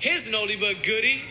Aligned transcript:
Here's 0.00 0.28
an 0.28 0.34
oldie 0.34 0.60
but 0.60 0.84
goodie. 0.84 1.24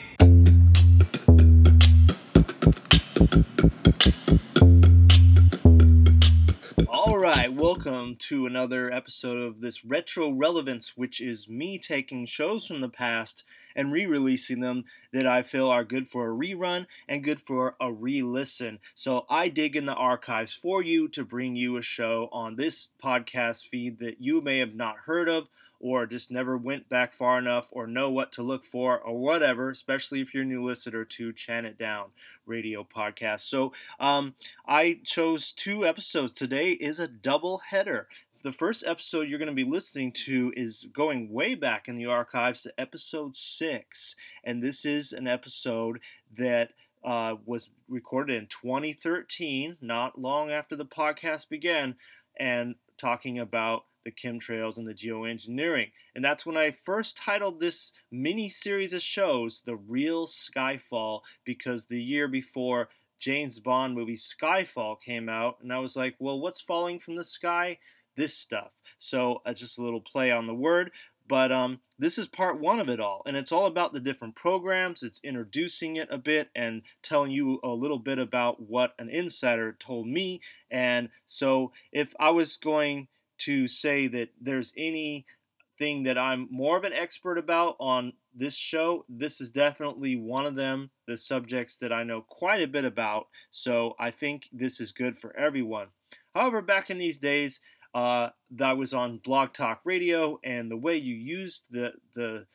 All 6.89 7.17
right, 7.17 7.53
welcome 7.53 8.17
to 8.27 8.45
another 8.45 8.91
episode 8.91 9.37
of 9.37 9.61
this 9.61 9.85
Retro 9.85 10.31
Relevance, 10.31 10.97
which 10.97 11.21
is 11.21 11.47
me 11.47 11.79
taking 11.79 12.25
shows 12.25 12.67
from 12.67 12.81
the 12.81 12.89
past 12.89 13.45
and 13.73 13.93
re 13.93 14.05
releasing 14.05 14.59
them 14.59 14.83
that 15.13 15.25
I 15.25 15.43
feel 15.43 15.69
are 15.69 15.85
good 15.85 16.09
for 16.09 16.29
a 16.29 16.35
rerun 16.35 16.87
and 17.07 17.23
good 17.23 17.39
for 17.39 17.77
a 17.79 17.93
re 17.93 18.21
listen. 18.21 18.79
So 18.95 19.25
I 19.29 19.47
dig 19.47 19.77
in 19.77 19.85
the 19.85 19.93
archives 19.93 20.53
for 20.53 20.83
you 20.83 21.07
to 21.09 21.23
bring 21.23 21.55
you 21.55 21.77
a 21.77 21.81
show 21.81 22.27
on 22.33 22.57
this 22.57 22.89
podcast 23.01 23.65
feed 23.65 23.99
that 23.99 24.19
you 24.19 24.41
may 24.41 24.57
have 24.57 24.75
not 24.75 24.97
heard 25.05 25.29
of 25.29 25.47
or 25.79 26.05
just 26.05 26.31
never 26.31 26.57
went 26.57 26.89
back 26.89 27.13
far 27.13 27.37
enough 27.37 27.67
or 27.71 27.87
know 27.87 28.09
what 28.09 28.31
to 28.33 28.43
look 28.43 28.65
for 28.65 28.99
or 28.99 29.17
whatever, 29.17 29.69
especially 29.69 30.21
if 30.21 30.33
you're 30.33 30.43
a 30.43 30.45
new 30.45 30.61
listener 30.61 31.05
to 31.05 31.33
Chant 31.33 31.65
It 31.65 31.77
Down 31.77 32.07
radio 32.45 32.83
podcast. 32.83 33.41
So 33.41 33.73
um, 33.99 34.35
I 34.67 34.99
chose 35.03 35.51
two 35.51 35.85
episodes. 35.85 36.33
Today 36.33 36.71
is 36.71 36.99
a 36.99 37.07
double 37.07 37.59
header. 37.69 38.07
The 38.43 38.51
first 38.51 38.85
episode 38.85 39.27
you're 39.27 39.39
going 39.39 39.47
to 39.47 39.53
be 39.53 39.63
listening 39.63 40.11
to 40.25 40.53
is 40.55 40.87
going 40.93 41.31
way 41.31 41.55
back 41.55 41.87
in 41.87 41.95
the 41.95 42.05
archives 42.05 42.63
to 42.63 42.73
episode 42.79 43.35
six. 43.35 44.15
And 44.43 44.63
this 44.63 44.85
is 44.85 45.11
an 45.11 45.27
episode 45.27 45.99
that 46.37 46.71
uh, 47.03 47.35
was 47.45 47.69
recorded 47.87 48.35
in 48.35 48.47
2013, 48.47 49.77
not 49.81 50.19
long 50.19 50.51
after 50.51 50.75
the 50.75 50.85
podcast 50.85 51.49
began, 51.49 51.95
and 52.39 52.75
talking 52.97 53.39
about 53.39 53.85
the 54.07 54.11
chemtrails 54.11 54.77
and 54.77 54.87
the 54.87 54.93
geoengineering. 54.93 55.91
And 56.15 56.23
that's 56.23 56.45
when 56.45 56.55
I 56.55 56.71
first 56.71 57.17
titled 57.17 57.59
this 57.59 57.91
mini 58.09 58.47
series 58.47 58.93
of 58.93 59.01
shows 59.01 59.61
The 59.65 59.75
Real 59.75 60.27
Skyfall, 60.27 61.21
because 61.43 61.85
the 61.85 62.01
year 62.01 62.29
before 62.29 62.87
James 63.19 63.59
Bond 63.59 63.95
movie 63.95 64.15
Skyfall 64.15 65.01
came 65.01 65.27
out, 65.27 65.57
and 65.61 65.73
I 65.73 65.79
was 65.79 65.97
like, 65.97 66.15
well, 66.19 66.39
what's 66.39 66.61
falling 66.61 66.99
from 66.99 67.17
the 67.17 67.25
sky? 67.25 67.79
This 68.15 68.33
stuff. 68.33 68.71
So 68.97 69.41
uh, 69.45 69.53
just 69.53 69.77
a 69.77 69.83
little 69.83 70.01
play 70.01 70.31
on 70.31 70.47
the 70.47 70.55
word. 70.55 70.91
But 71.27 71.51
um, 71.51 71.81
this 71.99 72.17
is 72.17 72.29
part 72.29 72.61
one 72.61 72.79
of 72.79 72.87
it 72.87 73.01
all, 73.01 73.21
and 73.25 73.35
it's 73.35 73.51
all 73.51 73.65
about 73.65 73.91
the 73.91 73.99
different 73.99 74.37
programs. 74.37 75.03
It's 75.03 75.19
introducing 75.25 75.97
it 75.97 76.07
a 76.09 76.17
bit 76.17 76.49
and 76.55 76.83
telling 77.03 77.31
you 77.31 77.59
a 77.65 77.67
little 77.67 77.99
bit 77.99 78.17
about 78.17 78.61
what 78.61 78.93
an 78.97 79.09
insider 79.09 79.73
told 79.73 80.07
me. 80.07 80.39
And 80.71 81.09
so, 81.25 81.73
if 81.91 82.13
I 82.17 82.29
was 82.29 82.55
going 82.55 83.09
to 83.39 83.67
say 83.67 84.07
that 84.07 84.29
there's 84.39 84.73
anything 84.77 86.03
that 86.03 86.17
I'm 86.17 86.47
more 86.51 86.77
of 86.77 86.83
an 86.83 86.93
expert 86.93 87.37
about 87.37 87.75
on 87.79 88.13
this 88.33 88.55
show, 88.55 89.05
this 89.09 89.41
is 89.41 89.51
definitely 89.51 90.15
one 90.15 90.45
of 90.45 90.55
them, 90.55 90.91
the 91.07 91.17
subjects 91.17 91.77
that 91.77 91.91
I 91.91 92.03
know 92.03 92.21
quite 92.21 92.61
a 92.61 92.67
bit 92.67 92.85
about. 92.85 93.27
So 93.51 93.95
I 93.99 94.11
think 94.11 94.49
this 94.51 94.79
is 94.79 94.91
good 94.91 95.17
for 95.17 95.35
everyone. 95.35 95.87
However, 96.33 96.61
back 96.61 96.89
in 96.89 96.99
these 96.99 97.17
days, 97.17 97.59
uh, 97.93 98.29
that 98.51 98.77
was 98.77 98.93
on 98.93 99.17
Blog 99.17 99.53
Talk 99.53 99.81
Radio, 99.83 100.39
and 100.43 100.69
the 100.69 100.77
way 100.77 100.97
you 100.97 101.15
used 101.15 101.65
the 101.71 101.93
the 102.13 102.45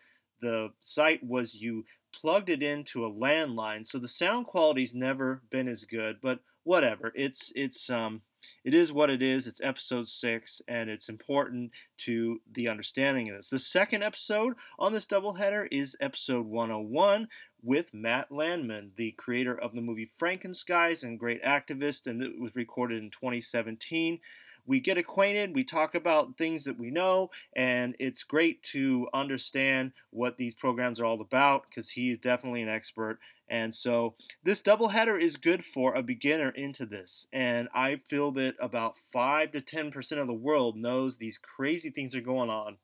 the 0.41 0.70
site 0.80 1.24
was 1.24 1.61
you 1.61 1.84
plugged 2.12 2.48
it 2.48 2.62
into 2.62 3.05
a 3.05 3.11
landline, 3.11 3.86
so 3.86 3.98
the 3.98 4.08
sound 4.08 4.46
quality's 4.46 4.94
never 4.94 5.42
been 5.50 5.67
as 5.67 5.84
good. 5.84 6.19
But 6.22 6.41
whatever, 6.62 7.12
it's 7.17 7.52
it's 7.56 7.91
um 7.91 8.22
it 8.64 8.74
is 8.74 8.92
what 8.92 9.10
it 9.10 9.22
is. 9.22 9.46
It's 9.46 9.60
episode 9.60 10.08
six, 10.08 10.62
and 10.68 10.88
it's 10.88 11.08
important 11.08 11.72
to 11.98 12.40
the 12.50 12.68
understanding 12.68 13.28
of 13.30 13.36
this. 13.36 13.50
The 13.50 13.58
second 13.58 14.02
episode 14.02 14.54
on 14.78 14.92
this 14.92 15.06
doubleheader 15.06 15.68
is 15.70 15.96
episode 16.00 16.46
101 16.46 17.28
with 17.62 17.94
Matt 17.94 18.32
Landman, 18.32 18.92
the 18.96 19.12
creator 19.12 19.56
of 19.56 19.72
the 19.72 19.80
movie 19.80 20.10
Frankenskies 20.20 21.04
and 21.04 21.18
great 21.18 21.42
activist, 21.44 22.06
and 22.06 22.22
it 22.22 22.40
was 22.40 22.56
recorded 22.56 23.02
in 23.02 23.10
2017 23.10 24.18
we 24.67 24.80
get 24.80 24.98
acquainted, 24.98 25.55
we 25.55 25.64
talk 25.64 25.95
about 25.95 26.39
things 26.39 26.64
that 26.64 26.78
we 26.78 26.90
know, 26.90 27.30
and 27.56 27.96
it's 27.98 28.23
great 28.23 28.62
to 28.64 29.08
understand 29.12 29.92
what 30.11 30.36
these 30.36 30.55
programs 30.55 31.00
are 31.00 31.05
all 31.05 31.20
about 31.20 31.64
because 31.68 31.90
he's 31.90 32.18
definitely 32.18 32.62
an 32.62 32.68
expert 32.68 33.18
and 33.52 33.74
so 33.74 34.14
this 34.42 34.62
doubleheader 34.62 35.20
is 35.20 35.36
good 35.36 35.62
for 35.62 35.95
a 35.95 36.02
beginner 36.02 36.48
into 36.48 36.86
this. 36.86 37.27
And 37.34 37.68
I 37.74 38.00
feel 38.08 38.33
that 38.33 38.55
about 38.58 38.96
5 38.96 39.52
to 39.52 39.61
10% 39.61 40.18
of 40.18 40.27
the 40.27 40.33
world 40.33 40.79
knows 40.79 41.18
these 41.18 41.39
crazy 41.39 41.90
things 41.90 42.14
are 42.14 42.23
going 42.23 42.48
on 42.48 42.79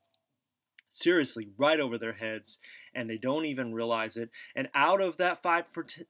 seriously 0.89 1.49
right 1.57 1.79
over 1.79 1.97
their 1.97 2.13
heads 2.13 2.57
and 2.93 3.09
they 3.09 3.17
don't 3.17 3.45
even 3.45 3.73
realize 3.73 4.17
it. 4.17 4.29
And 4.55 4.69
out 4.73 5.01
of 5.01 5.17
that 5.17 5.41
5 5.41 5.65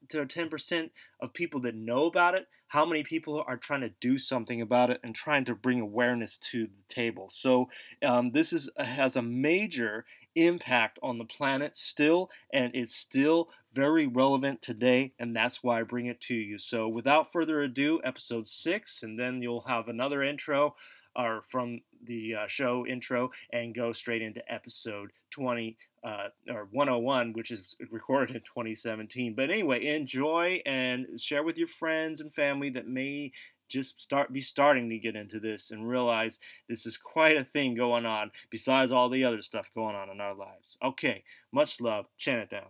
to 0.10 0.26
10% 0.26 0.90
of 1.22 1.34
people 1.34 1.60
that 1.62 1.76
know 1.76 2.06
about 2.06 2.36
it, 2.36 2.48
how 2.68 2.86
many 2.86 3.04
people 3.04 3.44
are 3.48 3.58
trying 3.58 3.82
to 3.82 3.92
do 4.00 4.18
something 4.18 4.62
about 4.62 4.90
it 4.90 5.00
and 5.04 5.14
trying 5.14 5.44
to 5.46 5.56
bring 5.56 5.82
awareness 5.82 6.38
to 6.38 6.68
the 6.68 6.94
table? 6.94 7.28
So 7.30 7.70
um, 8.04 8.32
this 8.32 8.54
is 8.54 8.70
has 8.78 9.16
a 9.16 9.22
major 9.22 10.06
impact 10.36 11.00
on 11.02 11.18
the 11.18 11.26
planet 11.26 11.76
still, 11.76 12.30
and 12.54 12.72
it's 12.76 12.96
still 12.96 13.50
very 13.74 14.08
relevant 14.08 14.62
today, 14.62 15.14
and 15.20 15.36
that's 15.36 15.64
why 15.64 15.80
I 15.80 15.84
bring 15.84 16.08
it 16.08 16.22
to 16.22 16.36
you. 16.36 16.58
So, 16.58 16.88
without 16.88 17.32
further 17.32 17.62
ado, 17.62 18.02
episode 18.04 18.48
six, 18.48 19.04
and 19.04 19.20
then 19.20 19.42
you'll 19.42 19.62
have 19.62 19.88
another 19.88 20.24
intro 20.24 20.76
or 21.20 21.44
from 21.48 21.82
the 22.06 22.36
uh, 22.36 22.48
show 22.48 22.88
intro 22.88 23.30
and 23.52 23.76
go 23.76 23.92
straight 23.92 24.22
into 24.22 24.42
episode 24.52 25.12
20 25.32 25.78
uh, 26.04 26.28
or 26.50 26.68
101, 26.72 27.34
which 27.34 27.52
is 27.52 27.76
recorded 27.92 28.36
in 28.36 28.42
2017. 28.42 29.34
But 29.36 29.50
anyway, 29.50 29.86
enjoy 29.86 30.62
and 30.66 31.20
share 31.20 31.44
with 31.44 31.58
your 31.58 31.68
friends 31.68 32.22
and 32.22 32.34
family 32.34 32.70
that 32.72 32.88
may 32.88 33.32
just 33.68 34.02
start 34.02 34.34
be 34.34 34.42
starting 34.42 34.90
to 34.90 34.98
get 34.98 35.16
into 35.16 35.40
this 35.40 35.70
and 35.70 35.88
realize 35.88 36.40
this 36.68 36.88
is 36.88 36.98
quite 36.98 37.38
a 37.38 37.44
thing 37.44 37.76
going 37.76 38.06
on 38.06 38.32
besides 38.50 38.92
all 38.92 39.10
the 39.10 39.24
other 39.24 39.44
stuff 39.44 39.70
going 39.76 39.96
on 39.96 40.10
in 40.10 40.20
our 40.20 40.34
lives. 40.34 40.78
Okay, 40.84 41.24
much 41.52 41.80
love. 41.80 42.08
Chant 42.18 42.42
it 42.42 42.50
down. 42.50 42.70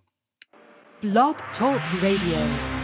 Blog 1.02 1.38
Talk 1.58 1.81
Radio. 2.04 2.79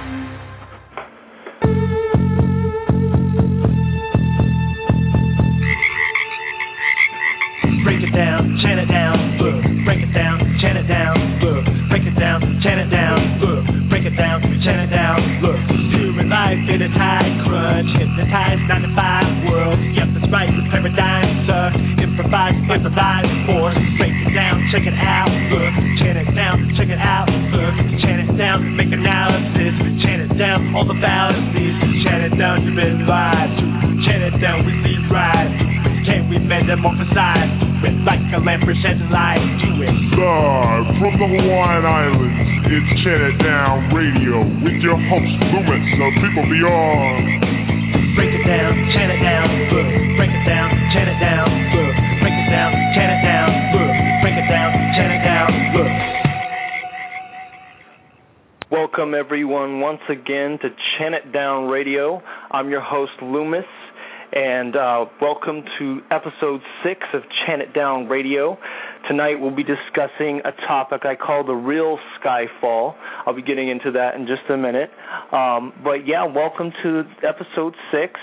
Chant 12.66 12.82
it 12.82 12.90
down, 12.90 13.22
look, 13.38 13.62
break 13.94 14.10
it 14.10 14.18
down, 14.18 14.42
chant 14.66 14.82
it 14.82 14.90
down, 14.90 15.22
look. 15.46 15.54
Doing 15.94 16.26
life 16.34 16.58
in 16.66 16.82
a 16.82 16.90
tight 16.98 17.30
crunch, 17.46 17.86
hypnotized 17.94 18.66
9 18.66 18.82
to 18.82 18.92
5 18.98 19.46
world. 19.46 19.78
Yep, 19.94 20.08
that's 20.18 20.30
right, 20.34 20.50
the 20.50 20.66
paradigm 20.74 21.30
to 21.46 21.58
improvise, 22.02 22.58
improvise 22.58 23.30
for. 23.46 23.70
Break 24.02 24.18
it 24.18 24.34
down, 24.34 24.66
check 24.74 24.82
it 24.82 24.98
out, 24.98 25.30
look, 25.54 25.74
chant 26.02 26.18
it 26.18 26.34
down, 26.34 26.58
check 26.74 26.90
it 26.90 26.98
out, 26.98 27.30
look, 27.54 27.76
chant 28.02 28.26
it 28.26 28.34
down, 28.34 28.66
make 28.74 28.90
analysis, 28.90 29.78
chant 30.02 30.26
it 30.26 30.34
down, 30.34 30.74
all 30.74 30.90
the 30.90 30.98
fallacies, 30.98 31.78
chant 32.02 32.34
it 32.34 32.34
down, 32.34 32.66
you've 32.66 32.74
been 32.74 33.06
lied 33.06 33.54
to, 33.62 33.66
chant 34.10 34.26
it 34.26 34.42
down, 34.42 34.66
we 34.66 34.74
see 34.82 34.98
right. 35.14 35.85
Can 36.06 36.30
we 36.30 36.38
metamorphosize 36.38 37.82
with 37.82 37.98
like 38.06 38.22
a 38.30 38.38
lamp 38.38 38.62
presenting 38.62 39.10
light 39.10 39.42
to 39.42 39.70
it? 39.82 39.96
Live 40.14 40.86
from 41.02 41.14
the 41.18 41.28
Hawaiian 41.34 41.82
Islands, 41.82 42.46
it's 42.70 42.90
Chant 43.02 43.42
Down 43.42 43.90
Radio 43.90 44.46
with 44.62 44.78
your 44.86 45.02
host 45.10 45.34
Loomis 45.50 45.88
of 45.98 46.12
People 46.22 46.46
Beyond. 46.46 47.26
Break 48.14 48.38
it 48.38 48.46
down, 48.46 48.74
chant 48.94 49.10
it 49.10 49.22
down, 49.26 49.50
look. 49.74 49.90
Break 50.22 50.30
it 50.30 50.46
down, 50.46 50.70
chant 50.94 51.10
it 51.10 51.18
down, 51.18 51.50
look. 51.74 51.94
Break 52.22 52.38
it 52.38 52.50
down, 52.54 52.70
chant 52.94 53.10
it 53.10 53.22
down, 53.26 53.50
look. 53.74 53.94
Break 54.22 54.38
it 54.38 54.46
down, 54.46 54.70
chant 54.94 55.10
it 55.10 55.24
down, 55.26 55.50
look. 55.74 55.94
Welcome, 58.70 59.18
everyone, 59.18 59.82
once 59.82 60.02
again 60.10 60.60
to 60.62 60.70
Chant 60.70 61.16
It 61.16 61.34
Down 61.34 61.66
Radio. 61.66 62.22
I'm 62.52 62.70
your 62.70 62.82
host, 62.82 63.14
Loomis, 63.22 63.66
and 64.36 64.76
uh, 64.76 65.06
welcome 65.22 65.64
to 65.80 66.02
episode 66.12 66.60
six 66.84 67.00
of 67.14 67.22
Chant 67.46 67.62
It 67.62 67.74
Down 67.74 68.10
Radio. 68.10 68.58
Tonight, 69.08 69.36
we'll 69.40 69.56
be 69.56 69.64
discussing 69.64 70.42
a 70.44 70.52
topic 70.68 71.06
I 71.06 71.16
call 71.16 71.46
the 71.46 71.54
real 71.54 71.98
Skyfall. 72.20 72.96
I'll 73.26 73.34
be 73.34 73.42
getting 73.42 73.70
into 73.70 73.92
that 73.92 74.16
in 74.16 74.28
just 74.28 74.42
a 74.50 74.58
minute. 74.58 74.90
Um, 75.32 75.72
but 75.82 76.06
yeah, 76.06 76.26
welcome 76.26 76.74
to 76.84 77.04
episode 77.26 77.76
six. 77.94 78.20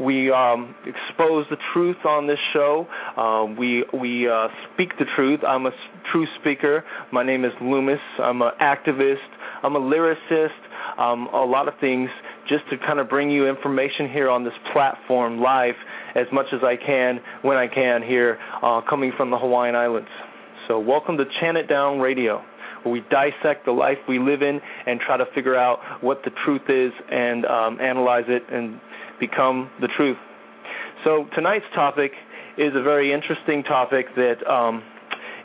We 0.00 0.32
um, 0.32 0.74
expose 0.80 1.46
the 1.50 1.56
truth 1.72 2.04
on 2.04 2.26
this 2.26 2.40
show. 2.52 2.88
Uh, 3.16 3.54
we 3.56 3.84
we 3.94 4.28
uh, 4.28 4.48
speak 4.72 4.98
the 4.98 5.04
truth. 5.14 5.40
I'm 5.46 5.66
a 5.66 5.72
true 6.10 6.26
speaker. 6.40 6.82
My 7.12 7.24
name 7.24 7.44
is 7.44 7.52
Loomis. 7.62 8.00
I'm 8.18 8.42
an 8.42 8.50
activist. 8.60 9.22
I'm 9.62 9.76
a 9.76 9.80
lyricist. 9.80 10.48
Um, 10.98 11.28
a 11.32 11.44
lot 11.44 11.68
of 11.68 11.74
things 11.80 12.10
just 12.48 12.68
to 12.70 12.76
kind 12.78 12.98
of 12.98 13.08
bring 13.08 13.30
you 13.30 13.48
information 13.48 14.10
here 14.12 14.28
on 14.28 14.44
this 14.44 14.54
platform 14.72 15.40
live 15.40 15.74
as 16.14 16.26
much 16.32 16.46
as 16.52 16.60
I 16.62 16.76
can 16.76 17.20
when 17.42 17.56
I 17.56 17.66
can 17.66 18.02
here, 18.02 18.38
uh, 18.62 18.80
coming 18.88 19.12
from 19.16 19.30
the 19.30 19.38
Hawaiian 19.38 19.74
Islands. 19.74 20.08
So 20.68 20.78
welcome 20.78 21.16
to 21.18 21.24
Chant 21.40 21.56
It 21.56 21.68
Down 21.68 22.00
Radio. 22.00 22.42
where 22.82 22.92
we 22.92 23.02
dissect 23.10 23.64
the 23.64 23.72
life 23.72 23.98
we 24.08 24.18
live 24.18 24.42
in 24.42 24.60
and 24.86 25.00
try 25.00 25.16
to 25.16 25.24
figure 25.34 25.56
out 25.56 25.78
what 26.02 26.20
the 26.24 26.30
truth 26.44 26.62
is 26.68 26.92
and 27.10 27.44
um, 27.46 27.80
analyze 27.80 28.24
it 28.28 28.42
and 28.52 28.80
become 29.18 29.70
the 29.80 29.88
truth. 29.96 30.18
So 31.04 31.26
tonight's 31.34 31.64
topic 31.74 32.12
is 32.56 32.72
a 32.74 32.82
very 32.82 33.12
interesting 33.12 33.62
topic 33.62 34.06
that 34.16 34.46
um, 34.50 34.82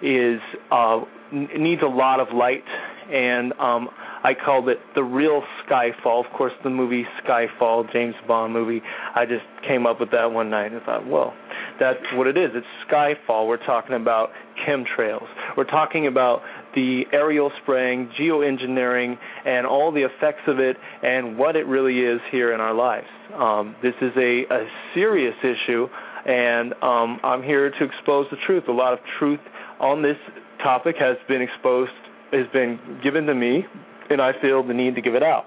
is 0.01 0.39
uh, 0.71 1.01
needs 1.31 1.81
a 1.81 1.87
lot 1.87 2.19
of 2.19 2.27
light, 2.33 2.63
and 3.11 3.53
um, 3.59 3.89
I 4.23 4.33
called 4.33 4.67
it 4.67 4.79
the 4.95 5.03
real 5.03 5.43
Skyfall. 5.65 6.25
Of 6.25 6.31
course, 6.33 6.51
the 6.63 6.69
movie 6.69 7.05
Skyfall, 7.23 7.91
James 7.93 8.15
Bond 8.27 8.51
movie. 8.51 8.81
I 9.15 9.25
just 9.25 9.45
came 9.67 9.85
up 9.85 9.99
with 9.99 10.11
that 10.11 10.31
one 10.31 10.49
night 10.49 10.73
and 10.73 10.81
thought, 10.83 11.07
well, 11.07 11.33
that's 11.79 11.99
what 12.13 12.27
it 12.27 12.37
is. 12.37 12.51
It's 12.53 12.67
Skyfall. 12.91 13.47
We're 13.47 13.65
talking 13.65 13.95
about 13.95 14.29
chemtrails. 14.67 15.27
We're 15.55 15.63
talking 15.63 16.07
about 16.07 16.41
the 16.75 17.03
aerial 17.13 17.51
spraying, 17.61 18.11
geoengineering, 18.19 19.17
and 19.45 19.65
all 19.65 19.91
the 19.91 20.01
effects 20.01 20.43
of 20.47 20.59
it, 20.59 20.75
and 21.01 21.37
what 21.37 21.55
it 21.55 21.65
really 21.65 21.99
is 21.99 22.19
here 22.31 22.53
in 22.53 22.59
our 22.59 22.73
lives. 22.73 23.07
Um, 23.33 23.75
this 23.81 23.93
is 24.01 24.11
a, 24.17 24.43
a 24.53 24.67
serious 24.93 25.35
issue, 25.41 25.87
and 26.25 26.73
um, 26.83 27.19
I'm 27.23 27.41
here 27.41 27.69
to 27.69 27.85
expose 27.85 28.27
the 28.31 28.37
truth. 28.45 28.65
A 28.67 28.71
lot 28.71 28.93
of 28.93 28.99
truth 29.17 29.39
on 29.79 30.01
this 30.01 30.17
topic 30.61 30.95
has 30.99 31.15
been 31.27 31.41
exposed, 31.41 31.91
has 32.33 32.45
been 32.51 32.99
given 33.01 33.25
to 33.25 33.33
me, 33.33 33.65
and 34.09 34.21
I 34.21 34.31
feel 34.41 34.65
the 34.65 34.73
need 34.73 34.95
to 34.95 35.01
give 35.01 35.15
it 35.15 35.23
out. 35.23 35.45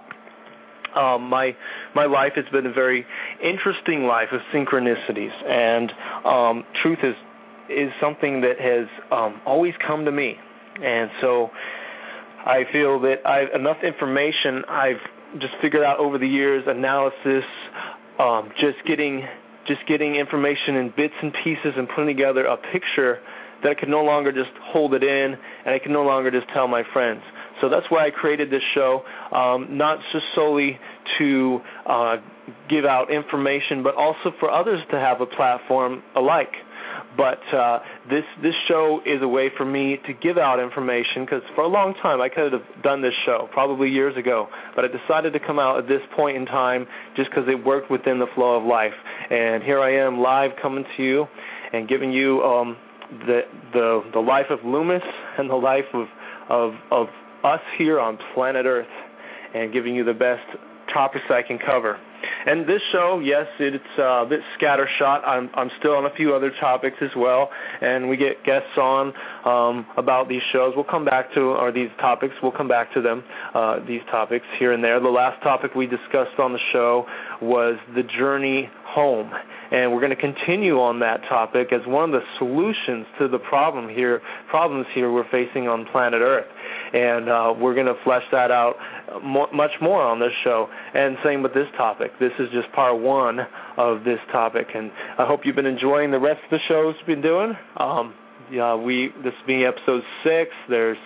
Um, 0.96 1.28
my 1.28 1.56
my 1.94 2.04
life 2.04 2.32
has 2.36 2.44
been 2.52 2.66
a 2.66 2.72
very 2.72 3.06
interesting 3.42 4.04
life 4.04 4.28
of 4.32 4.40
synchronicities, 4.54 5.32
and 5.46 5.90
um, 6.26 6.64
truth 6.82 6.98
is 7.02 7.14
is 7.70 7.90
something 8.00 8.42
that 8.42 8.60
has 8.60 8.88
um, 9.10 9.40
always 9.46 9.72
come 9.86 10.04
to 10.04 10.12
me, 10.12 10.34
and 10.82 11.10
so 11.20 11.50
I 12.44 12.64
feel 12.72 13.00
that 13.00 13.26
I've 13.26 13.58
enough 13.58 13.78
information 13.82 14.64
I've 14.68 15.40
just 15.40 15.54
figured 15.62 15.82
out 15.82 15.98
over 15.98 16.18
the 16.18 16.28
years, 16.28 16.64
analysis, 16.66 17.44
um, 18.18 18.50
just 18.60 18.84
getting 18.86 19.24
just 19.66 19.80
getting 19.86 20.16
information 20.16 20.76
in 20.76 20.92
bits 20.96 21.14
and 21.22 21.32
pieces 21.44 21.72
and 21.76 21.88
putting 21.88 22.16
together 22.16 22.44
a 22.46 22.56
picture 22.56 23.20
that 23.62 23.70
I 23.70 23.74
can 23.78 23.90
no 23.90 24.02
longer 24.02 24.32
just 24.32 24.50
hold 24.60 24.92
it 24.92 25.04
in 25.04 25.36
and 25.64 25.74
I 25.74 25.78
can 25.78 25.92
no 25.92 26.02
longer 26.02 26.30
just 26.30 26.46
tell 26.52 26.66
my 26.66 26.82
friends. 26.92 27.22
So 27.62 27.68
that's 27.70 27.86
why 27.88 28.06
I 28.06 28.10
created 28.10 28.50
this 28.50 28.62
show, 28.74 29.02
um, 29.32 29.78
not 29.78 29.98
just 30.12 30.24
solely 30.34 30.78
to 31.18 31.60
uh, 31.86 32.16
give 32.68 32.84
out 32.84 33.10
information, 33.10 33.82
but 33.82 33.94
also 33.94 34.34
for 34.40 34.50
others 34.50 34.80
to 34.90 34.98
have 34.98 35.20
a 35.20 35.26
platform 35.26 36.02
alike. 36.16 36.52
But 37.16 37.40
uh, 37.54 37.78
this 38.08 38.24
this 38.42 38.54
show 38.68 39.00
is 39.06 39.22
a 39.22 39.28
way 39.28 39.50
for 39.56 39.64
me 39.64 39.98
to 40.06 40.12
give 40.12 40.38
out 40.38 40.58
information 40.58 41.24
because 41.24 41.42
for 41.54 41.62
a 41.62 41.68
long 41.68 41.94
time 42.02 42.20
I 42.20 42.28
could 42.28 42.52
have 42.52 42.82
done 42.82 43.02
this 43.02 43.12
show 43.24 43.48
probably 43.52 43.88
years 43.88 44.16
ago, 44.16 44.48
but 44.74 44.84
I 44.84 44.88
decided 44.88 45.32
to 45.34 45.38
come 45.38 45.58
out 45.58 45.78
at 45.78 45.86
this 45.86 46.00
point 46.16 46.36
in 46.36 46.46
time 46.46 46.86
just 47.16 47.30
because 47.30 47.44
it 47.48 47.64
worked 47.64 47.90
within 47.90 48.18
the 48.18 48.26
flow 48.34 48.56
of 48.56 48.64
life. 48.64 48.96
And 49.30 49.62
here 49.62 49.80
I 49.80 50.04
am 50.04 50.20
live 50.20 50.52
coming 50.60 50.84
to 50.96 51.02
you 51.02 51.26
and 51.72 51.88
giving 51.88 52.12
you 52.12 52.42
um, 52.42 52.76
the 53.26 53.40
the 53.72 54.00
the 54.14 54.20
life 54.20 54.46
of 54.50 54.60
Loomis 54.64 55.02
and 55.38 55.48
the 55.50 55.54
life 55.54 55.88
of 55.92 56.06
of 56.48 56.72
of 56.90 57.06
us 57.44 57.60
here 57.78 58.00
on 58.00 58.18
planet 58.34 58.66
Earth, 58.66 58.86
and 59.54 59.72
giving 59.72 59.94
you 59.94 60.04
the 60.04 60.14
best 60.14 60.44
topics 60.92 61.24
I 61.30 61.42
can 61.46 61.58
cover. 61.58 61.98
And 62.44 62.68
this 62.68 62.80
show, 62.92 63.20
yes, 63.24 63.46
it's 63.58 63.98
a 63.98 64.24
bit 64.28 64.40
scattershot. 64.58 65.26
I'm 65.26 65.50
I'm 65.54 65.70
still 65.78 65.92
on 65.92 66.06
a 66.06 66.14
few 66.16 66.34
other 66.34 66.52
topics 66.60 66.96
as 67.00 67.10
well, 67.16 67.50
and 67.80 68.08
we 68.08 68.16
get 68.16 68.44
guests 68.44 68.76
on 68.76 69.12
um, 69.44 69.86
about 69.96 70.28
these 70.28 70.42
shows. 70.52 70.72
We'll 70.74 70.84
come 70.84 71.04
back 71.04 71.32
to 71.34 71.40
or 71.40 71.72
these 71.72 71.90
topics. 72.00 72.34
We'll 72.42 72.52
come 72.52 72.68
back 72.68 72.92
to 72.94 73.02
them. 73.02 73.22
Uh, 73.54 73.78
these 73.86 74.02
topics 74.10 74.46
here 74.58 74.72
and 74.72 74.82
there. 74.82 75.00
The 75.00 75.08
last 75.08 75.42
topic 75.42 75.74
we 75.74 75.86
discussed 75.86 76.38
on 76.38 76.52
the 76.52 76.60
show 76.72 77.06
was 77.40 77.76
the 77.94 78.02
journey 78.18 78.68
home, 78.86 79.30
and 79.70 79.92
we're 79.92 80.00
going 80.00 80.14
to 80.14 80.20
continue 80.20 80.78
on 80.80 81.00
that 81.00 81.22
topic 81.28 81.72
as 81.72 81.80
one 81.86 82.12
of 82.12 82.20
the 82.20 82.26
solutions 82.38 83.06
to 83.18 83.28
the 83.28 83.38
problem 83.38 83.88
here 83.88 84.20
problems 84.48 84.86
here 84.94 85.12
we're 85.12 85.30
facing 85.30 85.68
on 85.68 85.86
planet 85.92 86.20
Earth 86.20 86.46
and 86.92 87.28
uh, 87.28 87.54
we're 87.58 87.74
going 87.74 87.86
to 87.86 87.96
flesh 88.04 88.24
that 88.32 88.50
out 88.50 88.74
more, 89.22 89.48
much 89.52 89.72
more 89.80 90.02
on 90.02 90.20
this 90.20 90.32
show. 90.44 90.68
And 90.94 91.16
same 91.24 91.42
with 91.42 91.54
this 91.54 91.68
topic. 91.76 92.12
This 92.20 92.32
is 92.38 92.48
just 92.52 92.72
part 92.74 93.00
one 93.00 93.40
of 93.76 94.04
this 94.04 94.18
topic, 94.30 94.68
and 94.74 94.90
I 95.18 95.26
hope 95.26 95.40
you've 95.44 95.56
been 95.56 95.66
enjoying 95.66 96.10
the 96.10 96.20
rest 96.20 96.40
of 96.44 96.50
the 96.50 96.60
shows 96.68 96.94
we've 97.00 97.16
been 97.16 97.22
doing. 97.22 97.54
Um, 97.76 98.14
yeah, 98.50 98.74
we 98.76 99.10
this 99.24 99.32
being 99.46 99.64
episode 99.64 100.02
six. 100.22 100.50
There's 100.68 100.98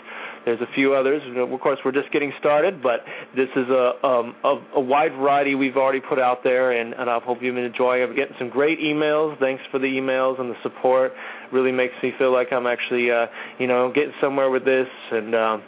there's 0.44 0.60
a 0.60 0.72
few 0.74 0.94
others. 0.94 1.22
Of 1.36 1.60
course, 1.60 1.78
we're 1.84 1.92
just 1.92 2.12
getting 2.12 2.32
started, 2.38 2.80
but 2.82 3.00
this 3.34 3.48
is 3.56 3.68
a 3.68 4.06
um, 4.06 4.34
a, 4.44 4.54
a 4.76 4.80
wide 4.80 5.12
variety 5.12 5.54
we've 5.54 5.76
already 5.76 6.00
put 6.00 6.18
out 6.18 6.44
there, 6.44 6.72
and, 6.72 6.94
and 6.94 7.10
I 7.10 7.18
hope 7.20 7.38
you've 7.40 7.54
been 7.54 7.64
enjoying. 7.64 8.02
I'm 8.02 8.14
getting 8.14 8.36
some 8.38 8.48
great 8.48 8.78
emails. 8.78 9.38
Thanks 9.40 9.62
for 9.70 9.78
the 9.78 9.86
emails 9.86 10.40
and 10.40 10.50
the 10.50 10.56
support. 10.62 11.12
Really 11.52 11.72
makes 11.72 11.94
me 12.02 12.12
feel 12.18 12.32
like 12.32 12.52
I'm 12.52 12.66
actually, 12.66 13.10
uh, 13.10 13.26
you 13.58 13.66
know, 13.66 13.92
getting 13.92 14.12
somewhere 14.20 14.50
with 14.50 14.64
this. 14.64 14.86
And 15.10 15.34
uh, 15.34 15.58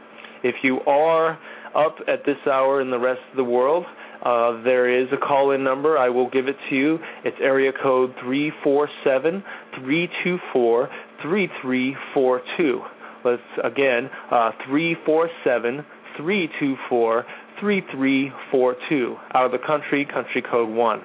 if 0.43 0.57
you 0.63 0.81
are 0.81 1.39
up 1.75 1.97
at 2.09 2.25
this 2.25 2.37
hour 2.47 2.81
in 2.81 2.91
the 2.91 2.99
rest 2.99 3.21
of 3.31 3.37
the 3.37 3.45
world, 3.45 3.85
uh, 4.25 4.63
there 4.63 5.03
is 5.03 5.09
a 5.13 5.17
call 5.17 5.53
in 5.53 5.63
number. 5.63 5.97
I 5.97 6.09
will 6.09 6.29
give 6.31 6.49
it 6.49 6.57
to 6.71 6.77
you. 6.77 6.99
It's 7.25 7.37
area 7.41 7.73
code 7.73 8.15
347 8.23 9.43
324 9.85 10.89
3342. 11.23 12.81
Let's 13.25 13.43
again, 13.65 14.11
uh, 14.31 14.51
347 14.67 15.85
324 16.17 17.25
3342. 17.61 19.17
Out 19.35 19.47
of 19.47 19.53
the 19.53 19.59
country, 19.65 20.07
country 20.07 20.43
code 20.43 20.69
1. 20.69 21.03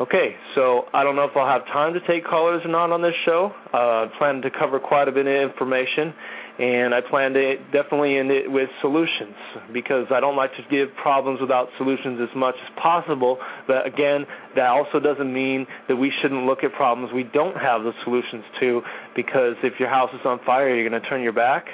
Okay, 0.00 0.36
so 0.54 0.82
I 0.94 1.02
don't 1.02 1.16
know 1.16 1.24
if 1.24 1.36
I'll 1.36 1.50
have 1.50 1.66
time 1.66 1.92
to 1.94 2.00
take 2.06 2.24
callers 2.24 2.62
or 2.64 2.70
not 2.70 2.92
on 2.92 3.02
this 3.02 3.18
show. 3.26 3.50
Uh, 3.74 4.06
I 4.06 4.10
plan 4.16 4.40
to 4.42 4.50
cover 4.50 4.78
quite 4.78 5.08
a 5.08 5.12
bit 5.12 5.26
of 5.26 5.50
information, 5.50 6.14
and 6.58 6.92
I 6.92 7.00
plan 7.00 7.32
to 7.34 7.56
definitely 7.72 8.18
end 8.18 8.30
it 8.30 8.50
with 8.50 8.68
solutions 8.80 9.34
because 9.72 10.06
I 10.10 10.18
don't 10.18 10.36
like 10.36 10.50
to 10.56 10.62
give 10.70 10.94
problems 11.00 11.40
without 11.40 11.68
solutions 11.78 12.18
as 12.20 12.34
much 12.34 12.56
as 12.56 12.82
possible. 12.82 13.38
But 13.66 13.86
again, 13.86 14.26
that 14.56 14.66
also 14.66 14.98
doesn't 14.98 15.32
mean 15.32 15.66
that 15.88 15.96
we 15.96 16.12
shouldn't 16.20 16.44
look 16.46 16.64
at 16.64 16.72
problems 16.72 17.12
we 17.14 17.22
don't 17.22 17.56
have 17.56 17.82
the 17.82 17.92
solutions 18.04 18.44
to 18.60 18.82
because 19.14 19.54
if 19.62 19.74
your 19.78 19.88
house 19.88 20.10
is 20.12 20.20
on 20.24 20.40
fire, 20.44 20.74
you're 20.74 20.88
going 20.88 21.00
to 21.00 21.08
turn 21.08 21.22
your 21.22 21.32
back? 21.32 21.66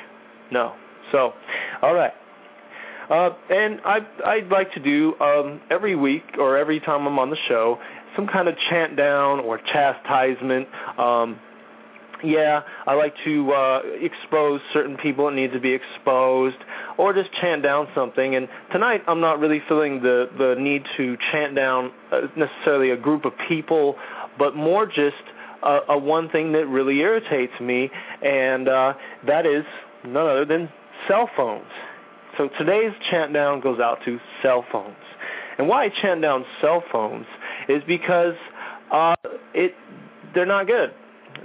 No. 0.52 0.74
So, 1.12 1.32
all 1.82 1.94
right. 1.94 2.12
Uh, 3.08 3.30
and 3.50 3.80
I 3.84 3.98
I'd 4.24 4.48
like 4.50 4.72
to 4.74 4.80
do 4.80 5.14
um, 5.20 5.60
every 5.70 5.94
week 5.94 6.22
or 6.38 6.56
every 6.56 6.80
time 6.80 7.06
I'm 7.06 7.18
on 7.18 7.28
the 7.28 7.36
show 7.48 7.78
some 8.16 8.26
kind 8.26 8.48
of 8.48 8.54
chant 8.70 8.96
down 8.96 9.40
or 9.40 9.58
chastisement. 9.58 10.68
Um, 10.98 11.38
yeah, 12.24 12.60
I 12.86 12.94
like 12.94 13.14
to 13.24 13.52
uh, 13.52 13.80
expose 14.00 14.60
certain 14.72 14.96
people 14.96 15.26
that 15.26 15.36
need 15.36 15.52
to 15.52 15.60
be 15.60 15.74
exposed, 15.74 16.56
or 16.98 17.12
just 17.12 17.28
chant 17.40 17.62
down 17.62 17.86
something. 17.94 18.34
And 18.34 18.48
tonight, 18.72 19.02
I'm 19.06 19.20
not 19.20 19.38
really 19.38 19.60
feeling 19.68 20.00
the 20.02 20.26
the 20.36 20.54
need 20.58 20.82
to 20.96 21.16
chant 21.32 21.54
down 21.54 21.92
uh, 22.12 22.22
necessarily 22.36 22.90
a 22.90 22.96
group 22.96 23.24
of 23.24 23.32
people, 23.48 23.96
but 24.38 24.56
more 24.56 24.86
just 24.86 25.22
a, 25.62 25.78
a 25.90 25.98
one 25.98 26.30
thing 26.30 26.52
that 26.52 26.66
really 26.66 26.98
irritates 26.98 27.52
me, 27.60 27.90
and 28.22 28.68
uh, 28.68 28.92
that 29.26 29.46
is 29.46 29.64
none 30.04 30.26
other 30.26 30.44
than 30.44 30.68
cell 31.08 31.28
phones. 31.36 31.70
So 32.38 32.48
today's 32.58 32.92
chant 33.10 33.32
down 33.32 33.60
goes 33.60 33.78
out 33.80 33.98
to 34.06 34.18
cell 34.42 34.64
phones. 34.72 34.96
And 35.58 35.68
why 35.68 35.84
I 35.84 35.88
chant 36.02 36.20
down 36.20 36.44
cell 36.60 36.82
phones 36.90 37.26
is 37.68 37.82
because 37.86 38.34
uh, 38.92 39.14
it 39.54 39.72
they're 40.34 40.46
not 40.46 40.66
good 40.66 40.90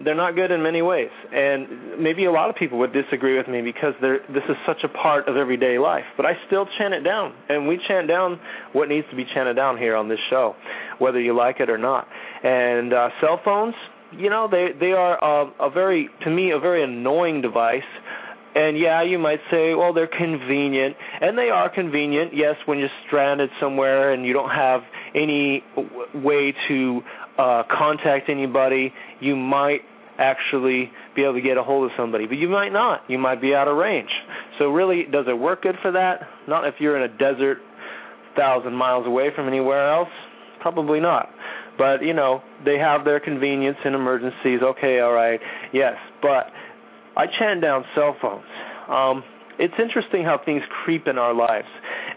they're 0.03 0.15
not 0.15 0.35
good 0.35 0.51
in 0.51 0.63
many 0.63 0.81
ways, 0.81 1.09
and 1.31 2.01
maybe 2.01 2.25
a 2.25 2.31
lot 2.31 2.49
of 2.49 2.55
people 2.55 2.79
would 2.79 2.93
disagree 2.93 3.37
with 3.37 3.47
me 3.47 3.61
because 3.61 3.93
this 4.01 4.43
is 4.49 4.55
such 4.65 4.83
a 4.83 4.89
part 4.89 5.27
of 5.27 5.35
everyday 5.35 5.77
life. 5.77 6.05
But 6.15 6.25
I 6.25 6.33
still 6.47 6.67
chant 6.77 6.93
it 6.93 7.01
down, 7.01 7.33
and 7.49 7.67
we 7.67 7.79
chant 7.87 8.07
down 8.07 8.39
what 8.73 8.89
needs 8.89 9.07
to 9.09 9.15
be 9.15 9.25
chanted 9.33 9.55
down 9.55 9.77
here 9.77 9.95
on 9.95 10.07
this 10.07 10.19
show, 10.29 10.55
whether 10.99 11.19
you 11.19 11.35
like 11.35 11.59
it 11.59 11.69
or 11.69 11.77
not. 11.77 12.07
And 12.43 12.93
uh, 12.93 13.09
cell 13.21 13.39
phones, 13.43 13.75
you 14.11 14.29
know, 14.29 14.47
they 14.49 14.69
they 14.79 14.91
are 14.93 15.17
uh, 15.23 15.49
a 15.59 15.69
very, 15.69 16.09
to 16.23 16.29
me, 16.29 16.51
a 16.51 16.59
very 16.59 16.83
annoying 16.83 17.41
device. 17.41 17.81
And 18.55 18.79
yeah, 18.79 19.03
you 19.03 19.19
might 19.19 19.39
say, 19.51 19.75
well, 19.75 19.93
they're 19.93 20.07
convenient, 20.07 20.95
and 21.21 21.37
they 21.37 21.49
are 21.49 21.69
convenient. 21.69 22.31
Yes, 22.33 22.55
when 22.65 22.79
you're 22.79 22.89
stranded 23.05 23.51
somewhere 23.61 24.11
and 24.11 24.25
you 24.25 24.33
don't 24.33 24.49
have 24.49 24.81
any 25.13 25.63
way 26.15 26.55
to 26.67 27.01
uh, 27.39 27.63
contact 27.71 28.29
anybody, 28.29 28.93
you 29.21 29.35
might 29.35 29.79
actually 30.17 30.91
be 31.15 31.23
able 31.23 31.35
to 31.35 31.41
get 31.41 31.57
a 31.57 31.63
hold 31.63 31.85
of 31.85 31.91
somebody, 31.97 32.27
but 32.27 32.35
you 32.35 32.49
might 32.49 32.73
not. 32.73 33.01
You 33.07 33.17
might 33.17 33.41
be 33.41 33.55
out 33.55 33.69
of 33.69 33.77
range. 33.77 34.09
So 34.59 34.69
really, 34.69 35.05
does 35.09 35.25
it 35.27 35.37
work 35.39 35.61
good 35.63 35.75
for 35.81 35.91
that? 35.93 36.27
Not 36.47 36.67
if 36.67 36.75
you're 36.79 37.01
in 37.01 37.09
a 37.09 37.17
desert, 37.17 37.59
thousand 38.35 38.73
miles 38.73 39.07
away 39.07 39.29
from 39.33 39.47
anywhere 39.47 39.89
else. 39.91 40.09
Probably 40.61 40.99
not. 40.99 41.29
But 41.77 42.03
you 42.03 42.13
know, 42.13 42.41
they 42.65 42.77
have 42.77 43.05
their 43.05 43.21
convenience 43.21 43.77
in 43.85 43.95
emergencies. 43.95 44.59
Okay, 44.61 44.99
all 44.99 45.13
right, 45.13 45.39
yes. 45.71 45.95
But 46.21 46.47
I 47.15 47.25
chant 47.39 47.61
down 47.61 47.85
cell 47.95 48.17
phones. 48.21 48.43
Um, 48.89 49.23
it's 49.57 49.73
interesting 49.81 50.23
how 50.23 50.39
things 50.43 50.61
creep 50.83 51.07
in 51.07 51.17
our 51.17 51.33
lives. 51.33 51.67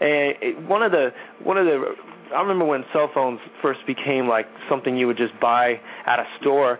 And 0.01 0.67
one 0.67 0.83
of 0.83 0.91
the 0.91 1.09
one 1.43 1.57
of 1.57 1.65
the 1.65 1.95
I 2.33 2.41
remember 2.41 2.65
when 2.65 2.83
cell 2.91 3.09
phones 3.13 3.39
first 3.61 3.79
became 3.85 4.27
like 4.27 4.47
something 4.69 4.97
you 4.97 5.07
would 5.07 5.17
just 5.17 5.39
buy 5.39 5.79
at 6.05 6.19
a 6.19 6.25
store. 6.41 6.79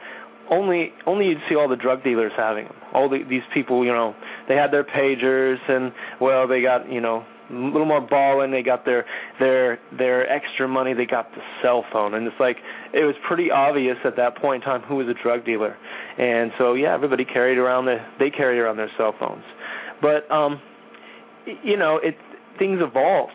Only, 0.49 0.91
only 1.07 1.27
you'd 1.27 1.37
see 1.49 1.55
all 1.55 1.69
the 1.69 1.77
drug 1.77 2.03
dealers 2.03 2.33
having 2.35 2.65
them. 2.65 2.75
All 2.93 3.09
the, 3.09 3.23
these 3.27 3.43
people, 3.53 3.85
you 3.85 3.91
know, 3.91 4.13
they 4.49 4.55
had 4.55 4.71
their 4.71 4.83
pagers, 4.83 5.57
and 5.69 5.93
well, 6.19 6.47
they 6.47 6.61
got, 6.61 6.91
you 6.91 6.99
know, 6.99 7.25
a 7.49 7.53
little 7.53 7.85
more 7.85 8.01
balling. 8.01 8.51
They 8.51 8.63
got 8.63 8.85
their 8.85 9.05
their 9.39 9.79
their 9.97 10.29
extra 10.29 10.67
money. 10.67 10.93
They 10.93 11.05
got 11.05 11.31
the 11.31 11.41
cell 11.61 11.85
phone, 11.91 12.13
and 12.13 12.25
it's 12.27 12.39
like 12.39 12.57
it 12.93 13.03
was 13.05 13.15
pretty 13.27 13.51
obvious 13.51 13.97
at 14.05 14.15
that 14.17 14.37
point 14.37 14.63
in 14.63 14.69
time 14.69 14.81
who 14.81 14.95
was 14.95 15.07
a 15.07 15.23
drug 15.23 15.45
dealer. 15.45 15.75
And 16.17 16.51
so 16.57 16.73
yeah, 16.73 16.93
everybody 16.93 17.25
carried 17.25 17.57
around 17.57 17.85
the 17.85 17.97
they 18.19 18.29
carried 18.29 18.59
around 18.59 18.77
their 18.77 18.91
cell 18.97 19.13
phones. 19.19 19.43
But 20.01 20.29
um, 20.31 20.61
you 21.63 21.77
know, 21.77 21.99
it 22.01 22.15
things 22.57 22.79
evolved, 22.81 23.33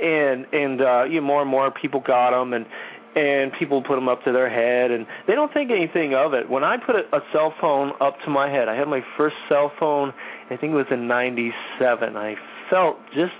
and 0.00 0.46
and 0.52 0.80
uh, 0.80 1.04
you 1.04 1.20
know, 1.20 1.26
more 1.26 1.42
and 1.42 1.50
more 1.50 1.70
people 1.70 2.00
got 2.00 2.30
them, 2.30 2.52
and 2.52 2.66
and 3.14 3.52
people 3.58 3.82
put 3.82 3.96
them 3.96 4.08
up 4.08 4.22
to 4.24 4.32
their 4.32 4.48
head, 4.48 4.90
and 4.90 5.06
they 5.26 5.34
don't 5.34 5.52
think 5.52 5.70
anything 5.70 6.14
of 6.14 6.34
it. 6.34 6.48
When 6.48 6.64
I 6.64 6.76
put 6.76 6.96
a, 6.96 7.16
a 7.16 7.20
cell 7.32 7.54
phone 7.60 7.92
up 8.00 8.16
to 8.24 8.30
my 8.30 8.50
head, 8.50 8.68
I 8.68 8.76
had 8.76 8.88
my 8.88 9.00
first 9.16 9.36
cell 9.48 9.72
phone. 9.78 10.12
I 10.50 10.56
think 10.56 10.72
it 10.72 10.76
was 10.76 10.86
in 10.90 11.08
'97. 11.08 12.16
I 12.16 12.34
felt 12.70 12.98
just 13.14 13.32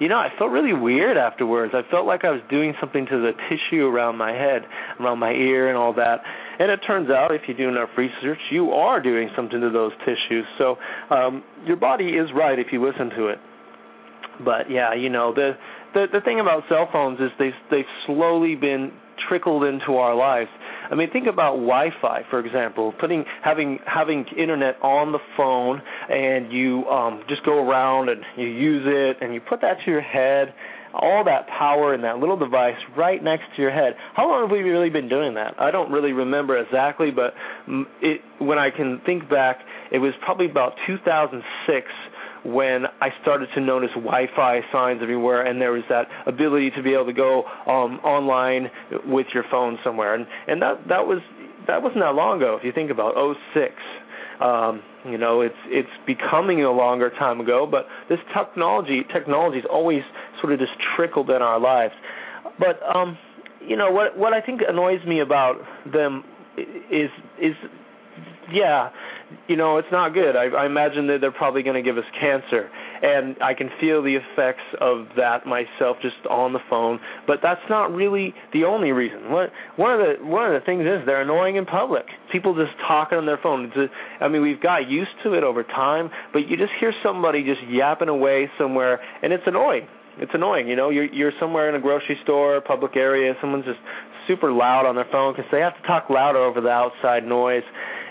you 0.00 0.08
know, 0.08 0.16
I 0.16 0.28
felt 0.38 0.50
really 0.50 0.72
weird 0.72 1.18
afterwards. 1.18 1.74
I 1.76 1.82
felt 1.90 2.06
like 2.06 2.24
I 2.24 2.30
was 2.30 2.40
doing 2.48 2.72
something 2.80 3.04
to 3.04 3.20
the 3.20 3.32
tissue 3.50 3.84
around 3.84 4.16
my 4.16 4.32
head, 4.32 4.62
around 4.98 5.18
my 5.18 5.30
ear, 5.30 5.68
and 5.68 5.76
all 5.76 5.92
that. 5.92 6.22
And 6.58 6.70
it 6.70 6.80
turns 6.86 7.10
out, 7.10 7.34
if 7.34 7.42
you 7.46 7.54
do 7.54 7.68
enough 7.68 7.90
research, 7.98 8.38
you 8.50 8.70
are 8.70 9.02
doing 9.02 9.28
something 9.36 9.60
to 9.60 9.70
those 9.70 9.92
tissues. 10.00 10.46
So 10.56 10.76
um, 11.10 11.44
your 11.66 11.76
body 11.76 12.16
is 12.16 12.30
right 12.34 12.58
if 12.58 12.68
you 12.72 12.82
listen 12.82 13.10
to 13.10 13.28
it. 13.28 13.38
But 14.42 14.70
yeah, 14.70 14.94
you 14.94 15.10
know, 15.10 15.34
the 15.34 15.52
the 15.94 16.06
the 16.12 16.20
thing 16.20 16.40
about 16.40 16.64
cell 16.68 16.88
phones 16.92 17.20
is 17.20 17.30
they've 17.38 17.52
they've 17.70 17.84
slowly 18.06 18.54
been 18.54 18.92
trickled 19.28 19.64
into 19.64 19.96
our 19.96 20.14
lives. 20.14 20.50
I 20.90 20.94
mean, 20.94 21.10
think 21.12 21.26
about 21.26 21.54
Wi-Fi, 21.54 22.22
for 22.30 22.40
example. 22.44 22.92
Putting 23.00 23.24
having 23.42 23.78
having 23.86 24.24
internet 24.36 24.76
on 24.82 25.12
the 25.12 25.18
phone, 25.36 25.80
and 26.08 26.52
you 26.52 26.84
um, 26.86 27.22
just 27.28 27.44
go 27.44 27.66
around 27.66 28.08
and 28.08 28.22
you 28.36 28.46
use 28.46 28.84
it, 28.86 29.22
and 29.22 29.34
you 29.34 29.40
put 29.40 29.60
that 29.60 29.76
to 29.84 29.90
your 29.90 30.00
head. 30.00 30.54
All 30.92 31.22
that 31.22 31.46
power 31.46 31.94
in 31.94 32.02
that 32.02 32.18
little 32.18 32.36
device 32.36 32.74
right 32.96 33.22
next 33.22 33.44
to 33.54 33.62
your 33.62 33.70
head. 33.70 33.94
How 34.16 34.28
long 34.28 34.42
have 34.42 34.50
we 34.50 34.58
really 34.58 34.90
been 34.90 35.08
doing 35.08 35.34
that? 35.34 35.54
I 35.56 35.70
don't 35.70 35.92
really 35.92 36.10
remember 36.10 36.58
exactly, 36.58 37.12
but 37.12 37.32
it, 38.02 38.20
when 38.40 38.58
I 38.58 38.70
can 38.76 39.00
think 39.06 39.30
back, 39.30 39.60
it 39.92 39.98
was 39.98 40.12
probably 40.24 40.50
about 40.50 40.72
2006 40.88 41.86
when 42.44 42.86
I 43.00 43.08
started 43.22 43.48
to 43.54 43.60
notice 43.60 43.90
Wi-Fi 43.94 44.60
signs 44.72 45.00
everywhere, 45.02 45.46
and 45.46 45.60
there 45.60 45.72
was 45.72 45.82
that 45.88 46.06
ability 46.26 46.70
to 46.76 46.82
be 46.82 46.94
able 46.94 47.06
to 47.06 47.12
go 47.12 47.44
um, 47.66 48.00
online 48.04 48.70
with 49.06 49.26
your 49.34 49.44
phone 49.50 49.78
somewhere, 49.84 50.14
and 50.14 50.26
and 50.48 50.62
that 50.62 50.88
that 50.88 51.06
was 51.06 51.20
that 51.66 51.82
wasn't 51.82 52.00
that 52.00 52.14
long 52.14 52.38
ago. 52.38 52.56
If 52.58 52.64
you 52.64 52.72
think 52.72 52.90
about 52.90 53.14
06, 53.54 53.74
um, 54.40 54.82
you 55.04 55.18
know, 55.18 55.42
it's 55.42 55.54
it's 55.66 55.88
becoming 56.06 56.64
a 56.64 56.70
longer 56.70 57.10
time 57.10 57.40
ago, 57.40 57.66
but 57.70 57.86
this 58.08 58.18
technology 58.36 59.02
technology's 59.12 59.64
always 59.70 60.02
sort 60.40 60.52
of 60.52 60.58
just 60.58 60.72
trickled 60.96 61.30
in 61.30 61.42
our 61.42 61.60
lives. 61.60 61.94
But 62.58 62.80
um, 62.84 63.18
you 63.60 63.76
know 63.76 63.90
what 63.90 64.16
what 64.16 64.32
I 64.32 64.40
think 64.40 64.60
annoys 64.66 65.04
me 65.06 65.20
about 65.20 65.56
them 65.90 66.24
is 66.56 67.10
is 67.40 67.54
yeah, 68.52 68.90
you 69.48 69.56
know, 69.56 69.78
it's 69.78 69.90
not 69.90 70.14
good. 70.14 70.36
I, 70.36 70.46
I 70.46 70.66
imagine 70.66 71.06
that 71.08 71.18
they're 71.20 71.32
probably 71.32 71.62
going 71.62 71.76
to 71.76 71.82
give 71.82 71.98
us 71.98 72.04
cancer, 72.18 72.70
and 73.02 73.36
I 73.42 73.54
can 73.54 73.70
feel 73.80 74.02
the 74.02 74.16
effects 74.16 74.64
of 74.80 75.06
that 75.16 75.46
myself 75.46 75.96
just 76.02 76.26
on 76.28 76.52
the 76.52 76.60
phone. 76.68 77.00
But 77.26 77.38
that's 77.42 77.60
not 77.68 77.92
really 77.92 78.34
the 78.52 78.64
only 78.64 78.92
reason. 78.92 79.30
What 79.30 79.50
one 79.76 79.92
of 79.92 80.00
the 80.00 80.24
one 80.24 80.52
of 80.52 80.60
the 80.60 80.64
things 80.64 80.82
is 80.82 81.06
they're 81.06 81.22
annoying 81.22 81.56
in 81.56 81.66
public. 81.66 82.06
People 82.32 82.54
just 82.54 82.76
talking 82.86 83.18
on 83.18 83.26
their 83.26 83.38
phone. 83.42 83.66
It's 83.66 83.76
a, 83.76 84.24
I 84.24 84.28
mean, 84.28 84.42
we've 84.42 84.62
got 84.62 84.88
used 84.88 85.14
to 85.24 85.34
it 85.34 85.42
over 85.42 85.62
time, 85.62 86.10
but 86.32 86.48
you 86.48 86.56
just 86.56 86.72
hear 86.78 86.92
somebody 87.02 87.44
just 87.44 87.60
yapping 87.68 88.08
away 88.08 88.50
somewhere, 88.58 89.00
and 89.22 89.32
it's 89.32 89.44
annoying. 89.46 89.86
It's 90.18 90.32
annoying, 90.34 90.68
you 90.68 90.76
know. 90.76 90.90
You're 90.90 91.06
you're 91.06 91.32
somewhere 91.40 91.68
in 91.68 91.74
a 91.74 91.80
grocery 91.80 92.18
store, 92.24 92.60
public 92.60 92.96
area. 92.96 93.34
Someone's 93.40 93.64
just 93.64 93.80
super 94.28 94.52
loud 94.52 94.86
on 94.86 94.94
their 94.94 95.08
phone 95.10 95.34
because 95.34 95.50
they 95.50 95.60
have 95.60 95.74
to 95.80 95.86
talk 95.86 96.10
louder 96.10 96.38
over 96.38 96.60
the 96.60 96.68
outside 96.68 97.24
noise 97.24 97.62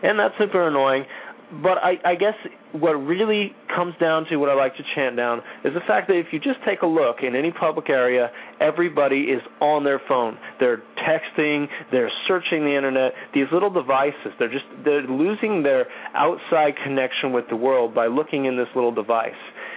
and 0.03 0.19
that's 0.19 0.33
super 0.37 0.67
annoying. 0.67 1.05
But 1.51 1.79
I, 1.81 1.97
I 2.05 2.13
guess 2.13 2.35
what 2.73 2.91
really 2.91 3.55
comes 3.75 3.95
down 3.99 4.25
to 4.25 4.37
what 4.37 4.49
I 4.49 4.53
like 4.53 4.75
to 4.77 4.83
chant 4.93 5.17
down 5.17 5.39
is 5.65 5.73
the 5.73 5.81
fact 5.87 6.07
that 6.09 6.13
if 6.13 6.27
you 6.31 6.39
just 6.39 6.59
take 6.63 6.83
a 6.83 6.85
look 6.85 7.17
in 7.23 7.35
any 7.35 7.51
public 7.51 7.89
area, 7.89 8.29
everybody 8.61 9.21
is 9.33 9.41
on 9.59 9.83
their 9.83 9.99
phone. 10.07 10.37
They're 10.59 10.83
texting, 11.01 11.65
they're 11.91 12.11
searching 12.27 12.65
the 12.65 12.75
internet. 12.75 13.13
These 13.33 13.47
little 13.51 13.71
devices, 13.71 14.29
they're 14.37 14.51
just 14.51 14.65
they're 14.85 15.01
losing 15.01 15.63
their 15.63 15.87
outside 16.13 16.73
connection 16.83 17.31
with 17.33 17.45
the 17.49 17.55
world 17.55 17.95
by 17.95 18.05
looking 18.05 18.45
in 18.45 18.55
this 18.55 18.67
little 18.75 18.93
device 18.93 19.33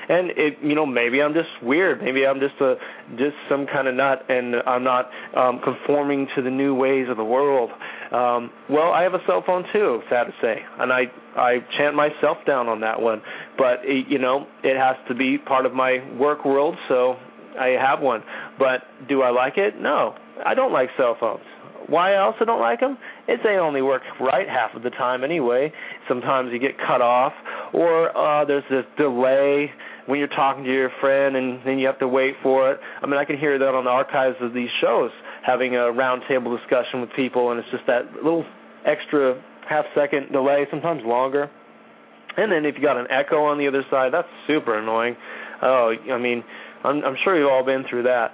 and 0.08 0.30
it 0.30 0.58
you 0.62 0.74
know 0.74 0.86
maybe 0.86 1.20
I'm 1.22 1.34
just 1.34 1.50
weird, 1.62 2.02
maybe 2.02 2.26
I'm 2.26 2.40
just 2.40 2.60
a 2.60 2.74
just 3.16 3.36
some 3.48 3.66
kind 3.66 3.88
of 3.88 3.94
nut, 3.94 4.24
and 4.28 4.56
I'm 4.66 4.84
not 4.84 5.10
um, 5.36 5.60
conforming 5.62 6.28
to 6.36 6.42
the 6.42 6.50
new 6.50 6.74
ways 6.74 7.06
of 7.08 7.16
the 7.16 7.24
world. 7.24 7.70
Um, 8.12 8.50
well, 8.68 8.92
I 8.92 9.02
have 9.04 9.14
a 9.14 9.24
cell 9.26 9.42
phone 9.46 9.64
too, 9.72 10.00
sad 10.10 10.24
to 10.24 10.32
say, 10.42 10.56
and 10.78 10.92
I 10.92 11.04
I 11.34 11.58
chant 11.78 11.96
myself 11.96 12.36
down 12.46 12.68
on 12.68 12.80
that 12.80 13.00
one, 13.00 13.22
but 13.56 13.80
it, 13.84 14.06
you 14.08 14.18
know 14.18 14.46
it 14.62 14.76
has 14.76 14.96
to 15.08 15.14
be 15.14 15.38
part 15.38 15.64
of 15.64 15.72
my 15.72 15.98
work 16.18 16.44
world, 16.44 16.76
so 16.88 17.16
I 17.58 17.68
have 17.80 18.00
one. 18.00 18.22
But 18.58 18.82
do 19.08 19.22
I 19.22 19.30
like 19.30 19.54
it? 19.56 19.80
No, 19.80 20.14
I 20.44 20.54
don't 20.54 20.72
like 20.72 20.90
cell 20.98 21.16
phones. 21.18 21.44
Why 21.88 22.14
I 22.14 22.18
also 22.20 22.44
don't 22.44 22.60
like 22.60 22.80
them? 22.80 22.98
It's 23.28 23.42
they 23.42 23.56
only 23.56 23.82
work 23.82 24.02
right 24.20 24.48
half 24.48 24.76
of 24.76 24.82
the 24.82 24.90
time 24.90 25.24
anyway. 25.24 25.72
Sometimes 26.06 26.50
you 26.52 26.58
get 26.58 26.78
cut 26.78 27.00
off, 27.00 27.32
or 27.72 28.16
uh, 28.16 28.44
there's 28.44 28.64
this 28.70 28.84
delay 28.98 29.70
when 30.06 30.18
you're 30.18 30.28
talking 30.28 30.64
to 30.64 30.70
your 30.70 30.90
friend 31.00 31.36
and 31.36 31.60
then 31.64 31.78
you 31.78 31.86
have 31.86 31.98
to 32.00 32.08
wait 32.08 32.34
for 32.42 32.72
it. 32.72 32.80
I 33.02 33.06
mean, 33.06 33.18
I 33.18 33.24
can 33.24 33.38
hear 33.38 33.58
that 33.58 33.74
on 33.74 33.84
the 33.84 33.90
archives 33.90 34.36
of 34.40 34.52
these 34.52 34.70
shows, 34.80 35.10
having 35.46 35.74
a 35.74 35.90
roundtable 35.90 36.56
discussion 36.56 37.00
with 37.00 37.10
people, 37.14 37.50
and 37.50 37.60
it's 37.60 37.70
just 37.70 37.86
that 37.86 38.12
little 38.22 38.44
extra 38.86 39.42
half 39.68 39.84
second 39.94 40.32
delay, 40.32 40.66
sometimes 40.70 41.02
longer. 41.04 41.50
And 42.36 42.50
then 42.50 42.64
if 42.64 42.76
you 42.76 42.82
got 42.82 42.96
an 42.96 43.06
echo 43.10 43.44
on 43.44 43.58
the 43.58 43.68
other 43.68 43.82
side, 43.90 44.12
that's 44.12 44.28
super 44.46 44.78
annoying. 44.78 45.16
Oh, 45.62 45.92
I 46.12 46.18
mean, 46.18 46.42
I'm, 46.84 47.04
I'm 47.04 47.16
sure 47.22 47.38
you've 47.38 47.50
all 47.50 47.64
been 47.64 47.84
through 47.88 48.04
that. 48.04 48.32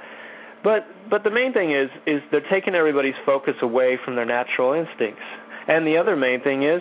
But 0.63 0.87
but 1.09 1.25
the 1.25 1.31
main 1.31 1.53
thing 1.53 1.73
is 1.73 1.89
is 2.07 2.21
they're 2.31 2.49
taking 2.51 2.75
everybody's 2.75 3.15
focus 3.25 3.55
away 3.63 3.99
from 4.05 4.17
their 4.17 4.27
natural 4.27 4.73
instincts. 4.73 5.23
And 5.69 5.87
the 5.87 5.99
other 5.99 6.17
main 6.17 6.43
thing 6.43 6.63
is, 6.63 6.81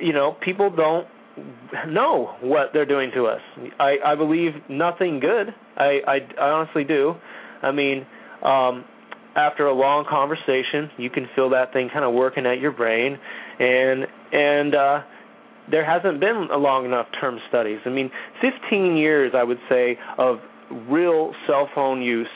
you 0.00 0.12
know, 0.12 0.36
people 0.44 0.70
don't 0.70 1.06
know 1.88 2.34
what 2.40 2.70
they're 2.72 2.86
doing 2.86 3.10
to 3.14 3.26
us. 3.26 3.40
I 3.78 3.96
I 4.04 4.14
believe 4.16 4.52
nothing 4.68 5.20
good. 5.20 5.54
I 5.76 6.00
I, 6.06 6.18
I 6.40 6.48
honestly 6.50 6.84
do. 6.84 7.14
I 7.62 7.70
mean, 7.70 8.06
um 8.44 8.84
after 9.36 9.66
a 9.66 9.74
long 9.74 10.04
conversation, 10.08 10.90
you 10.96 11.10
can 11.10 11.28
feel 11.34 11.50
that 11.50 11.72
thing 11.72 11.90
kind 11.92 12.04
of 12.04 12.14
working 12.14 12.46
at 12.46 12.60
your 12.60 12.72
brain 12.72 13.18
and 13.58 14.06
and 14.32 14.74
uh 14.74 15.00
there 15.70 15.84
hasn't 15.84 16.20
been 16.20 16.48
a 16.52 16.58
long 16.58 16.84
enough 16.84 17.06
term 17.18 17.38
studies. 17.48 17.78
I 17.86 17.88
mean, 17.88 18.10
15 18.42 18.96
years 18.96 19.32
I 19.34 19.42
would 19.42 19.60
say 19.68 19.98
of 20.18 20.38
real 20.88 21.32
cell 21.46 21.68
phone 21.74 22.02
use 22.02 22.28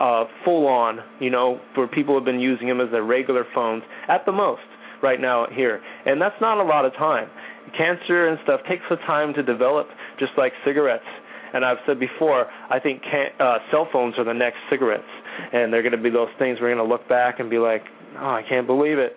uh 0.00 0.24
full 0.44 0.66
on, 0.66 0.98
you 1.20 1.30
know, 1.30 1.60
where 1.74 1.88
people 1.88 2.14
have 2.14 2.24
been 2.24 2.40
using 2.40 2.68
them 2.68 2.80
as 2.80 2.90
their 2.90 3.04
regular 3.04 3.44
phones 3.54 3.82
at 4.08 4.26
the 4.26 4.32
most 4.32 4.62
right 5.02 5.20
now 5.20 5.46
here. 5.52 5.80
And 6.06 6.20
that's 6.20 6.40
not 6.40 6.58
a 6.58 6.64
lot 6.64 6.84
of 6.84 6.92
time 6.94 7.28
cancer 7.76 8.28
and 8.28 8.38
stuff 8.44 8.60
takes 8.68 8.82
some 8.88 8.98
time 9.06 9.34
to 9.34 9.42
develop, 9.42 9.88
just 10.18 10.32
like 10.36 10.52
cigarettes. 10.64 11.08
And 11.52 11.64
I've 11.64 11.78
said 11.86 12.00
before, 12.00 12.46
I 12.68 12.80
think 12.80 13.02
can, 13.02 13.30
uh, 13.38 13.58
cell 13.70 13.88
phones 13.92 14.14
are 14.18 14.24
the 14.24 14.34
next 14.34 14.58
cigarettes, 14.68 15.08
and 15.52 15.72
they're 15.72 15.82
going 15.82 15.96
to 15.96 16.02
be 16.02 16.10
those 16.10 16.28
things 16.38 16.58
we're 16.60 16.74
going 16.74 16.86
to 16.86 16.92
look 16.92 17.08
back 17.08 17.40
and 17.40 17.50
be 17.50 17.58
like, 17.58 17.82
oh, 18.18 18.26
I 18.26 18.42
can't 18.48 18.66
believe 18.66 18.98
it. 18.98 19.12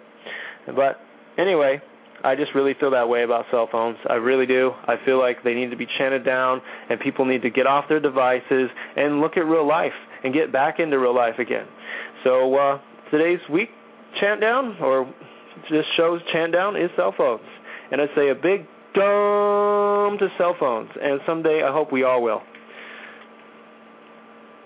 But 0.68 1.00
anyway, 1.38 1.82
I 2.24 2.36
just 2.36 2.54
really 2.56 2.74
feel 2.80 2.92
that 2.92 3.08
way 3.10 3.24
about 3.24 3.46
cell 3.52 3.70
phones. 3.72 3.98
I 4.10 4.16
really 4.16 4.46
do. 4.46 4.72
I 4.86 4.96
feel 5.06 5.20
like 5.20 5.44
they 5.44 5.54
need 5.54 5.70
to 5.70 5.78
be 5.78 5.88
chanted 5.98 6.26
down, 6.26 6.62
and 6.90 7.00
people 7.00 7.26
need 7.26 7.42
to 7.44 7.50
get 7.50 7.68
off 7.68 7.86
their 7.90 8.00
devices 8.00 8.70
and 8.96 9.22
look 9.22 9.38
at 9.38 9.46
real 9.46 9.68
life 9.68 9.96
and 10.24 10.34
get 10.34 10.52
back 10.52 10.80
into 10.80 11.00
real 11.00 11.16
life 11.16 11.40
again. 11.40 11.68
So 12.24 12.56
uh, 12.56 12.80
today's 13.12 13.40
week 13.52 13.70
chant 14.20 14.42
down, 14.42 14.78
or 14.82 15.06
this 15.70 15.86
show's 15.96 16.22
chant 16.34 16.54
down, 16.54 16.76
is 16.76 16.90
cell 16.96 17.14
phones 17.16 17.42
and 17.92 18.02
I 18.02 18.06
say 18.16 18.30
a 18.30 18.36
big 18.36 18.68
dumb 18.94 20.18
to 20.20 20.28
cell 20.38 20.56
phones. 20.60 20.90
And 21.02 21.20
someday 21.26 21.62
I 21.64 21.72
hope 21.72 21.92
we 21.92 22.04
all 22.04 22.22
will. 22.22 22.42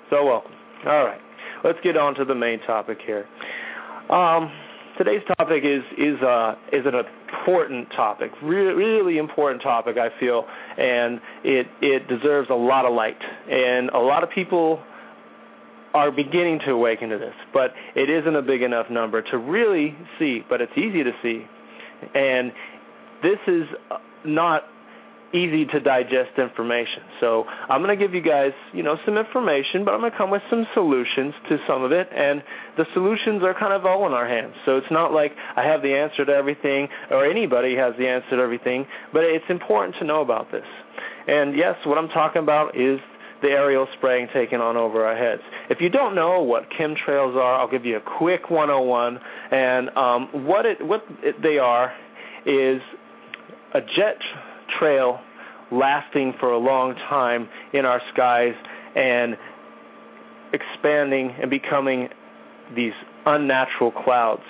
So 0.10 0.26
welcome. 0.26 0.52
All 0.86 1.06
right, 1.06 1.22
let's 1.64 1.80
get 1.84 1.98
on 1.98 2.16
to 2.16 2.26
the 2.26 2.36
main 2.36 2.60
topic 2.66 3.00
here. 3.06 3.28
Um, 4.10 4.52
today's 4.98 5.22
topic 5.38 5.64
is 5.64 5.84
is 5.98 6.22
uh 6.22 6.56
is 6.72 6.86
an 6.86 6.94
important 6.96 7.88
topic, 7.96 8.32
really 8.44 8.74
really 8.74 9.18
important 9.18 9.62
topic 9.62 9.98
I 9.98 10.10
feel, 10.20 10.46
and 10.78 11.20
it 11.44 11.68
it 11.82 12.08
deserves 12.08 12.50
a 12.50 12.56
lot 12.56 12.86
of 12.86 12.94
light, 12.94 13.22
and 13.50 13.90
a 13.90 14.00
lot 14.00 14.24
of 14.24 14.30
people 14.30 14.82
are 15.94 16.12
beginning 16.12 16.60
to 16.66 16.72
awaken 16.72 17.10
to 17.10 17.18
this, 17.18 17.34
but 17.54 17.72
it 17.96 18.10
isn't 18.10 18.36
a 18.36 18.42
big 18.42 18.62
enough 18.62 18.86
number 18.90 19.22
to 19.22 19.38
really 19.38 19.96
see, 20.18 20.40
but 20.50 20.62
it's 20.62 20.72
easy 20.78 21.04
to 21.04 21.12
see, 21.22 21.46
and 22.16 22.52
this 23.22 23.40
is 23.48 23.64
not 24.26 24.64
easy 25.34 25.66
to 25.66 25.80
digest 25.80 26.38
information. 26.38 27.04
So 27.20 27.44
I'm 27.70 27.82
going 27.82 27.98
to 27.98 28.00
give 28.00 28.14
you 28.14 28.22
guys, 28.22 28.52
you 28.74 28.84
know, 28.84 28.96
some 29.06 29.18
information, 29.18 29.84
but 29.86 29.94
I'm 29.94 30.00
going 30.00 30.12
to 30.12 30.18
come 30.18 30.30
with 30.30 30.44
some 30.50 30.66
solutions 30.74 31.34
to 31.50 31.58
some 31.68 31.84
of 31.84 31.92
it, 31.92 32.08
and 32.12 32.44
the 32.78 32.86
solutions 32.94 33.44
are 33.44 33.56
kind 33.58 33.74
of 33.74 33.86
all 33.86 34.06
in 34.08 34.14
our 34.14 34.28
hands. 34.28 34.54
So 34.66 34.78
it's 34.78 34.92
not 34.92 35.12
like 35.12 35.32
I 35.56 35.64
have 35.64 35.82
the 35.82 35.94
answer 35.94 36.26
to 36.26 36.32
everything, 36.32 36.88
or 37.10 37.26
anybody 37.26 37.76
has 37.76 37.94
the 37.98 38.08
answer 38.08 38.38
to 38.38 38.42
everything, 38.42 38.86
but 39.14 39.24
it's 39.24 39.46
important 39.50 39.96
to 40.00 40.06
know 40.06 40.22
about 40.22 40.52
this. 40.52 40.68
And 41.28 41.56
yes, 41.56 41.76
what 41.86 41.98
I'm 41.98 42.10
talking 42.10 42.44
about 42.44 42.76
is 42.76 43.00
the 43.42 43.50
aerial 43.50 43.88
spraying 43.98 44.28
taken 44.34 44.62
on 44.62 44.78
over 44.78 45.06
our 45.06 45.18
heads. 45.18 45.42
If 45.70 45.80
you 45.82 45.90
don't 45.90 46.16
know 46.16 46.42
what 46.42 46.64
chemtrails 46.70 47.36
are, 47.36 47.56
I'll 47.60 47.72
give 47.72 47.86
you 47.86 47.98
a 47.98 48.18
quick 48.20 48.50
101. 48.50 49.20
And 49.52 49.90
um, 49.98 50.46
what 50.46 50.66
it 50.66 50.78
what 50.86 51.02
it, 51.24 51.42
they 51.42 51.58
are 51.58 51.92
is 52.46 52.82
a 53.74 53.82
jet 53.82 54.20
trail 54.82 55.20
lasting 55.72 56.34
for 56.40 56.52
a 56.52 56.58
long 56.58 56.96
time 57.08 57.48
in 57.74 57.86
our 57.86 58.02
skies 58.14 58.56
and 58.96 59.38
expanding 60.54 61.34
and 61.42 61.50
becoming 61.50 62.10
these 62.76 62.94
unnatural 63.26 63.92
clouds. 63.92 64.44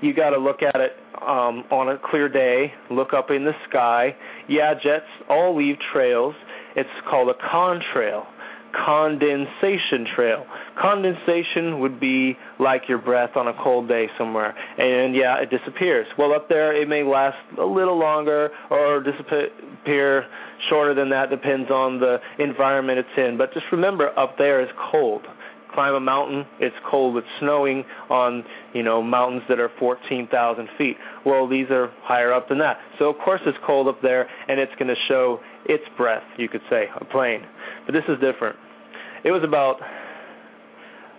You 0.00 0.14
got 0.14 0.30
to 0.30 0.38
look 0.38 0.62
at 0.62 0.80
it 0.80 0.92
um, 1.20 1.62
on 1.70 1.88
a 1.88 1.98
clear 2.10 2.28
day, 2.28 2.72
look 2.90 3.12
up 3.12 3.30
in 3.30 3.44
the 3.44 3.52
sky. 3.68 4.16
Yeah, 4.48 4.74
jets 4.74 5.06
all 5.28 5.56
leave 5.56 5.76
trails. 5.92 6.34
It's 6.74 6.88
called 7.08 7.28
a 7.28 7.54
contrail 7.54 8.24
condensation 8.72 10.06
trail. 10.16 10.46
Condensation 10.80 11.80
would 11.80 12.00
be 12.00 12.36
like 12.62 12.82
your 12.88 12.98
breath 12.98 13.36
on 13.36 13.48
a 13.48 13.52
cold 13.62 13.88
day 13.88 14.06
somewhere, 14.16 14.54
and 14.78 15.14
yeah, 15.14 15.36
it 15.42 15.50
disappears. 15.50 16.06
Well, 16.18 16.32
up 16.32 16.48
there, 16.48 16.80
it 16.80 16.88
may 16.88 17.02
last 17.02 17.36
a 17.58 17.64
little 17.64 17.98
longer 17.98 18.50
or 18.70 19.02
disappear 19.02 20.26
shorter 20.70 20.94
than 20.94 21.10
that, 21.10 21.30
depends 21.30 21.70
on 21.70 21.98
the 21.98 22.18
environment 22.38 22.98
it's 22.98 23.08
in. 23.16 23.36
But 23.36 23.52
just 23.52 23.66
remember, 23.72 24.16
up 24.18 24.36
there 24.38 24.62
is 24.62 24.68
cold. 24.90 25.22
Climb 25.74 25.94
a 25.94 26.00
mountain, 26.00 26.44
it's 26.60 26.76
cold. 26.90 27.16
It's 27.16 27.26
snowing 27.40 27.84
on, 28.10 28.44
you 28.74 28.82
know, 28.82 29.02
mountains 29.02 29.42
that 29.48 29.58
are 29.58 29.70
14,000 29.78 30.68
feet. 30.76 30.96
Well, 31.24 31.48
these 31.48 31.66
are 31.70 31.90
higher 32.02 32.30
up 32.32 32.50
than 32.50 32.58
that. 32.58 32.76
So, 32.98 33.06
of 33.06 33.16
course, 33.24 33.40
it's 33.46 33.56
cold 33.66 33.88
up 33.88 34.02
there, 34.02 34.28
and 34.48 34.60
it's 34.60 34.72
going 34.78 34.88
to 34.88 35.00
show 35.08 35.40
its 35.64 35.84
breath, 35.96 36.24
you 36.36 36.48
could 36.48 36.60
say, 36.68 36.84
a 37.00 37.04
plane. 37.06 37.40
But 37.86 37.92
this 37.92 38.04
is 38.06 38.20
different. 38.20 38.56
It 39.24 39.30
was 39.30 39.42
about 39.44 39.76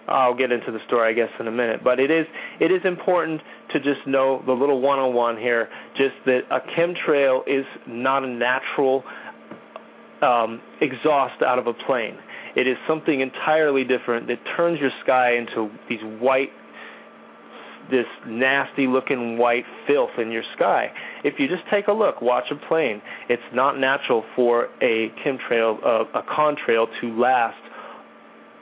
I'll 0.07 0.35
get 0.35 0.51
into 0.51 0.71
the 0.71 0.79
story 0.87 1.09
I 1.09 1.13
guess 1.13 1.29
in 1.39 1.47
a 1.47 1.51
minute, 1.51 1.81
but 1.83 1.99
it 1.99 2.11
is 2.11 2.25
it 2.59 2.71
is 2.71 2.81
important 2.85 3.41
to 3.73 3.79
just 3.79 4.05
know 4.05 4.41
the 4.45 4.51
little 4.51 4.81
one-on-one 4.81 5.37
here, 5.37 5.69
just 5.97 6.15
that 6.25 6.41
a 6.51 6.59
chemtrail 6.77 7.41
is 7.47 7.65
not 7.87 8.23
a 8.23 8.27
natural 8.27 9.03
um, 10.21 10.61
exhaust 10.81 11.41
out 11.41 11.59
of 11.59 11.67
a 11.67 11.73
plane. 11.73 12.17
It 12.55 12.67
is 12.67 12.77
something 12.87 13.21
entirely 13.21 13.83
different 13.83 14.27
that 14.27 14.37
turns 14.55 14.79
your 14.79 14.91
sky 15.03 15.37
into 15.37 15.69
these 15.89 16.01
white 16.19 16.49
this 17.91 18.05
nasty 18.25 18.87
looking 18.87 19.37
white 19.37 19.65
filth 19.87 20.11
in 20.17 20.31
your 20.31 20.43
sky. 20.55 20.87
If 21.23 21.35
you 21.37 21.47
just 21.47 21.63
take 21.69 21.87
a 21.87 21.91
look, 21.91 22.21
watch 22.21 22.45
a 22.51 22.67
plane. 22.67 23.01
It's 23.29 23.43
not 23.53 23.77
natural 23.77 24.23
for 24.35 24.69
a 24.81 25.11
chemtrail, 25.25 25.77
uh, 25.83 26.19
a 26.19 26.23
contrail, 26.23 26.87
to 27.01 27.19
last 27.19 27.57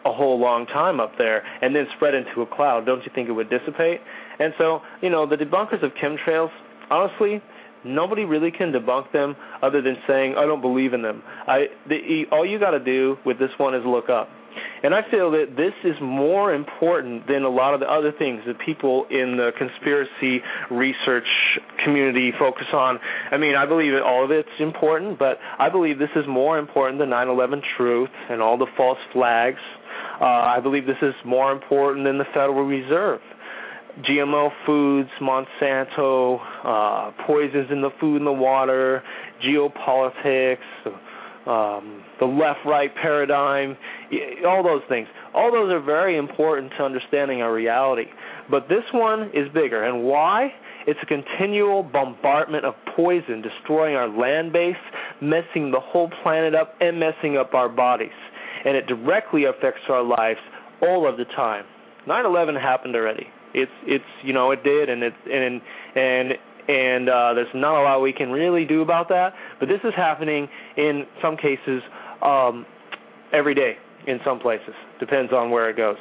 a 0.06 0.12
whole 0.12 0.40
long 0.40 0.66
time 0.68 1.00
up 1.00 1.14
there 1.18 1.44
and 1.62 1.76
then 1.76 1.86
spread 1.96 2.14
into 2.14 2.42
a 2.42 2.46
cloud. 2.46 2.86
Don't 2.86 3.02
you 3.04 3.12
think 3.14 3.30
it 3.30 3.34
would 3.34 3.50
dissipate? 3.50 4.00
And 4.40 4.54
so, 4.58 4.80
you 5.02 5.10
know, 5.10 5.28
the 5.28 5.36
debunkers 5.36 5.84
of 5.84 5.92
chemtrails, 6.02 6.50
honestly, 6.90 7.42
nobody 7.86 8.26
really 8.26 8.52
can 8.52 8.72
debunk 8.72 9.12
them 9.12 9.36
other 9.62 9.82
than 9.82 9.98
saying 10.08 10.36
I 10.38 10.46
don't 10.46 10.62
believe 10.62 10.94
in 10.94 11.02
them. 11.02 11.22
I 11.48 11.66
the, 11.88 12.24
all 12.32 12.46
you 12.46 12.60
got 12.60 12.72
to 12.72 12.84
do 12.84 13.18
with 13.26 13.40
this 13.40 13.52
one 13.58 13.76
is 13.76 13.82
look 13.86 14.10
up. 14.10 14.30
And 14.84 14.94
I 14.94 15.02
feel 15.10 15.32
that 15.32 15.56
this 15.56 15.74
is 15.86 15.96
more 16.02 16.54
important 16.54 17.28
than 17.28 17.44
a 17.44 17.50
lot 17.50 17.74
of 17.74 17.80
the 17.80 17.86
other 17.86 18.12
things 18.12 18.42
that 18.48 18.60
people 18.60 19.06
in 19.10 19.38
the 19.38 19.52
conspiracy 19.58 20.44
research 20.70 21.28
community 21.86 22.32
focus 22.38 22.68
on. 22.74 23.00
I 23.32 23.38
mean, 23.38 23.56
I 23.56 23.66
believe 23.66 23.94
that 23.94 24.02
all 24.02 24.26
of 24.26 24.32
it's 24.32 24.50
important, 24.60 25.20
but 25.20 25.38
I 25.60 25.70
believe 25.70 26.00
this 26.00 26.10
is 26.16 26.26
more 26.28 26.58
important 26.58 27.00
than 27.00 27.10
9/11 27.10 27.62
truth 27.78 28.10
and 28.30 28.42
all 28.42 28.58
the 28.58 28.68
false 28.76 29.00
flags. 29.14 29.62
Uh, 30.22 30.26
I 30.26 30.60
believe 30.62 30.86
this 30.86 31.02
is 31.02 31.16
more 31.26 31.52
important 31.52 32.06
than 32.06 32.20
the 32.20 32.26
Federal 32.26 32.64
Reserve. 32.64 33.22
GMO 34.08 34.52
foods, 34.66 35.10
Monsanto, 35.20 36.40
uh, 36.64 37.12
poisons 37.26 37.70
in 37.72 37.82
the 37.82 37.90
food 38.00 38.18
and 38.18 38.28
the 38.28 38.32
water, 38.32 39.02
geopolitics, 39.44 40.58
um, 41.48 42.04
the 42.20 42.26
left-right 42.26 42.96
paradigm, 42.96 43.76
all 44.48 44.64
those 44.64 44.84
things. 44.88 45.08
All 45.34 45.52
those 45.52 45.72
are 45.72 45.82
very 45.82 46.18
important 46.18 46.72
to 46.78 46.84
understanding 46.84 47.42
our 47.42 47.52
reality. 47.52 48.06
But 48.50 48.70
this 48.70 48.84
one 48.94 49.32
is 49.34 49.52
bigger, 49.54 49.84
and 49.84 50.04
why? 50.04 50.54
It's 50.86 51.00
a 51.02 51.06
continual 51.06 51.84
bombardment 51.84 52.66
of 52.66 52.76
poison, 52.96 53.42
destroying 53.42 53.96
our 53.96 54.08
land 54.08 54.54
base, 54.54 54.76
messing 55.20 55.72
the 55.72 55.80
whole 55.80 56.12
planet 56.22 56.54
up, 56.54 56.76
and 56.80 57.00
messing 57.00 57.38
up 57.38 57.54
our 57.54 57.70
bodies. 57.70 58.10
And 58.66 58.76
it 58.78 58.88
directly 58.88 59.46
affects 59.46 59.82
our 59.90 60.04
lives 60.04 60.40
all 60.82 61.08
of 61.08 61.18
the 61.18 61.26
time. 61.26 61.66
9/11 62.08 62.60
happened 62.60 62.96
already. 62.96 63.28
It's 63.54 63.72
it's 63.86 64.06
you 64.24 64.34
know 64.34 64.52
it 64.52 64.64
did, 64.64 64.90
and 64.90 65.04
it 65.04 65.14
and 65.26 65.62
and 65.96 66.34
and 66.68 67.10
uh, 67.10 67.34
there's 67.34 67.54
not 67.54 67.82
a 67.82 67.84
lot 67.84 68.02
we 68.02 68.14
can 68.14 68.32
really 68.32 68.66
do 68.66 68.82
about 68.82 69.10
that. 69.10 69.34
But 69.60 69.68
this 69.68 69.82
is 69.84 69.94
happening 69.96 70.48
in 70.78 71.06
some 71.22 71.38
cases 71.38 71.82
um, 72.22 72.66
every 73.34 73.56
day 73.56 73.78
in 74.08 74.20
some 74.26 74.40
places. 74.40 74.74
Depends 75.00 75.32
on 75.32 75.52
where 75.52 75.70
it 75.70 75.78
goes. 75.78 75.98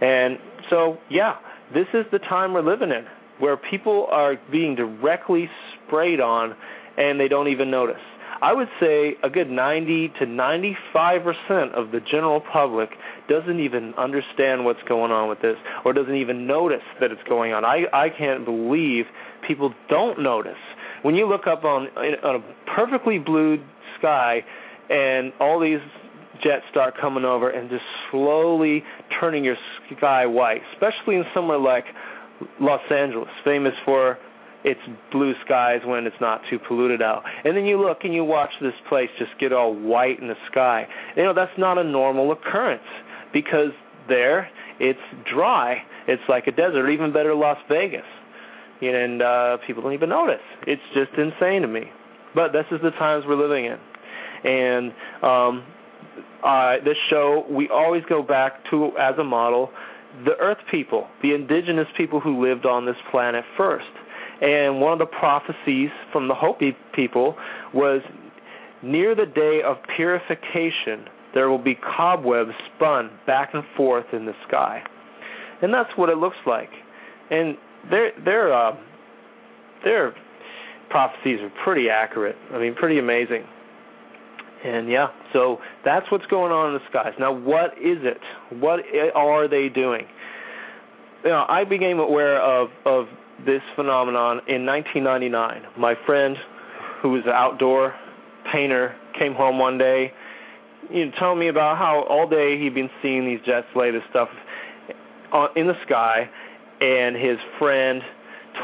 And 0.00 0.38
so, 0.70 0.98
yeah, 1.10 1.36
this 1.72 1.86
is 1.94 2.04
the 2.12 2.18
time 2.18 2.52
we're 2.52 2.62
living 2.62 2.90
in, 2.90 3.04
where 3.38 3.56
people 3.56 4.06
are 4.10 4.36
being 4.50 4.74
directly 4.74 5.48
sprayed 5.86 6.20
on, 6.20 6.54
and 6.96 7.18
they 7.18 7.28
don't 7.28 7.48
even 7.48 7.70
notice. 7.70 8.02
I 8.42 8.52
would 8.52 8.68
say 8.80 9.14
a 9.22 9.30
good 9.30 9.50
90 9.50 10.12
to 10.20 10.26
95 10.26 11.22
percent 11.22 11.74
of 11.74 11.90
the 11.90 12.00
general 12.00 12.40
public 12.40 12.90
doesn't 13.28 13.60
even 13.60 13.94
understand 13.96 14.64
what's 14.64 14.82
going 14.88 15.12
on 15.12 15.28
with 15.28 15.40
this, 15.40 15.56
or 15.84 15.92
doesn't 15.92 16.16
even 16.16 16.46
notice 16.46 16.84
that 17.00 17.10
it's 17.10 17.22
going 17.28 17.52
on. 17.52 17.64
I 17.64 17.84
I 17.92 18.08
can't 18.16 18.44
believe 18.44 19.04
people 19.46 19.72
don't 19.88 20.22
notice. 20.22 20.60
When 21.02 21.14
you 21.14 21.28
look 21.28 21.46
up 21.46 21.64
on 21.64 21.88
on 21.96 22.36
a 22.36 22.74
perfectly 22.74 23.18
blue 23.18 23.58
sky, 23.98 24.40
and 24.90 25.32
all 25.40 25.60
these 25.60 25.80
jets 26.42 26.64
start 26.70 26.94
coming 27.00 27.24
over 27.24 27.50
and 27.50 27.70
just 27.70 27.84
slowly 28.10 28.82
turning 29.20 29.44
your 29.44 29.56
sky 29.96 30.26
white, 30.26 30.60
especially 30.74 31.16
in 31.16 31.24
somewhere 31.34 31.58
like 31.58 31.84
Los 32.60 32.80
Angeles, 32.90 33.28
famous 33.44 33.72
for 33.84 34.18
its 34.64 34.80
blue 35.12 35.34
skies 35.44 35.80
when 35.84 36.06
it's 36.06 36.16
not 36.20 36.40
too 36.50 36.58
polluted 36.58 37.02
out. 37.02 37.22
And 37.44 37.56
then 37.56 37.66
you 37.66 37.80
look 37.80 37.98
and 38.02 38.14
you 38.14 38.24
watch 38.24 38.50
this 38.60 38.72
place 38.88 39.10
just 39.18 39.32
get 39.38 39.52
all 39.52 39.74
white 39.74 40.18
in 40.20 40.28
the 40.28 40.36
sky. 40.50 40.86
You 41.16 41.24
know, 41.24 41.34
that's 41.34 41.56
not 41.58 41.76
a 41.76 41.84
normal 41.84 42.32
occurrence 42.32 42.82
because 43.32 43.72
there 44.08 44.48
it's 44.80 44.98
dry. 45.32 45.82
It's 46.08 46.22
like 46.28 46.46
a 46.46 46.50
desert, 46.50 46.90
even 46.90 47.12
better 47.12 47.34
Las 47.34 47.58
Vegas. 47.68 48.06
And 48.80 49.22
uh 49.22 49.58
people 49.66 49.82
don't 49.82 49.92
even 49.92 50.08
notice. 50.08 50.42
It's 50.66 50.82
just 50.94 51.12
insane 51.18 51.62
to 51.62 51.68
me. 51.68 51.82
But 52.34 52.52
this 52.52 52.64
is 52.72 52.80
the 52.82 52.90
times 52.90 53.24
we're 53.28 53.36
living 53.36 53.66
in. 53.66 53.78
And 54.50 54.92
um 55.22 55.64
uh 56.42 56.76
this 56.84 56.96
show 57.10 57.44
we 57.50 57.68
always 57.68 58.02
go 58.08 58.22
back 58.22 58.64
to 58.70 58.92
as 58.98 59.18
a 59.18 59.24
model 59.24 59.70
the 60.24 60.36
earth 60.40 60.58
people, 60.70 61.08
the 61.22 61.34
indigenous 61.34 61.88
people 61.96 62.20
who 62.20 62.40
lived 62.40 62.66
on 62.66 62.86
this 62.86 62.96
planet 63.10 63.44
first 63.56 63.86
and 64.40 64.80
one 64.80 64.92
of 64.92 64.98
the 64.98 65.06
prophecies 65.06 65.90
from 66.12 66.28
the 66.28 66.34
Hopi 66.34 66.76
people 66.94 67.36
was 67.72 68.02
near 68.82 69.14
the 69.14 69.26
day 69.26 69.60
of 69.64 69.76
purification, 69.96 71.08
there 71.34 71.48
will 71.48 71.62
be 71.62 71.74
cobwebs 71.74 72.52
spun 72.74 73.10
back 73.26 73.50
and 73.54 73.64
forth 73.76 74.06
in 74.12 74.26
the 74.26 74.34
sky. 74.46 74.82
And 75.62 75.72
that's 75.72 75.90
what 75.96 76.08
it 76.08 76.18
looks 76.18 76.36
like. 76.46 76.70
And 77.30 77.56
their 77.90 78.10
their 78.24 78.52
uh, 78.52 78.76
their 79.84 80.14
prophecies 80.90 81.40
are 81.40 81.52
pretty 81.64 81.88
accurate. 81.88 82.36
I 82.52 82.58
mean, 82.58 82.74
pretty 82.74 82.98
amazing. 82.98 83.44
And 84.64 84.90
yeah, 84.90 85.08
so 85.32 85.58
that's 85.84 86.10
what's 86.10 86.26
going 86.26 86.50
on 86.50 86.68
in 86.68 86.74
the 86.74 86.80
skies. 86.88 87.12
Now, 87.18 87.32
what 87.32 87.72
is 87.78 87.98
it? 88.02 88.20
What 88.60 88.80
are 89.14 89.46
they 89.48 89.68
doing? 89.68 90.06
you 91.24 91.30
know, 91.30 91.44
I 91.48 91.64
became 91.64 91.98
aware 91.98 92.40
of 92.40 92.68
of 92.84 93.06
this 93.46 93.62
phenomenon 93.76 94.40
in 94.48 94.64
1999. 94.66 95.62
My 95.78 95.94
friend, 96.06 96.36
who 97.02 97.10
was 97.10 97.22
an 97.26 97.32
outdoor 97.32 97.94
painter, 98.52 98.94
came 99.18 99.34
home 99.34 99.58
one 99.58 99.78
day, 99.78 100.12
you 100.90 101.06
know, 101.06 101.12
telling 101.18 101.38
me 101.38 101.48
about 101.48 101.78
how 101.78 102.04
all 102.08 102.28
day 102.28 102.58
he'd 102.58 102.74
been 102.74 102.90
seeing 103.02 103.26
these 103.26 103.40
jets 103.44 103.66
lay 103.74 103.90
this 103.90 104.02
stuff 104.10 104.28
in 105.56 105.66
the 105.66 105.74
sky, 105.86 106.28
and 106.80 107.16
his 107.16 107.38
friend 107.58 108.02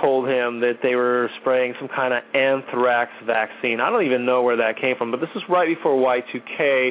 told 0.00 0.28
him 0.28 0.60
that 0.60 0.78
they 0.82 0.94
were 0.94 1.28
spraying 1.40 1.74
some 1.78 1.88
kind 1.88 2.14
of 2.14 2.22
anthrax 2.34 3.10
vaccine. 3.26 3.80
I 3.80 3.90
don't 3.90 4.04
even 4.04 4.24
know 4.24 4.42
where 4.42 4.56
that 4.56 4.80
came 4.80 4.96
from, 4.96 5.10
but 5.10 5.20
this 5.20 5.30
was 5.34 5.42
right 5.48 5.66
before 5.66 5.94
Y2K, 5.94 6.90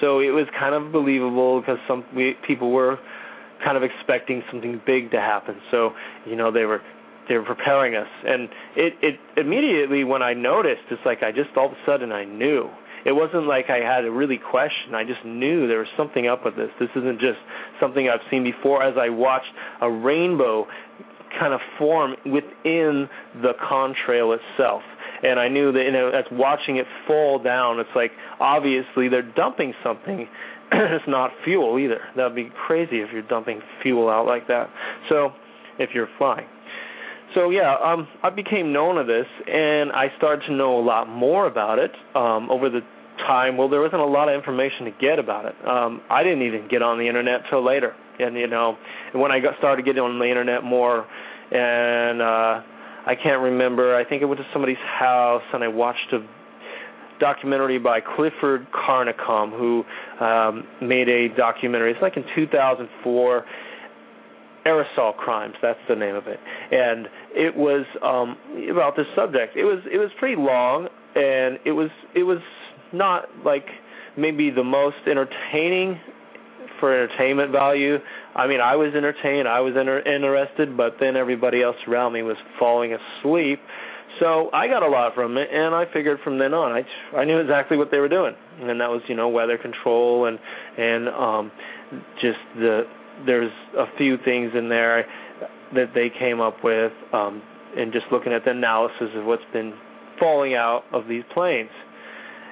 so 0.00 0.18
it 0.18 0.30
was 0.30 0.46
kind 0.58 0.74
of 0.74 0.90
believable 0.90 1.60
because 1.60 1.78
some 1.86 2.04
we, 2.14 2.34
people 2.46 2.72
were 2.72 2.98
kind 3.64 3.76
of 3.76 3.84
expecting 3.84 4.42
something 4.50 4.80
big 4.84 5.12
to 5.12 5.20
happen. 5.20 5.56
So, 5.70 5.90
you 6.26 6.34
know, 6.34 6.50
they 6.50 6.64
were 6.64 6.80
they 7.32 7.38
were 7.38 7.44
preparing 7.44 7.96
us, 7.96 8.08
and 8.26 8.50
it 8.76 8.92
it 9.00 9.16
immediately 9.40 10.04
when 10.04 10.20
I 10.20 10.34
noticed, 10.34 10.82
it's 10.90 11.00
like 11.06 11.22
I 11.22 11.32
just 11.32 11.48
all 11.56 11.64
of 11.64 11.72
a 11.72 11.80
sudden 11.86 12.12
I 12.12 12.26
knew. 12.26 12.68
It 13.06 13.12
wasn't 13.12 13.46
like 13.46 13.70
I 13.70 13.78
had 13.78 14.02
to 14.02 14.10
really 14.10 14.36
question. 14.36 14.94
I 14.94 15.02
just 15.02 15.24
knew 15.24 15.66
there 15.66 15.78
was 15.78 15.88
something 15.96 16.28
up 16.28 16.44
with 16.44 16.56
this. 16.56 16.68
This 16.78 16.90
isn't 16.94 17.20
just 17.20 17.40
something 17.80 18.06
I've 18.06 18.20
seen 18.30 18.44
before. 18.44 18.82
As 18.84 18.96
I 19.00 19.08
watched 19.08 19.48
a 19.80 19.90
rainbow 19.90 20.66
kind 21.40 21.54
of 21.54 21.60
form 21.78 22.16
within 22.26 23.08
the 23.40 23.56
contrail 23.64 24.36
itself. 24.36 24.82
And 25.22 25.40
I 25.40 25.48
knew 25.48 25.72
that 25.72 25.82
you 25.84 25.92
know, 25.92 26.10
as 26.10 26.26
watching 26.30 26.76
it 26.76 26.86
fall 27.06 27.42
down, 27.42 27.80
it's 27.80 27.96
like 27.96 28.12
obviously 28.40 29.08
they're 29.08 29.22
dumping 29.34 29.72
something. 29.82 30.28
it's 30.72 31.08
not 31.08 31.30
fuel 31.44 31.78
either. 31.78 32.00
That 32.14 32.24
would 32.24 32.36
be 32.36 32.50
crazy 32.66 33.00
if 33.00 33.08
you're 33.10 33.26
dumping 33.26 33.62
fuel 33.82 34.10
out 34.10 34.26
like 34.26 34.48
that. 34.48 34.68
So, 35.08 35.30
if 35.78 35.90
you're 35.94 36.08
flying. 36.18 36.46
So 37.34 37.50
yeah, 37.50 37.74
um, 37.82 38.08
I 38.22 38.30
became 38.30 38.72
known 38.72 38.98
of 38.98 39.06
this, 39.06 39.26
and 39.46 39.92
I 39.92 40.08
started 40.18 40.46
to 40.48 40.52
know 40.52 40.78
a 40.78 40.84
lot 40.84 41.08
more 41.08 41.46
about 41.46 41.78
it 41.78 41.92
um, 42.14 42.50
over 42.50 42.68
the 42.68 42.80
time. 43.26 43.56
Well, 43.56 43.68
there 43.68 43.80
wasn't 43.80 44.02
a 44.02 44.06
lot 44.06 44.28
of 44.28 44.34
information 44.34 44.84
to 44.84 44.90
get 45.00 45.18
about 45.18 45.46
it. 45.46 45.54
Um, 45.66 46.02
I 46.10 46.22
didn't 46.22 46.42
even 46.42 46.68
get 46.68 46.82
on 46.82 46.98
the 46.98 47.08
internet 47.08 47.42
till 47.50 47.64
later, 47.64 47.94
and 48.18 48.36
you 48.36 48.46
know, 48.46 48.76
when 49.12 49.32
I 49.32 49.40
got 49.40 49.56
started 49.58 49.84
getting 49.84 50.02
on 50.02 50.18
the 50.18 50.28
internet 50.28 50.62
more, 50.62 51.06
and 51.50 52.20
uh, 52.20 52.62
I 53.06 53.14
can't 53.20 53.42
remember. 53.42 53.96
I 53.96 54.04
think 54.08 54.22
I 54.22 54.26
went 54.26 54.40
to 54.40 54.46
somebody's 54.52 54.76
house 54.98 55.42
and 55.52 55.64
I 55.64 55.68
watched 55.68 56.12
a 56.12 56.20
documentary 57.18 57.78
by 57.78 58.00
Clifford 58.00 58.66
Carnicom, 58.72 59.50
who 59.50 59.84
um, 60.24 60.64
made 60.80 61.08
a 61.08 61.28
documentary. 61.36 61.92
It's 61.92 62.02
like 62.02 62.16
in 62.16 62.24
2004 62.34 63.44
aerosol 64.66 65.16
crimes 65.16 65.54
that's 65.62 65.78
the 65.88 65.96
name 65.96 66.14
of 66.14 66.26
it. 66.26 66.38
And 66.70 67.08
it 67.34 67.56
was 67.56 67.84
um 68.02 68.36
about 68.70 68.96
this 68.96 69.06
subject 69.16 69.56
it 69.56 69.64
was 69.64 69.80
it 69.92 69.98
was 69.98 70.10
pretty 70.18 70.36
long 70.36 70.88
and 71.14 71.58
it 71.64 71.72
was 71.72 71.90
it 72.14 72.22
was 72.22 72.38
not 72.92 73.24
like 73.44 73.66
maybe 74.16 74.50
the 74.50 74.64
most 74.64 74.96
entertaining 75.06 75.98
for 76.78 76.92
entertainment 76.92 77.52
value. 77.52 77.96
I 78.34 78.46
mean 78.46 78.60
i 78.60 78.76
was 78.76 78.94
entertained 78.94 79.48
i 79.48 79.60
was 79.60 79.74
inter- 79.78 80.00
interested 80.00 80.76
but 80.76 80.96
then 81.00 81.16
everybody 81.16 81.62
else 81.62 81.76
around 81.88 82.12
me 82.12 82.22
was 82.22 82.36
falling 82.58 82.94
asleep. 82.94 83.60
So 84.20 84.50
i 84.52 84.68
got 84.68 84.82
a 84.82 84.88
lot 84.88 85.14
from 85.14 85.36
it 85.38 85.48
and 85.50 85.74
i 85.74 85.84
figured 85.92 86.18
from 86.22 86.38
then 86.38 86.54
on 86.54 86.72
i 86.72 87.16
i 87.16 87.24
knew 87.24 87.38
exactly 87.38 87.76
what 87.76 87.90
they 87.90 87.98
were 87.98 88.08
doing. 88.08 88.34
And 88.60 88.80
that 88.80 88.90
was 88.90 89.02
you 89.08 89.16
know 89.16 89.28
weather 89.28 89.58
control 89.58 90.26
and 90.26 90.38
and 90.78 91.08
um 91.08 91.50
just 92.20 92.38
the 92.56 92.82
there's 93.26 93.52
a 93.78 93.86
few 93.96 94.16
things 94.24 94.52
in 94.56 94.68
there 94.68 95.06
that 95.74 95.92
they 95.94 96.08
came 96.18 96.40
up 96.40 96.62
with, 96.62 96.92
um, 97.12 97.42
and 97.76 97.92
just 97.92 98.06
looking 98.12 98.32
at 98.32 98.44
the 98.44 98.50
analysis 98.50 99.08
of 99.16 99.24
what's 99.24 99.42
been 99.52 99.72
falling 100.18 100.54
out 100.54 100.82
of 100.92 101.08
these 101.08 101.24
planes, 101.32 101.70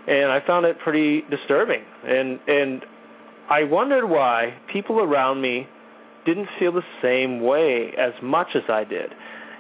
and 0.07 0.33
I 0.33 0.41
found 0.47 0.67
it 0.67 0.79
pretty 0.83 1.23
disturbing, 1.31 1.83
and 2.05 2.41
and 2.47 2.83
I 3.51 3.65
wondered 3.65 4.07
why 4.07 4.55
people 4.73 5.01
around 5.01 5.43
me 5.43 5.67
didn't 6.25 6.49
feel 6.59 6.73
the 6.73 6.83
same 7.03 7.41
way 7.41 7.93
as 7.99 8.13
much 8.23 8.49
as 8.55 8.63
I 8.69 8.85
did. 8.85 9.11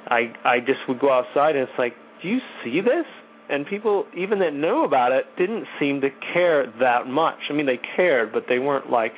I 0.07 0.33
I 0.45 0.61
just 0.61 0.81
would 0.89 1.01
go 1.01 1.13
outside 1.13 1.57
and 1.57 1.69
it's 1.69 1.79
like, 1.79 1.95
do 2.23 2.29
you 2.29 2.39
see 2.63 2.81
this? 2.81 3.07
And 3.49 3.67
people 3.67 4.07
even 4.17 4.39
that 4.41 4.55
knew 4.55 4.85
about 4.85 5.13
it 5.13 5.25
didn't 5.37 5.65
seem 5.81 6.01
to 6.03 6.11
care 6.33 6.73
that 6.79 7.09
much. 7.09 7.39
I 7.51 7.53
mean, 7.53 7.67
they 7.67 7.81
cared, 7.97 8.33
but 8.33 8.45
they 8.49 8.61
weren't 8.61 8.91
like 8.91 9.13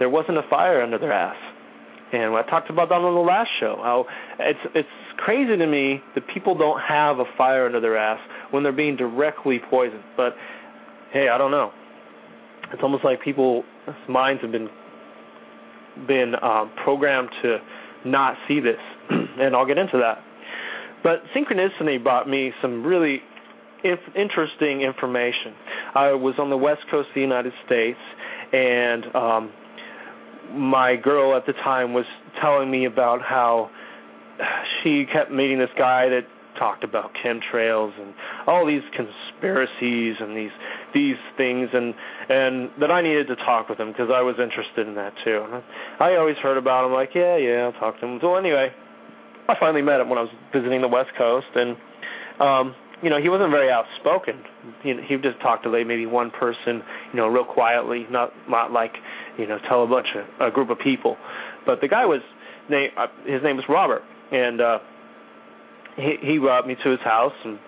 there 0.00 0.08
wasn't 0.10 0.38
a 0.38 0.42
fire 0.50 0.82
under 0.82 0.98
their 0.98 1.12
ass. 1.12 1.36
And 2.12 2.34
I 2.34 2.42
talked 2.42 2.70
about 2.70 2.88
that 2.88 2.96
on 2.96 3.14
the 3.14 3.20
last 3.20 3.50
show. 3.60 3.76
How 3.78 4.04
it's 4.40 4.58
it's 4.74 4.88
crazy 5.18 5.56
to 5.56 5.66
me 5.66 6.02
that 6.16 6.24
people 6.34 6.58
don't 6.58 6.80
have 6.80 7.20
a 7.20 7.24
fire 7.38 7.66
under 7.66 7.80
their 7.80 7.96
ass 7.96 8.18
when 8.50 8.64
they're 8.64 8.72
being 8.72 8.96
directly 8.96 9.60
poisoned. 9.70 10.02
But 10.16 10.34
hey, 11.12 11.28
I 11.28 11.38
don't 11.38 11.52
know. 11.52 11.70
It's 12.72 12.82
almost 12.82 13.04
like 13.04 13.22
people's 13.22 13.64
minds 14.08 14.42
have 14.42 14.50
been 14.50 14.68
been 16.08 16.34
um, 16.42 16.72
programmed 16.82 17.28
to 17.42 17.58
not 18.04 18.34
see 18.48 18.58
this, 18.58 18.80
and 19.10 19.54
I'll 19.54 19.66
get 19.66 19.78
into 19.78 19.98
that. 19.98 20.24
But 21.02 21.22
synchronicity 21.34 22.02
brought 22.02 22.28
me 22.28 22.52
some 22.60 22.82
really 22.84 23.20
inf- 23.84 24.16
interesting 24.16 24.82
information. 24.82 25.54
I 25.94 26.12
was 26.12 26.34
on 26.38 26.50
the 26.50 26.56
west 26.56 26.82
coast 26.90 27.08
of 27.08 27.14
the 27.14 27.20
United 27.20 27.52
States, 27.66 27.98
and 28.52 29.04
um, 29.14 29.52
my 30.52 30.96
girl 30.96 31.36
at 31.36 31.46
the 31.46 31.52
time 31.52 31.92
was 31.92 32.06
telling 32.40 32.70
me 32.70 32.84
about 32.86 33.22
how 33.22 33.70
she 34.82 35.04
kept 35.12 35.30
meeting 35.30 35.58
this 35.58 35.70
guy 35.76 36.08
that 36.08 36.22
talked 36.58 36.84
about 36.84 37.10
chemtrails 37.24 37.98
and 38.00 38.12
all 38.46 38.66
these 38.66 38.82
conspiracies 38.94 40.16
and 40.20 40.36
these 40.36 40.50
these 40.92 41.16
things 41.36 41.68
and 41.72 41.94
and 42.28 42.70
that 42.80 42.90
I 42.90 43.02
needed 43.02 43.28
to 43.28 43.36
talk 43.36 43.68
with 43.68 43.78
him 43.78 43.92
because 43.92 44.08
I 44.12 44.20
was 44.22 44.36
interested 44.42 44.86
in 44.86 44.94
that 44.96 45.14
too. 45.24 45.62
I 46.00 46.16
always 46.16 46.36
heard 46.36 46.58
about 46.58 46.86
him 46.86 46.92
like 46.92 47.10
yeah 47.14 47.36
yeah 47.36 47.70
I'll 47.70 47.80
talk 47.80 48.00
to 48.00 48.06
him. 48.06 48.18
So 48.20 48.34
anyway, 48.36 48.70
I 49.48 49.54
finally 49.58 49.82
met 49.82 50.00
him 50.00 50.08
when 50.08 50.18
I 50.18 50.22
was 50.22 50.32
visiting 50.52 50.80
the 50.80 50.88
West 50.88 51.10
Coast 51.16 51.48
and 51.54 51.76
um 52.40 52.74
you 53.02 53.08
know 53.08 53.20
he 53.20 53.28
wasn't 53.28 53.50
very 53.50 53.70
outspoken. 53.70 54.42
He 54.82 54.94
he 55.08 55.16
just 55.16 55.40
talked 55.40 55.64
to 55.64 55.70
like 55.70 55.86
maybe 55.86 56.06
one 56.06 56.30
person 56.30 56.82
you 57.12 57.16
know 57.16 57.28
real 57.28 57.44
quietly, 57.44 58.06
not 58.10 58.32
not 58.48 58.72
like 58.72 58.92
you 59.40 59.46
know, 59.46 59.58
tell 59.68 59.82
a 59.82 59.86
bunch 59.86 60.08
of 60.14 60.48
a 60.48 60.50
group 60.52 60.68
of 60.68 60.78
people. 60.78 61.16
But 61.64 61.80
the 61.80 61.88
guy 61.88 62.04
was 62.04 62.20
name 62.68 62.90
uh, 62.96 63.06
his 63.24 63.42
name 63.42 63.56
was 63.56 63.64
Robert, 63.68 64.02
and 64.30 64.60
uh, 64.60 64.78
he 65.96 66.16
he 66.20 66.38
brought 66.38 66.66
me 66.66 66.76
to 66.84 66.90
his 66.90 67.00
house, 67.00 67.32
and 67.44 67.58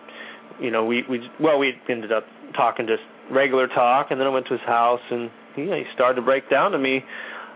you 0.61 0.71
know, 0.71 0.85
we 0.85 1.03
we 1.09 1.21
well 1.41 1.59
we 1.59 1.73
ended 1.89 2.13
up 2.13 2.25
talking 2.55 2.87
just 2.87 3.03
regular 3.31 3.67
talk, 3.69 4.11
and 4.11 4.21
then 4.21 4.27
I 4.27 4.31
went 4.31 4.47
to 4.47 4.53
his 4.53 4.67
house, 4.67 5.01
and 5.11 5.31
you 5.57 5.65
he 5.73 5.85
started 5.95 6.17
to 6.17 6.23
break 6.23 6.51
down 6.51 6.73
to 6.73 6.79
me, 6.79 7.01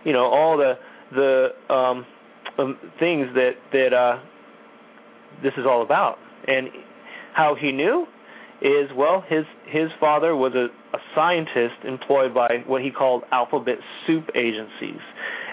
you 0.04 0.12
know, 0.12 0.24
all 0.24 0.56
the 0.56 0.74
the 1.12 1.72
um, 1.72 2.06
um 2.58 2.78
things 2.98 3.28
that 3.34 3.52
that 3.72 3.92
uh 3.92 4.18
this 5.42 5.52
is 5.58 5.66
all 5.68 5.82
about, 5.82 6.18
and 6.48 6.68
how 7.34 7.54
he 7.54 7.70
knew 7.70 8.06
is 8.62 8.88
well 8.96 9.22
his 9.28 9.44
his 9.66 9.90
father 10.00 10.34
was 10.34 10.54
a, 10.54 10.68
a 10.96 11.00
scientist 11.14 11.84
employed 11.84 12.32
by 12.32 12.64
what 12.66 12.82
he 12.82 12.90
called 12.90 13.22
alphabet 13.30 13.76
soup 14.06 14.28
agencies. 14.34 15.00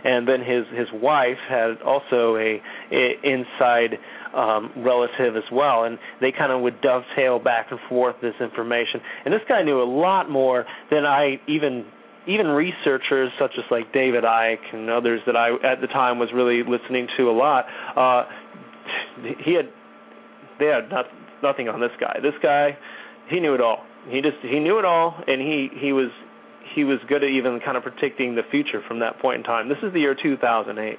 And 0.05 0.27
then 0.27 0.39
his 0.39 0.65
his 0.77 0.87
wife 0.93 1.37
had 1.49 1.81
also 1.81 2.35
a, 2.35 2.61
a 2.91 3.13
inside 3.23 3.99
um 4.33 4.71
relative 4.77 5.35
as 5.35 5.43
well. 5.51 5.83
And 5.83 5.97
they 6.21 6.31
kind 6.31 6.51
of 6.51 6.61
would 6.61 6.81
dovetail 6.81 7.39
back 7.39 7.67
and 7.71 7.79
forth 7.89 8.15
this 8.21 8.35
information. 8.39 9.01
And 9.25 9.33
this 9.33 9.41
guy 9.47 9.63
knew 9.63 9.81
a 9.81 9.89
lot 9.89 10.29
more 10.29 10.65
than 10.89 11.05
I 11.05 11.41
even 11.47 11.85
even 12.25 12.47
researchers 12.47 13.31
such 13.37 13.51
as 13.57 13.65
like 13.69 13.91
David 13.91 14.23
Icke 14.23 14.73
and 14.73 14.89
others 14.89 15.19
that 15.25 15.35
I 15.35 15.55
at 15.65 15.81
the 15.81 15.87
time 15.87 16.19
was 16.19 16.29
really 16.33 16.63
listening 16.63 17.07
to 17.17 17.29
a 17.29 17.35
lot. 17.35 17.65
Uh 17.95 18.23
he 19.43 19.53
had 19.55 19.69
they 20.59 20.67
had 20.67 20.89
not, 20.89 21.05
nothing 21.41 21.67
on 21.67 21.79
this 21.79 21.91
guy. 21.99 22.19
This 22.21 22.33
guy, 22.41 22.77
he 23.29 23.39
knew 23.39 23.53
it 23.53 23.61
all. 23.61 23.83
He 24.09 24.21
just 24.21 24.37
he 24.41 24.59
knew 24.59 24.79
it 24.79 24.85
all, 24.85 25.15
and 25.27 25.41
he 25.41 25.69
he 25.79 25.93
was 25.93 26.09
he 26.75 26.83
was 26.83 26.99
good 27.07 27.23
at 27.23 27.29
even 27.29 27.59
kind 27.63 27.77
of 27.77 27.83
predicting 27.83 28.35
the 28.35 28.41
future 28.49 28.81
from 28.87 28.99
that 28.99 29.19
point 29.19 29.37
in 29.39 29.43
time. 29.43 29.69
This 29.69 29.77
is 29.83 29.93
the 29.93 29.99
year 29.99 30.15
2008. 30.15 30.97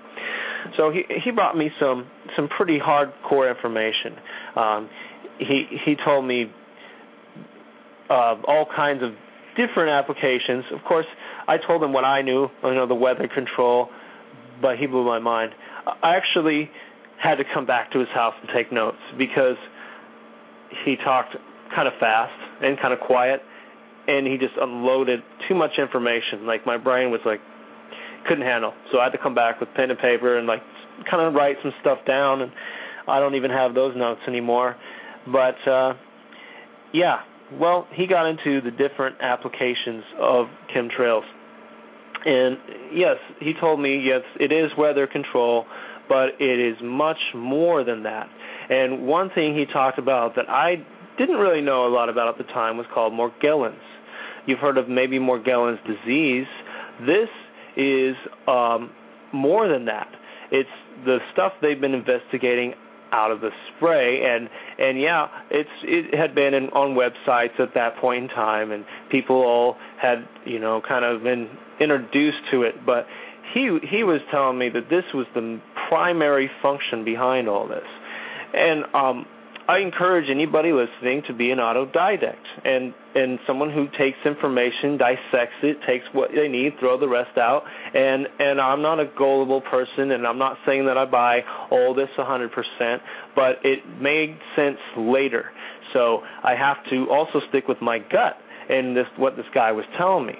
So 0.76 0.90
he 0.90 1.02
he 1.24 1.30
brought 1.30 1.56
me 1.56 1.70
some 1.80 2.06
some 2.36 2.48
pretty 2.48 2.78
hardcore 2.78 3.48
information. 3.54 4.16
Um, 4.56 4.88
he 5.38 5.66
he 5.84 5.96
told 6.02 6.24
me 6.24 6.50
uh, 8.08 8.36
all 8.46 8.66
kinds 8.74 9.02
of 9.02 9.10
different 9.56 9.90
applications. 9.90 10.64
Of 10.72 10.84
course, 10.86 11.06
I 11.46 11.56
told 11.58 11.82
him 11.82 11.92
what 11.92 12.04
I 12.04 12.22
knew, 12.22 12.48
you 12.62 12.74
know, 12.74 12.86
the 12.86 12.94
weather 12.94 13.28
control, 13.28 13.88
but 14.60 14.78
he 14.78 14.86
blew 14.86 15.04
my 15.04 15.18
mind. 15.18 15.52
I 15.86 16.16
actually 16.16 16.70
had 17.22 17.36
to 17.36 17.44
come 17.52 17.66
back 17.66 17.92
to 17.92 17.98
his 17.98 18.08
house 18.08 18.34
and 18.40 18.50
take 18.54 18.72
notes 18.72 18.98
because 19.18 19.56
he 20.84 20.96
talked 20.96 21.36
kind 21.74 21.88
of 21.88 21.94
fast 21.98 22.32
and 22.62 22.78
kind 22.80 22.92
of 22.94 23.00
quiet, 23.00 23.40
and 24.06 24.26
he 24.26 24.38
just 24.38 24.54
unloaded 24.60 25.20
too 25.48 25.54
much 25.54 25.72
information. 25.78 26.46
Like 26.46 26.66
my 26.66 26.76
brain 26.76 27.10
was 27.10 27.20
like 27.24 27.40
couldn't 28.28 28.44
handle, 28.44 28.72
so 28.90 28.98
I 28.98 29.04
had 29.04 29.12
to 29.12 29.18
come 29.18 29.34
back 29.34 29.60
with 29.60 29.68
pen 29.74 29.90
and 29.90 29.98
paper 29.98 30.38
and 30.38 30.46
like 30.46 30.62
kind 31.10 31.22
of 31.22 31.34
write 31.34 31.56
some 31.62 31.72
stuff 31.80 31.98
down, 32.06 32.42
and 32.42 32.52
I 33.08 33.20
don't 33.20 33.34
even 33.34 33.50
have 33.50 33.74
those 33.74 33.94
notes 33.96 34.20
anymore. 34.26 34.76
But 35.26 35.56
uh, 35.68 35.94
yeah, 36.92 37.20
well, 37.52 37.86
he 37.92 38.06
got 38.06 38.26
into 38.26 38.60
the 38.60 38.70
different 38.70 39.16
applications 39.20 40.04
of 40.20 40.46
chemtrails. 40.74 41.24
And 42.26 42.56
yes, 42.92 43.16
he 43.40 43.52
told 43.60 43.80
me, 43.80 44.02
yes, 44.02 44.22
it 44.40 44.50
is 44.50 44.70
weather 44.78 45.06
control, 45.06 45.66
but 46.08 46.40
it 46.40 46.58
is 46.58 46.76
much 46.82 47.18
more 47.34 47.84
than 47.84 48.04
that. 48.04 48.28
And 48.70 49.06
one 49.06 49.30
thing 49.34 49.54
he 49.54 49.66
talked 49.70 49.98
about 49.98 50.36
that 50.36 50.48
I 50.48 50.76
didn't 51.18 51.36
really 51.36 51.60
know 51.60 51.86
a 51.86 51.92
lot 51.92 52.08
about 52.08 52.28
at 52.28 52.38
the 52.38 52.52
time 52.52 52.76
was 52.76 52.86
called 52.92 53.12
Morgellons. 53.12 53.80
You've 54.46 54.58
heard 54.58 54.78
of 54.78 54.88
maybe 54.88 55.18
Morgellons 55.18 55.78
disease. 55.86 56.46
This 57.00 57.28
is 57.76 58.14
um, 58.46 58.90
more 59.32 59.68
than 59.68 59.86
that. 59.86 60.08
It's 60.50 60.68
the 61.04 61.18
stuff 61.32 61.52
they've 61.62 61.80
been 61.80 61.94
investigating 61.94 62.74
out 63.12 63.30
of 63.30 63.40
the 63.40 63.50
spray 63.76 64.22
and 64.24 64.48
and 64.78 65.00
yeah 65.00 65.28
it's 65.50 65.68
it 65.84 66.18
had 66.18 66.34
been 66.34 66.52
in, 66.52 66.64
on 66.70 66.96
websites 66.96 67.60
at 67.60 67.72
that 67.74 67.96
point 68.00 68.24
in 68.24 68.28
time 68.28 68.72
and 68.72 68.84
people 69.10 69.36
all 69.36 69.76
had 70.02 70.26
you 70.44 70.58
know 70.58 70.82
kind 70.86 71.04
of 71.04 71.22
been 71.22 71.48
introduced 71.80 72.38
to 72.50 72.62
it 72.62 72.74
but 72.84 73.06
he 73.52 73.78
he 73.88 74.02
was 74.02 74.20
telling 74.32 74.58
me 74.58 74.68
that 74.68 74.90
this 74.90 75.04
was 75.14 75.26
the 75.34 75.60
primary 75.88 76.50
function 76.60 77.04
behind 77.04 77.48
all 77.48 77.68
this 77.68 77.86
and 78.52 78.84
um 78.94 79.24
I 79.66 79.78
encourage 79.78 80.28
anybody 80.30 80.72
listening 80.72 81.22
to 81.26 81.32
be 81.32 81.50
an 81.50 81.58
autodidact 81.58 82.44
and 82.64 82.92
and 83.14 83.38
someone 83.46 83.70
who 83.70 83.86
takes 83.96 84.18
information, 84.26 84.98
dissects 84.98 85.56
it, 85.62 85.78
takes 85.86 86.04
what 86.12 86.30
they 86.34 86.48
need, 86.48 86.72
throw 86.80 86.98
the 87.00 87.08
rest 87.08 87.38
out. 87.38 87.62
And 87.94 88.26
and 88.38 88.60
I'm 88.60 88.82
not 88.82 89.00
a 89.00 89.06
gullible 89.16 89.62
person, 89.62 90.10
and 90.10 90.26
I'm 90.26 90.38
not 90.38 90.58
saying 90.66 90.84
that 90.86 90.98
I 90.98 91.06
buy 91.06 91.40
all 91.70 91.94
this 91.94 92.08
100%, 92.18 92.50
but 93.34 93.56
it 93.64 93.78
made 94.00 94.36
sense 94.54 94.78
later. 94.98 95.50
So 95.94 96.20
I 96.42 96.54
have 96.56 96.76
to 96.90 97.06
also 97.10 97.40
stick 97.48 97.66
with 97.66 97.80
my 97.80 97.98
gut 97.98 98.36
and 98.68 98.94
this 98.96 99.06
what 99.16 99.36
this 99.36 99.46
guy 99.54 99.72
was 99.72 99.84
telling 99.96 100.26
me. 100.26 100.34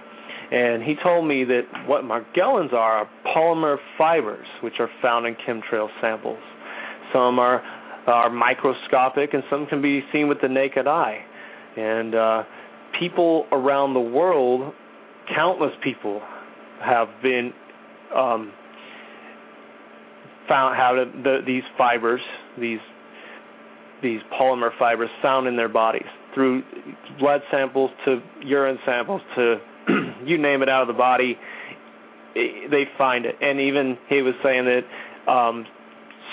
And 0.51 0.83
he 0.83 0.95
told 1.03 1.27
me 1.27 1.45
that 1.45 1.63
what 1.87 2.05
Morgellons 2.05 2.75
are 2.75 2.99
are 2.99 3.11
polymer 3.35 3.77
fibers, 3.97 4.47
which 4.63 4.75
are 4.79 4.91
found 5.01 5.27
in 5.27 5.35
chemtrail 5.47 5.89
samples. 6.03 6.39
Some 7.13 7.39
are 7.39 7.63
are 8.07 8.31
microscopic, 8.31 9.35
and 9.35 9.43
some 9.51 9.67
can 9.67 9.83
be 9.83 10.03
seen 10.12 10.29
with 10.29 10.40
the 10.40 10.49
naked 10.49 10.87
eye. 10.87 11.19
And 11.77 12.14
uh, 12.14 12.43
people 12.99 13.47
around 13.51 13.95
the 13.95 14.01
world, 14.01 14.73
countless 15.35 15.73
people, 15.83 16.21
have 16.85 17.09
been 17.23 17.53
um, 18.14 18.53
found 20.49 20.77
have 20.77 21.23
the, 21.25 21.38
these 21.47 21.62
fibers, 21.79 22.21
these 22.59 22.81
these 24.03 24.21
polymer 24.38 24.69
fibers 24.79 25.09
found 25.23 25.47
in 25.47 25.57
their 25.57 25.69
bodies 25.69 26.07
through 26.35 26.62
blood 27.19 27.40
samples 27.51 27.90
to 28.05 28.21
urine 28.45 28.79
samples 28.85 29.23
to 29.37 29.57
you 30.27 30.37
name 30.37 30.62
it 30.62 30.69
out 30.69 30.83
of 30.83 30.88
the 30.88 30.95
body, 30.95 31.38
they 32.35 32.85
find 32.99 33.25
it. 33.25 33.37
And 33.40 33.61
even 33.61 33.97
he 34.09 34.23
was 34.23 34.35
saying 34.43 34.64
that 34.64 35.31
um, 35.31 35.64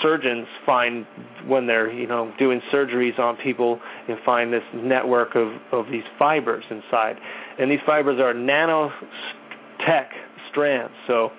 surgeons 0.02 0.46
find 0.66 1.06
when 1.46 1.66
they're 1.66 1.92
you 1.92 2.06
know 2.06 2.32
doing 2.38 2.60
surgeries 2.72 3.18
on 3.18 3.36
people 3.42 3.80
and 4.08 4.18
find 4.24 4.52
this 4.52 4.62
network 4.74 5.34
of 5.34 5.48
of 5.72 5.86
these 5.90 6.04
fibers 6.18 6.64
inside. 6.70 7.16
And 7.58 7.70
these 7.70 7.80
fibers 7.86 8.18
are 8.20 8.34
nanotech 8.34 10.08
strands. 10.50 10.92
So 11.06 11.30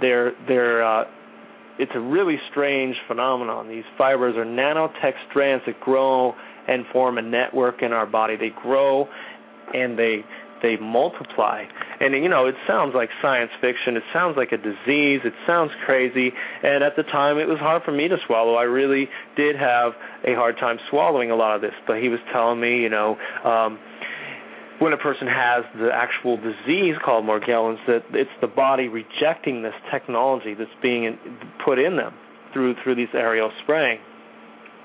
they're 0.00 0.32
they're 0.46 0.84
uh 0.84 1.04
it's 1.78 1.92
a 1.94 2.00
really 2.00 2.36
strange 2.50 2.94
phenomenon. 3.08 3.68
These 3.68 3.84
fibers 3.96 4.36
are 4.36 4.44
nanotech 4.44 5.14
strands 5.30 5.64
that 5.66 5.80
grow 5.80 6.34
and 6.68 6.84
form 6.92 7.16
a 7.16 7.22
network 7.22 7.82
in 7.82 7.92
our 7.92 8.06
body. 8.06 8.36
They 8.36 8.50
grow 8.62 9.08
and 9.72 9.98
they 9.98 10.24
they 10.62 10.76
multiply. 10.76 11.64
And 12.00 12.14
you 12.14 12.30
know, 12.30 12.46
it 12.46 12.54
sounds 12.66 12.92
like 12.94 13.10
science 13.20 13.50
fiction. 13.60 13.96
It 13.96 14.02
sounds 14.12 14.34
like 14.36 14.52
a 14.52 14.56
disease. 14.56 15.20
It 15.24 15.34
sounds 15.46 15.70
crazy. 15.84 16.32
And 16.62 16.82
at 16.82 16.96
the 16.96 17.02
time, 17.02 17.36
it 17.36 17.46
was 17.46 17.58
hard 17.58 17.82
for 17.84 17.92
me 17.92 18.08
to 18.08 18.16
swallow. 18.26 18.54
I 18.54 18.62
really 18.62 19.08
did 19.36 19.54
have 19.56 19.92
a 20.24 20.34
hard 20.34 20.56
time 20.58 20.78
swallowing 20.88 21.30
a 21.30 21.36
lot 21.36 21.54
of 21.54 21.60
this. 21.60 21.74
But 21.86 22.00
he 22.00 22.08
was 22.08 22.18
telling 22.32 22.58
me, 22.58 22.80
you 22.80 22.88
know, 22.88 23.16
um, 23.44 23.78
when 24.80 24.94
a 24.94 24.96
person 24.96 25.28
has 25.28 25.62
the 25.78 25.90
actual 25.92 26.38
disease 26.38 26.96
called 27.04 27.26
Morgellons, 27.26 27.84
that 27.86 28.00
it's 28.12 28.30
the 28.40 28.48
body 28.48 28.88
rejecting 28.88 29.62
this 29.62 29.76
technology 29.92 30.54
that's 30.54 30.70
being 30.80 31.04
in, 31.04 31.18
put 31.62 31.78
in 31.78 31.96
them 31.98 32.14
through 32.54 32.76
through 32.82 32.94
these 32.94 33.12
aerial 33.12 33.52
spraying. 33.62 33.98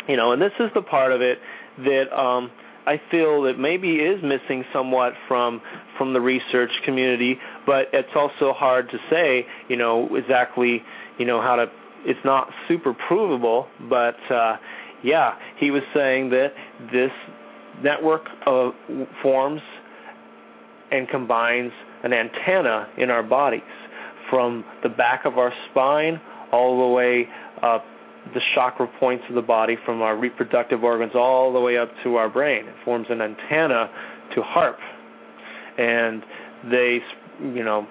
You 0.10 0.18
know, 0.18 0.34
and 0.34 0.42
this 0.42 0.52
is 0.60 0.70
the 0.76 0.82
part 0.82 1.14
of 1.14 1.22
it 1.22 1.40
that 1.78 2.14
um, 2.14 2.52
I 2.86 3.02
feel 3.10 3.44
that 3.44 3.54
maybe 3.58 3.96
is 3.96 4.22
missing 4.24 4.64
somewhat 4.74 5.14
from 5.28 5.62
from 5.98 6.14
the 6.14 6.22
research 6.22 6.72
community, 6.86 7.38
but 7.66 7.86
it's 7.94 8.10
also 8.16 8.54
hard 8.54 8.90
to 8.92 8.98
say, 9.10 9.46
you 9.70 9.76
know, 9.76 10.16
exactly, 10.16 10.82
you 11.18 11.26
know, 11.26 11.42
how 11.42 11.56
to. 11.56 11.66
It's 12.06 12.20
not 12.24 12.48
super 12.68 12.94
provable, 13.08 13.68
but 13.90 14.18
uh, 14.32 14.58
yeah, 15.04 15.34
he 15.60 15.72
was 15.72 15.82
saying 15.94 16.30
that 16.30 16.50
this 16.92 17.12
network 17.84 18.26
of 18.46 18.74
forms 19.24 19.62
and 20.92 21.10
combines 21.10 21.72
an 22.04 22.14
antenna 22.14 22.88
in 22.98 23.10
our 23.10 23.24
bodies 23.24 23.62
from 24.30 24.64
the 24.84 24.90
back 24.90 25.26
of 25.26 25.38
our 25.38 25.52
spine 25.72 26.22
all 26.52 26.88
the 26.88 26.94
way 26.94 27.28
up 27.64 27.84
the 28.34 28.42
chakra 28.54 28.88
points 29.00 29.24
of 29.30 29.36
the 29.36 29.42
body 29.42 29.78
from 29.86 30.02
our 30.02 30.18
reproductive 30.18 30.84
organs 30.84 31.14
all 31.16 31.54
the 31.54 31.60
way 31.60 31.78
up 31.78 31.90
to 32.04 32.16
our 32.16 32.30
brain. 32.30 32.66
It 32.66 32.76
forms 32.84 33.08
an 33.10 33.22
antenna 33.22 33.90
to 34.36 34.42
HAARP. 34.42 34.78
And 35.78 36.24
they, 36.72 37.00
you 37.42 37.64
know, 37.64 37.88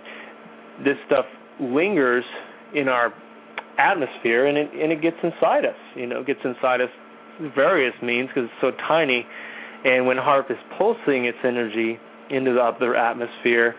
this 0.84 0.96
stuff 1.06 1.26
lingers 1.60 2.24
in 2.74 2.88
our 2.88 3.12
atmosphere 3.78 4.46
and 4.46 4.58
it, 4.58 4.70
and 4.72 4.92
it 4.92 5.02
gets 5.02 5.16
inside 5.22 5.64
us. 5.64 5.76
You 5.94 6.06
know, 6.06 6.20
it 6.20 6.26
gets 6.26 6.40
inside 6.44 6.80
us 6.80 6.90
various 7.54 7.94
means 8.02 8.28
because 8.28 8.44
it's 8.44 8.60
so 8.60 8.70
tiny. 8.88 9.26
And 9.84 10.06
when 10.06 10.16
HAARP 10.16 10.50
is 10.50 10.56
pulsing 10.78 11.26
its 11.26 11.38
energy 11.44 11.98
into 12.30 12.54
the 12.54 12.60
upper 12.60 12.96
atmosphere, 12.96 13.74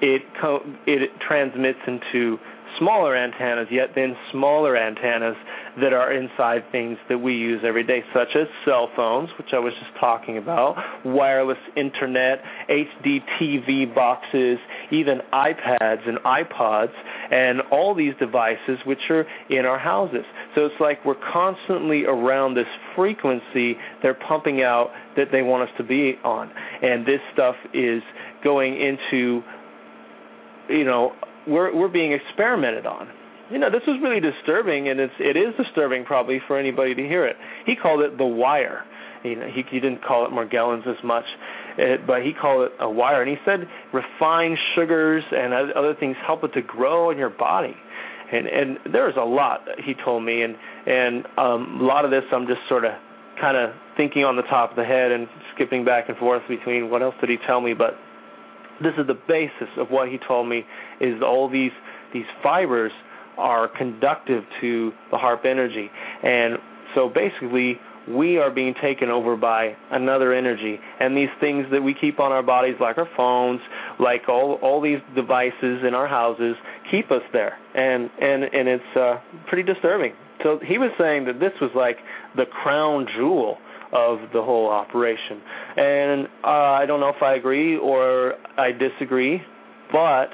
it 0.00 0.22
co- 0.40 0.64
it 0.86 1.10
transmits 1.26 1.78
into 1.86 2.36
smaller 2.78 3.16
antennas, 3.16 3.68
yet 3.70 3.90
then 3.94 4.16
smaller 4.32 4.76
antennas 4.76 5.36
that 5.80 5.92
are 5.92 6.12
inside 6.12 6.62
things 6.72 6.96
that 7.08 7.18
we 7.18 7.34
use 7.34 7.60
every 7.66 7.84
day, 7.84 8.00
such 8.14 8.28
as 8.34 8.46
cell 8.64 8.88
phones, 8.96 9.28
which 9.38 9.48
I 9.52 9.58
was 9.58 9.72
just 9.74 9.98
talking 10.00 10.38
about, 10.38 10.76
wireless 11.04 11.58
internet, 11.76 12.42
HD 12.70 13.18
TV 13.40 13.92
boxes, 13.94 14.58
even 14.90 15.20
iPads 15.32 16.08
and 16.08 16.18
iPods, 16.18 16.92
and 17.30 17.60
all 17.70 17.94
these 17.94 18.14
devices 18.18 18.78
which 18.86 19.10
are 19.10 19.26
in 19.50 19.66
our 19.66 19.78
houses. 19.78 20.24
So 20.54 20.64
it's 20.66 20.80
like 20.80 21.04
we're 21.04 21.14
constantly 21.32 22.04
around 22.04 22.54
this 22.54 22.66
frequency 22.94 23.76
they're 24.02 24.14
pumping 24.14 24.62
out 24.62 24.90
that 25.16 25.26
they 25.32 25.42
want 25.42 25.68
us 25.68 25.74
to 25.78 25.84
be 25.84 26.14
on. 26.24 26.50
And 26.82 27.06
this 27.06 27.20
stuff 27.32 27.56
is 27.74 28.02
going 28.44 28.74
into 28.74 29.42
you 30.68 30.84
know 30.84 31.12
we're 31.46 31.74
we're 31.74 31.88
being 31.88 32.12
experimented 32.12 32.86
on. 32.86 33.08
You 33.50 33.58
know, 33.58 33.70
this 33.70 33.82
was 33.86 34.00
really 34.02 34.20
disturbing, 34.20 34.88
and 34.88 34.98
it's 34.98 35.14
it 35.18 35.36
is 35.36 35.54
disturbing 35.56 36.04
probably 36.04 36.40
for 36.46 36.58
anybody 36.58 36.94
to 36.94 37.02
hear 37.02 37.26
it. 37.26 37.36
He 37.64 37.76
called 37.76 38.00
it 38.00 38.18
the 38.18 38.26
wire. 38.26 38.84
You 39.24 39.36
know, 39.36 39.46
he 39.46 39.62
he 39.70 39.80
didn't 39.80 40.02
call 40.04 40.26
it 40.26 40.30
Morgellons 40.30 40.86
as 40.86 41.02
much, 41.04 41.24
it, 41.78 42.06
but 42.06 42.22
he 42.22 42.32
called 42.32 42.70
it 42.70 42.72
a 42.80 42.90
wire, 42.90 43.22
and 43.22 43.30
he 43.30 43.36
said 43.44 43.68
refined 43.92 44.58
sugars 44.74 45.22
and 45.30 45.54
other 45.54 45.94
things 45.98 46.16
help 46.26 46.42
it 46.44 46.52
to 46.54 46.62
grow 46.62 47.10
in 47.10 47.18
your 47.18 47.30
body. 47.30 47.76
And 48.32 48.46
and 48.46 48.78
there's 48.92 49.14
a 49.16 49.24
lot 49.24 49.60
he 49.84 49.94
told 50.04 50.24
me, 50.24 50.42
and 50.42 50.56
and 50.86 51.26
um, 51.38 51.78
a 51.80 51.84
lot 51.84 52.04
of 52.04 52.10
this 52.10 52.24
I'm 52.32 52.46
just 52.46 52.60
sort 52.68 52.84
of 52.84 52.92
kind 53.40 53.56
of 53.56 53.70
thinking 53.96 54.24
on 54.24 54.36
the 54.36 54.42
top 54.42 54.70
of 54.70 54.76
the 54.76 54.84
head 54.84 55.12
and 55.12 55.28
skipping 55.54 55.84
back 55.84 56.08
and 56.08 56.16
forth 56.18 56.42
between 56.48 56.90
what 56.90 57.02
else 57.02 57.14
did 57.20 57.30
he 57.30 57.36
tell 57.46 57.60
me, 57.60 57.74
but 57.74 57.94
this 58.82 58.92
is 58.98 59.06
the 59.06 59.18
basis 59.28 59.68
of 59.78 59.88
what 59.88 60.08
he 60.08 60.18
told 60.26 60.48
me 60.48 60.64
is 61.00 61.22
all 61.22 61.48
these 61.50 61.72
these 62.12 62.26
fibers 62.42 62.92
are 63.36 63.68
conductive 63.68 64.44
to 64.60 64.92
the 65.10 65.18
HAARP 65.18 65.44
energy. 65.44 65.90
And 66.22 66.58
so 66.94 67.10
basically 67.12 67.78
we 68.08 68.38
are 68.38 68.50
being 68.50 68.74
taken 68.80 69.10
over 69.10 69.36
by 69.36 69.76
another 69.90 70.32
energy. 70.32 70.78
And 71.00 71.16
these 71.16 71.28
things 71.40 71.66
that 71.72 71.82
we 71.82 71.94
keep 72.00 72.20
on 72.20 72.32
our 72.32 72.42
bodies 72.42 72.76
like 72.80 72.98
our 72.98 73.08
phones 73.16 73.60
like 73.98 74.28
all 74.28 74.58
all 74.62 74.80
these 74.80 75.00
devices 75.14 75.82
in 75.86 75.94
our 75.94 76.06
houses 76.06 76.56
keep 76.90 77.10
us 77.10 77.22
there. 77.32 77.58
And 77.74 78.10
and 78.20 78.44
and 78.44 78.68
it's 78.68 78.96
uh 78.96 79.20
pretty 79.48 79.70
disturbing. 79.70 80.12
So 80.42 80.60
he 80.64 80.78
was 80.78 80.90
saying 80.98 81.24
that 81.26 81.40
this 81.40 81.52
was 81.60 81.70
like 81.74 81.96
the 82.36 82.44
crown 82.46 83.06
jewel 83.16 83.58
of 83.92 84.18
the 84.32 84.42
whole 84.42 84.68
operation. 84.68 85.40
And 85.76 86.26
uh, 86.44 86.48
I 86.48 86.86
don't 86.86 87.00
know 87.00 87.10
if 87.10 87.22
I 87.22 87.34
agree 87.34 87.76
or 87.76 88.34
I 88.58 88.72
disagree, 88.72 89.40
but 89.92 90.28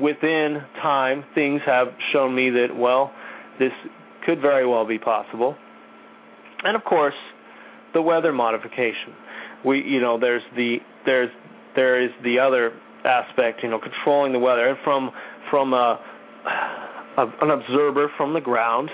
within 0.00 0.62
time, 0.82 1.24
things 1.34 1.60
have 1.66 1.88
shown 2.12 2.34
me 2.34 2.50
that, 2.50 2.68
well, 2.76 3.12
this 3.58 3.72
could 4.26 4.40
very 4.40 4.66
well 4.66 4.86
be 4.86 4.98
possible. 4.98 5.56
And 6.62 6.76
of 6.76 6.84
course, 6.84 7.14
the 7.94 8.02
weather 8.02 8.32
modification. 8.32 9.14
We, 9.64 9.82
you 9.82 10.00
know, 10.00 10.18
there's 10.18 10.42
the 10.56 10.76
there's 11.04 11.30
there 11.74 12.02
is 12.02 12.10
the 12.22 12.38
other 12.38 12.72
aspect, 13.04 13.60
you 13.62 13.70
know, 13.70 13.78
controlling 13.78 14.32
the 14.32 14.38
weather. 14.38 14.68
And 14.68 14.78
from 14.84 15.10
from 15.50 15.72
a, 15.72 15.98
a 17.18 17.24
an 17.42 17.50
observer 17.50 18.10
from 18.16 18.34
the 18.34 18.40
ground, 18.40 18.90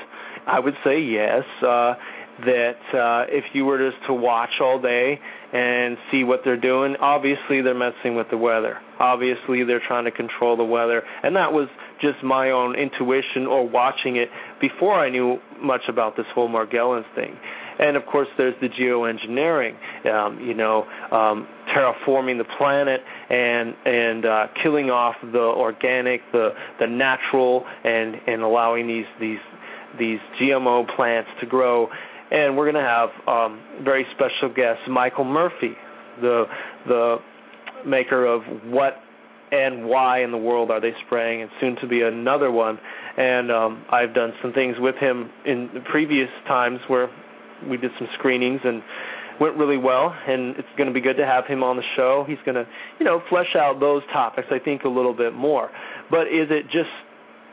I 0.46 0.60
would 0.60 0.74
say 0.84 1.00
yes. 1.00 1.42
Uh, 1.62 1.94
that 2.40 2.80
uh, 2.92 3.24
if 3.28 3.44
you 3.54 3.64
were 3.64 3.78
just 3.78 4.04
to 4.06 4.14
watch 4.14 4.50
all 4.60 4.80
day 4.80 5.18
and 5.52 5.96
see 6.10 6.24
what 6.24 6.40
they're 6.44 6.60
doing, 6.60 6.96
obviously 7.00 7.62
they're 7.62 7.74
messing 7.74 8.14
with 8.14 8.26
the 8.30 8.36
weather. 8.36 8.78
Obviously 9.00 9.64
they're 9.64 9.82
trying 9.86 10.04
to 10.04 10.10
control 10.10 10.56
the 10.56 10.64
weather, 10.64 11.02
and 11.22 11.36
that 11.36 11.52
was 11.52 11.68
just 12.00 12.22
my 12.22 12.50
own 12.50 12.74
intuition 12.76 13.46
or 13.46 13.66
watching 13.66 14.16
it 14.16 14.28
before 14.60 14.94
I 14.94 15.08
knew 15.08 15.38
much 15.62 15.82
about 15.88 16.16
this 16.16 16.26
whole 16.34 16.48
Morgellons 16.48 17.04
thing. 17.14 17.36
And 17.78 17.96
of 17.96 18.06
course, 18.06 18.28
there's 18.38 18.54
the 18.60 18.68
geoengineering, 18.68 19.74
um, 20.06 20.40
you 20.40 20.54
know, 20.54 20.84
um, 21.12 21.46
terraforming 21.74 22.38
the 22.38 22.46
planet 22.58 23.00
and 23.28 23.74
and 23.84 24.24
uh, 24.24 24.46
killing 24.62 24.90
off 24.90 25.16
the 25.20 25.38
organic, 25.38 26.20
the 26.32 26.50
the 26.80 26.86
natural, 26.86 27.64
and 27.84 28.16
and 28.26 28.42
allowing 28.42 28.86
these 28.86 29.04
these 29.20 29.40
these 29.98 30.20
GMO 30.40 30.86
plants 30.96 31.28
to 31.40 31.46
grow. 31.46 31.88
And 32.30 32.56
we're 32.56 32.70
going 32.70 32.82
to 32.82 32.88
have 32.88 33.10
um, 33.28 33.62
very 33.84 34.04
special 34.14 34.52
guest 34.54 34.80
Michael 34.88 35.24
Murphy, 35.24 35.76
the 36.20 36.44
the 36.86 37.16
maker 37.86 38.26
of 38.26 38.42
what 38.64 38.94
and 39.52 39.86
why 39.86 40.24
in 40.24 40.32
the 40.32 40.38
world 40.38 40.70
are 40.70 40.80
they 40.80 40.92
spraying, 41.06 41.42
and 41.42 41.50
soon 41.60 41.76
to 41.80 41.86
be 41.86 42.02
another 42.02 42.50
one. 42.50 42.78
And 43.16 43.52
um, 43.52 43.84
I've 43.90 44.12
done 44.12 44.32
some 44.42 44.52
things 44.52 44.76
with 44.78 44.96
him 44.96 45.30
in 45.44 45.70
previous 45.90 46.28
times 46.48 46.80
where 46.88 47.08
we 47.70 47.76
did 47.76 47.92
some 47.98 48.08
screenings 48.18 48.60
and 48.64 48.82
went 49.40 49.56
really 49.56 49.78
well. 49.78 50.12
And 50.26 50.56
it's 50.56 50.68
going 50.76 50.88
to 50.88 50.92
be 50.92 51.00
good 51.00 51.16
to 51.18 51.26
have 51.26 51.46
him 51.46 51.62
on 51.62 51.76
the 51.76 51.84
show. 51.96 52.24
He's 52.26 52.38
going 52.44 52.56
to 52.56 52.66
you 52.98 53.06
know 53.06 53.22
flesh 53.28 53.54
out 53.56 53.78
those 53.78 54.02
topics 54.12 54.48
i 54.50 54.58
think 54.58 54.82
a 54.82 54.88
little 54.88 55.14
bit 55.14 55.32
more. 55.32 55.70
But 56.10 56.22
is 56.22 56.50
it 56.50 56.64
just 56.64 56.90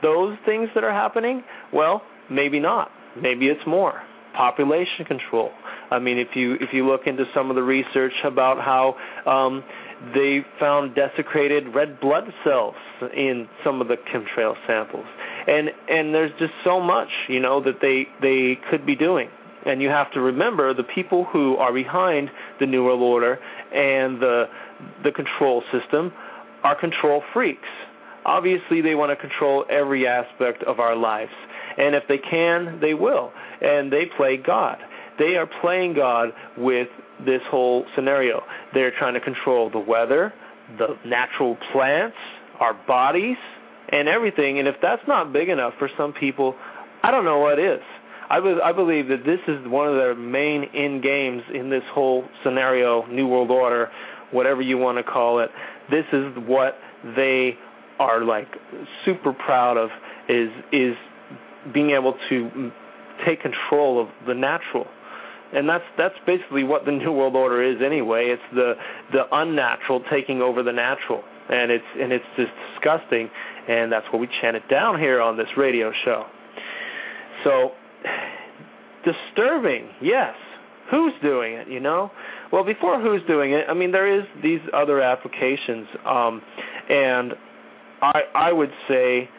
those 0.01 0.35
things 0.45 0.69
that 0.73 0.83
are 0.83 0.93
happening? 0.93 1.43
Well 1.71 2.01
maybe 2.31 2.59
not. 2.59 2.89
Maybe 3.21 3.45
it's 3.47 3.61
more 3.67 4.01
population 4.33 5.05
control. 5.07 5.51
I 5.91 5.99
mean 5.99 6.17
if 6.19 6.35
you 6.35 6.53
if 6.55 6.69
you 6.73 6.87
look 6.87 7.01
into 7.05 7.23
some 7.33 7.49
of 7.49 7.55
the 7.55 7.63
research 7.63 8.13
about 8.25 8.57
how 8.57 8.95
um 9.29 9.63
they 10.13 10.39
found 10.59 10.95
desecrated 10.95 11.73
red 11.73 11.99
blood 11.99 12.25
cells 12.43 12.75
in 13.15 13.47
some 13.63 13.81
of 13.81 13.87
the 13.87 13.95
chemtrail 13.95 14.55
samples. 14.67 15.05
And 15.47 15.69
and 15.87 16.13
there's 16.13 16.31
just 16.39 16.53
so 16.63 16.79
much 16.79 17.09
you 17.29 17.39
know 17.39 17.63
that 17.63 17.79
they 17.81 18.07
they 18.21 18.59
could 18.69 18.85
be 18.85 18.95
doing. 18.95 19.29
And 19.65 19.81
you 19.81 19.87
have 19.89 20.11
to 20.11 20.19
remember 20.19 20.73
the 20.73 20.83
people 20.83 21.25
who 21.31 21.55
are 21.55 21.73
behind 21.73 22.29
the 22.59 22.65
New 22.65 22.83
World 22.83 23.01
Order 23.01 23.39
and 23.73 24.21
the 24.21 24.45
the 25.03 25.11
control 25.11 25.63
system 25.71 26.11
are 26.63 26.79
control 26.79 27.21
freaks. 27.33 27.67
Obviously, 28.25 28.81
they 28.81 28.95
want 28.95 29.11
to 29.11 29.15
control 29.15 29.65
every 29.69 30.07
aspect 30.07 30.63
of 30.63 30.79
our 30.79 30.95
lives, 30.95 31.31
and 31.77 31.95
if 31.95 32.03
they 32.07 32.17
can, 32.17 32.79
they 32.81 32.93
will. 32.93 33.31
And 33.61 33.91
they 33.91 34.03
play 34.17 34.37
God. 34.37 34.77
They 35.19 35.35
are 35.35 35.47
playing 35.61 35.93
God 35.95 36.29
with 36.57 36.87
this 37.25 37.41
whole 37.49 37.85
scenario. 37.95 38.41
They're 38.73 38.93
trying 38.97 39.13
to 39.13 39.21
control 39.21 39.69
the 39.69 39.79
weather, 39.79 40.33
the 40.77 40.97
natural 41.05 41.57
plants, 41.71 42.17
our 42.59 42.73
bodies, 42.87 43.37
and 43.91 44.07
everything. 44.07 44.59
And 44.59 44.67
if 44.67 44.75
that's 44.81 45.01
not 45.07 45.31
big 45.31 45.49
enough 45.49 45.73
for 45.77 45.89
some 45.97 46.13
people, 46.13 46.55
I 47.03 47.11
don't 47.11 47.25
know 47.25 47.39
what 47.39 47.59
is. 47.59 47.81
I, 48.29 48.39
be, 48.39 48.55
I 48.63 48.71
believe 48.71 49.09
that 49.09 49.23
this 49.25 49.39
is 49.47 49.67
one 49.67 49.87
of 49.87 49.95
their 49.95 50.15
main 50.15 50.63
end 50.73 51.03
games 51.03 51.43
in 51.53 51.69
this 51.69 51.83
whole 51.93 52.23
scenario, 52.43 53.05
New 53.07 53.27
World 53.27 53.51
Order, 53.51 53.89
whatever 54.31 54.61
you 54.61 54.77
want 54.77 54.97
to 54.97 55.03
call 55.03 55.39
it. 55.39 55.49
This 55.91 56.05
is 56.11 56.33
what 56.47 56.77
they 57.15 57.51
are 57.99 58.23
like 58.23 58.47
super 59.05 59.33
proud 59.33 59.77
of 59.77 59.89
is 60.29 60.49
is 60.71 60.95
being 61.71 61.91
able 61.91 62.15
to 62.29 62.71
take 63.25 63.41
control 63.41 64.01
of 64.01 64.07
the 64.27 64.33
natural. 64.33 64.87
And 65.53 65.69
that's 65.69 65.83
that's 65.97 66.15
basically 66.25 66.63
what 66.63 66.85
the 66.85 66.91
new 66.91 67.11
world 67.11 67.35
order 67.35 67.61
is 67.61 67.77
anyway. 67.85 68.33
It's 68.33 68.55
the 68.55 68.73
the 69.11 69.23
unnatural 69.31 70.01
taking 70.11 70.41
over 70.41 70.63
the 70.63 70.71
natural. 70.73 71.21
And 71.49 71.71
it's 71.71 71.85
and 71.99 72.11
it's 72.11 72.25
just 72.35 72.51
disgusting. 72.73 73.29
And 73.67 73.91
that's 73.91 74.05
what 74.11 74.19
we 74.19 74.27
chant 74.41 74.55
it 74.55 74.63
down 74.69 74.99
here 74.99 75.21
on 75.21 75.37
this 75.37 75.47
radio 75.55 75.91
show. 76.03 76.25
So 77.43 77.71
disturbing, 79.05 79.89
yes. 80.01 80.33
Who's 80.91 81.13
doing 81.21 81.53
it, 81.53 81.67
you 81.69 81.79
know? 81.79 82.11
Well, 82.51 82.65
before 82.65 83.01
who's 83.01 83.21
doing 83.27 83.53
it, 83.53 83.65
I 83.69 83.73
mean 83.73 83.91
there 83.91 84.19
is 84.19 84.25
these 84.41 84.59
other 84.73 85.01
applications. 85.01 85.87
Um 86.03 86.41
and 86.89 87.33
I 88.01 88.21
I 88.33 88.51
would 88.51 88.71
say 88.89 89.29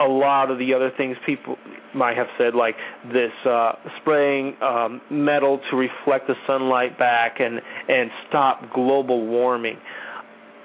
a 0.00 0.04
lot 0.04 0.50
of 0.50 0.58
the 0.58 0.74
other 0.74 0.90
things 0.96 1.16
people 1.26 1.56
might 1.94 2.16
have 2.16 2.26
said 2.38 2.54
like 2.54 2.74
this 3.12 3.32
uh 3.46 3.72
spraying 4.00 4.56
um 4.62 5.00
metal 5.10 5.60
to 5.70 5.76
reflect 5.76 6.26
the 6.26 6.34
sunlight 6.46 6.98
back 6.98 7.38
and 7.40 7.60
and 7.88 8.10
stop 8.28 8.62
global 8.74 9.26
warming. 9.26 9.76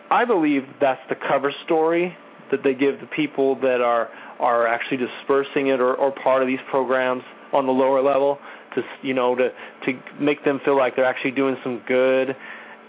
I 0.10 0.26
believe 0.26 0.63
that's 0.80 1.02
the 1.10 1.16
cover 1.16 1.54
story 1.66 2.16
that 2.52 2.62
they 2.63 2.74
give 2.74 3.00
the 3.02 3.08
people 3.08 3.56
that 3.62 3.82
are 3.82 4.10
are 4.40 4.68
actually 4.68 4.98
dispersing 4.98 5.68
it 5.68 5.82
or, 5.82 5.96
or 5.96 6.13
part 6.24 6.42
of 6.42 6.48
these 6.48 6.60
programs 6.70 7.24
on 7.54 7.66
the 7.66 7.72
lower 7.72 8.02
level 8.02 8.40
to 8.76 8.82
you 9.02 9.13
know 9.13 9.36
to 9.36 9.50
to 9.86 10.00
make 10.20 10.44
them 10.46 10.60
feel 10.63 10.78
like 10.78 10.96
they're 10.96 11.06
actually 11.06 11.32
doing 11.32 11.58
some 11.63 11.82
good 11.88 12.36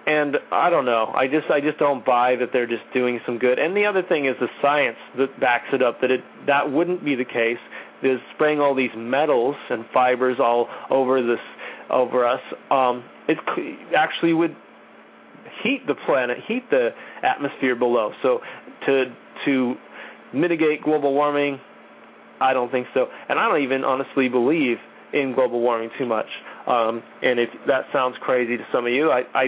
and 0.09 0.37
I 0.51 0.71
don't 0.71 0.87
know. 0.87 1.13
I 1.15 1.27
just 1.27 1.51
I 1.51 1.61
just 1.61 1.79
don't 1.79 2.05
buy 2.05 2.37
that 2.41 2.49
they're 2.51 2.67
just 2.67 2.83
doing 2.95 3.21
some 3.27 3.39
good. 3.39 3.59
And 3.59 3.77
the 3.77 3.85
other 3.85 4.03
thing 4.03 4.25
is 4.27 4.35
the 4.41 4.49
science 4.63 4.97
that 5.19 5.39
backs 5.39 5.69
it 5.73 5.83
up 5.83 6.01
that 6.01 6.11
it 6.11 6.21
that 6.47 6.73
wouldn't 6.73 7.05
be 7.05 7.15
the 7.15 7.27
case. 7.27 7.61
Is 8.01 8.21
spraying 8.37 8.61
all 8.61 8.77
these 8.77 8.95
metals 8.97 9.57
and 9.71 9.85
fibers 9.93 10.37
all 10.39 10.69
over 10.89 11.21
this 11.21 11.43
over 11.91 12.27
us. 12.27 12.41
Um, 12.71 13.05
it 13.29 13.37
actually 13.95 14.33
would 14.33 14.55
heat 15.65 15.81
the 15.87 15.97
planet, 16.07 16.39
heat 16.47 16.63
the 16.71 16.91
atmosphere 17.25 17.75
below. 17.75 18.13
So 18.23 18.39
to 18.87 19.05
to 19.47 19.75
mitigate 20.33 20.83
global 20.83 21.13
warming? 21.13 21.61
I 22.41 22.53
don't 22.53 22.71
think 22.71 22.87
so. 22.95 23.07
And 23.29 23.39
I 23.39 23.49
don't 23.49 23.63
even 23.63 23.83
honestly 23.85 24.29
believe 24.29 24.77
in 25.13 25.33
global 25.35 25.61
warming 25.61 25.91
too 25.99 26.07
much. 26.07 26.29
Um, 26.67 27.03
and 27.23 27.41
if 27.41 27.49
that 27.67 27.87
sounds 27.93 28.15
crazy 28.21 28.57
to 28.57 28.65
some 28.73 28.87
of 28.87 28.93
you, 28.93 29.11
I, 29.11 29.23
I 29.35 29.47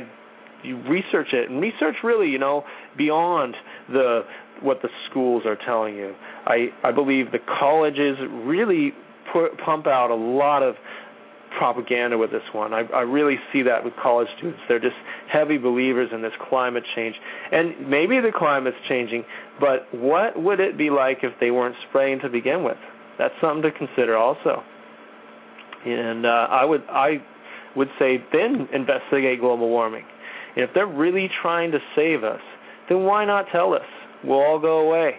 you 0.62 0.76
research 0.88 1.28
it 1.32 1.50
and 1.50 1.60
research 1.60 1.96
really, 2.02 2.28
you 2.28 2.38
know, 2.38 2.64
beyond 2.96 3.54
the 3.88 4.22
what 4.62 4.82
the 4.82 4.88
schools 5.08 5.44
are 5.46 5.56
telling 5.66 5.96
you. 5.96 6.14
I 6.46 6.68
I 6.82 6.92
believe 6.92 7.32
the 7.32 7.38
colleges 7.60 8.16
really 8.44 8.92
put, 9.32 9.58
pump 9.64 9.86
out 9.86 10.10
a 10.10 10.14
lot 10.14 10.62
of 10.62 10.74
propaganda 11.58 12.16
with 12.16 12.30
this 12.30 12.42
one. 12.52 12.72
I, 12.72 12.82
I 12.94 13.00
really 13.00 13.36
see 13.52 13.62
that 13.62 13.84
with 13.84 13.94
college 14.00 14.28
students. 14.38 14.60
They're 14.68 14.80
just 14.80 14.96
heavy 15.32 15.58
believers 15.58 16.10
in 16.12 16.22
this 16.22 16.32
climate 16.48 16.84
change. 16.94 17.16
And 17.50 17.88
maybe 17.88 18.20
the 18.20 18.32
climate's 18.34 18.76
changing, 18.88 19.24
but 19.58 19.92
what 19.92 20.40
would 20.40 20.60
it 20.60 20.78
be 20.78 20.90
like 20.90 21.18
if 21.22 21.32
they 21.40 21.50
weren't 21.50 21.76
spraying 21.88 22.20
to 22.20 22.28
begin 22.28 22.62
with? 22.62 22.78
That's 23.18 23.34
something 23.40 23.62
to 23.62 23.72
consider 23.76 24.16
also. 24.16 24.62
And 25.84 26.26
uh, 26.26 26.28
I 26.28 26.64
would 26.64 26.82
I 26.88 27.22
would 27.76 27.88
say 27.98 28.22
then 28.32 28.68
investigate 28.72 29.40
global 29.40 29.68
warming. 29.68 30.04
And 30.56 30.64
if 30.64 30.70
they're 30.74 30.86
really 30.86 31.28
trying 31.42 31.72
to 31.72 31.78
save 31.96 32.24
us, 32.24 32.40
then 32.88 33.04
why 33.04 33.24
not 33.24 33.46
tell 33.52 33.74
us? 33.74 33.86
We'll 34.24 34.38
all 34.38 34.58
go 34.58 34.80
away. 34.80 35.12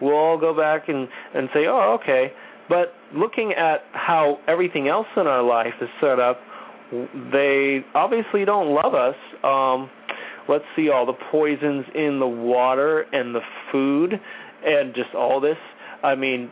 We'll 0.00 0.14
all 0.14 0.38
go 0.38 0.56
back 0.56 0.88
and 0.88 1.08
and 1.34 1.48
say, 1.52 1.66
"Oh, 1.66 1.98
okay, 2.00 2.32
but 2.68 2.94
looking 3.14 3.52
at 3.52 3.82
how 3.92 4.38
everything 4.48 4.88
else 4.88 5.06
in 5.16 5.26
our 5.26 5.42
life 5.42 5.74
is 5.80 5.88
set 6.00 6.18
up, 6.18 6.38
they 7.32 7.84
obviously 7.94 8.44
don't 8.44 8.74
love 8.74 8.94
us. 8.94 9.16
Um, 9.42 9.90
let's 10.48 10.64
see 10.74 10.88
all 10.90 11.06
the 11.06 11.16
poisons 11.30 11.84
in 11.94 12.18
the 12.20 12.26
water 12.26 13.06
and 13.12 13.34
the 13.34 13.40
food 13.72 14.12
and 14.64 14.94
just 14.94 15.14
all 15.14 15.40
this. 15.40 15.56
I 16.02 16.14
mean, 16.14 16.50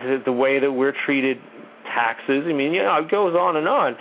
the, 0.00 0.22
the 0.24 0.32
way 0.32 0.60
that 0.60 0.72
we're 0.72 0.94
treated, 1.06 1.38
taxes. 1.84 2.44
I 2.46 2.52
mean, 2.52 2.72
you 2.72 2.82
know, 2.82 2.98
it 2.98 3.10
goes 3.10 3.34
on 3.34 3.56
and 3.56 3.68
on 3.68 3.96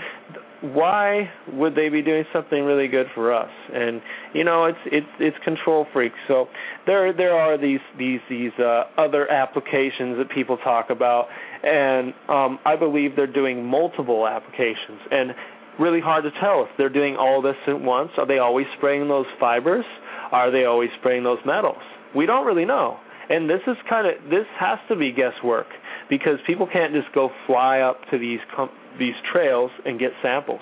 why 0.61 1.29
would 1.53 1.75
they 1.75 1.89
be 1.89 2.01
doing 2.01 2.25
something 2.33 2.63
really 2.63 2.87
good 2.87 3.07
for 3.15 3.33
us? 3.33 3.49
And 3.73 4.01
you 4.33 4.43
know, 4.43 4.65
it's 4.65 4.77
it's 4.85 5.07
it's 5.19 5.37
control 5.43 5.85
freaks. 5.93 6.17
So 6.27 6.47
there 6.85 7.13
there 7.13 7.33
are 7.33 7.57
these 7.57 7.79
these 7.97 8.19
these 8.29 8.51
uh, 8.59 8.83
other 8.97 9.29
applications 9.31 10.17
that 10.17 10.27
people 10.33 10.57
talk 10.57 10.89
about, 10.89 11.27
and 11.63 12.13
um, 12.27 12.59
I 12.65 12.75
believe 12.75 13.15
they're 13.15 13.27
doing 13.27 13.65
multiple 13.65 14.27
applications. 14.27 14.99
And 15.11 15.31
really 15.79 16.01
hard 16.01 16.25
to 16.25 16.31
tell 16.41 16.63
if 16.63 16.69
they're 16.77 16.89
doing 16.89 17.15
all 17.15 17.41
this 17.41 17.55
at 17.67 17.79
once. 17.79 18.11
Are 18.17 18.27
they 18.27 18.37
always 18.37 18.65
spraying 18.77 19.07
those 19.07 19.25
fibers? 19.39 19.85
Are 20.31 20.51
they 20.51 20.65
always 20.65 20.89
spraying 20.99 21.23
those 21.23 21.39
metals? 21.45 21.81
We 22.15 22.25
don't 22.25 22.45
really 22.45 22.65
know. 22.65 22.97
And 23.29 23.49
this 23.49 23.61
is 23.65 23.77
kind 23.87 24.07
of 24.07 24.29
this 24.29 24.45
has 24.59 24.79
to 24.89 24.95
be 24.95 25.11
guesswork 25.11 25.67
because 26.09 26.39
people 26.47 26.67
can't 26.71 26.93
just 26.93 27.13
go 27.13 27.29
fly 27.45 27.79
up 27.79 27.97
to 28.11 28.17
these 28.17 28.39
com- 28.55 28.71
these 28.97 29.15
trails 29.31 29.71
and 29.85 29.99
get 29.99 30.11
samples. 30.21 30.61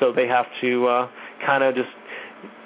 So 0.00 0.12
they 0.12 0.26
have 0.26 0.46
to 0.60 0.86
uh, 0.86 1.08
kind 1.44 1.64
of 1.64 1.74
just 1.74 1.88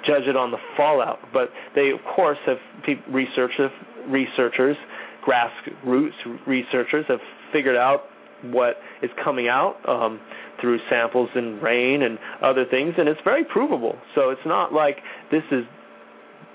judge 0.05 0.23
it 0.27 0.35
on 0.35 0.51
the 0.51 0.57
fallout. 0.75 1.19
But 1.33 1.49
they, 1.75 1.89
of 1.91 1.99
course, 2.15 2.37
have 2.45 2.57
pe- 2.85 3.11
researchers, 3.11 3.71
researchers, 4.07 4.77
grassroots 5.27 6.11
researchers 6.45 7.05
have 7.07 7.19
figured 7.51 7.75
out 7.75 8.03
what 8.43 8.75
is 9.01 9.09
coming 9.23 9.47
out 9.47 9.77
um, 9.87 10.19
through 10.61 10.79
samples 10.89 11.29
and 11.35 11.61
rain 11.61 12.03
and 12.03 12.17
other 12.43 12.65
things, 12.69 12.93
and 12.97 13.07
it's 13.07 13.19
very 13.23 13.43
provable. 13.43 13.95
So 14.15 14.29
it's 14.29 14.45
not 14.45 14.73
like 14.73 14.97
this 15.31 15.43
is, 15.51 15.63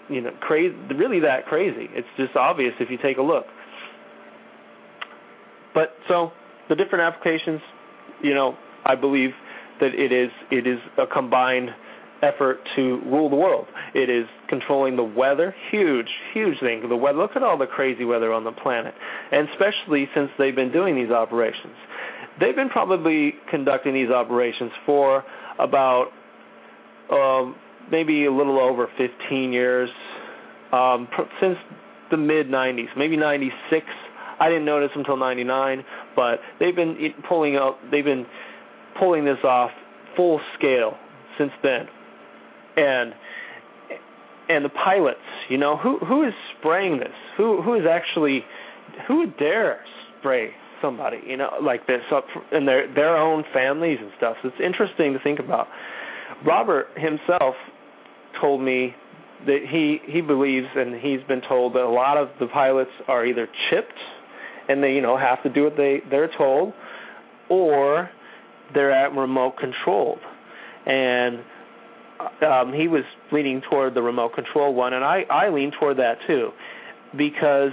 you 0.08 0.20
know, 0.20 0.30
crazy, 0.40 0.74
really 0.96 1.20
that 1.20 1.46
crazy. 1.46 1.88
It's 1.92 2.08
just 2.16 2.36
obvious 2.36 2.72
if 2.80 2.90
you 2.90 2.98
take 3.02 3.18
a 3.18 3.22
look. 3.22 3.46
But 5.74 5.94
so 6.08 6.30
the 6.68 6.74
different 6.74 7.02
applications, 7.02 7.60
you 8.22 8.34
know, 8.34 8.56
I 8.84 8.94
believe 8.94 9.30
that 9.80 9.94
it 9.94 10.12
is 10.12 10.30
it 10.50 10.66
is 10.66 10.78
a 10.98 11.06
combined 11.06 11.70
effort 12.22 12.58
to 12.76 13.00
rule 13.06 13.28
the 13.28 13.36
world. 13.36 13.66
It 13.94 14.08
is 14.08 14.26
controlling 14.48 14.96
the 14.96 15.02
weather, 15.02 15.54
huge, 15.70 16.06
huge 16.32 16.58
thing. 16.60 16.88
The 16.88 16.96
weather. 16.96 17.18
Look 17.18 17.32
at 17.36 17.42
all 17.42 17.58
the 17.58 17.66
crazy 17.66 18.04
weather 18.04 18.32
on 18.32 18.44
the 18.44 18.52
planet, 18.52 18.94
and 19.32 19.48
especially 19.50 20.08
since 20.14 20.30
they've 20.38 20.54
been 20.54 20.72
doing 20.72 20.94
these 20.94 21.10
operations. 21.10 21.74
They've 22.40 22.56
been 22.56 22.70
probably 22.70 23.34
conducting 23.50 23.92
these 23.92 24.10
operations 24.10 24.70
for 24.86 25.24
about 25.58 26.06
um, 27.10 27.56
maybe 27.90 28.24
a 28.24 28.32
little 28.32 28.58
over 28.58 28.88
15 28.96 29.52
years, 29.52 29.90
um, 30.72 31.08
since 31.40 31.56
the 32.10 32.16
mid 32.16 32.46
90s, 32.48 32.88
maybe 32.96 33.16
96. 33.16 33.84
I 34.42 34.48
didn't 34.48 34.64
notice 34.64 34.90
until 34.96 35.16
99, 35.16 35.84
but 36.16 36.40
they've 36.58 36.74
been 36.74 36.96
pulling 37.28 37.56
out. 37.56 37.76
They've 37.90 38.04
been 38.04 38.26
pulling 38.98 39.24
this 39.24 39.38
off 39.44 39.70
full 40.16 40.40
scale 40.58 40.94
since 41.38 41.52
then 41.62 41.88
and 42.76 43.12
and 44.48 44.64
the 44.64 44.70
pilots, 44.70 45.20
you 45.48 45.58
know, 45.58 45.76
who 45.76 45.98
who 45.98 46.26
is 46.26 46.34
spraying 46.58 46.98
this? 46.98 47.14
Who 47.36 47.62
who 47.62 47.74
is 47.74 47.82
actually 47.88 48.44
who 49.06 49.18
would 49.18 49.36
dare 49.38 49.80
spray 50.18 50.50
somebody, 50.80 51.18
you 51.26 51.36
know, 51.36 51.50
like 51.62 51.86
this 51.86 52.02
up 52.12 52.24
in 52.50 52.66
their 52.66 52.92
their 52.92 53.16
own 53.16 53.44
families 53.52 53.98
and 54.00 54.10
stuff. 54.16 54.36
So 54.42 54.48
it's 54.48 54.60
interesting 54.64 55.12
to 55.12 55.18
think 55.22 55.38
about. 55.38 55.68
Robert 56.44 56.86
himself 56.96 57.54
told 58.40 58.62
me 58.62 58.94
that 59.46 59.60
he 59.70 59.98
he 60.06 60.20
believes 60.20 60.66
and 60.74 60.94
he's 60.94 61.22
been 61.28 61.42
told 61.48 61.74
that 61.74 61.82
a 61.82 61.90
lot 61.90 62.16
of 62.16 62.28
the 62.40 62.46
pilots 62.46 62.90
are 63.08 63.24
either 63.24 63.46
chipped 63.70 63.98
and 64.68 64.82
they 64.82 64.92
you 64.92 65.02
know 65.02 65.16
have 65.16 65.42
to 65.42 65.48
do 65.48 65.64
what 65.64 65.76
they 65.76 66.02
they're 66.10 66.30
told 66.36 66.72
or 67.48 68.10
they're 68.74 68.92
at 68.92 69.14
remote 69.14 69.54
controlled 69.58 70.20
and 70.86 71.40
um, 72.46 72.72
he 72.72 72.88
was 72.88 73.04
leaning 73.30 73.62
toward 73.68 73.94
the 73.94 74.02
remote 74.02 74.34
control 74.34 74.74
one, 74.74 74.92
and 74.92 75.04
I 75.04 75.22
I 75.30 75.48
lean 75.48 75.72
toward 75.78 75.98
that 75.98 76.18
too, 76.26 76.50
because 77.16 77.72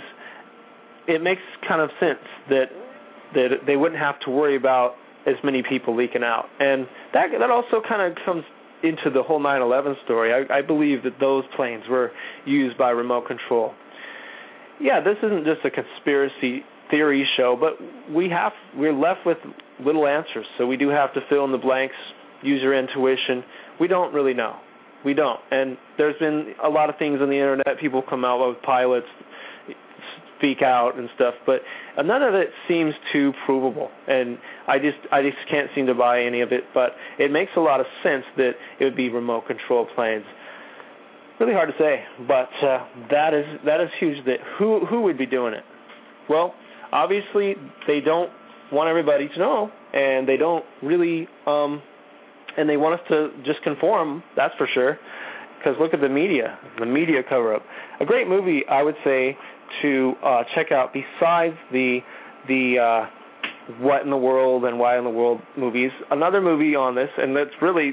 it 1.07 1.21
makes 1.21 1.41
kind 1.67 1.81
of 1.81 1.89
sense 1.99 2.25
that 2.49 2.65
that 3.33 3.49
they 3.65 3.75
wouldn't 3.75 3.99
have 3.99 4.19
to 4.21 4.31
worry 4.31 4.55
about 4.55 4.95
as 5.27 5.35
many 5.43 5.61
people 5.67 5.95
leaking 5.95 6.23
out, 6.23 6.45
and 6.59 6.87
that 7.13 7.27
that 7.39 7.49
also 7.49 7.81
kind 7.87 8.11
of 8.11 8.17
comes 8.25 8.43
into 8.81 9.09
the 9.13 9.21
whole 9.21 9.39
9/11 9.39 9.95
story. 10.05 10.33
I, 10.33 10.59
I 10.59 10.61
believe 10.61 11.03
that 11.03 11.19
those 11.19 11.43
planes 11.55 11.83
were 11.89 12.11
used 12.45 12.77
by 12.77 12.91
remote 12.91 13.27
control. 13.27 13.73
Yeah, 14.79 15.01
this 15.01 15.17
isn't 15.21 15.45
just 15.45 15.65
a 15.65 15.69
conspiracy 15.69 16.63
theory 16.89 17.27
show, 17.37 17.57
but 17.59 17.73
we 18.13 18.29
have 18.29 18.51
we're 18.75 18.93
left 18.93 19.21
with 19.25 19.37
little 19.83 20.07
answers, 20.07 20.45
so 20.57 20.65
we 20.65 20.77
do 20.77 20.89
have 20.89 21.13
to 21.13 21.21
fill 21.29 21.45
in 21.45 21.51
the 21.51 21.57
blanks, 21.57 21.95
use 22.41 22.61
your 22.61 22.77
intuition 22.77 23.43
we 23.79 23.87
don't 23.87 24.13
really 24.13 24.33
know. 24.33 24.57
We 25.05 25.13
don't. 25.13 25.39
And 25.51 25.77
there's 25.97 26.17
been 26.19 26.53
a 26.63 26.67
lot 26.67 26.89
of 26.89 26.97
things 26.97 27.19
on 27.21 27.29
the 27.29 27.35
internet. 27.35 27.79
People 27.79 28.03
come 28.07 28.25
out 28.25 28.45
with 28.45 28.61
pilots 28.63 29.07
speak 30.37 30.61
out 30.61 30.97
and 30.97 31.09
stuff, 31.15 31.33
but 31.45 31.59
none 31.97 32.23
of 32.23 32.33
it 32.33 32.47
seems 32.65 32.93
too 33.11 33.33
provable. 33.45 33.89
And 34.07 34.37
I 34.69 34.77
just 34.77 34.95
I 35.11 35.21
just 35.21 35.35
can't 35.51 35.67
seem 35.75 35.87
to 35.87 35.93
buy 35.93 36.21
any 36.21 36.39
of 36.39 36.53
it. 36.53 36.63
But 36.73 36.91
it 37.17 37.29
makes 37.29 37.51
a 37.57 37.59
lot 37.59 37.81
of 37.81 37.85
sense 38.03 38.23
that 38.37 38.51
it 38.79 38.85
would 38.85 38.95
be 38.95 39.09
remote 39.09 39.47
control 39.47 39.85
planes. 39.95 40.23
Really 41.41 41.51
hard 41.51 41.69
to 41.69 41.75
say, 41.77 42.03
but 42.25 42.49
uh, 42.65 42.85
that 43.11 43.33
is 43.33 43.45
that 43.65 43.81
is 43.81 43.89
huge. 43.99 44.23
That 44.25 44.37
who 44.57 44.85
who 44.85 45.01
would 45.01 45.17
be 45.17 45.25
doing 45.25 45.53
it? 45.53 45.63
Well, 46.29 46.53
obviously 46.91 47.55
they 47.87 47.99
don't 47.99 48.31
want 48.71 48.89
everybody 48.89 49.27
to 49.29 49.39
know, 49.39 49.71
and 49.93 50.27
they 50.27 50.37
don't 50.37 50.65
really 50.83 51.27
um, 51.45 51.81
and 52.57 52.69
they 52.69 52.77
want 52.77 52.99
us 52.99 53.07
to 53.09 53.29
just 53.45 53.61
conform. 53.63 54.23
That's 54.35 54.53
for 54.57 54.67
sure. 54.73 54.99
Because 55.57 55.75
look 55.79 55.93
at 55.93 56.01
the 56.01 56.09
media, 56.09 56.57
the 56.79 56.85
media 56.85 57.21
cover 57.27 57.53
up. 57.53 57.63
A 57.99 58.05
great 58.05 58.27
movie, 58.27 58.63
I 58.69 58.81
would 58.81 58.95
say, 59.03 59.37
to 59.81 60.13
uh, 60.23 60.43
check 60.55 60.71
out 60.71 60.93
besides 60.93 61.55
the 61.71 61.99
the 62.47 62.77
uh, 62.79 63.09
what 63.81 64.03
in 64.03 64.09
the 64.09 64.17
world 64.17 64.65
and 64.65 64.79
why 64.79 64.97
in 64.97 65.03
the 65.03 65.09
world 65.09 65.41
movies. 65.57 65.91
Another 66.11 66.41
movie 66.41 66.75
on 66.75 66.95
this, 66.95 67.09
and 67.17 67.35
that's 67.35 67.49
really 67.61 67.91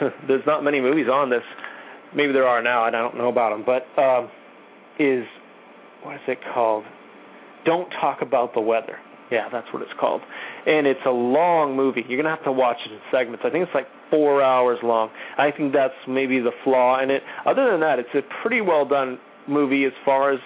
there's 0.28 0.44
not 0.46 0.64
many 0.64 0.80
movies 0.80 1.06
on 1.12 1.30
this. 1.30 1.42
Maybe 2.14 2.32
there 2.32 2.46
are 2.46 2.62
now, 2.62 2.86
and 2.86 2.94
I 2.94 3.00
don't 3.00 3.16
know 3.16 3.28
about 3.28 3.50
them. 3.50 3.64
But 3.64 4.00
um, 4.00 4.30
is 4.98 5.24
what 6.02 6.16
is 6.16 6.20
it 6.28 6.38
called? 6.52 6.84
Don't 7.64 7.88
talk 8.00 8.18
about 8.22 8.54
the 8.54 8.60
weather. 8.60 8.98
Yeah, 9.30 9.48
that's 9.50 9.66
what 9.72 9.82
it's 9.82 9.92
called. 9.98 10.20
And 10.66 10.86
it's 10.86 11.00
a 11.06 11.10
long 11.10 11.76
movie. 11.76 12.04
You're 12.08 12.22
gonna 12.22 12.34
have 12.34 12.44
to 12.44 12.52
watch 12.52 12.76
it 12.86 12.92
in 12.92 13.00
segments. 13.10 13.42
I 13.44 13.50
think 13.50 13.64
it's 13.64 13.74
like 13.74 13.88
four 14.10 14.42
hours 14.42 14.78
long. 14.82 15.10
I 15.38 15.50
think 15.50 15.72
that's 15.72 15.94
maybe 16.06 16.40
the 16.40 16.52
flaw 16.62 17.02
in 17.02 17.10
it. 17.10 17.22
Other 17.46 17.70
than 17.70 17.80
that, 17.80 17.98
it's 17.98 18.14
a 18.14 18.22
pretty 18.42 18.60
well 18.60 18.86
done 18.86 19.18
movie 19.48 19.84
as 19.84 19.92
far 20.04 20.32
as 20.32 20.40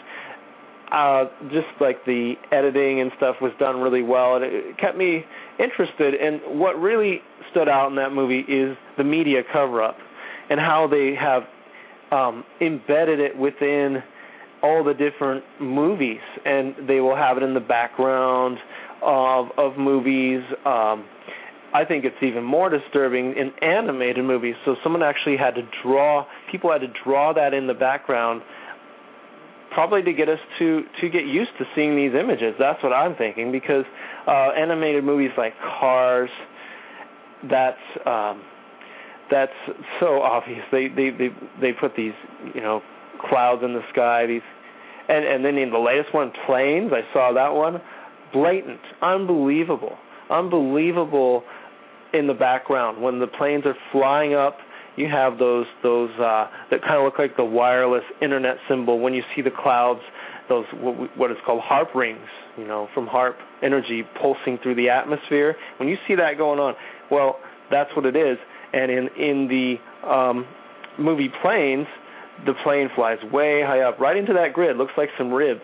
uh 0.91 1.25
just 1.51 1.67
like 1.81 2.05
the 2.07 2.35
editing 2.51 3.01
and 3.01 3.11
stuff 3.17 3.37
was 3.43 3.53
done 3.61 3.77
really 3.81 4.03
well 4.03 4.37
and 4.37 4.45
it 4.45 4.79
kept 4.79 4.97
me 4.97 5.23
interested 5.59 6.15
and 6.15 6.59
what 6.59 6.81
really 6.81 7.21
stood 7.51 7.69
out 7.69 7.89
in 7.89 7.97
that 7.97 8.11
movie 8.11 8.41
is 8.41 8.77
the 8.97 9.05
media 9.05 9.43
cover 9.53 9.83
up 9.83 9.97
and 10.49 10.59
how 10.59 10.89
they 10.91 11.15
have 11.15 11.43
um 12.11 12.43
embedded 12.61 13.21
it 13.21 13.37
within 13.37 14.03
all 14.63 14.85
the 14.85 14.95
different 14.95 15.45
movies, 15.61 16.21
and 16.45 16.75
they 16.89 17.01
will 17.01 17.17
have 17.17 17.37
it 17.37 17.43
in 17.43 17.55
the 17.55 17.61
background 17.61 18.59
of 19.03 19.47
of 19.57 19.79
movies. 19.79 20.43
Um, 20.65 21.07
I 21.75 21.85
think 21.85 22.05
it's 22.05 22.17
even 22.23 22.45
more 22.45 22.71
disturbing 22.71 23.35
in 23.37 23.53
animated 23.63 24.25
movies. 24.25 24.55
So 24.65 24.77
someone 24.83 25.03
actually 25.03 25.37
had 25.37 25.55
to 25.55 25.63
draw. 25.83 26.25
People 26.51 26.73
had 26.73 26.81
to 26.81 26.93
draw 27.05 27.33
that 27.35 27.53
in 27.53 27.67
the 27.67 27.75
background, 27.75 28.43
probably 29.73 30.03
to 30.03 30.13
get 30.13 30.29
us 30.29 30.39
to 30.59 30.83
to 31.01 31.09
get 31.09 31.27
used 31.27 31.51
to 31.59 31.65
seeing 31.75 31.95
these 31.95 32.13
images. 32.19 32.55
That's 32.59 32.83
what 32.83 32.93
I'm 32.93 33.15
thinking 33.17 33.53
because 33.53 33.85
uh, 34.27 34.51
animated 34.57 35.05
movies 35.05 35.31
like 35.37 35.53
Cars, 35.79 36.31
that's 37.51 37.77
um, 38.07 38.43
that's 39.31 39.53
so 40.01 40.23
obvious. 40.23 40.65
They 40.73 40.89
they 40.89 41.11
they 41.11 41.29
they 41.61 41.73
put 41.79 41.95
these 41.97 42.15
you 42.55 42.63
know 42.63 42.81
clouds 43.19 43.63
in 43.65 43.75
the 43.75 43.83
sky. 43.93 44.27
These, 44.27 44.43
and 45.09 45.25
and 45.25 45.45
then 45.45 45.57
in 45.57 45.71
the 45.71 45.79
latest 45.79 46.15
one, 46.15 46.33
planes. 46.47 46.93
I 46.93 47.03
saw 47.13 47.33
that 47.35 47.55
one. 47.55 47.81
Blatant, 48.33 48.81
unbelievable, 49.03 49.97
unbelievable. 50.31 51.43
In 52.15 52.27
the 52.27 52.35
background, 52.35 53.03
when 53.03 53.21
the 53.21 53.27
planes 53.27 53.65
are 53.67 53.77
flying 53.93 54.33
up, 54.33 54.57
you 54.97 55.09
have 55.13 55.39
those 55.39 55.67
those 55.83 56.11
uh, 56.19 56.49
that 56.71 56.81
kind 56.81 56.97
of 56.97 57.05
look 57.05 57.19
like 57.19 57.37
the 57.37 57.45
wireless 57.45 58.05
internet 58.23 58.57
symbol. 58.69 58.99
When 58.99 59.13
you 59.13 59.23
see 59.37 59.43
the 59.43 59.51
clouds, 59.51 60.01
those 60.49 60.65
what, 60.75 61.17
what 61.19 61.31
is 61.31 61.37
called 61.45 61.63
HAARP 61.63 61.95
rings, 61.95 62.27
you 62.57 62.67
know, 62.67 62.89
from 62.95 63.07
HAARP 63.07 63.35
energy 63.63 64.05
pulsing 64.21 64.59
through 64.63 64.75
the 64.75 64.89
atmosphere. 64.89 65.55
When 65.79 65.89
you 65.89 65.97
see 66.09 66.15
that 66.15 66.39
going 66.39 66.59
on, 66.59 66.75
well, 67.11 67.37
that's 67.71 67.91
what 67.95 68.07
it 68.07 68.17
is. 68.17 68.39
And 68.73 68.91
in 68.91 69.09
in 69.17 69.49
the 69.49 70.09
um, 70.09 70.47
movie 70.99 71.31
Planes, 71.43 71.87
the 72.47 72.55
plane 72.65 72.89
flies 72.95 73.19
way 73.33 73.63
high 73.65 73.81
up, 73.81 73.99
right 73.99 74.17
into 74.17 74.33
that 74.35 74.53
grid. 74.53 74.77
Looks 74.77 74.95
like 74.97 75.09
some 75.19 75.33
ribs. 75.33 75.63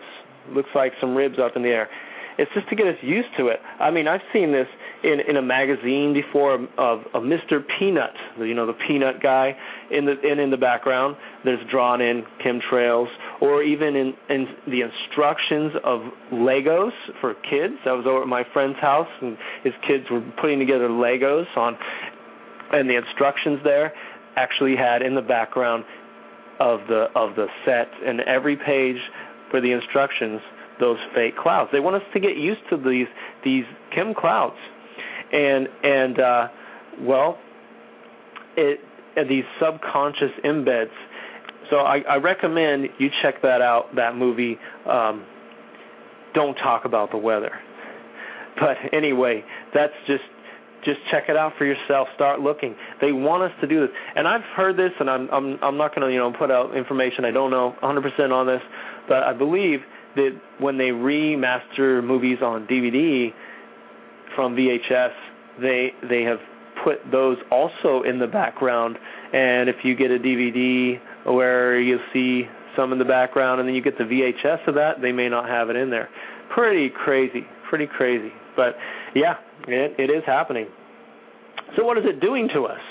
Looks 0.49 0.69
like 0.75 0.93
some 1.01 1.15
ribs 1.15 1.35
up 1.39 1.55
in 1.55 1.63
the 1.63 1.69
air. 1.69 1.89
It's 2.37 2.51
just 2.53 2.67
to 2.69 2.75
get 2.75 2.85
us 2.87 2.95
used 3.01 3.29
to 3.37 3.47
it. 3.47 3.59
I 3.79 3.91
mean, 3.91 4.07
I've 4.07 4.21
seen 4.33 4.51
this 4.51 4.67
in 5.03 5.19
in 5.25 5.37
a 5.37 5.41
magazine 5.41 6.13
before 6.13 6.55
of, 6.55 6.99
of 7.13 7.23
Mr. 7.23 7.63
Peanut, 7.79 8.11
you 8.37 8.53
know, 8.53 8.67
the 8.67 8.77
peanut 8.87 9.21
guy 9.23 9.55
in 9.89 10.05
the 10.05 10.15
and 10.21 10.39
in 10.39 10.51
the 10.51 10.57
background. 10.57 11.15
There's 11.45 11.65
drawn 11.71 12.01
in 12.01 12.25
chemtrails, 12.45 13.07
or 13.41 13.63
even 13.63 13.95
in 13.95 14.13
in 14.29 14.47
the 14.67 14.81
instructions 14.81 15.73
of 15.85 16.01
Legos 16.33 16.91
for 17.21 17.35
kids. 17.35 17.75
I 17.85 17.93
was 17.93 18.05
over 18.05 18.23
at 18.23 18.27
my 18.27 18.43
friend's 18.51 18.79
house, 18.79 19.07
and 19.21 19.37
his 19.63 19.73
kids 19.87 20.03
were 20.11 20.21
putting 20.41 20.59
together 20.59 20.89
Legos 20.89 21.45
on, 21.55 21.77
and 22.73 22.89
the 22.89 22.97
instructions 22.97 23.59
there 23.63 23.93
actually 24.35 24.75
had 24.75 25.01
in 25.01 25.15
the 25.15 25.21
background 25.21 25.85
of 26.59 26.81
the 26.87 27.07
of 27.15 27.35
the 27.35 27.47
set 27.65 27.87
and 28.05 28.21
every 28.21 28.55
page 28.55 28.97
for 29.51 29.61
the 29.61 29.71
instructions 29.71 30.41
those 30.79 30.97
fake 31.13 31.37
clouds. 31.37 31.69
They 31.71 31.79
want 31.79 31.95
us 31.95 32.01
to 32.13 32.19
get 32.19 32.35
used 32.37 32.61
to 32.69 32.77
these 32.77 33.07
these 33.43 33.63
chem 33.93 34.13
clouds, 34.13 34.57
and 35.31 35.67
and 35.83 36.19
uh, 36.19 36.47
well, 37.01 37.37
it 38.57 38.79
these 39.29 39.45
subconscious 39.61 40.31
embeds. 40.43 40.91
So 41.69 41.77
I, 41.77 42.01
I 42.07 42.15
recommend 42.17 42.89
you 42.99 43.09
check 43.23 43.41
that 43.41 43.61
out. 43.61 43.95
That 43.95 44.15
movie. 44.15 44.57
Um, 44.89 45.25
Don't 46.33 46.55
talk 46.55 46.85
about 46.85 47.11
the 47.11 47.17
weather. 47.17 47.51
But 48.59 48.77
anyway, 48.93 49.43
that's 49.73 49.93
just 50.07 50.23
just 50.85 50.99
check 51.11 51.25
it 51.27 51.35
out 51.35 51.53
for 51.57 51.65
yourself. 51.65 52.07
Start 52.15 52.39
looking. 52.39 52.75
They 53.01 53.11
want 53.11 53.43
us 53.43 53.51
to 53.61 53.67
do 53.67 53.81
this, 53.81 53.89
and 54.15 54.27
I've 54.27 54.45
heard 54.55 54.77
this, 54.77 54.91
and 54.99 55.09
I'm 55.09 55.29
I'm 55.29 55.57
I'm 55.61 55.77
not 55.77 55.95
going 55.95 56.07
to 56.07 56.13
you 56.13 56.19
know 56.19 56.31
put 56.37 56.51
out 56.51 56.77
information 56.77 57.25
I 57.25 57.31
don't 57.31 57.51
know 57.51 57.75
100% 57.83 58.31
on 58.31 58.47
this, 58.47 58.61
but 59.07 59.23
I 59.23 59.33
believe 59.33 59.79
that 60.15 60.39
when 60.59 60.77
they 60.77 60.89
remaster 60.95 62.03
movies 62.03 62.37
on 62.41 62.67
DVD 62.67 63.33
from 64.35 64.55
VHS, 64.55 65.11
they 65.61 65.89
they 66.07 66.23
have 66.23 66.39
put 66.83 66.99
those 67.11 67.37
also 67.51 68.03
in 68.03 68.19
the 68.19 68.27
background. 68.27 68.97
And 69.33 69.69
if 69.69 69.77
you 69.83 69.95
get 69.95 70.11
a 70.11 70.19
DVD 70.19 70.99
where 71.25 71.79
you 71.79 71.97
see 72.13 72.43
some 72.75 72.91
in 72.91 72.99
the 72.99 73.05
background, 73.05 73.59
and 73.59 73.67
then 73.67 73.75
you 73.75 73.81
get 73.81 73.97
the 73.97 74.03
VHS 74.03 74.67
of 74.67 74.75
that, 74.75 75.01
they 75.01 75.11
may 75.11 75.29
not 75.29 75.47
have 75.47 75.69
it 75.69 75.75
in 75.75 75.89
there. 75.89 76.09
Pretty 76.53 76.89
crazy, 76.89 77.45
pretty 77.69 77.87
crazy. 77.87 78.31
But 78.55 78.75
yeah, 79.15 79.35
it, 79.67 79.99
it 79.99 80.09
is 80.09 80.23
happening. 80.25 80.67
So 81.75 81.83
what 81.83 81.97
is 81.97 82.03
it 82.05 82.19
doing 82.21 82.49
to 82.53 82.65
us? 82.65 82.81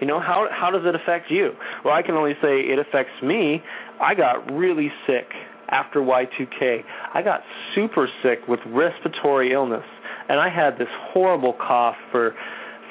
You 0.00 0.06
know, 0.06 0.20
how 0.20 0.46
how 0.50 0.70
does 0.70 0.82
it 0.84 0.94
affect 0.94 1.30
you? 1.30 1.52
Well, 1.84 1.94
I 1.94 2.02
can 2.02 2.14
only 2.14 2.34
say 2.42 2.60
it 2.60 2.78
affects 2.78 3.12
me. 3.22 3.62
I 4.00 4.14
got 4.14 4.52
really 4.52 4.90
sick 5.06 5.26
after 5.68 6.00
Y2K. 6.00 6.80
I 7.14 7.22
got 7.22 7.40
super 7.74 8.08
sick 8.22 8.40
with 8.46 8.60
respiratory 8.66 9.52
illness, 9.52 9.84
and 10.28 10.38
I 10.38 10.50
had 10.50 10.78
this 10.78 10.88
horrible 11.12 11.54
cough 11.54 11.96
for 12.12 12.34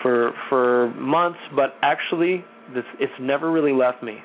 for 0.01 0.31
for 0.49 0.93
months, 0.95 1.39
but 1.55 1.75
actually 1.83 2.43
this 2.73 2.85
it's 2.99 3.13
never 3.19 3.51
really 3.51 3.73
left 3.73 4.01
me. 4.01 4.17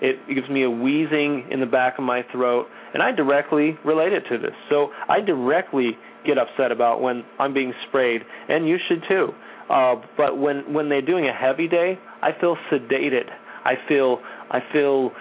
It 0.00 0.16
gives 0.34 0.48
me 0.48 0.64
a 0.64 0.70
wheezing 0.70 1.46
in 1.50 1.60
the 1.60 1.66
back 1.66 1.98
of 1.98 2.04
my 2.04 2.22
throat, 2.32 2.66
and 2.92 3.02
I 3.02 3.12
directly 3.12 3.78
relate 3.84 4.12
it 4.12 4.24
to 4.30 4.38
this. 4.38 4.54
So 4.68 4.88
I 5.08 5.20
directly 5.20 5.92
get 6.26 6.38
upset 6.38 6.72
about 6.72 7.00
when 7.00 7.24
I'm 7.38 7.54
being 7.54 7.72
sprayed, 7.88 8.22
and 8.48 8.68
you 8.68 8.76
should 8.88 9.02
too. 9.08 9.28
Uh, 9.70 9.96
but 10.16 10.38
when 10.38 10.72
when 10.72 10.88
they're 10.88 11.02
doing 11.02 11.26
a 11.26 11.32
heavy 11.32 11.68
day, 11.68 11.98
I 12.20 12.30
feel 12.40 12.56
sedated. 12.70 13.28
I 13.64 13.74
feel 13.88 14.20
I 14.50 14.60
feel 14.72 15.12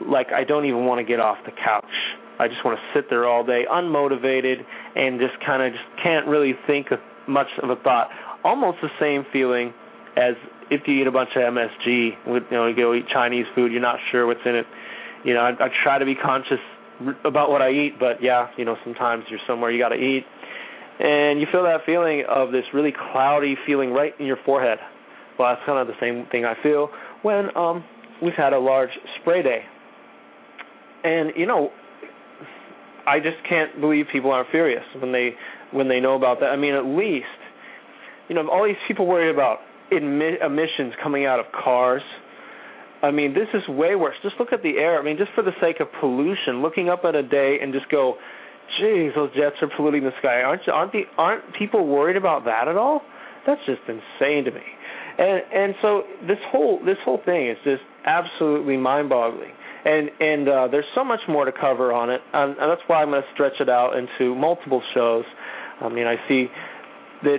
like 0.00 0.28
I 0.34 0.44
don't 0.44 0.64
even 0.64 0.86
want 0.86 0.98
to 0.98 1.04
get 1.04 1.20
off 1.20 1.38
the 1.44 1.52
couch. 1.52 1.84
I 2.38 2.48
just 2.48 2.64
want 2.64 2.78
to 2.78 2.98
sit 2.98 3.08
there 3.10 3.26
all 3.26 3.44
day, 3.44 3.64
unmotivated, 3.70 4.64
and 4.96 5.20
just 5.20 5.34
kind 5.44 5.62
of 5.62 5.72
just 5.72 6.02
can't 6.02 6.26
really 6.26 6.54
think 6.66 6.90
of 6.90 6.98
much 7.28 7.48
of 7.62 7.70
a 7.70 7.76
thought. 7.76 8.08
Almost 8.44 8.78
the 8.82 8.88
same 8.98 9.24
feeling 9.32 9.72
as 10.16 10.34
if 10.70 10.82
you 10.86 11.00
eat 11.00 11.06
a 11.06 11.12
bunch 11.12 11.30
of 11.36 11.42
MSG. 11.42 12.10
You 12.26 12.40
know, 12.50 12.66
you 12.66 12.76
go 12.76 12.94
eat 12.94 13.06
Chinese 13.12 13.46
food, 13.54 13.72
you're 13.72 13.82
not 13.82 13.98
sure 14.10 14.26
what's 14.26 14.40
in 14.44 14.56
it. 14.56 14.66
You 15.24 15.34
know, 15.34 15.40
I, 15.40 15.50
I 15.50 15.68
try 15.84 15.98
to 15.98 16.04
be 16.04 16.14
conscious 16.16 16.58
about 17.24 17.50
what 17.50 17.62
I 17.62 17.70
eat, 17.70 17.94
but 17.98 18.22
yeah, 18.22 18.48
you 18.56 18.64
know, 18.64 18.76
sometimes 18.84 19.24
you're 19.30 19.40
somewhere 19.46 19.70
you 19.70 19.78
got 19.78 19.90
to 19.90 19.96
eat, 19.96 20.24
and 20.98 21.40
you 21.40 21.46
feel 21.50 21.64
that 21.64 21.80
feeling 21.86 22.24
of 22.28 22.52
this 22.52 22.64
really 22.72 22.92
cloudy 23.12 23.56
feeling 23.66 23.92
right 23.92 24.12
in 24.18 24.26
your 24.26 24.38
forehead. 24.44 24.78
Well, 25.38 25.54
that's 25.54 25.64
kind 25.66 25.78
of 25.78 25.86
the 25.86 25.98
same 26.00 26.26
thing 26.30 26.44
I 26.44 26.54
feel 26.62 26.90
when 27.22 27.56
um 27.56 27.84
we've 28.22 28.34
had 28.36 28.52
a 28.52 28.58
large 28.58 28.90
spray 29.20 29.42
day. 29.42 29.62
And 31.04 31.32
you 31.36 31.46
know, 31.46 31.70
I 33.06 33.18
just 33.18 33.36
can't 33.48 33.80
believe 33.80 34.06
people 34.12 34.30
aren't 34.30 34.50
furious 34.50 34.84
when 35.00 35.12
they 35.12 35.30
when 35.72 35.88
they 35.88 36.00
know 36.00 36.14
about 36.14 36.40
that. 36.40 36.46
I 36.46 36.56
mean, 36.56 36.74
at 36.74 36.84
least 36.84 37.26
you 38.28 38.34
know 38.34 38.48
all 38.48 38.64
these 38.64 38.76
people 38.86 39.06
worried 39.06 39.32
about 39.32 39.58
emi- 39.90 40.44
emissions 40.44 40.94
coming 41.02 41.26
out 41.26 41.40
of 41.40 41.46
cars. 41.52 42.02
I 43.02 43.10
mean, 43.10 43.34
this 43.34 43.48
is 43.52 43.66
way 43.68 43.96
worse. 43.96 44.14
Just 44.22 44.36
look 44.38 44.52
at 44.52 44.62
the 44.62 44.78
air. 44.78 44.98
I 44.98 45.02
mean, 45.02 45.18
just 45.18 45.32
for 45.34 45.42
the 45.42 45.52
sake 45.60 45.80
of 45.80 45.88
pollution, 46.00 46.62
looking 46.62 46.88
up 46.88 47.04
at 47.04 47.14
a 47.14 47.22
day 47.22 47.58
and 47.60 47.72
just 47.72 47.88
go, 47.90 48.16
"Geez, 48.78 49.12
those 49.14 49.30
jets 49.34 49.56
are 49.60 49.68
polluting 49.76 50.04
the 50.04 50.12
sky." 50.18 50.42
Aren't 50.42 50.68
aren't 50.68 50.92
the 50.92 51.02
aren't 51.18 51.54
people 51.54 51.86
worried 51.86 52.16
about 52.16 52.44
that 52.44 52.68
at 52.68 52.76
all? 52.76 53.02
That's 53.46 53.60
just 53.66 53.82
insane 53.88 54.44
to 54.44 54.52
me. 54.52 54.62
And 55.18 55.42
and 55.52 55.74
so 55.82 56.04
this 56.26 56.38
whole 56.50 56.78
this 56.84 56.98
whole 57.04 57.20
thing 57.24 57.48
is 57.48 57.58
just 57.64 57.82
absolutely 58.06 58.76
mind-boggling 58.76 59.52
and 59.84 60.10
and 60.20 60.48
uh, 60.48 60.68
there's 60.70 60.86
so 60.94 61.04
much 61.04 61.20
more 61.28 61.44
to 61.44 61.52
cover 61.52 61.92
on 61.92 62.10
it, 62.10 62.20
and, 62.32 62.56
and 62.58 62.70
that's 62.70 62.82
why 62.86 63.02
I'm 63.02 63.10
going 63.10 63.22
to 63.22 63.28
stretch 63.34 63.60
it 63.60 63.68
out 63.68 63.96
into 63.96 64.34
multiple 64.34 64.82
shows. 64.94 65.24
I 65.80 65.88
mean, 65.88 66.06
I 66.06 66.16
see 66.28 66.46
that 67.24 67.38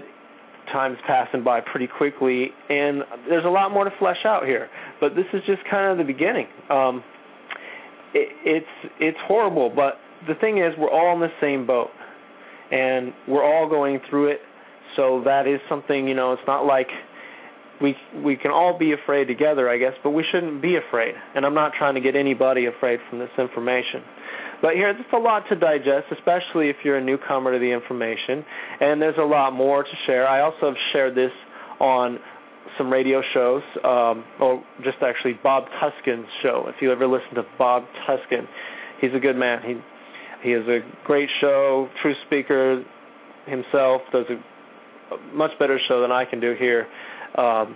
time's 0.71 0.97
passing 1.07 1.43
by 1.43 1.61
pretty 1.61 1.87
quickly, 1.87 2.51
and 2.69 3.03
there's 3.29 3.45
a 3.45 3.49
lot 3.49 3.71
more 3.71 3.85
to 3.85 3.91
flesh 3.99 4.25
out 4.25 4.45
here. 4.45 4.69
But 5.03 5.15
this 5.15 5.25
is 5.33 5.41
just 5.45 5.59
kind 5.69 5.91
of 5.91 5.97
the 5.97 6.09
beginning. 6.09 6.47
Um, 6.69 7.03
it, 8.13 8.29
it's 8.45 8.93
it's 9.01 9.17
horrible, 9.27 9.69
but 9.69 9.95
the 10.29 10.33
thing 10.39 10.59
is, 10.59 10.71
we're 10.79 10.89
all 10.89 11.13
in 11.13 11.19
the 11.19 11.33
same 11.41 11.67
boat, 11.67 11.89
and 12.71 13.11
we're 13.27 13.43
all 13.43 13.67
going 13.67 13.99
through 14.09 14.31
it. 14.31 14.39
So 14.95 15.21
that 15.25 15.45
is 15.45 15.59
something 15.67 16.07
you 16.07 16.13
know. 16.15 16.31
It's 16.31 16.47
not 16.47 16.65
like 16.65 16.87
we 17.81 17.97
we 18.23 18.37
can 18.37 18.51
all 18.51 18.79
be 18.79 18.93
afraid 18.93 19.25
together, 19.25 19.69
I 19.69 19.77
guess, 19.77 19.91
but 20.05 20.11
we 20.11 20.23
shouldn't 20.31 20.61
be 20.61 20.77
afraid. 20.77 21.15
And 21.35 21.45
I'm 21.45 21.53
not 21.53 21.73
trying 21.77 21.95
to 21.95 22.01
get 22.01 22.15
anybody 22.15 22.67
afraid 22.67 23.01
from 23.09 23.19
this 23.19 23.35
information. 23.37 24.07
But 24.61 24.75
here, 24.75 24.87
it's 24.87 25.01
a 25.11 25.17
lot 25.17 25.43
to 25.49 25.57
digest, 25.57 26.07
especially 26.13 26.69
if 26.69 26.77
you're 26.85 26.95
a 26.95 27.03
newcomer 27.03 27.51
to 27.51 27.59
the 27.59 27.73
information, 27.73 28.45
and 28.79 29.01
there's 29.01 29.19
a 29.19 29.27
lot 29.27 29.51
more 29.51 29.83
to 29.83 29.95
share. 30.07 30.25
I 30.25 30.39
also 30.39 30.67
have 30.67 30.79
shared 30.93 31.13
this 31.13 31.33
on 31.81 32.19
some 32.77 32.91
radio 32.91 33.21
shows, 33.33 33.61
um, 33.83 34.23
or 34.39 34.63
just 34.83 34.97
actually 35.01 35.39
Bob 35.43 35.65
Tuskin's 35.81 36.27
show. 36.41 36.65
If 36.67 36.75
you 36.81 36.91
ever 36.91 37.07
listen 37.07 37.35
to 37.35 37.43
Bob 37.57 37.83
Tuskin, 38.07 38.47
he's 39.01 39.11
a 39.15 39.19
good 39.19 39.35
man. 39.35 39.59
He 39.65 39.75
he 40.43 40.51
has 40.51 40.63
a 40.67 40.79
great 41.05 41.29
show, 41.39 41.87
true 42.01 42.13
speaker 42.25 42.83
himself. 43.45 44.01
Does 44.11 44.25
a, 44.29 45.35
much 45.35 45.51
better 45.59 45.79
show 45.87 46.01
than 46.01 46.11
I 46.11 46.25
can 46.25 46.39
do 46.39 46.55
here. 46.57 46.87
Um, 47.37 47.75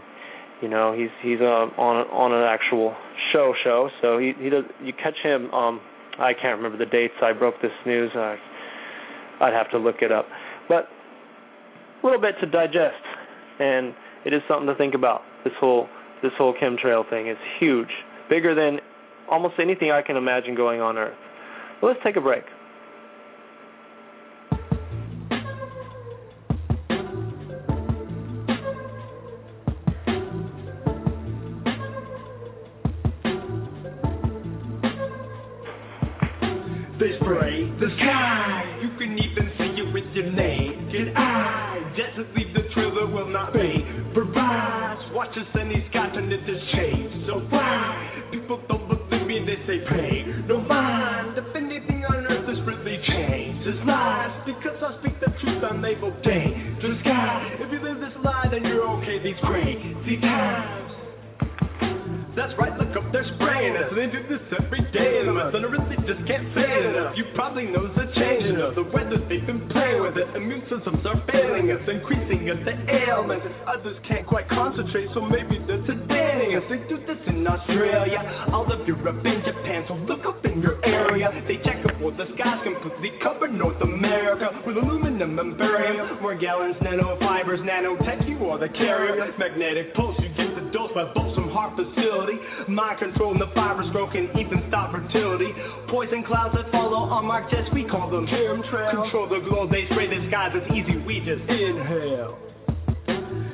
you 0.61 0.67
know, 0.67 0.93
he's 0.93 1.09
he's 1.21 1.39
uh, 1.39 1.69
on 1.77 2.07
on 2.07 2.31
an 2.33 2.43
actual 2.43 2.95
show 3.31 3.53
show, 3.63 3.89
so 4.01 4.17
he 4.17 4.33
he 4.39 4.49
does. 4.49 4.63
You 4.83 4.93
catch 4.93 5.17
him. 5.23 5.53
Um, 5.53 5.79
I 6.19 6.33
can't 6.33 6.57
remember 6.57 6.77
the 6.83 6.89
dates. 6.89 7.13
I 7.21 7.33
broke 7.33 7.61
this 7.61 7.71
news. 7.85 8.11
Uh, 8.15 8.35
I'd 9.39 9.53
have 9.53 9.69
to 9.71 9.77
look 9.77 9.97
it 10.01 10.11
up, 10.11 10.25
but 10.67 10.87
a 12.01 12.05
little 12.05 12.21
bit 12.21 12.35
to 12.41 12.47
digest, 12.47 13.03
and 13.59 13.93
it 14.27 14.33
is 14.33 14.41
something 14.47 14.67
to 14.67 14.75
think 14.75 14.93
about. 14.93 15.21
This 15.45 15.53
whole 15.59 15.87
this 16.21 16.33
whole 16.37 16.53
chemtrail 16.53 17.09
thing 17.09 17.27
is 17.27 17.37
huge, 17.59 17.91
bigger 18.29 18.53
than 18.53 18.79
almost 19.31 19.55
anything 19.59 19.91
I 19.91 20.01
can 20.01 20.17
imagine 20.17 20.55
going 20.55 20.81
on 20.81 20.97
Earth. 20.97 21.17
Let's 21.81 21.99
take 22.03 22.17
a 22.17 22.21
break. 22.21 22.43
The 90.97 91.13
dose 91.13 91.37
by 91.37 91.45
HAARP 91.53 91.77
Facility. 91.77 92.41
Mind 92.73 92.97
controlling 92.97 93.37
the 93.37 93.53
fibers, 93.53 93.85
broken, 93.93 94.33
even 94.33 94.65
stop 94.65 94.89
fertility. 94.89 95.53
Poison 95.93 96.25
clouds 96.25 96.57
that 96.57 96.73
follow 96.73 97.05
on 97.13 97.29
mark 97.29 97.53
jets, 97.53 97.69
we 97.69 97.85
call 97.85 98.09
them 98.09 98.25
chemtrails. 98.25 99.05
Control 99.05 99.29
the 99.29 99.45
glow, 99.45 99.69
they 99.69 99.85
spray 99.93 100.09
the 100.09 100.25
skies, 100.33 100.57
it's 100.57 100.65
easy, 100.73 100.97
we 101.05 101.21
just 101.21 101.45
inhale. 101.45 102.41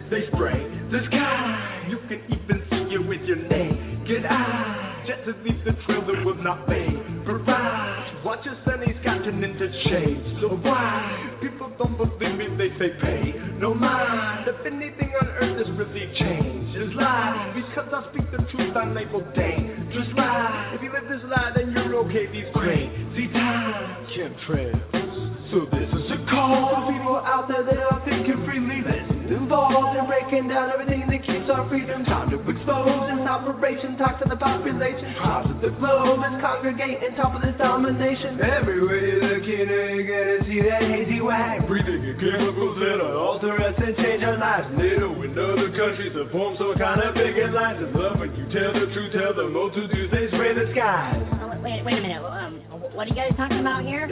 They 0.08 0.24
spray 0.32 0.64
the 0.88 1.04
sky, 1.12 1.92
you 1.92 2.00
can 2.08 2.24
even 2.32 2.64
see 2.72 2.96
it 2.96 3.04
with 3.12 3.28
your 3.28 3.44
naked 3.44 4.24
eye. 4.24 5.04
Just 5.04 5.28
to 5.28 5.36
leave 5.44 5.60
the 5.68 5.76
trail 5.84 6.00
that 6.00 6.24
will 6.24 6.40
not 6.40 6.64
fade. 6.64 6.96
Provide 7.28 7.84
watch 8.24 8.40
your 8.46 8.56
sunny's 8.64 8.96
gotten 9.04 9.44
into 9.44 9.68
shade. 9.92 10.40
So 10.40 10.56
why 10.64 11.38
people 11.42 11.72
don't 11.78 11.98
believe 11.98 12.40
me? 12.40 12.48
They 12.56 12.72
say 12.80 12.96
pay 13.04 13.36
no 13.60 13.74
mind. 13.74 14.48
If 14.48 14.66
anything 14.66 15.12
on 15.20 15.28
earth 15.28 15.60
is 15.60 15.68
really 15.76 16.08
changed, 16.20 16.53
lie. 17.04 17.52
Because 17.52 17.90
I 17.92 18.00
speak 18.12 18.32
the 18.32 18.40
truth, 18.52 18.76
I'm 18.76 18.96
able 18.98 19.22
dangerous 19.36 20.12
lie. 20.16 20.74
If 20.76 20.82
you 20.82 20.92
live 20.92 21.08
this 21.12 21.24
lie, 21.28 21.52
then 21.56 21.76
you're 21.76 21.96
okay. 22.08 22.32
These 22.32 22.50
crazy 22.56 23.28
times, 23.36 24.08
chemtrails. 24.16 24.80
So 25.52 25.68
this 25.70 25.90
is 25.92 26.08
a 26.16 26.20
call 26.32 26.72
for 26.74 26.82
people 26.90 27.20
out 27.20 27.46
there 27.52 27.64
that 27.64 27.80
are 27.92 28.02
thinking 28.08 28.42
freely. 28.48 28.82
Let's 28.82 29.13
involved 29.30 29.96
in 29.96 30.06
breaking 30.08 30.48
down 30.50 30.72
everything 30.74 31.06
that 31.08 31.22
keeps 31.24 31.48
our 31.48 31.68
freedom. 31.70 32.04
Time 32.04 32.32
to 32.32 32.38
expose 32.40 33.08
this 33.08 33.24
operation. 33.24 33.96
Talk 33.96 34.20
to 34.24 34.28
the 34.28 34.36
population. 34.36 35.16
Tribes 35.20 35.52
of 35.52 35.60
the 35.62 35.72
globe. 35.80 36.20
Let's 36.20 36.40
congregate 36.42 37.00
and 37.04 37.16
top 37.16 37.36
of 37.36 37.42
this 37.44 37.56
domination. 37.56 38.42
Everywhere 38.42 39.00
you 39.00 39.16
look, 39.22 39.44
you 39.46 39.64
know 39.64 39.84
you're 39.94 40.10
gonna 40.10 40.40
see 40.50 40.60
that 40.66 40.82
hazy 40.84 41.22
wag. 41.22 41.68
Breathing 41.70 42.04
in 42.04 42.16
chemicals 42.20 42.76
that'll 42.82 43.16
alter 43.16 43.56
us 43.60 43.78
and 43.78 43.96
change 44.00 44.24
our 44.24 44.40
lives. 44.40 44.68
NATO 44.76 45.14
and 45.14 45.34
other 45.38 45.70
countries 45.72 46.14
have 46.18 46.32
formed 46.34 46.58
some 46.58 46.76
kind 46.76 47.00
of 47.00 47.14
big 47.14 47.38
alliance. 47.38 47.80
It's 47.86 47.94
love 47.96 48.20
when 48.20 48.34
you 48.36 48.46
tell 48.52 48.74
the 48.74 48.88
truth, 48.92 49.12
tell 49.14 49.34
the 49.38 49.48
multitudes 49.48 50.12
they 50.12 50.28
spray 50.34 50.58
the 50.58 50.68
skies. 50.74 51.22
Oh, 51.40 51.54
wait, 51.62 51.86
wait 51.86 51.98
a 51.98 52.04
minute. 52.04 52.24
Um, 52.26 52.60
what 52.98 53.08
are 53.08 53.12
you 53.12 53.18
guys 53.18 53.32
talking 53.38 53.62
about 53.62 53.86
here? 53.86 54.10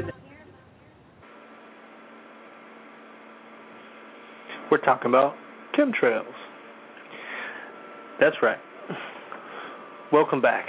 We're 4.72 4.78
talking 4.78 5.10
about 5.10 5.36
chemtrails. 5.78 6.32
That's 8.22 8.38
right. 8.42 8.58
Welcome 10.14 10.42
back. 10.42 10.66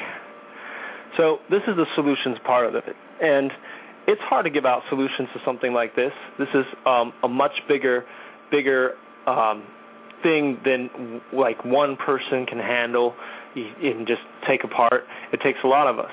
So, 1.16 1.36
this 1.50 1.60
is 1.68 1.76
the 1.76 1.86
solutions 1.94 2.36
part 2.44 2.66
of 2.66 2.74
it. 2.74 2.96
And 3.20 3.52
it's 4.08 4.20
hard 4.22 4.44
to 4.46 4.50
give 4.50 4.64
out 4.64 4.82
solutions 4.88 5.28
to 5.34 5.40
something 5.44 5.72
like 5.72 5.94
this. 5.94 6.10
This 6.36 6.48
is 6.52 6.64
um, 6.84 7.12
a 7.22 7.28
much 7.28 7.52
bigger, 7.68 8.04
bigger 8.50 8.94
um, 9.28 9.62
thing 10.24 10.58
than 10.64 11.20
like 11.32 11.64
one 11.64 11.96
person 11.96 12.44
can 12.46 12.58
handle 12.58 13.14
and 13.54 14.04
just 14.06 14.22
take 14.48 14.64
apart. 14.64 15.04
It 15.32 15.40
takes 15.44 15.58
a 15.62 15.68
lot 15.68 15.86
of 15.86 16.00
us. 16.00 16.10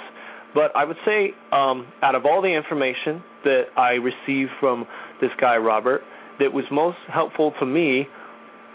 But 0.54 0.76
I 0.76 0.84
would 0.84 0.98
say, 1.06 1.32
um, 1.52 1.88
out 2.04 2.14
of 2.14 2.26
all 2.26 2.42
the 2.42 2.56
information 2.56 3.24
that 3.46 3.64
I 3.78 3.94
received 3.94 4.52
from 4.60 4.86
this 5.22 5.32
guy 5.40 5.58
Robert, 5.58 6.02
that 6.40 6.54
was 6.54 6.66
most 6.72 6.98
helpful 7.12 7.54
to 7.60 7.66
me 7.66 8.08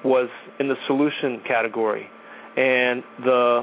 was 0.05 0.29
in 0.61 0.69
the 0.69 0.77
solution 0.87 1.41
category. 1.47 2.07
And 2.57 3.03
the 3.25 3.63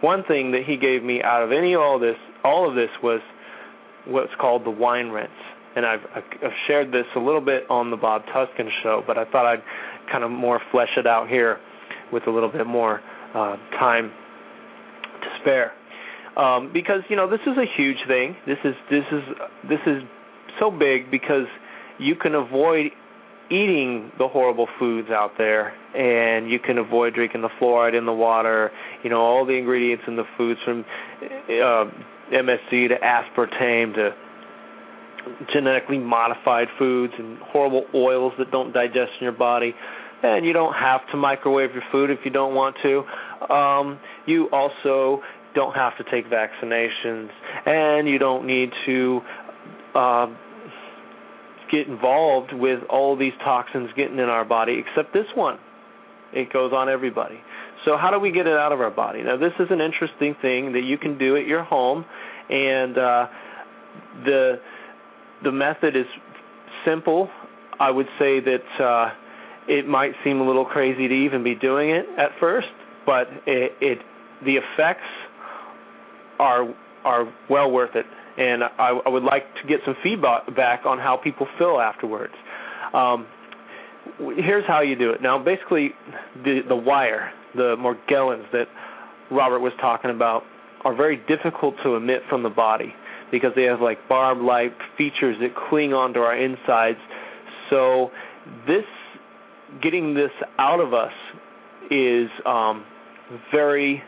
one 0.00 0.24
thing 0.26 0.52
that 0.52 0.62
he 0.66 0.76
gave 0.76 1.02
me 1.02 1.22
out 1.22 1.42
of 1.42 1.52
any 1.52 1.74
all 1.74 1.98
this 1.98 2.16
all 2.44 2.68
of 2.68 2.74
this 2.74 2.90
was 3.02 3.20
what's 4.06 4.32
called 4.40 4.64
the 4.64 4.70
wine 4.70 5.08
rinse. 5.08 5.30
And 5.74 5.86
I've, 5.86 6.00
I've 6.14 6.52
shared 6.66 6.88
this 6.88 7.06
a 7.16 7.18
little 7.18 7.40
bit 7.40 7.62
on 7.70 7.90
the 7.90 7.96
Bob 7.96 8.22
Tuskin 8.26 8.68
show, 8.82 9.02
but 9.06 9.16
I 9.16 9.24
thought 9.24 9.46
I'd 9.46 9.62
kind 10.10 10.22
of 10.22 10.30
more 10.30 10.60
flesh 10.70 10.90
it 10.98 11.06
out 11.06 11.28
here 11.28 11.58
with 12.12 12.26
a 12.26 12.30
little 12.30 12.50
bit 12.50 12.66
more 12.66 13.00
uh, 13.34 13.56
time 13.78 14.10
to 15.22 15.28
spare. 15.40 15.72
Um, 16.36 16.70
because 16.72 17.00
you 17.08 17.16
know 17.16 17.30
this 17.30 17.40
is 17.46 17.56
a 17.56 17.64
huge 17.76 17.98
thing. 18.06 18.36
This 18.46 18.58
is 18.64 18.74
this 18.90 19.04
is 19.12 19.22
this 19.68 19.80
is 19.86 20.02
so 20.60 20.70
big 20.70 21.10
because 21.10 21.46
you 21.98 22.16
can 22.16 22.34
avoid 22.34 22.90
eating 23.52 24.10
the 24.18 24.26
horrible 24.28 24.66
foods 24.78 25.08
out 25.10 25.32
there 25.36 25.74
and 25.94 26.50
you 26.50 26.58
can 26.58 26.78
avoid 26.78 27.14
drinking 27.14 27.42
the 27.42 27.50
fluoride 27.60 27.96
in 27.96 28.06
the 28.06 28.12
water 28.12 28.70
you 29.04 29.10
know 29.10 29.20
all 29.20 29.44
the 29.44 29.52
ingredients 29.52 30.04
in 30.06 30.16
the 30.16 30.24
foods 30.38 30.58
from 30.64 30.84
uh, 31.22 31.84
MSG 32.32 32.88
to 32.88 32.96
aspartame 33.04 33.94
to 33.94 34.14
genetically 35.52 35.98
modified 35.98 36.68
foods 36.78 37.12
and 37.18 37.38
horrible 37.38 37.84
oils 37.94 38.32
that 38.38 38.50
don't 38.50 38.72
digest 38.72 39.12
in 39.20 39.24
your 39.24 39.32
body. 39.32 39.74
And 40.22 40.46
you 40.46 40.52
don't 40.52 40.74
have 40.74 41.00
to 41.10 41.16
microwave 41.16 41.72
your 41.72 41.82
food 41.90 42.10
if 42.10 42.20
you 42.24 42.30
don't 42.30 42.54
want 42.54 42.76
to. 42.82 43.02
Um 43.52 43.98
you 44.26 44.48
also 44.52 45.20
don't 45.54 45.74
have 45.74 45.96
to 45.98 46.04
take 46.04 46.30
vaccinations. 46.30 47.28
And 47.66 48.08
you 48.08 48.18
don't 48.18 48.46
need 48.46 48.70
to 48.86 49.20
uh 49.94 50.26
get 51.72 51.88
involved 51.88 52.52
with 52.52 52.80
all 52.90 53.16
these 53.16 53.32
toxins 53.42 53.88
getting 53.96 54.18
in 54.18 54.28
our 54.28 54.44
body 54.44 54.84
except 54.86 55.12
this 55.12 55.26
one. 55.34 55.58
It 56.32 56.52
goes 56.52 56.72
on 56.72 56.88
everybody. 56.88 57.40
So 57.84 57.96
how 57.96 58.10
do 58.10 58.20
we 58.20 58.30
get 58.30 58.46
it 58.46 58.56
out 58.56 58.72
of 58.72 58.80
our 58.80 58.90
body? 58.90 59.22
Now 59.22 59.36
this 59.36 59.52
is 59.58 59.66
an 59.70 59.80
interesting 59.80 60.36
thing 60.40 60.72
that 60.72 60.82
you 60.84 60.98
can 60.98 61.18
do 61.18 61.36
at 61.36 61.46
your 61.46 61.64
home 61.64 62.04
and 62.48 62.98
uh 62.98 63.26
the 64.24 64.60
the 65.42 65.50
method 65.50 65.96
is 65.96 66.06
simple. 66.86 67.28
I 67.80 67.90
would 67.90 68.06
say 68.18 68.38
that 68.40 68.80
uh 68.80 69.14
it 69.68 69.88
might 69.88 70.12
seem 70.24 70.40
a 70.40 70.46
little 70.46 70.64
crazy 70.64 71.08
to 71.08 71.14
even 71.14 71.42
be 71.42 71.54
doing 71.54 71.90
it 71.90 72.04
at 72.18 72.30
first, 72.38 72.68
but 73.06 73.28
it, 73.46 73.72
it 73.80 73.98
the 74.44 74.56
effects 74.56 75.08
are 76.38 76.74
are 77.04 77.32
well 77.48 77.70
worth 77.70 77.96
it 77.96 78.06
and 78.36 78.64
I, 78.64 78.98
I 79.04 79.08
would 79.08 79.22
like 79.22 79.44
to 79.62 79.68
get 79.68 79.80
some 79.84 79.96
feedback 80.02 80.54
back 80.54 80.86
on 80.86 80.98
how 80.98 81.18
people 81.22 81.46
feel 81.58 81.80
afterwards. 81.80 82.34
Um, 82.94 83.26
here's 84.36 84.64
how 84.66 84.80
you 84.80 84.96
do 84.96 85.10
it. 85.10 85.22
Now, 85.22 85.42
basically, 85.42 85.90
the 86.44 86.60
the 86.68 86.76
wire, 86.76 87.32
the 87.54 87.76
Morgellons 87.78 88.50
that 88.52 88.66
Robert 89.30 89.60
was 89.60 89.72
talking 89.80 90.10
about, 90.10 90.42
are 90.84 90.94
very 90.94 91.20
difficult 91.28 91.74
to 91.84 91.94
emit 91.96 92.22
from 92.28 92.42
the 92.42 92.50
body 92.50 92.94
because 93.30 93.52
they 93.56 93.64
have 93.64 93.80
like 93.80 93.98
barb-like 94.08 94.76
features 94.98 95.36
that 95.40 95.54
cling 95.68 95.92
onto 95.92 96.20
our 96.20 96.36
insides. 96.36 96.98
So, 97.70 98.10
this 98.66 98.84
getting 99.82 100.14
this 100.14 100.30
out 100.58 100.80
of 100.80 100.92
us 100.92 101.12
is 101.90 102.28
um, 102.44 102.84
very 103.50 104.02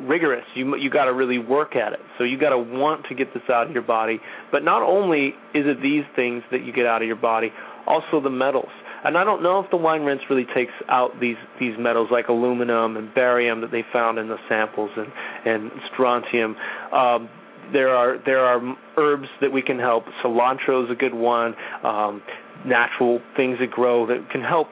rigorous. 0.00 0.44
You 0.54 0.76
you 0.76 0.90
got 0.90 1.04
to 1.04 1.12
really 1.12 1.38
work 1.38 1.76
at 1.76 1.92
it. 1.92 2.00
So 2.18 2.24
you 2.24 2.38
got 2.38 2.50
to 2.50 2.58
want 2.58 3.06
to 3.08 3.14
get 3.14 3.32
this 3.34 3.42
out 3.50 3.66
of 3.66 3.72
your 3.72 3.82
body. 3.82 4.20
But 4.52 4.64
not 4.64 4.82
only 4.82 5.28
is 5.54 5.66
it 5.66 5.82
these 5.82 6.04
things 6.14 6.42
that 6.50 6.64
you 6.64 6.72
get 6.72 6.86
out 6.86 7.02
of 7.02 7.06
your 7.06 7.16
body, 7.16 7.50
also 7.86 8.20
the 8.22 8.30
metals. 8.30 8.70
And 9.04 9.16
I 9.16 9.24
don't 9.24 9.42
know 9.42 9.60
if 9.60 9.70
the 9.70 9.76
wine 9.76 10.02
rinse 10.02 10.22
really 10.28 10.46
takes 10.54 10.72
out 10.88 11.20
these 11.20 11.36
these 11.60 11.74
metals 11.78 12.08
like 12.10 12.28
aluminum 12.28 12.96
and 12.96 13.14
barium 13.14 13.60
that 13.60 13.70
they 13.70 13.84
found 13.92 14.18
in 14.18 14.28
the 14.28 14.38
samples 14.48 14.90
and 14.96 15.08
and 15.46 15.70
strontium. 15.92 16.56
Um, 16.92 17.28
there 17.72 17.90
are 17.90 18.18
there 18.24 18.40
are 18.40 18.60
herbs 18.96 19.28
that 19.40 19.52
we 19.52 19.62
can 19.62 19.78
help. 19.78 20.04
Cilantro 20.24 20.84
is 20.84 20.90
a 20.90 20.96
good 20.96 21.14
one. 21.14 21.54
Um, 21.84 22.22
natural 22.66 23.20
things 23.36 23.58
that 23.60 23.70
grow 23.70 24.06
that 24.06 24.30
can 24.30 24.42
help 24.42 24.68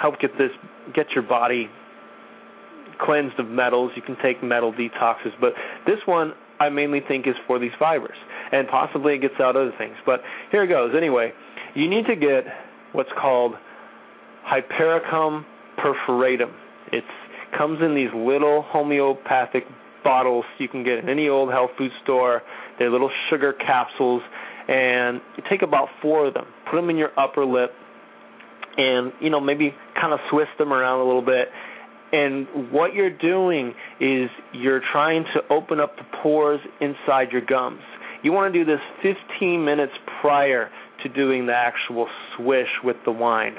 help 0.00 0.20
get 0.20 0.30
this 0.38 0.50
get 0.94 1.06
your 1.14 1.24
body 1.24 1.68
cleansed 3.00 3.38
of 3.38 3.48
metals. 3.48 3.92
You 3.96 4.02
can 4.02 4.16
take 4.22 4.42
metal 4.42 4.72
detoxes, 4.72 5.32
but 5.40 5.52
this 5.86 5.98
one 6.06 6.32
I 6.60 6.68
mainly 6.68 7.00
think 7.06 7.26
is 7.26 7.34
for 7.46 7.58
these 7.58 7.72
fibers, 7.78 8.16
and 8.52 8.66
possibly 8.68 9.14
it 9.14 9.20
gets 9.20 9.34
out 9.40 9.56
other 9.56 9.72
things. 9.78 9.96
But 10.04 10.20
here 10.50 10.64
it 10.64 10.68
goes. 10.68 10.92
Anyway, 10.96 11.32
you 11.74 11.88
need 11.88 12.06
to 12.06 12.16
get 12.16 12.44
what's 12.92 13.10
called 13.20 13.54
Hypericum 14.44 15.44
perforatum. 15.78 16.52
It 16.92 17.04
comes 17.56 17.80
in 17.82 17.94
these 17.94 18.10
little 18.14 18.62
homeopathic 18.62 19.64
bottles 20.02 20.44
you 20.58 20.68
can 20.68 20.84
get 20.84 20.98
in 20.98 21.08
any 21.08 21.28
old 21.28 21.50
health 21.50 21.70
food 21.76 21.90
store. 22.04 22.42
They're 22.78 22.90
little 22.90 23.10
sugar 23.28 23.52
capsules, 23.52 24.22
and 24.68 25.20
you 25.36 25.42
take 25.50 25.62
about 25.62 25.88
four 26.00 26.26
of 26.28 26.34
them, 26.34 26.46
put 26.70 26.76
them 26.76 26.90
in 26.90 26.96
your 26.96 27.10
upper 27.18 27.44
lip, 27.44 27.72
and 28.76 29.12
you 29.20 29.30
know 29.30 29.40
maybe 29.40 29.74
kind 30.00 30.12
of 30.12 30.20
twist 30.30 30.50
them 30.58 30.72
around 30.72 31.00
a 31.00 31.04
little 31.04 31.24
bit 31.24 31.48
and 32.12 32.70
what 32.72 32.94
you're 32.94 33.16
doing 33.16 33.74
is 34.00 34.30
you're 34.52 34.82
trying 34.92 35.24
to 35.34 35.40
open 35.52 35.80
up 35.80 35.96
the 35.96 36.04
pores 36.22 36.60
inside 36.80 37.32
your 37.32 37.44
gums. 37.44 37.80
You 38.22 38.32
want 38.32 38.52
to 38.52 38.64
do 38.64 38.64
this 38.64 38.80
15 39.38 39.64
minutes 39.64 39.92
prior 40.20 40.70
to 41.02 41.08
doing 41.08 41.46
the 41.46 41.54
actual 41.54 42.08
swish 42.36 42.68
with 42.84 42.96
the 43.04 43.12
wine. 43.12 43.56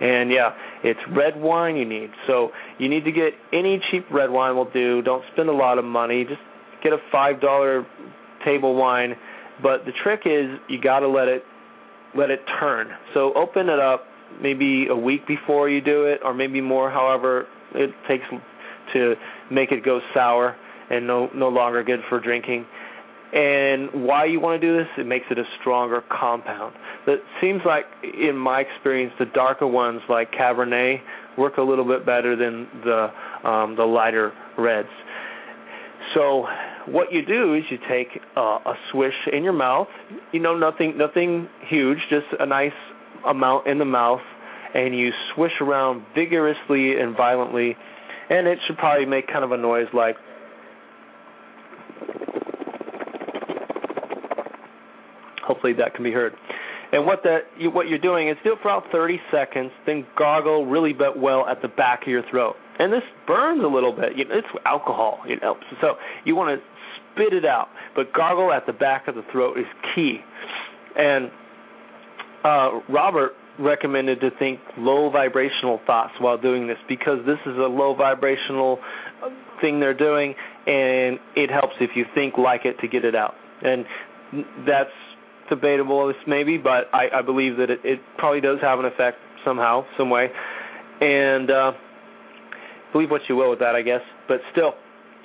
And 0.00 0.30
yeah, 0.30 0.50
it's 0.84 1.00
red 1.16 1.40
wine 1.40 1.76
you 1.76 1.86
need. 1.86 2.10
So 2.26 2.50
you 2.78 2.88
need 2.88 3.04
to 3.04 3.12
get 3.12 3.32
any 3.52 3.80
cheap 3.90 4.04
red 4.10 4.30
wine 4.30 4.56
will 4.56 4.70
do. 4.70 5.00
Don't 5.02 5.24
spend 5.32 5.48
a 5.48 5.54
lot 5.54 5.78
of 5.78 5.84
money. 5.84 6.24
Just 6.24 6.40
get 6.82 6.92
a 6.92 6.98
$5 7.14 7.86
table 8.44 8.74
wine. 8.74 9.14
But 9.62 9.86
the 9.86 9.92
trick 10.02 10.22
is 10.26 10.58
you 10.68 10.80
got 10.80 11.00
to 11.00 11.08
let 11.08 11.28
it 11.28 11.44
let 12.14 12.30
it 12.30 12.40
turn. 12.60 12.88
So 13.14 13.32
open 13.34 13.68
it 13.68 13.78
up 13.78 14.04
maybe 14.40 14.86
a 14.90 14.96
week 14.96 15.26
before 15.26 15.68
you 15.68 15.80
do 15.80 16.04
it, 16.04 16.20
or 16.24 16.34
maybe 16.34 16.60
more. 16.60 16.90
However, 16.90 17.46
it 17.76 17.90
takes 18.08 18.24
to 18.94 19.14
make 19.50 19.72
it 19.72 19.84
go 19.84 20.00
sour 20.14 20.56
and 20.90 21.06
no 21.06 21.28
no 21.34 21.48
longer 21.48 21.82
good 21.82 22.00
for 22.08 22.20
drinking. 22.20 22.66
And 23.32 24.06
why 24.06 24.24
you 24.26 24.38
want 24.38 24.60
to 24.60 24.66
do 24.66 24.76
this? 24.78 24.86
It 24.96 25.06
makes 25.06 25.26
it 25.30 25.38
a 25.38 25.42
stronger 25.60 26.02
compound. 26.08 26.74
It 27.08 27.20
seems 27.40 27.60
like, 27.66 27.84
in 28.02 28.36
my 28.36 28.60
experience, 28.60 29.12
the 29.18 29.26
darker 29.26 29.66
ones 29.66 30.00
like 30.08 30.30
Cabernet 30.32 30.98
work 31.36 31.56
a 31.58 31.62
little 31.62 31.84
bit 31.84 32.06
better 32.06 32.36
than 32.36 32.68
the 32.84 33.08
um, 33.48 33.76
the 33.76 33.84
lighter 33.84 34.32
reds. 34.56 34.88
So 36.14 36.46
what 36.86 37.12
you 37.12 37.26
do 37.26 37.54
is 37.54 37.64
you 37.68 37.78
take 37.88 38.08
uh, 38.36 38.58
a 38.64 38.74
swish 38.92 39.14
in 39.32 39.42
your 39.42 39.52
mouth. 39.52 39.88
You 40.32 40.40
know, 40.40 40.56
nothing 40.56 40.96
nothing 40.96 41.48
huge, 41.68 41.98
just 42.08 42.26
a 42.38 42.46
nice 42.46 42.70
amount 43.26 43.66
in 43.66 43.78
the 43.78 43.84
mouth, 43.84 44.20
and 44.74 44.96
you 44.96 45.10
swish 45.34 45.52
around 45.60 46.02
vigorously 46.14 46.98
and 47.00 47.16
violently, 47.16 47.76
and 48.30 48.46
it 48.46 48.58
should 48.66 48.76
probably 48.76 49.06
make 49.06 49.26
kind 49.26 49.44
of 49.44 49.52
a 49.52 49.56
noise 49.56 49.86
like 49.92 50.16
hopefully 55.46 55.72
that 55.74 55.94
can 55.94 56.04
be 56.04 56.12
heard. 56.12 56.34
And 56.92 57.04
what 57.06 57.22
that 57.24 57.40
you, 57.58 57.70
what 57.70 57.88
you're 57.88 57.98
doing 57.98 58.28
is 58.28 58.36
do 58.44 58.52
it 58.52 58.58
for 58.62 58.70
about 58.70 58.90
30 58.92 59.20
seconds, 59.32 59.70
then 59.86 60.06
gargle 60.16 60.66
really 60.66 60.92
but 60.92 61.18
well 61.18 61.46
at 61.46 61.62
the 61.62 61.68
back 61.68 62.02
of 62.02 62.08
your 62.08 62.22
throat. 62.30 62.54
And 62.78 62.92
this 62.92 63.02
burns 63.26 63.62
a 63.64 63.66
little 63.66 63.92
bit. 63.92 64.16
You 64.16 64.24
know, 64.24 64.36
it's 64.38 64.46
alcohol, 64.64 65.20
you 65.26 65.36
know. 65.40 65.56
So 65.80 65.94
you 66.24 66.36
want 66.36 66.58
to 66.60 66.64
spit 67.12 67.32
it 67.32 67.44
out, 67.44 67.68
but 67.94 68.12
gargle 68.12 68.52
at 68.52 68.66
the 68.66 68.72
back 68.72 69.08
of 69.08 69.14
the 69.14 69.22
throat 69.32 69.58
is 69.58 69.66
key. 69.94 70.18
And 70.96 71.30
uh, 72.44 72.80
Robert 72.88 73.32
recommended 73.58 74.20
to 74.20 74.30
think 74.38 74.60
low 74.76 75.10
vibrational 75.10 75.80
thoughts 75.86 76.12
while 76.20 76.38
doing 76.38 76.66
this 76.66 76.78
because 76.88 77.18
this 77.26 77.38
is 77.46 77.56
a 77.56 77.68
low 77.68 77.94
vibrational 77.94 78.78
thing 79.60 79.80
they're 79.80 79.96
doing, 79.96 80.34
and 80.66 81.18
it 81.34 81.50
helps 81.50 81.74
if 81.80 81.90
you 81.94 82.04
think 82.14 82.34
like 82.38 82.64
it 82.64 82.78
to 82.80 82.88
get 82.88 83.04
it 83.04 83.14
out. 83.14 83.34
And 83.62 83.84
that's 84.66 84.90
debatable, 85.48 86.12
maybe, 86.26 86.58
but 86.58 86.92
I, 86.92 87.18
I 87.18 87.22
believe 87.22 87.56
that 87.58 87.70
it, 87.70 87.80
it 87.84 88.00
probably 88.18 88.40
does 88.40 88.58
have 88.60 88.78
an 88.78 88.84
effect 88.84 89.18
somehow, 89.44 89.84
some 89.96 90.10
way. 90.10 90.28
And 91.00 91.50
uh, 91.50 91.72
believe 92.92 93.10
what 93.10 93.22
you 93.28 93.36
will 93.36 93.50
with 93.50 93.60
that, 93.60 93.74
I 93.74 93.82
guess. 93.82 94.00
But 94.28 94.38
still, 94.52 94.72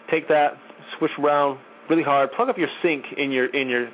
take 0.09 0.27
that, 0.29 0.53
swish 0.97 1.11
around 1.19 1.59
really 1.89 2.03
hard, 2.03 2.31
plug 2.31 2.49
up 2.49 2.57
your 2.57 2.69
sink 2.81 3.05
in 3.17 3.31
your 3.31 3.45
in 3.53 3.67
your. 3.69 3.89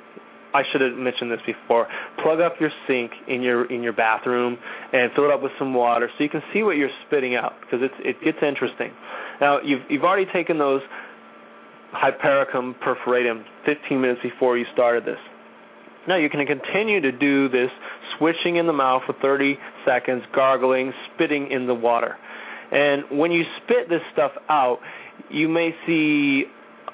I 0.54 0.62
should 0.70 0.80
have 0.80 0.94
mentioned 0.94 1.30
this 1.30 1.40
before. 1.44 1.86
Plug 2.22 2.40
up 2.40 2.54
your 2.60 2.70
sink 2.86 3.12
in 3.26 3.42
your 3.42 3.70
in 3.70 3.82
your 3.82 3.92
bathroom 3.92 4.56
and 4.92 5.10
fill 5.14 5.24
it 5.24 5.30
up 5.30 5.42
with 5.42 5.52
some 5.58 5.74
water 5.74 6.10
so 6.16 6.24
you 6.24 6.30
can 6.30 6.42
see 6.52 6.62
what 6.62 6.76
you're 6.76 6.94
spitting 7.06 7.34
out 7.34 7.54
because 7.60 7.80
it's 7.82 7.94
it 8.00 8.16
gets 8.24 8.38
interesting. 8.42 8.92
Now 9.40 9.60
you've 9.62 9.82
you've 9.88 10.04
already 10.04 10.30
taken 10.32 10.58
those 10.58 10.80
Hypericum 11.92 12.76
perforatum 12.84 13.44
15 13.64 14.00
minutes 14.00 14.20
before 14.22 14.58
you 14.58 14.66
started 14.74 15.04
this. 15.04 15.18
Now 16.06 16.16
you 16.16 16.28
can 16.30 16.44
continue 16.46 17.00
to 17.00 17.12
do 17.12 17.48
this 17.48 17.70
swishing 18.18 18.56
in 18.56 18.66
the 18.66 18.72
mouth 18.72 19.02
for 19.06 19.14
30 19.20 19.58
seconds, 19.86 20.22
gargling, 20.34 20.92
spitting 21.14 21.50
in 21.50 21.66
the 21.66 21.74
water. 21.74 22.16
And 22.70 23.18
when 23.18 23.32
you 23.32 23.44
spit 23.62 23.88
this 23.88 24.00
stuff 24.12 24.32
out, 24.48 24.80
you 25.30 25.48
may 25.48 25.70
see 25.86 26.44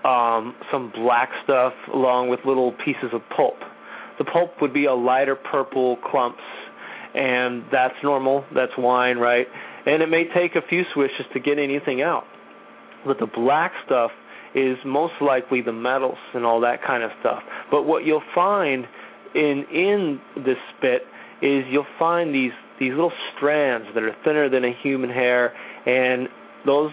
um, 0.05 0.55
some 0.71 0.93
black 0.95 1.31
stuff 1.45 1.73
along 1.93 2.29
with 2.29 2.41
little 2.45 2.73
pieces 2.85 3.11
of 3.13 3.23
pulp. 3.35 3.57
The 4.19 4.25
pulp 4.25 4.53
would 4.61 4.73
be 4.73 4.85
a 4.85 4.95
lighter 4.95 5.35
purple 5.35 5.97
clumps, 6.11 6.43
and 7.15 7.65
that's 7.73 7.95
normal. 8.03 8.45
That's 8.55 8.73
wine, 8.79 9.17
right? 9.17 9.47
And 9.87 10.03
it 10.03 10.09
may 10.09 10.25
take 10.35 10.55
a 10.57 10.67
few 10.69 10.83
swishes 10.95 11.27
to 11.33 11.41
get 11.41 11.59
anything 11.59 12.03
out. 12.03 12.25
But 13.07 13.19
the 13.19 13.27
black 13.27 13.73
stuff 13.85 14.11
is 14.55 14.77
most 14.87 15.15
likely 15.21 15.63
the 15.63 15.73
metals 15.73 16.19
and 16.33 16.45
all 16.45 16.61
that 16.61 16.85
kind 16.87 17.03
of 17.03 17.11
stuff. 17.21 17.43
But 17.71 17.83
what 17.83 18.05
you'll 18.05 18.23
find 18.35 18.87
in 19.35 19.65
in 19.73 20.21
this 20.37 20.57
spit 20.77 21.03
is 21.43 21.65
you'll 21.71 21.87
find 21.99 22.35
these 22.35 22.53
these 22.79 22.91
little 22.91 23.13
strands 23.37 23.87
that 23.95 24.03
are 24.03 24.15
thinner 24.25 24.49
than 24.49 24.65
a 24.65 24.73
human 24.83 25.11
hair, 25.11 25.53
and 25.87 26.29
those 26.67 26.93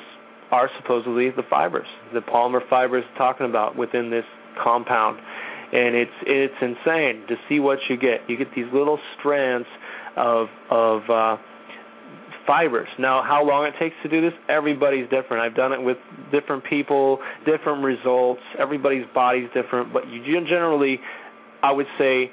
are 0.51 0.69
supposedly 0.81 1.29
the 1.29 1.43
fibers, 1.49 1.87
the 2.13 2.19
polymer 2.19 2.59
fibers 2.69 3.03
talking 3.17 3.47
about 3.47 3.75
within 3.77 4.09
this 4.09 4.25
compound. 4.61 5.19
And 5.73 5.95
it's 5.95 6.11
it's 6.25 6.53
insane 6.61 7.23
to 7.29 7.35
see 7.47 7.59
what 7.59 7.79
you 7.89 7.95
get. 7.95 8.27
You 8.27 8.37
get 8.37 8.47
these 8.53 8.65
little 8.73 8.99
strands 9.17 9.67
of 10.17 10.47
of 10.69 11.01
uh, 11.09 11.37
fibers. 12.45 12.89
Now, 12.99 13.23
how 13.23 13.45
long 13.45 13.65
it 13.65 13.73
takes 13.79 13.95
to 14.03 14.09
do 14.09 14.19
this, 14.19 14.33
everybody's 14.49 15.09
different. 15.09 15.43
I've 15.43 15.55
done 15.55 15.71
it 15.71 15.81
with 15.81 15.97
different 16.31 16.65
people, 16.65 17.19
different 17.45 17.85
results. 17.85 18.41
Everybody's 18.59 19.05
body's 19.13 19.47
different, 19.53 19.93
but 19.93 20.07
you 20.09 20.21
generally, 20.45 20.99
I 21.63 21.71
would 21.71 21.85
say, 21.97 22.29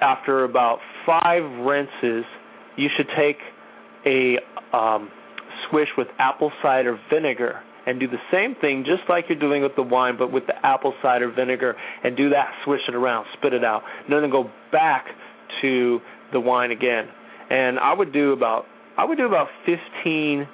after 0.00 0.44
about 0.44 0.78
five 1.04 1.42
rinses, 1.66 2.24
you 2.76 2.88
should 2.96 3.08
take 3.16 3.36
a 4.06 4.38
um, 4.74 5.10
swish 5.70 5.88
with 5.96 6.08
apple 6.18 6.52
cider 6.62 6.98
vinegar 7.12 7.60
and 7.86 7.98
do 7.98 8.06
the 8.06 8.18
same 8.30 8.54
thing 8.60 8.84
just 8.84 9.08
like 9.08 9.24
you're 9.28 9.38
doing 9.38 9.62
with 9.62 9.74
the 9.76 9.82
wine, 9.82 10.16
but 10.18 10.32
with 10.32 10.46
the 10.46 10.54
apple 10.64 10.94
cider 11.02 11.30
vinegar, 11.30 11.74
and 12.04 12.16
do 12.16 12.30
that, 12.30 12.52
swish 12.64 12.80
it 12.88 12.94
around, 12.94 13.26
spit 13.38 13.52
it 13.52 13.64
out, 13.64 13.82
and 14.04 14.22
then 14.22 14.30
go 14.30 14.50
back 14.70 15.06
to 15.62 16.00
the 16.32 16.40
wine 16.40 16.70
again. 16.70 17.06
And 17.48 17.78
I 17.78 17.92
would 17.94 18.12
do 18.12 18.32
about 18.32 18.64
I 18.96 19.04
would 19.04 19.16
do 19.16 19.26
about 19.26 19.48
15 19.66 20.46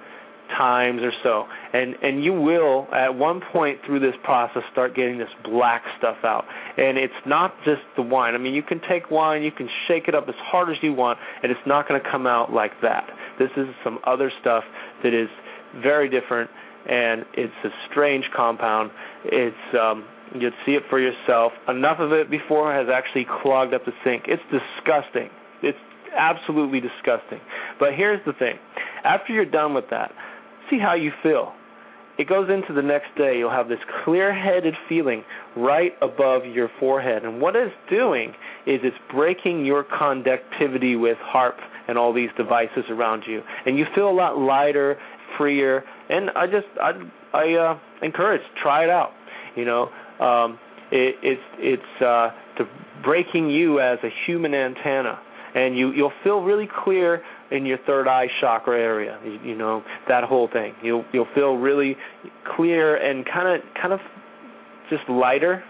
times 0.57 1.01
or 1.03 1.13
so, 1.23 1.45
and 1.73 1.97
and 2.03 2.23
you 2.23 2.33
will 2.33 2.87
at 2.95 3.15
one 3.15 3.41
point 3.53 3.81
through 3.85 4.01
this 4.01 4.15
process 4.23 4.63
start 4.71 4.95
getting 4.95 5.19
this 5.19 5.29
black 5.45 5.83
stuff 5.99 6.17
out. 6.25 6.45
And 6.77 6.97
it's 6.97 7.13
not 7.27 7.55
just 7.65 7.83
the 7.97 8.03
wine. 8.03 8.35
I 8.35 8.39
mean, 8.39 8.55
you 8.55 8.63
can 8.63 8.81
take 8.89 9.11
wine, 9.11 9.43
you 9.43 9.51
can 9.51 9.69
shake 9.89 10.05
it 10.07 10.15
up 10.15 10.25
as 10.29 10.35
hard 10.39 10.71
as 10.71 10.77
you 10.83 10.93
want, 10.93 11.19
and 11.43 11.51
it's 11.51 11.67
not 11.67 11.89
going 11.89 12.01
to 12.01 12.11
come 12.11 12.27
out 12.27 12.53
like 12.53 12.73
that. 12.83 13.11
This 13.39 13.51
is 13.57 13.67
some 13.83 13.99
other 14.07 14.31
stuff 14.41 14.65
that 15.03 15.15
is 15.15 15.29
very 15.83 16.09
different, 16.09 16.51
and 16.89 17.25
it's 17.35 17.53
a 17.65 17.69
strange 17.91 18.25
compound. 18.35 18.91
It's 19.25 19.75
um, 19.75 20.05
you'd 20.35 20.55
see 20.65 20.73
it 20.73 20.83
for 20.89 21.01
yourself. 21.01 21.53
Enough 21.69 21.99
of 22.01 22.13
it 22.13 22.31
before 22.31 22.73
has 22.73 22.87
actually 22.93 23.27
clogged 23.43 23.75
up 23.75 23.85
the 23.85 23.93
sink. 24.05 24.25
It's 24.29 24.43
disgusting. 24.51 25.31
It's 25.63 25.79
absolutely 26.17 26.81
disgusting. 26.81 27.41
But 27.79 27.95
here's 27.95 28.25
the 28.25 28.33
thing: 28.33 28.59
after 29.05 29.33
you're 29.33 29.45
done 29.45 29.75
with 29.75 29.87
that, 29.91 30.13
see 30.71 30.79
how 30.79 30.95
you 30.95 31.13
feel. 31.23 31.53
It 32.19 32.31
goes 32.31 32.49
into 32.49 32.73
the 32.73 32.81
next 32.81 33.15
day. 33.19 33.37
You'll 33.37 33.51
have 33.51 33.69
this 33.69 33.79
clear-headed 34.03 34.73
feeling 34.89 35.23
right 35.55 35.93
above 36.01 36.47
your 36.47 36.71
forehead, 36.81 37.25
and 37.25 37.43
what 37.43 37.55
it's 37.55 37.75
doing 37.91 38.31
is 38.67 38.81
it's 38.83 38.97
breaking 39.13 39.67
your 39.67 39.85
conductivity 39.85 40.97
with 40.97 41.19
HAARP 41.19 41.59
and 41.89 41.97
all 41.99 42.13
these 42.13 42.31
devices 42.37 42.85
around 42.91 43.25
you, 43.27 43.43
and 43.65 43.79
you 43.79 43.85
feel 43.95 44.09
a 44.09 44.13
lot 44.13 44.39
lighter, 44.39 44.99
freer. 45.39 45.85
And 46.09 46.31
I 46.31 46.47
just 46.47 46.67
I 46.81 46.93
I 47.33 47.55
uh, 47.55 47.79
encourage 48.03 48.43
try 48.63 48.85
it 48.85 48.91
out. 48.91 49.13
You 49.57 49.65
know, 49.65 49.83
um, 50.25 50.59
it, 50.91 51.17
it's 51.23 51.43
it's 51.59 52.03
uh, 52.03 52.31
to 52.59 52.69
breaking 53.03 53.51
you 53.51 53.81
as 53.81 53.99
a 54.03 54.09
human 54.27 54.55
antenna, 54.55 55.19
and 55.55 55.77
you 55.77 55.93
you'll 55.93 56.13
feel 56.23 56.41
really 56.43 56.69
clear 56.85 57.23
in 57.51 57.65
your 57.65 57.79
third 57.87 58.09
eye 58.09 58.27
chakra 58.41 58.79
area. 58.79 59.19
You, 59.25 59.51
you 59.51 59.57
know 59.57 59.83
that 60.09 60.25
whole 60.25 60.49
thing. 60.53 60.75
You'll 60.83 61.05
you'll 61.13 61.29
feel 61.35 61.57
really 61.57 61.97
clear 62.57 62.97
and 62.97 63.25
kind 63.25 63.49
of 63.49 63.67
kind 63.81 63.93
of 63.93 64.01
just 64.91 65.09
lighter. 65.09 65.63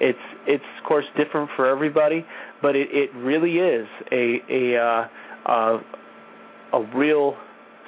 It's 0.00 0.18
it's 0.46 0.64
of 0.80 0.88
course 0.88 1.04
different 1.16 1.50
for 1.56 1.66
everybody, 1.68 2.24
but 2.60 2.74
it 2.74 2.88
it 2.90 3.10
really 3.14 3.58
is 3.58 3.86
a 4.10 4.40
a 4.48 4.76
uh, 4.76 5.08
uh, 5.46 5.78
a 6.72 6.82
real 6.96 7.36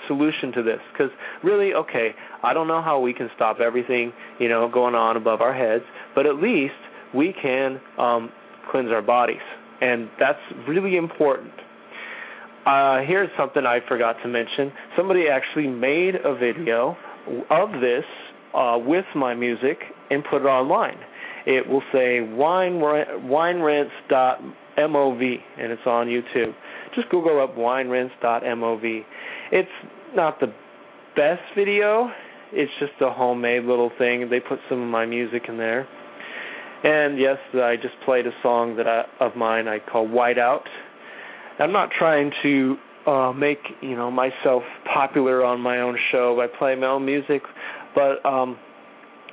solution 0.08 0.52
to 0.52 0.62
this. 0.62 0.80
Because 0.92 1.10
really 1.44 1.74
okay 1.74 2.10
i 2.42 2.52
don't 2.54 2.66
know 2.66 2.82
how 2.82 2.98
we 2.98 3.12
can 3.12 3.28
stop 3.36 3.58
everything 3.60 4.12
you 4.40 4.48
know 4.48 4.68
going 4.72 4.94
on 4.94 5.16
above 5.16 5.40
our 5.40 5.54
heads 5.54 5.84
but 6.14 6.26
at 6.26 6.36
least 6.36 6.74
we 7.14 7.34
can 7.40 7.80
um 7.98 8.30
cleanse 8.70 8.90
our 8.90 9.02
bodies 9.02 9.44
and 9.80 10.08
that's 10.18 10.38
really 10.68 10.96
important. 10.96 11.52
Uh 12.66 13.00
here's 13.06 13.28
something 13.36 13.66
i 13.66 13.78
forgot 13.86 14.16
to 14.22 14.28
mention. 14.28 14.72
Somebody 14.96 15.24
actually 15.28 15.68
made 15.68 16.14
a 16.24 16.34
video 16.34 16.96
of 17.50 17.72
this 17.80 18.04
uh 18.54 18.78
with 18.78 19.04
my 19.14 19.34
music 19.34 19.78
and 20.10 20.24
put 20.30 20.42
it 20.42 20.46
online. 20.46 20.98
It 21.46 21.68
will 21.68 21.82
say 21.92 22.20
wine 22.20 22.80
wine 22.80 23.04
winerinse 23.24 23.90
dot 24.08 24.40
mov 24.78 25.20
and 25.58 25.72
it's 25.72 25.86
on 25.86 26.08
youtube 26.08 26.54
just 26.94 27.08
Google 27.10 27.42
up 27.42 27.56
winerinse.mov. 27.56 29.04
It's 29.52 29.68
not 30.14 30.40
the 30.40 30.52
best 31.16 31.42
video. 31.56 32.10
It's 32.52 32.72
just 32.78 32.92
a 33.00 33.10
homemade 33.10 33.64
little 33.64 33.90
thing. 33.98 34.28
They 34.30 34.40
put 34.40 34.58
some 34.68 34.82
of 34.82 34.88
my 34.88 35.06
music 35.06 35.42
in 35.48 35.56
there. 35.56 35.88
And 36.84 37.18
yes, 37.18 37.38
I 37.54 37.76
just 37.76 37.94
played 38.04 38.26
a 38.26 38.32
song 38.42 38.76
that 38.76 38.86
I, 38.86 39.04
of 39.20 39.36
mine 39.36 39.68
I 39.68 39.78
call 39.78 40.06
Whiteout. 40.06 40.64
I'm 41.58 41.72
not 41.72 41.90
trying 41.98 42.30
to 42.42 42.76
uh 43.06 43.32
make 43.32 43.58
you 43.82 43.94
know 43.96 44.10
myself 44.10 44.62
popular 44.92 45.44
on 45.44 45.60
my 45.60 45.80
own 45.80 45.98
show 46.10 46.34
by 46.36 46.46
playing 46.58 46.80
my 46.80 46.88
own 46.88 47.04
music, 47.04 47.42
but 47.94 48.24
um 48.26 48.58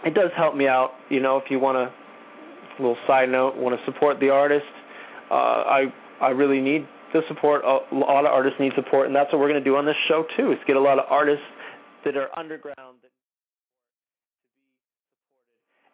it 0.06 0.14
does 0.14 0.32
help 0.36 0.56
me 0.56 0.68
out. 0.68 0.92
You 1.10 1.20
know, 1.20 1.38
if 1.38 1.46
you 1.50 1.60
want 1.60 1.76
to, 1.76 2.82
little 2.82 2.98
side 3.06 3.30
note, 3.30 3.56
want 3.56 3.78
to 3.78 3.86
support 3.92 4.20
the 4.20 4.30
artist, 4.30 4.66
uh, 5.30 5.34
I 5.34 5.84
I 6.22 6.30
really 6.30 6.60
need 6.60 6.88
the 7.14 7.22
support. 7.28 7.64
A 7.64 7.80
lot 7.96 8.26
of 8.26 8.32
artists 8.32 8.60
need 8.60 8.74
support, 8.76 9.08
and 9.08 9.16
that's 9.16 9.32
what 9.32 9.40
we're 9.40 9.50
going 9.50 9.64
to 9.64 9.70
do 9.70 9.76
on 9.76 9.86
this 9.86 9.96
show 10.08 10.24
too. 10.38 10.52
Is 10.52 10.58
get 10.68 10.76
a 10.76 10.82
lot 10.82 11.00
of 11.00 11.06
artists 11.10 11.46
that 12.06 12.18
are 12.18 12.28
underground 12.38 12.98
that 13.04 13.10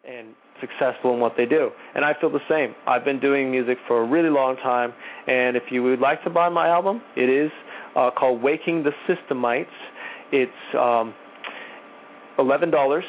and 0.09 0.35
successful 0.61 1.13
in 1.13 1.19
what 1.19 1.33
they 1.35 1.45
do. 1.45 1.69
And 1.93 2.05
I 2.05 2.13
feel 2.19 2.29
the 2.29 2.39
same. 2.49 2.73
I've 2.87 3.03
been 3.03 3.19
doing 3.19 3.51
music 3.51 3.77
for 3.87 4.01
a 4.01 4.07
really 4.07 4.29
long 4.29 4.55
time, 4.55 4.93
and 5.27 5.57
if 5.57 5.63
you 5.69 5.83
would 5.83 5.99
like 5.99 6.23
to 6.23 6.29
buy 6.29 6.47
my 6.47 6.69
album, 6.69 7.01
it 7.17 7.29
is 7.29 7.51
uh, 7.95 8.09
called 8.17 8.41
Waking 8.41 8.83
the 8.83 8.91
Systemites. 9.07 9.65
It's 10.31 10.51
um, 10.79 11.13
eleven 12.39 12.71
dollars 12.71 13.03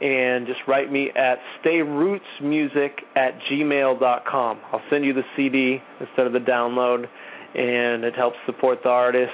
and 0.00 0.46
just 0.46 0.60
write 0.68 0.92
me 0.92 1.10
at 1.16 1.38
stayrootsmusic 1.60 2.90
at 3.16 3.32
gmail 3.50 3.98
dot 3.98 4.24
com. 4.24 4.60
I'll 4.72 4.82
send 4.90 5.04
you 5.04 5.12
the 5.12 5.24
CD 5.36 5.78
instead 5.98 6.26
of 6.26 6.32
the 6.32 6.38
download, 6.38 7.06
and 7.54 8.04
it 8.04 8.14
helps 8.14 8.36
support 8.46 8.78
the 8.82 8.88
artist. 8.88 9.32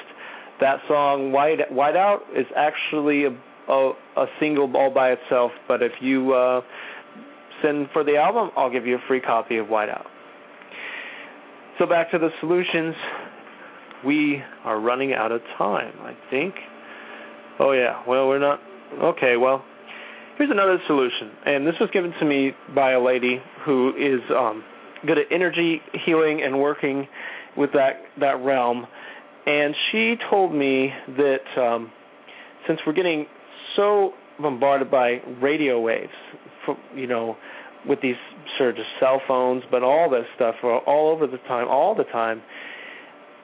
That 0.60 0.78
song, 0.88 1.32
White 1.32 1.70
White 1.70 1.96
Out, 1.96 2.20
is 2.36 2.46
actually 2.56 3.24
a, 3.24 3.72
a, 3.72 3.92
a 4.16 4.26
single 4.40 4.70
all 4.76 4.92
by 4.92 5.10
itself, 5.10 5.50
but 5.66 5.82
if 5.82 5.92
you 6.00 6.32
uh, 6.32 6.60
send 7.62 7.88
for 7.92 8.04
the 8.04 8.16
album, 8.16 8.50
I'll 8.56 8.70
give 8.70 8.86
you 8.86 8.96
a 8.96 9.02
free 9.08 9.20
copy 9.20 9.58
of 9.58 9.68
White 9.68 9.88
Out. 9.88 10.06
So 11.78 11.86
back 11.86 12.10
to 12.12 12.18
the 12.18 12.30
solutions. 12.40 12.94
We 14.06 14.42
are 14.64 14.78
running 14.78 15.12
out 15.12 15.32
of 15.32 15.40
time, 15.58 15.94
I 16.00 16.14
think. 16.30 16.54
Oh 17.58 17.72
yeah, 17.72 18.02
well 18.06 18.28
we're 18.28 18.38
not 18.38 18.60
okay, 19.02 19.36
well 19.36 19.64
Here's 20.36 20.50
another 20.50 20.78
solution, 20.88 21.30
and 21.46 21.64
this 21.64 21.76
was 21.78 21.90
given 21.92 22.12
to 22.18 22.24
me 22.24 22.50
by 22.74 22.90
a 22.92 23.00
lady 23.00 23.40
who 23.64 23.90
is 23.90 24.20
um, 24.36 24.64
good 25.06 25.16
at 25.16 25.26
energy 25.30 25.80
healing 26.04 26.42
and 26.42 26.58
working 26.58 27.06
with 27.57 27.72
that 27.72 28.02
that 28.20 28.42
realm. 28.44 28.86
And 29.46 29.74
she 29.90 30.14
told 30.30 30.55
me 30.55 30.90
that 31.16 31.61
um, 31.61 31.90
since 32.66 32.80
we're 32.86 32.94
getting 32.94 33.26
so 33.76 34.12
bombarded 34.40 34.90
by 34.90 35.18
radio 35.40 35.80
waves, 35.80 36.12
from, 36.64 36.78
you 36.94 37.07
know, 37.07 37.36
with 37.86 38.00
these 38.00 38.16
surge 38.57 38.78
of 38.78 38.84
cell 38.98 39.20
phones, 39.28 39.62
but 39.70 39.82
all 39.82 40.09
this 40.09 40.24
stuff 40.34 40.55
all 40.62 41.11
over 41.12 41.26
the 41.26 41.38
time, 41.46 41.68
all 41.68 41.94
the 41.94 42.05
time, 42.05 42.42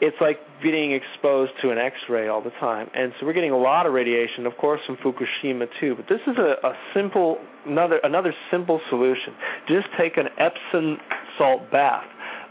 it's 0.00 0.16
like 0.20 0.38
being 0.62 0.92
exposed 0.92 1.52
to 1.61 1.70
an 1.70 1.76
X-ray 1.76 2.28
all 2.28 2.42
the 2.42 2.50
time, 2.58 2.88
and 2.94 3.12
so 3.20 3.26
we're 3.26 3.34
getting 3.34 3.50
a 3.50 3.58
lot 3.58 3.86
of 3.86 3.92
radiation, 3.92 4.46
of 4.46 4.56
course, 4.56 4.80
from 4.86 4.96
Fukushima 4.96 5.66
too. 5.78 5.94
But 5.94 6.06
this 6.08 6.20
is 6.26 6.36
a, 6.38 6.66
a 6.66 6.72
simple, 6.94 7.36
another 7.66 8.00
another 8.02 8.32
simple 8.50 8.80
solution. 8.88 9.34
Just 9.68 9.88
take 9.98 10.16
an 10.16 10.28
Epsom 10.38 10.96
salt 11.36 11.70
bath. 11.70 12.04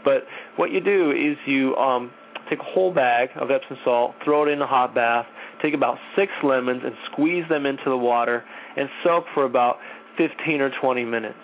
But 0.04 0.24
what 0.56 0.70
you 0.70 0.80
do 0.80 1.10
is 1.10 1.36
you 1.46 1.74
um, 1.76 2.10
take 2.48 2.58
a 2.58 2.64
whole 2.64 2.92
bag 2.92 3.30
of 3.40 3.50
Epsom 3.50 3.76
salt, 3.84 4.14
throw 4.24 4.46
it 4.46 4.50
in 4.50 4.60
a 4.60 4.66
hot 4.66 4.94
bath, 4.94 5.26
take 5.62 5.74
about 5.74 5.96
six 6.16 6.32
lemons 6.42 6.82
and 6.84 6.94
squeeze 7.12 7.44
them 7.48 7.66
into 7.66 7.84
the 7.84 7.96
water, 7.96 8.44
and 8.76 8.88
soak 9.04 9.24
for 9.34 9.44
about 9.44 9.76
15 10.16 10.60
or 10.60 10.70
20 10.80 11.04
minutes. 11.04 11.34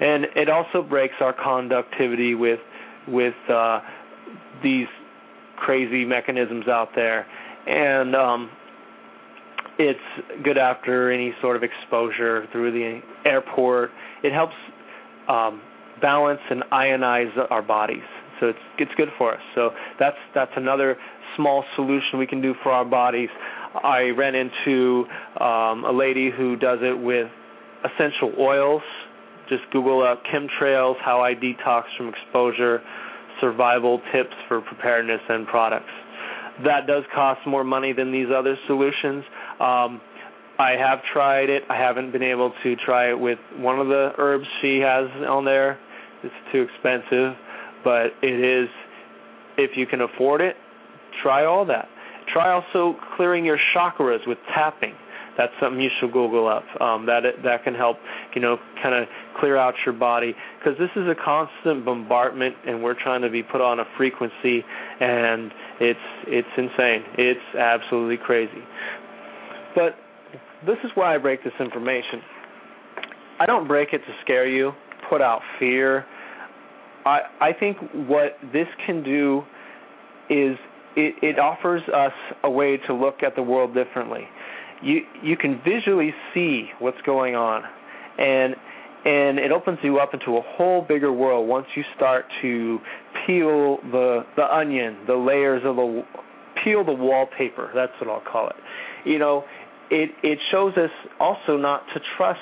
And 0.00 0.26
it 0.34 0.48
also 0.48 0.82
breaks 0.82 1.14
our 1.20 1.32
conductivity 1.32 2.34
with 2.34 2.60
with 3.08 3.34
uh, 3.50 3.80
these 4.62 4.86
crazy 5.56 6.04
mechanisms 6.04 6.68
out 6.68 6.90
there, 6.94 7.26
and 7.66 8.14
um, 8.14 8.50
it's 9.78 10.44
good 10.44 10.58
after 10.58 11.10
any 11.10 11.34
sort 11.40 11.56
of 11.56 11.62
exposure 11.62 12.46
through 12.52 12.72
the 12.72 13.00
airport. 13.24 13.90
It 14.22 14.32
helps 14.32 14.54
um, 15.28 15.60
balance 16.00 16.40
and 16.50 16.62
ionize 16.72 17.30
our 17.50 17.62
bodies, 17.62 18.02
so 18.38 18.48
it's 18.48 18.58
it's 18.78 18.92
good 18.96 19.08
for 19.18 19.34
us. 19.34 19.40
So 19.54 19.70
that's 19.98 20.16
that's 20.34 20.52
another 20.56 20.96
small 21.36 21.64
solution 21.76 22.18
we 22.18 22.26
can 22.26 22.40
do 22.40 22.54
for 22.62 22.72
our 22.72 22.84
bodies. 22.84 23.28
I 23.74 24.10
ran 24.16 24.34
into 24.34 25.04
um, 25.40 25.84
a 25.84 25.92
lady 25.92 26.30
who 26.36 26.56
does 26.56 26.78
it 26.82 26.98
with 26.98 27.28
essential 27.84 28.32
oils. 28.38 28.82
Just 29.48 29.62
Google 29.72 30.02
up 30.02 30.22
chemtrails, 30.24 30.94
how 31.04 31.22
I 31.22 31.34
detox 31.34 31.84
from 31.96 32.08
exposure 32.08 32.80
survival 33.40 34.00
tips 34.12 34.34
for 34.48 34.60
preparedness 34.60 35.20
and 35.28 35.46
products. 35.46 35.90
That 36.64 36.86
does 36.86 37.04
cost 37.14 37.40
more 37.46 37.64
money 37.64 37.92
than 37.92 38.12
these 38.12 38.26
other 38.36 38.56
solutions. 38.66 39.24
Um, 39.58 40.00
I 40.58 40.72
have 40.78 40.98
tried 41.12 41.48
it. 41.48 41.62
I 41.70 41.76
haven't 41.76 42.12
been 42.12 42.22
able 42.22 42.52
to 42.62 42.76
try 42.84 43.10
it 43.10 43.18
with 43.18 43.38
one 43.56 43.80
of 43.80 43.86
the 43.86 44.10
herbs 44.18 44.44
she 44.60 44.80
has 44.80 45.08
on 45.26 45.44
there. 45.46 45.78
It's 46.22 46.34
too 46.52 46.62
expensive, 46.62 47.34
but 47.84 48.12
it 48.22 48.64
is 48.64 48.68
if 49.56 49.76
you 49.76 49.86
can 49.86 50.00
afford 50.02 50.40
it, 50.40 50.56
try 51.22 51.44
all 51.44 51.64
that. 51.66 51.88
Try 52.32 52.52
also 52.52 52.96
clearing 53.16 53.44
your 53.44 53.58
chakras 53.74 54.26
with 54.26 54.38
tapping 54.54 54.94
that's 55.40 55.52
something 55.60 55.80
you 55.80 55.90
should 56.00 56.12
Google 56.12 56.48
up. 56.48 56.64
Um, 56.80 57.06
that 57.06 57.22
that 57.44 57.64
can 57.64 57.74
help, 57.74 57.96
you 58.34 58.42
know, 58.42 58.58
kind 58.82 58.94
of 58.94 59.08
clear 59.38 59.56
out 59.56 59.74
your 59.86 59.94
body 59.94 60.34
because 60.58 60.78
this 60.78 60.90
is 60.96 61.08
a 61.08 61.14
constant 61.14 61.84
bombardment, 61.84 62.56
and 62.66 62.82
we're 62.82 63.00
trying 63.00 63.22
to 63.22 63.30
be 63.30 63.42
put 63.42 63.60
on 63.60 63.80
a 63.80 63.84
frequency, 63.96 64.64
and 65.00 65.50
it's 65.80 66.06
it's 66.26 66.48
insane. 66.56 67.04
It's 67.16 67.56
absolutely 67.58 68.18
crazy. 68.18 68.62
But 69.74 69.96
this 70.66 70.76
is 70.84 70.90
why 70.94 71.14
I 71.14 71.18
break 71.18 71.42
this 71.42 71.54
information. 71.58 72.20
I 73.38 73.46
don't 73.46 73.66
break 73.66 73.94
it 73.94 73.98
to 73.98 74.12
scare 74.22 74.46
you, 74.46 74.72
put 75.10 75.20
out 75.20 75.40
fear. 75.58 76.06
I 77.04 77.18
I 77.40 77.52
think 77.52 77.76
what 77.92 78.36
this 78.52 78.68
can 78.86 79.02
do 79.02 79.42
is 80.30 80.56
it, 80.96 81.14
it 81.22 81.38
offers 81.38 81.82
us 81.88 82.12
a 82.44 82.50
way 82.50 82.78
to 82.86 82.94
look 82.94 83.22
at 83.22 83.34
the 83.36 83.42
world 83.42 83.74
differently. 83.74 84.26
You 84.82 85.00
you 85.22 85.36
can 85.36 85.60
visually 85.64 86.14
see 86.32 86.70
what's 86.78 87.00
going 87.04 87.34
on 87.34 87.62
and 88.18 88.54
and 89.04 89.38
it 89.38 89.50
opens 89.50 89.78
you 89.82 89.98
up 89.98 90.12
into 90.14 90.36
a 90.36 90.42
whole 90.42 90.82
bigger 90.82 91.12
world 91.12 91.48
once 91.48 91.66
you 91.74 91.82
start 91.96 92.26
to 92.42 92.78
peel 93.26 93.78
the 93.90 94.24
the 94.36 94.44
onion 94.54 94.98
the 95.06 95.14
layers 95.14 95.62
of 95.64 95.76
the 95.76 96.02
peel 96.62 96.84
the 96.84 96.92
wallpaper 96.92 97.70
that's 97.74 97.92
what 98.00 98.08
I'll 98.10 98.32
call 98.32 98.48
it. 98.48 98.56
You 99.04 99.18
know 99.18 99.44
it 99.90 100.10
it 100.22 100.38
shows 100.50 100.74
us 100.76 100.90
also 101.18 101.56
not 101.56 101.82
to 101.94 102.00
trust 102.16 102.40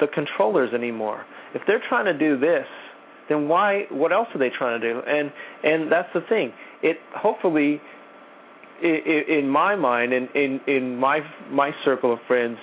the 0.00 0.06
controllers 0.06 0.74
anymore 0.74 1.24
if 1.54 1.62
they're 1.66 1.82
trying 1.88 2.06
to 2.06 2.18
do 2.18 2.38
this 2.38 2.66
then 3.28 3.48
why 3.48 3.84
what 3.90 4.12
else 4.12 4.28
are 4.34 4.38
they 4.38 4.50
trying 4.56 4.80
to 4.80 4.92
do 4.92 5.00
and 5.06 5.32
and 5.62 5.90
that's 5.90 6.08
the 6.14 6.20
thing 6.28 6.52
it 6.82 6.98
hopefully 7.14 7.80
in 8.82 9.48
my 9.48 9.76
mind 9.76 10.12
and 10.12 10.28
in, 10.34 10.60
in 10.66 10.96
my 10.96 11.20
my 11.50 11.70
circle 11.84 12.12
of 12.12 12.18
friends, 12.26 12.58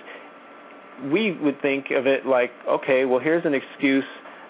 we 1.12 1.38
would 1.42 1.62
think 1.62 1.86
of 1.92 2.06
it 2.06 2.26
like, 2.26 2.52
okay, 2.70 3.06
well, 3.06 3.20
here's 3.20 3.46
an 3.46 3.54
excuse 3.54 4.04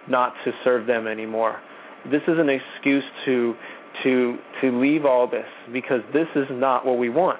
not 0.09 0.33
to 0.43 0.51
serve 0.63 0.87
them 0.87 1.07
anymore. 1.07 1.59
This 2.05 2.21
is 2.27 2.35
an 2.37 2.49
excuse 2.49 3.03
to 3.25 3.53
to 4.03 4.37
to 4.61 4.79
leave 4.79 5.05
all 5.05 5.29
this 5.29 5.45
because 5.71 6.01
this 6.13 6.27
is 6.35 6.47
not 6.49 6.85
what 6.85 6.97
we 6.97 7.09
want. 7.09 7.39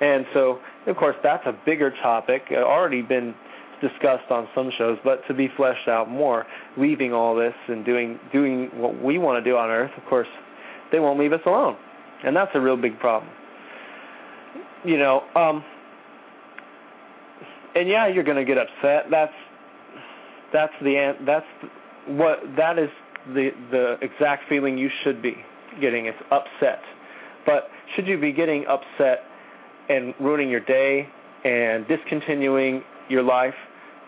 And 0.00 0.26
so, 0.34 0.58
of 0.86 0.96
course, 0.96 1.16
that's 1.22 1.44
a 1.46 1.58
bigger 1.64 1.90
topic, 2.02 2.42
already 2.52 3.00
been 3.02 3.34
discussed 3.80 4.30
on 4.30 4.48
some 4.54 4.70
shows, 4.78 4.98
but 5.04 5.20
to 5.28 5.34
be 5.34 5.48
fleshed 5.56 5.88
out 5.88 6.08
more, 6.08 6.46
leaving 6.76 7.12
all 7.12 7.34
this 7.34 7.54
and 7.68 7.84
doing 7.84 8.18
doing 8.32 8.70
what 8.74 9.02
we 9.02 9.18
want 9.18 9.42
to 9.42 9.50
do 9.50 9.56
on 9.56 9.70
Earth. 9.70 9.90
Of 9.96 10.04
course, 10.08 10.28
they 10.92 11.00
won't 11.00 11.18
leave 11.18 11.32
us 11.32 11.40
alone 11.46 11.76
and 12.24 12.36
that's 12.36 12.50
a 12.54 12.60
real 12.60 12.76
big 12.76 12.98
problem. 12.98 13.30
You 14.84 14.98
know, 14.98 15.22
um, 15.34 15.64
and 17.74 17.88
yeah, 17.88 18.08
you're 18.08 18.24
going 18.24 18.36
to 18.36 18.44
get 18.44 18.58
upset. 18.58 19.10
That's 19.10 19.32
that's 20.52 20.72
the 20.82 21.12
that's 21.26 21.46
what 22.08 22.38
that 22.56 22.78
is 22.78 22.90
the 23.28 23.50
the 23.70 23.96
exact 24.00 24.44
feeling 24.48 24.78
you 24.78 24.88
should 25.04 25.22
be 25.22 25.34
getting. 25.80 26.06
It's 26.06 26.18
upset. 26.30 26.80
But 27.44 27.68
should 27.94 28.06
you 28.06 28.20
be 28.20 28.32
getting 28.32 28.64
upset 28.68 29.20
and 29.88 30.14
ruining 30.20 30.50
your 30.50 30.60
day 30.60 31.08
and 31.44 31.86
discontinuing 31.86 32.82
your 33.08 33.22
life? 33.22 33.54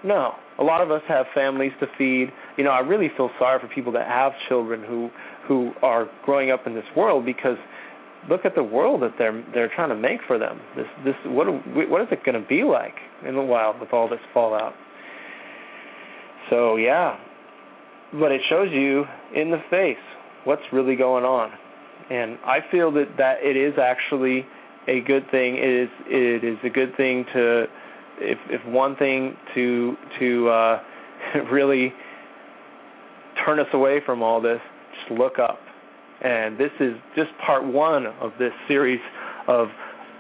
No. 0.05 0.33
A 0.59 0.63
lot 0.63 0.81
of 0.81 0.91
us 0.91 1.03
have 1.09 1.27
families 1.35 1.73
to 1.81 1.87
feed. 1.97 2.33
You 2.57 2.65
know, 2.65 2.71
I 2.71 2.81
really 2.81 3.09
feel 3.17 3.31
sorry 3.39 3.61
for 3.61 3.69
people 3.73 3.93
that 3.93 4.07
have 4.07 4.33
children 4.49 4.83
who 4.87 5.11
who 5.47 5.73
are 5.83 6.07
growing 6.25 6.51
up 6.51 6.67
in 6.67 6.75
this 6.75 6.85
world 6.97 7.25
because 7.25 7.57
look 8.29 8.45
at 8.45 8.55
the 8.55 8.63
world 8.63 9.03
that 9.03 9.15
they're 9.19 9.45
they're 9.55 9.71
trying 9.75 9.89
to 9.91 9.97
make 9.97 10.21
for 10.27 10.39
them. 10.39 10.61
This 10.77 10.87
this 11.05 11.15
what 11.27 11.47
what 11.47 12.03
is 12.03 12.09
it 12.11 12.25
going 12.25 12.41
to 12.41 12.47
be 12.47 12.65
like 12.65 12.95
in 13.27 13.35
the 13.35 13.43
wild 13.43 13.81
with 13.81 13.93
all 13.93 14.09
this 14.09 14.21
fallout? 14.33 14.75
So 16.51 16.77
yeah, 16.77 17.17
but 18.13 18.33
it 18.33 18.41
shows 18.49 18.69
you 18.73 19.05
in 19.35 19.51
the 19.51 19.63
face 19.71 19.97
what's 20.45 20.63
really 20.73 20.97
going 20.97 21.25
on, 21.25 21.51
and 22.11 22.39
I 22.45 22.59
feel 22.71 22.93
that 22.93 23.17
that 23.19 23.37
it 23.43 23.57
is 23.57 23.75
actually 23.79 24.47
a 24.89 25.01
good 25.01 25.31
thing. 25.31 25.57
It 25.57 25.85
is 25.85 25.89
it 26.07 26.45
is 26.45 26.59
a 26.65 26.71
good 26.71 26.97
thing 26.97 27.25
to 27.35 27.67
if 28.21 28.39
if 28.51 28.65
one 28.67 28.97
thing 28.97 29.37
to 29.55 29.97
to 30.19 30.49
uh, 30.49 30.83
really 31.53 31.93
turn 33.45 33.61
us 33.61 33.67
away 33.73 34.01
from 34.05 34.23
all 34.23 34.41
this, 34.41 34.61
just 34.95 35.19
look 35.19 35.39
up. 35.39 35.59
And 36.21 36.59
this 36.59 36.73
is 36.81 36.95
just 37.15 37.31
part 37.45 37.65
one 37.65 38.07
of 38.07 38.33
this 38.39 38.53
series 38.67 39.01
of 39.47 39.69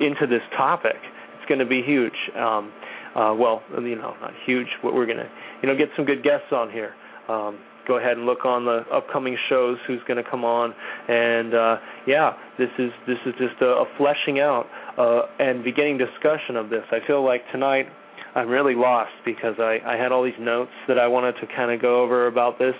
into 0.00 0.26
this 0.26 0.42
topic. 0.56 0.96
It's 1.36 1.48
going 1.48 1.58
to 1.58 1.66
be 1.66 1.82
huge. 1.82 2.12
Um, 2.36 2.72
uh, 3.16 3.34
well, 3.34 3.62
you 3.72 3.96
know, 3.96 4.14
not 4.20 4.32
huge. 4.46 4.68
But 4.82 4.94
we're 4.94 5.06
going 5.06 5.18
to, 5.18 5.28
you 5.62 5.68
know, 5.68 5.76
get 5.76 5.88
some 5.96 6.04
good 6.04 6.22
guests 6.22 6.52
on 6.52 6.70
here. 6.70 6.94
Um, 7.28 7.58
go 7.88 7.98
ahead 7.98 8.18
and 8.18 8.26
look 8.26 8.44
on 8.44 8.66
the 8.66 8.84
upcoming 8.92 9.36
shows 9.48 9.78
who's 9.86 10.00
going 10.06 10.22
to 10.22 10.30
come 10.30 10.44
on 10.44 10.74
and 11.08 11.54
uh 11.54 11.76
yeah 12.06 12.34
this 12.58 12.68
is 12.78 12.90
this 13.06 13.16
is 13.24 13.32
just 13.38 13.60
a, 13.62 13.64
a 13.64 13.84
fleshing 13.96 14.38
out 14.38 14.66
uh 14.98 15.22
and 15.38 15.64
beginning 15.64 15.96
discussion 15.96 16.56
of 16.56 16.68
this 16.68 16.82
i 16.90 16.98
feel 17.06 17.24
like 17.24 17.40
tonight 17.52 17.86
i'm 18.34 18.48
really 18.48 18.74
lost 18.74 19.12
because 19.24 19.54
i 19.58 19.78
i 19.86 19.96
had 19.96 20.12
all 20.12 20.24
these 20.24 20.40
notes 20.40 20.72
that 20.88 20.98
i 20.98 21.06
wanted 21.06 21.32
to 21.40 21.46
kind 21.54 21.70
of 21.70 21.80
go 21.80 22.02
over 22.02 22.26
about 22.26 22.58
this. 22.58 22.74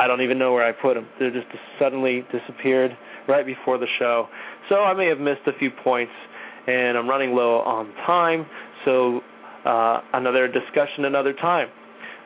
I 0.00 0.06
don't 0.06 0.22
even 0.22 0.38
know 0.38 0.52
where 0.52 0.64
i 0.66 0.72
put 0.72 0.94
them 0.94 1.06
they 1.20 1.28
just 1.30 1.46
suddenly 1.78 2.24
disappeared 2.32 2.96
right 3.28 3.44
before 3.44 3.78
the 3.78 3.86
show. 3.98 4.26
So 4.68 4.76
i 4.76 4.94
may 4.94 5.06
have 5.08 5.18
missed 5.18 5.46
a 5.46 5.58
few 5.58 5.70
points 5.84 6.12
and 6.66 6.96
i'm 6.96 7.08
running 7.08 7.32
low 7.32 7.58
on 7.58 7.92
time 8.06 8.46
so 8.84 9.20
uh 9.66 10.00
another 10.14 10.48
discussion 10.48 11.04
another 11.04 11.34
time. 11.34 11.68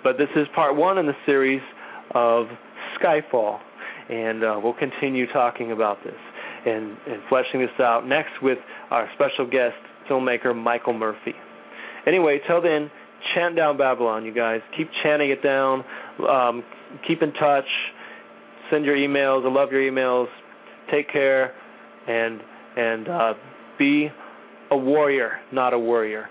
But 0.04 0.18
this 0.18 0.28
is 0.36 0.46
part 0.54 0.76
one 0.76 0.98
in 0.98 1.06
the 1.06 1.16
series 1.26 1.62
of 2.14 2.46
Skyfall, 3.00 3.60
and 4.10 4.42
uh, 4.42 4.60
we'll 4.62 4.74
continue 4.74 5.26
talking 5.32 5.70
about 5.70 6.02
this 6.04 6.18
and, 6.66 6.96
and 7.06 7.22
fleshing 7.28 7.60
this 7.60 7.80
out 7.80 8.06
next 8.06 8.32
with 8.42 8.58
our 8.90 9.08
special 9.14 9.46
guest, 9.46 9.76
filmmaker 10.10 10.54
Michael 10.54 10.92
Murphy. 10.92 11.34
Anyway, 12.06 12.40
till 12.46 12.60
then, 12.60 12.90
chant 13.34 13.56
down 13.56 13.76
Babylon, 13.76 14.24
you 14.24 14.32
guys. 14.32 14.60
Keep 14.76 14.88
chanting 15.02 15.30
it 15.30 15.42
down. 15.42 15.84
Um, 16.28 16.62
keep 17.06 17.22
in 17.22 17.32
touch. 17.34 17.64
Send 18.70 18.84
your 18.84 18.96
emails. 18.96 19.46
I 19.46 19.52
love 19.52 19.70
your 19.70 19.82
emails. 19.82 20.26
Take 20.90 21.10
care, 21.10 21.54
and 22.08 22.40
and 22.76 23.08
uh, 23.08 23.34
be 23.78 24.08
a 24.70 24.76
warrior, 24.76 25.32
not 25.52 25.74
a 25.74 25.78
worrier. 25.78 26.28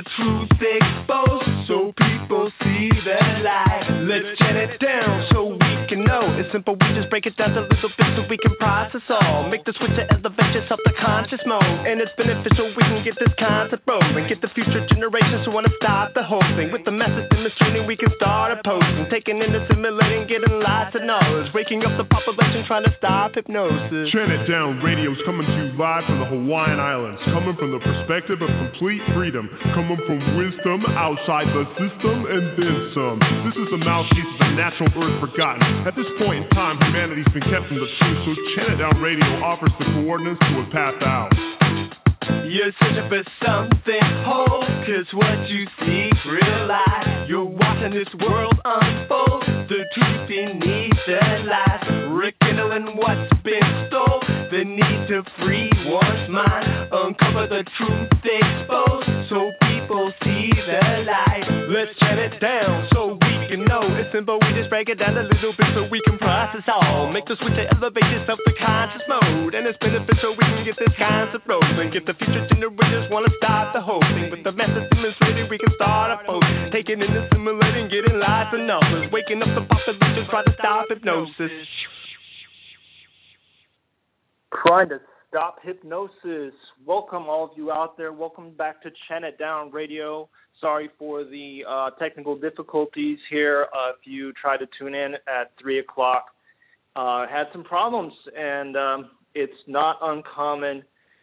The 0.00 0.08
truth 0.16 0.48
exposed, 0.56 1.68
so 1.68 1.92
people 1.92 2.48
see 2.64 2.88
the 3.04 3.20
light. 3.44 3.84
Let's 4.08 4.32
get 4.40 4.56
it 4.56 4.80
down 4.80 5.28
so 5.28 5.52
we 5.52 5.72
can 5.92 6.04
know. 6.04 6.24
It's 6.40 6.48
simple, 6.52 6.72
we 6.72 6.96
just 6.96 7.10
break 7.10 7.26
it 7.26 7.36
down 7.36 7.52
to 7.52 7.68
little 7.68 7.92
bits 8.00 8.16
so 8.16 8.24
we 8.30 8.38
can 8.38 8.56
process 8.56 9.04
all. 9.10 9.50
Make 9.50 9.64
the 9.68 9.74
switch 9.76 9.92
to 10.00 10.08
elevate 10.08 10.54
yourself 10.56 10.80
to 10.86 10.92
conscious 10.96 11.40
mode. 11.44 11.84
And 11.84 12.00
it's 12.00 12.12
beneficial, 12.16 12.72
we 12.72 12.82
can 12.82 13.04
get 13.04 13.12
this 13.20 13.34
concept 13.38 13.84
rolling. 13.84 14.24
Get 14.24 14.40
the 14.40 14.48
future 14.56 14.86
generations 14.88 15.44
who 15.44 15.52
wanna 15.52 15.72
stop 15.76 16.14
the 16.14 16.22
whole 16.22 16.48
thing. 16.56 16.72
With 16.72 16.84
the 16.88 16.92
message 16.96 17.28
in 17.36 17.44
the 17.44 17.50
demonstrating, 17.60 17.86
we 17.86 17.96
can 17.96 18.08
start 18.16 18.56
opposing. 18.56 18.99
Taking 19.20 19.44
in, 19.44 19.52
assimilating, 19.52 20.24
getting 20.32 20.64
lots 20.64 20.96
of 20.96 21.04
knowledge. 21.04 21.52
Waking 21.52 21.84
up 21.84 21.92
the 22.00 22.08
population, 22.08 22.64
trying 22.64 22.88
to 22.88 22.94
stop 22.96 23.36
hypnosis. 23.36 24.08
Chant 24.08 24.32
It 24.32 24.48
Down 24.48 24.80
Radio's 24.80 25.20
coming 25.28 25.44
to 25.44 25.52
you 25.60 25.76
live 25.76 26.08
from 26.08 26.24
the 26.24 26.24
Hawaiian 26.24 26.80
Islands, 26.80 27.20
coming 27.28 27.52
from 27.60 27.68
the 27.68 27.84
perspective 27.84 28.40
of 28.40 28.48
complete 28.48 29.04
freedom, 29.12 29.44
coming 29.76 30.00
from 30.08 30.24
wisdom 30.40 30.88
outside 30.96 31.52
the 31.52 31.68
system 31.76 32.32
and 32.32 32.44
then 32.56 32.76
some. 32.96 33.20
This 33.44 33.60
is 33.60 33.68
the 33.68 33.84
mouthpiece 33.84 34.24
of 34.24 34.38
the 34.40 34.56
natural 34.56 34.88
earth 34.88 35.20
forgotten. 35.20 35.68
At 35.84 35.92
this 36.00 36.08
point 36.16 36.48
in 36.48 36.48
time, 36.56 36.80
humanity's 36.80 37.28
been 37.36 37.44
kept 37.44 37.68
from 37.68 37.76
the 37.76 37.92
truth, 38.00 38.24
so 38.24 38.32
Chant 38.56 38.72
It 38.72 38.76
Down 38.80 39.04
Radio 39.04 39.28
offers 39.44 39.72
the 39.76 39.84
coordinates 40.00 40.40
to 40.48 40.64
a 40.64 40.66
path 40.72 40.96
out. 41.04 41.59
You're 42.46 42.72
searching 42.80 43.08
for 43.08 43.22
something 43.44 44.00
whole, 44.24 44.64
cause 44.84 45.06
what 45.12 45.48
you 45.48 45.66
seek 45.80 46.14
real 46.26 46.66
life. 46.66 47.28
You're 47.28 47.44
watching 47.44 47.92
this 47.92 48.08
world 48.20 48.58
unfold, 48.64 49.44
the 49.68 49.84
truth 49.94 50.28
beneath 50.28 50.98
the 51.06 51.20
lies. 51.46 52.10
Rekindling 52.10 52.96
what's 52.96 53.32
been 53.42 53.86
stole, 53.88 54.20
the 54.50 54.64
need 54.64 55.08
to 55.08 55.22
free 55.38 55.70
one's 55.86 56.28
mind. 56.28 56.88
Uncover 56.92 57.46
the 57.46 57.64
truth 57.78 58.10
exposed, 58.24 59.30
so 59.30 59.50
people 59.62 60.12
see 60.24 60.50
the 60.50 61.04
light. 61.06 61.46
Let's 61.70 61.96
shut 62.00 62.18
it 62.18 62.40
down 62.40 62.89
know. 63.70 63.86
It's 63.94 64.10
simple, 64.10 64.42
we 64.42 64.50
just 64.58 64.66
break 64.66 64.90
it 64.90 64.98
down 64.98 65.14
a 65.14 65.22
little 65.22 65.54
bit 65.54 65.70
so 65.78 65.86
we 65.86 66.02
can 66.02 66.18
process 66.18 66.66
all. 66.66 67.06
Make 67.14 67.30
the 67.30 67.38
switch 67.38 67.54
to 67.54 67.64
elevate 67.78 68.10
yourself 68.10 68.42
to 68.42 68.52
conscious 68.58 69.06
mode. 69.06 69.54
And 69.54 69.62
it's 69.70 69.78
beneficial, 69.78 70.34
we 70.34 70.42
can 70.42 70.66
get 70.66 70.74
this 70.74 70.90
concept 70.98 71.46
rolling. 71.46 71.94
Get 71.94 72.04
the 72.04 72.18
future 72.18 72.42
generations 72.50 73.06
wanna 73.14 73.30
stop 73.38 73.72
the 73.72 73.80
whole 73.80 74.02
thing. 74.02 74.34
With 74.34 74.42
the 74.42 74.52
message 74.52 74.90
demonstrated, 74.90 75.46
we 75.46 75.58
can 75.58 75.70
start 75.78 76.10
a 76.10 76.18
post. 76.26 76.50
Taking 76.74 76.98
in, 76.98 77.14
assimilating, 77.14 77.86
getting 77.86 78.18
lots 78.18 78.50
of 78.50 78.60
knowledge. 78.66 79.06
Waking 79.14 79.38
up 79.46 79.54
the 79.54 79.62
population, 79.62 80.26
try 80.26 80.42
to 80.42 80.54
stop 80.58 80.90
hypnosis. 80.90 81.54
trying 84.66 84.88
to 84.88 85.00
stop 85.28 85.58
hypnosis. 85.62 86.54
Welcome, 86.84 87.30
all 87.30 87.44
of 87.44 87.50
you 87.56 87.70
out 87.70 87.96
there. 87.96 88.12
Welcome 88.12 88.50
back 88.50 88.82
to 88.82 88.90
Chant 89.06 89.24
It 89.24 89.38
Down 89.38 89.70
Radio. 89.70 90.28
Sorry 90.60 90.90
for 90.98 91.24
the 91.24 91.64
uh, 91.66 91.90
technical 91.98 92.36
difficulties 92.36 93.18
here. 93.30 93.66
Uh, 93.74 93.90
if 93.90 94.04
you 94.04 94.32
try 94.34 94.58
to 94.58 94.66
tune 94.78 94.94
in 94.94 95.14
at 95.14 95.52
3 95.60 95.78
o'clock, 95.78 96.26
uh, 96.96 97.26
had 97.26 97.46
some 97.52 97.64
problems, 97.64 98.12
and 98.36 98.76
um, 98.76 99.10
it's 99.34 99.52
not 99.66 99.96
uncommon 100.02 100.82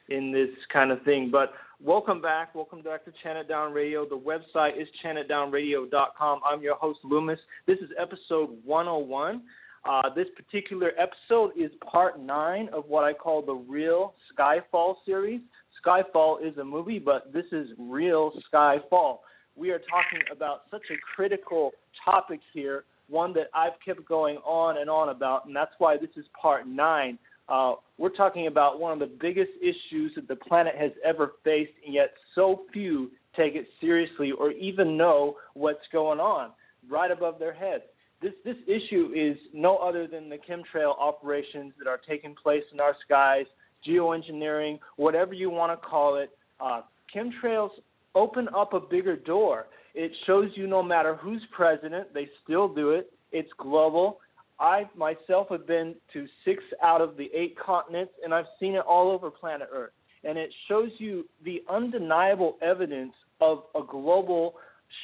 in 0.10 0.32
this 0.32 0.50
kind 0.74 0.92
of 0.92 1.04
thing. 1.04 1.30
But 1.32 1.54
welcome 1.80 2.20
back. 2.20 2.56
Welcome 2.56 2.82
back 2.82 3.06
to 3.06 3.14
Chant 3.22 3.48
Down 3.48 3.74
Radio. 3.74 4.08
The 4.10 4.18
website 4.18 4.82
is 4.82 4.88
chantitdownradio.com. 5.06 6.40
I'm 6.44 6.62
your 6.62 6.76
host, 6.76 7.00
Loomis. 7.04 7.40
This 7.68 7.78
is 7.80 7.90
episode 8.00 8.50
101. 8.66 9.44
Uh, 9.88 10.14
this 10.16 10.28
particular 10.36 10.94
episode 10.98 11.52
is 11.56 11.72
part 11.86 12.20
nine 12.20 12.70
of 12.74 12.86
what 12.88 13.04
I 13.04 13.14
call 13.14 13.42
the 13.44 13.54
Real 13.54 14.16
Skyfall 14.36 14.96
series. 15.06 15.42
Skyfall 15.86 16.46
is 16.46 16.58
a 16.58 16.64
movie, 16.64 17.00
but 17.00 17.32
this 17.32 17.46
is 17.52 17.70
Real 17.78 18.32
Skyfall. 18.52 19.20
We 19.58 19.72
are 19.72 19.80
talking 19.80 20.20
about 20.32 20.64
such 20.70 20.84
a 20.92 20.96
critical 21.16 21.72
topic 22.06 22.40
here, 22.54 22.84
one 23.10 23.34
that 23.34 23.48
I've 23.54 23.74
kept 23.84 24.08
going 24.08 24.38
on 24.38 24.78
and 24.78 24.90
on 24.90 25.10
about, 25.10 25.46
and 25.46 25.56
that's 25.56 25.72
why 25.80 25.98
this 25.98 26.10
is 26.16 26.26
part 26.40 26.68
nine. 26.68 27.18
Uh, 27.50 27.76
we're 27.98 28.10
talking 28.10 28.48
about 28.48 28.80
one 28.80 28.92
of 28.92 29.00
the 29.00 29.10
biggest 29.20 29.52
issues 29.62 30.12
that 30.16 30.28
the 30.28 30.36
planet 30.36 30.76
has 30.78 30.92
ever 31.04 31.34
faced, 31.44 31.72
and 31.86 31.94
yet 31.94 32.12
so 32.36 32.62
few 32.74 33.10
take 33.36 33.56
it 33.56 33.68
seriously 33.80 34.32
or 34.32 34.52
even 34.52 34.98
know 34.98 35.38
what's 35.54 35.86
going 35.92 36.20
on 36.20 36.52
right 36.90 37.12
above 37.12 37.38
their 37.40 37.54
heads 37.54 37.84
this 38.22 38.34
this 38.44 38.56
issue 38.68 39.12
is 39.16 39.38
no 39.54 39.78
other 39.78 40.08
than 40.08 40.30
the 40.30 40.38
chemtrail 40.38 40.98
operations 41.00 41.74
that 41.78 41.88
are 41.88 42.00
taking 42.08 42.34
place 42.34 42.64
in 42.74 42.80
our 42.80 42.96
skies, 43.06 43.46
geoengineering, 43.88 44.80
whatever 44.96 45.34
you 45.34 45.50
want 45.50 45.72
to 45.72 45.88
call 45.88 46.16
it. 46.18 46.32
Uh, 46.60 46.82
chemtrails 47.14 47.70
open 48.18 48.50
up 48.56 48.74
a 48.74 48.80
bigger 48.80 49.16
door. 49.16 49.68
It 49.94 50.12
shows 50.26 50.50
you 50.56 50.68
no 50.68 50.84
matter 50.84 51.16
who's 51.16 51.42
president, 51.52 52.14
they 52.14 52.28
still 52.44 52.68
do 52.68 52.92
it. 52.92 53.12
It's 53.32 53.50
global. 53.58 54.20
I 54.60 54.90
myself 54.96 55.48
have 55.52 55.68
been 55.68 55.96
to 56.14 56.26
six 56.44 56.64
out 56.84 57.02
of 57.02 57.16
the 57.16 57.30
eight 57.34 57.56
continents, 57.60 58.14
and 58.24 58.34
I've 58.34 58.46
seen 58.60 58.74
it 58.74 58.84
all 58.88 59.12
over 59.12 59.30
planet 59.30 59.70
Earth. 59.72 59.92
And 60.24 60.38
it 60.38 60.52
shows 60.68 60.90
you 60.98 61.26
the 61.46 61.64
undeniable 61.70 62.58
evidence 62.62 63.14
of 63.40 63.64
a 63.76 63.82
global 63.84 64.56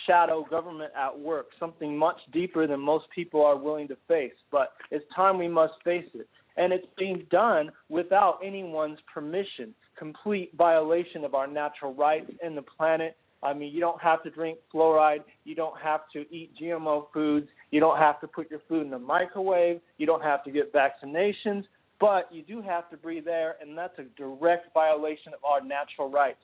shadow 0.07 0.45
government 0.49 0.91
at 0.99 1.17
work, 1.17 1.47
something 1.59 1.95
much 1.95 2.17
deeper 2.31 2.65
than 2.65 2.79
most 2.79 3.05
people 3.13 3.45
are 3.45 3.57
willing 3.57 3.87
to 3.89 3.97
face. 4.07 4.33
But 4.51 4.73
it's 4.89 5.05
time 5.15 5.37
we 5.37 5.47
must 5.47 5.73
face 5.83 6.09
it. 6.15 6.27
And 6.57 6.73
it's 6.73 6.87
being 6.97 7.25
done 7.29 7.71
without 7.89 8.39
anyone's 8.43 8.99
permission, 9.11 9.73
complete 9.97 10.51
violation 10.57 11.23
of 11.23 11.35
our 11.35 11.47
natural 11.47 11.93
rights 11.93 12.31
and 12.43 12.57
the 12.57 12.61
planet 12.61 13.15
I 13.43 13.53
mean, 13.53 13.73
you 13.73 13.81
don't 13.81 14.01
have 14.01 14.23
to 14.23 14.29
drink 14.29 14.57
fluoride. 14.73 15.23
You 15.43 15.55
don't 15.55 15.79
have 15.81 16.01
to 16.13 16.19
eat 16.33 16.51
GMO 16.59 17.07
foods. 17.13 17.47
You 17.71 17.79
don't 17.79 17.97
have 17.97 18.21
to 18.21 18.27
put 18.27 18.49
your 18.49 18.61
food 18.69 18.83
in 18.83 18.89
the 18.89 18.99
microwave. 18.99 19.81
You 19.97 20.05
don't 20.05 20.23
have 20.23 20.43
to 20.45 20.51
get 20.51 20.73
vaccinations. 20.73 21.65
But 21.99 22.29
you 22.31 22.41
do 22.41 22.61
have 22.61 22.89
to 22.89 22.97
breathe 22.97 23.27
air, 23.27 23.55
and 23.61 23.77
that's 23.77 23.97
a 23.99 24.03
direct 24.17 24.73
violation 24.73 25.33
of 25.33 25.43
our 25.43 25.61
natural 25.61 26.09
rights. 26.09 26.39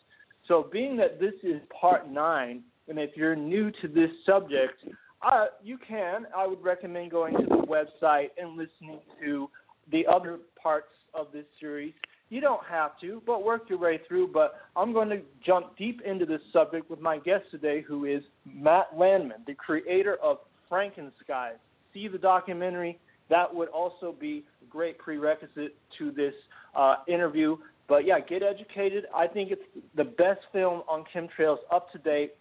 So, 0.48 0.68
being 0.72 0.96
that 0.98 1.20
this 1.20 1.34
is 1.44 1.62
part 1.80 2.10
nine, 2.10 2.64
and 2.88 2.98
if 2.98 3.12
you're 3.16 3.36
new 3.36 3.72
to 3.82 3.88
this 3.88 4.10
subject, 4.26 4.86
uh, 5.22 5.48
you 5.62 5.78
can. 5.78 6.28
I 6.36 6.48
would 6.48 6.64
recommend 6.64 7.12
going 7.12 7.36
to 7.36 7.44
the 7.44 7.66
website 7.68 8.30
and 8.38 8.52
listening 8.52 9.00
to 9.22 9.50
the 9.92 10.06
other 10.08 10.40
parts 10.62 10.88
of 11.14 11.28
this 11.34 11.46
series. 11.60 11.94
You 12.30 12.42
don't 12.42 12.64
have 12.70 12.92
to, 13.02 13.22
but 13.26 13.44
work 13.44 13.64
your 13.70 13.80
way 13.80 14.00
through. 14.08 14.30
But 14.32 14.56
I'm 14.76 14.94
going 14.94 15.10
to 15.10 15.22
jump 15.46 15.78
deep 15.78 16.02
into 16.06 16.26
this 16.26 16.42
subject 16.54 16.90
with 16.90 17.02
my 17.02 17.18
guest 17.18 17.46
today, 17.50 17.82
who 17.82 18.06
is 18.06 18.22
Matt 18.46 18.88
Landman, 18.96 19.44
the 19.48 19.56
creator 19.56 20.18
of 20.22 20.38
Frankenskies. 20.72 21.58
See 21.94 22.08
the 22.08 22.20
documentary. 22.20 23.00
That 23.30 23.54
would 23.54 23.70
also 23.70 24.16
be 24.20 24.44
a 24.62 24.66
great 24.70 24.98
prerequisite 25.00 25.76
to 25.98 26.12
this 26.12 26.34
uh, 26.76 26.98
interview. 27.08 27.58
But 27.88 28.06
yeah, 28.06 28.20
get 28.20 28.44
educated. 28.44 29.06
I 29.16 29.26
think 29.26 29.52
it's 29.52 29.62
the 29.96 30.04
best 30.04 30.42
film 30.54 30.84
on 30.88 31.04
chemtrails 31.14 31.58
up 31.72 31.92
to 31.94 31.98
date. 31.98 32.34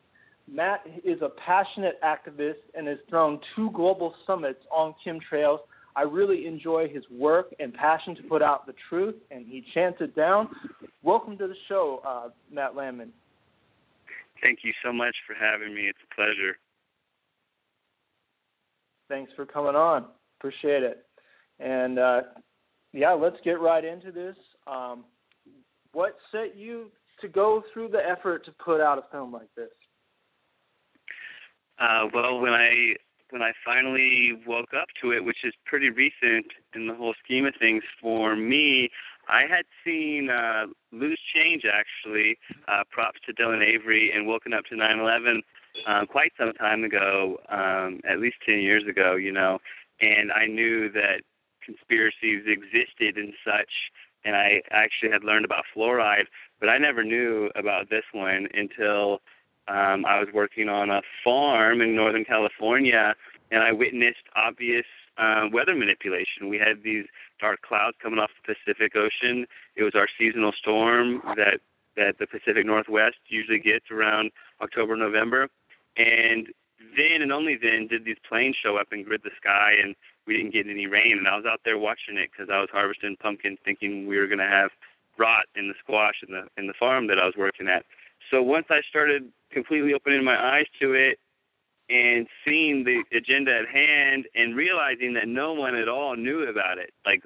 Matt 0.50 0.80
is 1.04 1.20
a 1.22 1.30
passionate 1.44 1.98
activist 2.02 2.60
and 2.74 2.86
has 2.86 2.98
thrown 3.08 3.40
two 3.54 3.70
global 3.72 4.14
summits 4.26 4.60
on 4.70 4.94
chemtrails. 5.04 5.58
I 5.98 6.02
really 6.02 6.46
enjoy 6.46 6.86
his 6.88 7.02
work 7.10 7.52
and 7.58 7.74
passion 7.74 8.14
to 8.14 8.22
put 8.22 8.40
out 8.40 8.66
the 8.66 8.74
truth, 8.88 9.16
and 9.32 9.44
he 9.44 9.64
chants 9.74 9.98
it 10.00 10.14
down. 10.14 10.48
Welcome 11.02 11.36
to 11.38 11.48
the 11.48 11.56
show, 11.68 12.00
uh, 12.06 12.28
Matt 12.52 12.76
Landman. 12.76 13.12
Thank 14.40 14.60
you 14.62 14.72
so 14.84 14.92
much 14.92 15.16
for 15.26 15.34
having 15.34 15.74
me. 15.74 15.88
It's 15.88 15.98
a 16.08 16.14
pleasure. 16.14 16.56
Thanks 19.08 19.32
for 19.34 19.44
coming 19.44 19.74
on. 19.74 20.04
Appreciate 20.38 20.84
it. 20.84 21.04
And 21.58 21.98
uh, 21.98 22.20
yeah, 22.92 23.10
let's 23.14 23.38
get 23.44 23.60
right 23.60 23.84
into 23.84 24.12
this. 24.12 24.36
Um, 24.68 25.04
what 25.94 26.16
set 26.30 26.56
you 26.56 26.92
to 27.22 27.26
go 27.26 27.64
through 27.72 27.88
the 27.88 28.08
effort 28.08 28.44
to 28.44 28.52
put 28.64 28.80
out 28.80 28.98
a 28.98 29.02
film 29.10 29.32
like 29.32 29.52
this? 29.56 29.66
Uh, 31.80 32.06
well, 32.14 32.38
when 32.38 32.52
I 32.52 32.94
when 33.30 33.42
I 33.42 33.52
finally 33.64 34.32
woke 34.46 34.74
up 34.74 34.88
to 35.02 35.12
it, 35.12 35.24
which 35.24 35.44
is 35.44 35.52
pretty 35.64 35.90
recent 35.90 36.46
in 36.74 36.86
the 36.86 36.94
whole 36.94 37.14
scheme 37.22 37.46
of 37.46 37.54
things 37.58 37.82
for 38.00 38.36
me, 38.36 38.90
I 39.28 39.42
had 39.42 39.64
seen 39.84 40.30
uh, 40.30 40.66
Loose 40.92 41.20
Change 41.34 41.64
actually. 41.66 42.38
Uh, 42.66 42.84
props 42.90 43.20
to 43.26 43.34
Dylan 43.34 43.62
Avery 43.62 44.10
and 44.14 44.26
Woken 44.26 44.52
Up 44.52 44.64
to 44.66 44.74
9/11 44.74 45.42
uh, 45.86 46.06
quite 46.06 46.32
some 46.38 46.52
time 46.54 46.84
ago, 46.84 47.38
um, 47.48 48.00
at 48.08 48.18
least 48.20 48.36
10 48.46 48.60
years 48.60 48.84
ago, 48.88 49.14
you 49.16 49.32
know, 49.32 49.58
and 50.00 50.32
I 50.32 50.46
knew 50.46 50.90
that 50.92 51.22
conspiracies 51.64 52.44
existed 52.46 53.16
and 53.16 53.34
such. 53.44 53.70
And 54.24 54.34
I 54.34 54.62
actually 54.70 55.12
had 55.12 55.22
learned 55.22 55.44
about 55.44 55.64
fluoride, 55.74 56.26
but 56.60 56.68
I 56.68 56.78
never 56.78 57.04
knew 57.04 57.50
about 57.54 57.88
this 57.88 58.04
one 58.12 58.48
until 58.52 59.20
um, 59.68 60.04
I 60.06 60.18
was 60.18 60.28
working 60.32 60.68
on 60.68 60.90
a 60.90 61.02
farm 61.22 61.80
in 61.80 61.94
Northern 61.94 62.24
California, 62.24 63.14
and 63.50 63.62
I 63.62 63.72
witnessed 63.72 64.24
obvious 64.34 64.86
uh, 65.18 65.48
weather 65.52 65.74
manipulation. 65.74 66.48
We 66.48 66.58
had 66.58 66.82
these 66.82 67.06
dark 67.40 67.62
clouds 67.62 67.96
coming 68.02 68.18
off 68.18 68.30
the 68.46 68.54
Pacific 68.54 68.96
Ocean. 68.96 69.46
It 69.76 69.82
was 69.82 69.94
our 69.94 70.08
seasonal 70.18 70.52
storm 70.52 71.22
that 71.36 71.60
that 71.96 72.18
the 72.20 72.26
Pacific 72.28 72.64
Northwest 72.64 73.16
usually 73.26 73.58
gets 73.58 73.90
around 73.90 74.30
October, 74.62 74.96
November, 74.96 75.48
and 75.96 76.46
then 76.96 77.22
and 77.22 77.32
only 77.32 77.58
then 77.60 77.88
did 77.88 78.04
these 78.04 78.18
planes 78.28 78.56
show 78.62 78.76
up 78.76 78.88
and 78.92 79.04
grid 79.04 79.22
the 79.24 79.30
sky, 79.36 79.72
and 79.82 79.96
we 80.26 80.36
didn't 80.36 80.52
get 80.52 80.68
any 80.68 80.86
rain. 80.86 81.18
And 81.18 81.26
I 81.26 81.36
was 81.36 81.44
out 81.44 81.60
there 81.64 81.78
watching 81.78 82.16
it 82.16 82.30
because 82.30 82.50
I 82.52 82.60
was 82.60 82.68
harvesting 82.70 83.16
pumpkins, 83.20 83.58
thinking 83.64 84.06
we 84.06 84.18
were 84.18 84.28
going 84.28 84.38
to 84.38 84.44
have 84.46 84.70
rot 85.18 85.46
in 85.56 85.66
the 85.68 85.74
squash 85.82 86.22
in 86.26 86.32
the 86.32 86.46
in 86.56 86.68
the 86.68 86.74
farm 86.78 87.08
that 87.08 87.18
I 87.18 87.26
was 87.26 87.34
working 87.36 87.68
at. 87.68 87.84
So 88.30 88.42
once 88.42 88.66
I 88.70 88.80
started 88.88 89.30
completely 89.50 89.94
opening 89.94 90.24
my 90.24 90.36
eyes 90.36 90.66
to 90.80 90.94
it 90.94 91.18
and 91.88 92.26
seeing 92.44 92.84
the 92.84 93.02
agenda 93.16 93.52
at 93.56 93.68
hand 93.68 94.26
and 94.34 94.54
realizing 94.54 95.14
that 95.14 95.26
no 95.26 95.54
one 95.54 95.74
at 95.74 95.88
all 95.88 96.16
knew 96.16 96.48
about 96.48 96.78
it, 96.78 96.92
like 97.06 97.22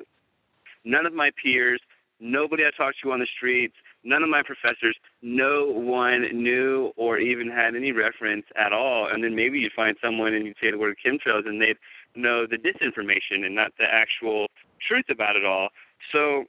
none 0.84 1.06
of 1.06 1.12
my 1.12 1.30
peers, 1.42 1.80
nobody 2.20 2.64
I 2.64 2.70
talked 2.76 2.98
to 3.02 3.12
on 3.12 3.18
the 3.18 3.26
streets, 3.36 3.74
none 4.04 4.22
of 4.22 4.28
my 4.28 4.42
professors, 4.42 4.96
no 5.20 5.66
one 5.66 6.22
knew 6.32 6.92
or 6.96 7.18
even 7.18 7.50
had 7.50 7.74
any 7.74 7.92
reference 7.92 8.46
at 8.56 8.72
all. 8.72 9.08
And 9.12 9.24
then 9.24 9.34
maybe 9.34 9.58
you'd 9.58 9.72
find 9.72 9.96
someone 10.02 10.32
and 10.34 10.46
you'd 10.46 10.56
say 10.62 10.70
the 10.70 10.78
word 10.78 10.96
chemtrails 11.04 11.46
and 11.46 11.60
they'd 11.60 11.78
know 12.14 12.46
the 12.46 12.56
disinformation 12.56 13.44
and 13.44 13.54
not 13.54 13.72
the 13.78 13.86
actual 13.90 14.46
truth 14.86 15.06
about 15.10 15.36
it 15.36 15.44
all. 15.44 15.68
So 16.12 16.44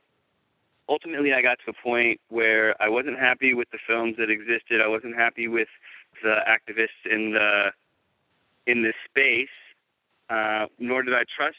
ultimately 0.89 1.33
I 1.33 1.41
got 1.41 1.59
to 1.65 1.71
a 1.71 1.83
point 1.83 2.19
where 2.29 2.81
I 2.81 2.89
wasn't 2.89 3.19
happy 3.19 3.53
with 3.53 3.69
the 3.71 3.79
films 3.85 4.15
that 4.17 4.29
existed. 4.29 4.81
I 4.81 4.87
wasn't 4.87 5.15
happy 5.15 5.47
with 5.47 5.69
the 6.21 6.37
activists 6.47 7.09
in 7.09 7.33
the 7.33 7.71
in 8.65 8.83
this 8.83 8.95
space, 9.09 9.49
uh, 10.29 10.67
nor 10.79 11.03
did 11.03 11.13
I 11.13 11.23
trust 11.35 11.57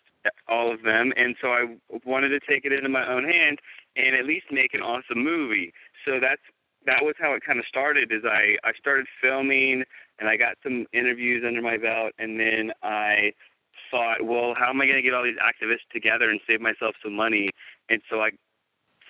all 0.48 0.72
of 0.72 0.82
them. 0.82 1.12
And 1.16 1.36
so 1.40 1.48
I 1.48 1.76
wanted 2.04 2.30
to 2.30 2.40
take 2.40 2.64
it 2.64 2.72
into 2.72 2.88
my 2.88 3.06
own 3.06 3.24
hand 3.24 3.58
and 3.96 4.16
at 4.16 4.24
least 4.24 4.46
make 4.50 4.72
an 4.74 4.80
awesome 4.80 5.22
movie. 5.22 5.72
So 6.04 6.18
that's 6.20 6.42
that 6.86 7.02
was 7.02 7.14
how 7.18 7.32
it 7.34 7.42
kind 7.44 7.58
of 7.58 7.66
started. 7.66 8.12
Is 8.12 8.22
I 8.24 8.56
I 8.64 8.72
started 8.78 9.06
filming 9.20 9.84
and 10.18 10.28
I 10.28 10.36
got 10.36 10.56
some 10.62 10.86
interviews 10.92 11.44
under 11.46 11.60
my 11.60 11.76
belt, 11.76 12.12
and 12.18 12.38
then 12.38 12.72
I 12.82 13.32
thought, 13.90 14.22
well, 14.22 14.54
how 14.56 14.70
am 14.70 14.80
I 14.80 14.86
going 14.86 14.96
to 14.96 15.02
get 15.02 15.14
all 15.14 15.24
these 15.24 15.38
activists 15.38 15.86
together 15.92 16.30
and 16.30 16.40
save 16.46 16.60
myself 16.60 16.94
some 17.02 17.14
money? 17.14 17.50
And 17.88 18.00
so 18.08 18.22
I 18.22 18.30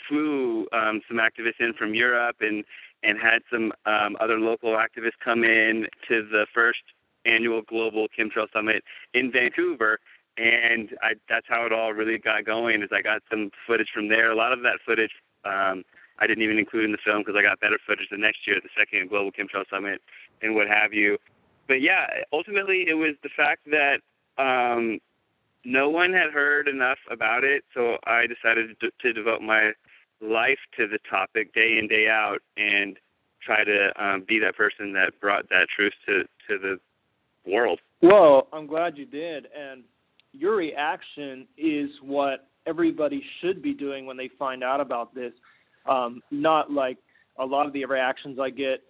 flew 0.08 0.66
um, 0.72 1.00
some 1.08 1.18
activists 1.18 1.60
in 1.60 1.72
from 1.74 1.94
Europe 1.94 2.36
and 2.40 2.64
and 3.02 3.18
had 3.18 3.42
some 3.52 3.72
um, 3.84 4.16
other 4.18 4.38
local 4.38 4.70
activists 4.70 5.18
come 5.22 5.44
in 5.44 5.86
to 6.08 6.22
the 6.22 6.46
first 6.54 6.80
annual 7.26 7.62
Global 7.62 8.06
Chemtrail 8.08 8.46
Summit 8.52 8.82
in 9.12 9.30
Vancouver. 9.30 9.98
And 10.36 10.90
I, 11.02 11.12
that's 11.28 11.46
how 11.48 11.66
it 11.66 11.72
all 11.72 11.92
really 11.92 12.18
got 12.18 12.44
going. 12.44 12.82
Is 12.82 12.88
I 12.92 13.02
got 13.02 13.22
some 13.30 13.50
footage 13.66 13.88
from 13.92 14.08
there. 14.08 14.32
A 14.32 14.36
lot 14.36 14.52
of 14.52 14.62
that 14.62 14.78
footage 14.84 15.12
um, 15.44 15.84
I 16.18 16.26
didn't 16.26 16.44
even 16.44 16.58
include 16.58 16.84
in 16.84 16.92
the 16.92 16.98
film 17.04 17.18
because 17.20 17.34
I 17.36 17.42
got 17.42 17.60
better 17.60 17.78
footage 17.86 18.08
the 18.10 18.16
next 18.16 18.46
year, 18.46 18.56
at 18.56 18.62
the 18.62 18.68
second 18.76 19.08
Global 19.08 19.32
Chemtrail 19.32 19.64
Summit, 19.68 20.00
and 20.42 20.54
what 20.54 20.68
have 20.68 20.92
you. 20.92 21.18
But 21.66 21.80
yeah, 21.80 22.06
ultimately 22.32 22.86
it 22.88 22.94
was 22.94 23.14
the 23.22 23.30
fact 23.36 23.66
that 23.70 23.98
um, 24.38 24.98
no 25.64 25.88
one 25.88 26.12
had 26.12 26.30
heard 26.30 26.68
enough 26.68 26.98
about 27.10 27.42
it, 27.42 27.64
so 27.74 27.96
I 28.06 28.26
decided 28.26 28.78
to, 28.80 28.90
to 29.00 29.12
devote 29.12 29.40
my 29.40 29.72
life 30.20 30.58
to 30.76 30.86
the 30.86 30.98
topic 31.08 31.54
day 31.54 31.78
in 31.78 31.88
day 31.88 32.08
out 32.08 32.38
and 32.56 32.96
try 33.44 33.64
to 33.64 33.92
um, 34.02 34.24
be 34.26 34.38
that 34.38 34.56
person 34.56 34.92
that 34.94 35.12
brought 35.20 35.48
that 35.50 35.66
truth 35.74 35.92
to 36.06 36.22
to 36.48 36.58
the 36.58 37.50
world. 37.50 37.80
Well, 38.02 38.48
I'm 38.52 38.66
glad 38.66 38.96
you 38.96 39.06
did, 39.06 39.46
and 39.56 39.84
your 40.32 40.56
reaction 40.56 41.46
is 41.56 41.90
what 42.02 42.48
everybody 42.66 43.22
should 43.40 43.62
be 43.62 43.74
doing 43.74 44.06
when 44.06 44.16
they 44.16 44.30
find 44.38 44.64
out 44.64 44.80
about 44.80 45.14
this. 45.14 45.32
Um, 45.86 46.22
not 46.30 46.70
like 46.70 46.96
a 47.38 47.44
lot 47.44 47.66
of 47.66 47.72
the 47.72 47.84
reactions 47.84 48.38
I 48.40 48.50
get, 48.50 48.82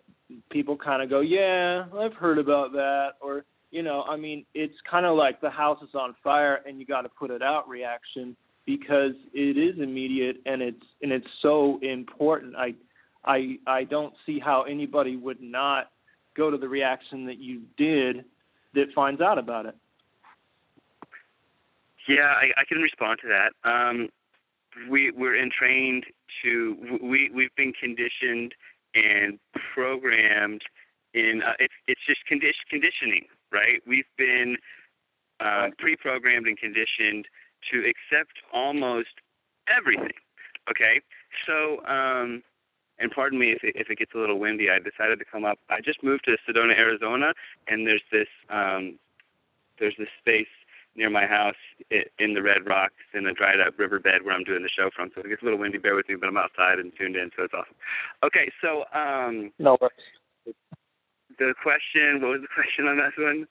people 0.51 0.77
kind 0.77 1.03
of 1.03 1.11
go, 1.11 1.21
"Yeah, 1.21 1.87
I've 1.99 2.15
heard 2.15 2.39
about 2.39 2.73
that," 2.73 3.13
or 3.21 3.45
you 3.75 3.83
know, 3.83 4.05
I 4.05 4.17
mean, 4.17 4.47
it's 4.55 4.75
kind 4.89 5.05
of 5.05 5.17
like 5.17 5.41
the 5.41 5.51
house 5.51 5.83
is 5.83 5.97
on 5.97 6.15
fire 6.23 6.61
and 6.65 6.79
you 6.79 6.87
got 6.87 7.03
to 7.03 7.09
put 7.09 7.33
it 7.33 7.43
out 7.43 7.69
reaction 7.69 8.37
because 8.67 9.13
it 9.33 9.57
is 9.59 9.81
immediate 9.81 10.39
and 10.47 10.63
it's 10.63 10.85
and 11.03 11.13
it's 11.13 11.27
so 11.43 11.79
important. 11.83 12.57
I 12.57 12.75
I 13.25 13.59
I 13.67 13.85
don't 13.85 14.15
see 14.27 14.39
how 14.39 14.63
anybody 14.63 15.17
would 15.17 15.41
not 15.41 15.91
go 16.37 16.51
to 16.51 16.57
the 16.57 16.69
reaction 16.69 17.27
that 17.27 17.39
you 17.39 17.63
did 17.77 18.25
that 18.75 18.87
finds 18.95 19.21
out 19.21 19.39
about 19.39 19.67
it. 19.67 19.77
Yeah, 22.09 22.35
I, 22.37 22.61
I 22.61 22.65
can 22.69 22.79
respond 22.79 23.21
to 23.23 23.29
that. 23.29 23.69
Um, 23.69 24.09
we 24.91 25.11
we're 25.11 25.41
entrained 25.41 26.05
to 26.43 26.99
we 27.03 27.31
we've 27.35 27.55
been 27.57 27.73
conditioned 27.73 28.55
and 28.95 29.39
programmed 29.75 30.63
in 31.15 31.43
uh, 31.47 31.53
it's 31.59 31.75
it's 31.87 32.01
just 32.07 32.25
condition 32.27 32.65
conditioning, 32.69 33.27
right? 33.53 33.81
We've 33.87 34.05
been 34.19 34.57
uh, 35.41 35.69
pre-programmed 35.79 36.47
and 36.47 36.59
conditioned 36.59 37.27
to 37.73 37.79
accept 37.79 38.39
almost 38.53 39.21
everything. 39.69 40.13
Okay, 40.71 41.01
so 41.47 41.85
um, 41.87 42.43
and 42.99 43.11
pardon 43.11 43.39
me 43.39 43.53
if 43.53 43.63
it, 43.63 43.75
if 43.77 43.91
it 43.91 43.99
gets 43.99 44.13
a 44.15 44.19
little 44.19 44.39
windy. 44.39 44.69
I 44.71 44.79
decided 44.79 45.19
to 45.19 45.25
come 45.25 45.45
up. 45.45 45.59
I 45.69 45.81
just 45.81 46.03
moved 46.03 46.25
to 46.25 46.37
Sedona, 46.49 46.77
Arizona, 46.77 47.33
and 47.69 47.87
there's 47.87 48.03
this 48.11 48.29
um, 48.51 48.99
there's 49.79 49.95
this 49.99 50.09
space 50.19 50.47
near 50.97 51.11
my 51.11 51.27
house 51.27 51.59
in 52.19 52.35
the 52.35 52.43
Red 52.43 52.67
Rocks 52.67 52.95
in 53.15 53.27
a 53.27 53.33
dried 53.33 53.61
up 53.61 53.77
riverbed 53.79 54.25
where 54.25 54.35
I'm 54.35 54.45
doing 54.45 54.63
the 54.63 54.69
show 54.69 54.91
from. 54.95 55.11
So 55.15 55.23
it 55.23 55.29
gets 55.29 55.43
a 55.43 55.45
little 55.45 55.59
windy, 55.59 55.79
bear 55.79 55.97
with 55.97 56.09
me, 56.09 56.15
but 56.15 56.29
I'm 56.29 56.37
outside 56.37 56.79
and 56.79 56.93
tuned 56.97 57.17
in, 57.17 57.31
so 57.37 57.43
it's 57.45 57.55
awesome. 57.55 57.75
Okay, 58.23 58.51
so 58.63 58.85
um, 58.97 59.51
no. 59.59 59.77
the 61.39 61.55
question. 61.63 62.23
What 62.23 62.39
was 62.39 62.43
the 62.43 62.49
question 62.55 62.87
on 62.87 62.99
that 62.99 63.13
one? 63.19 63.47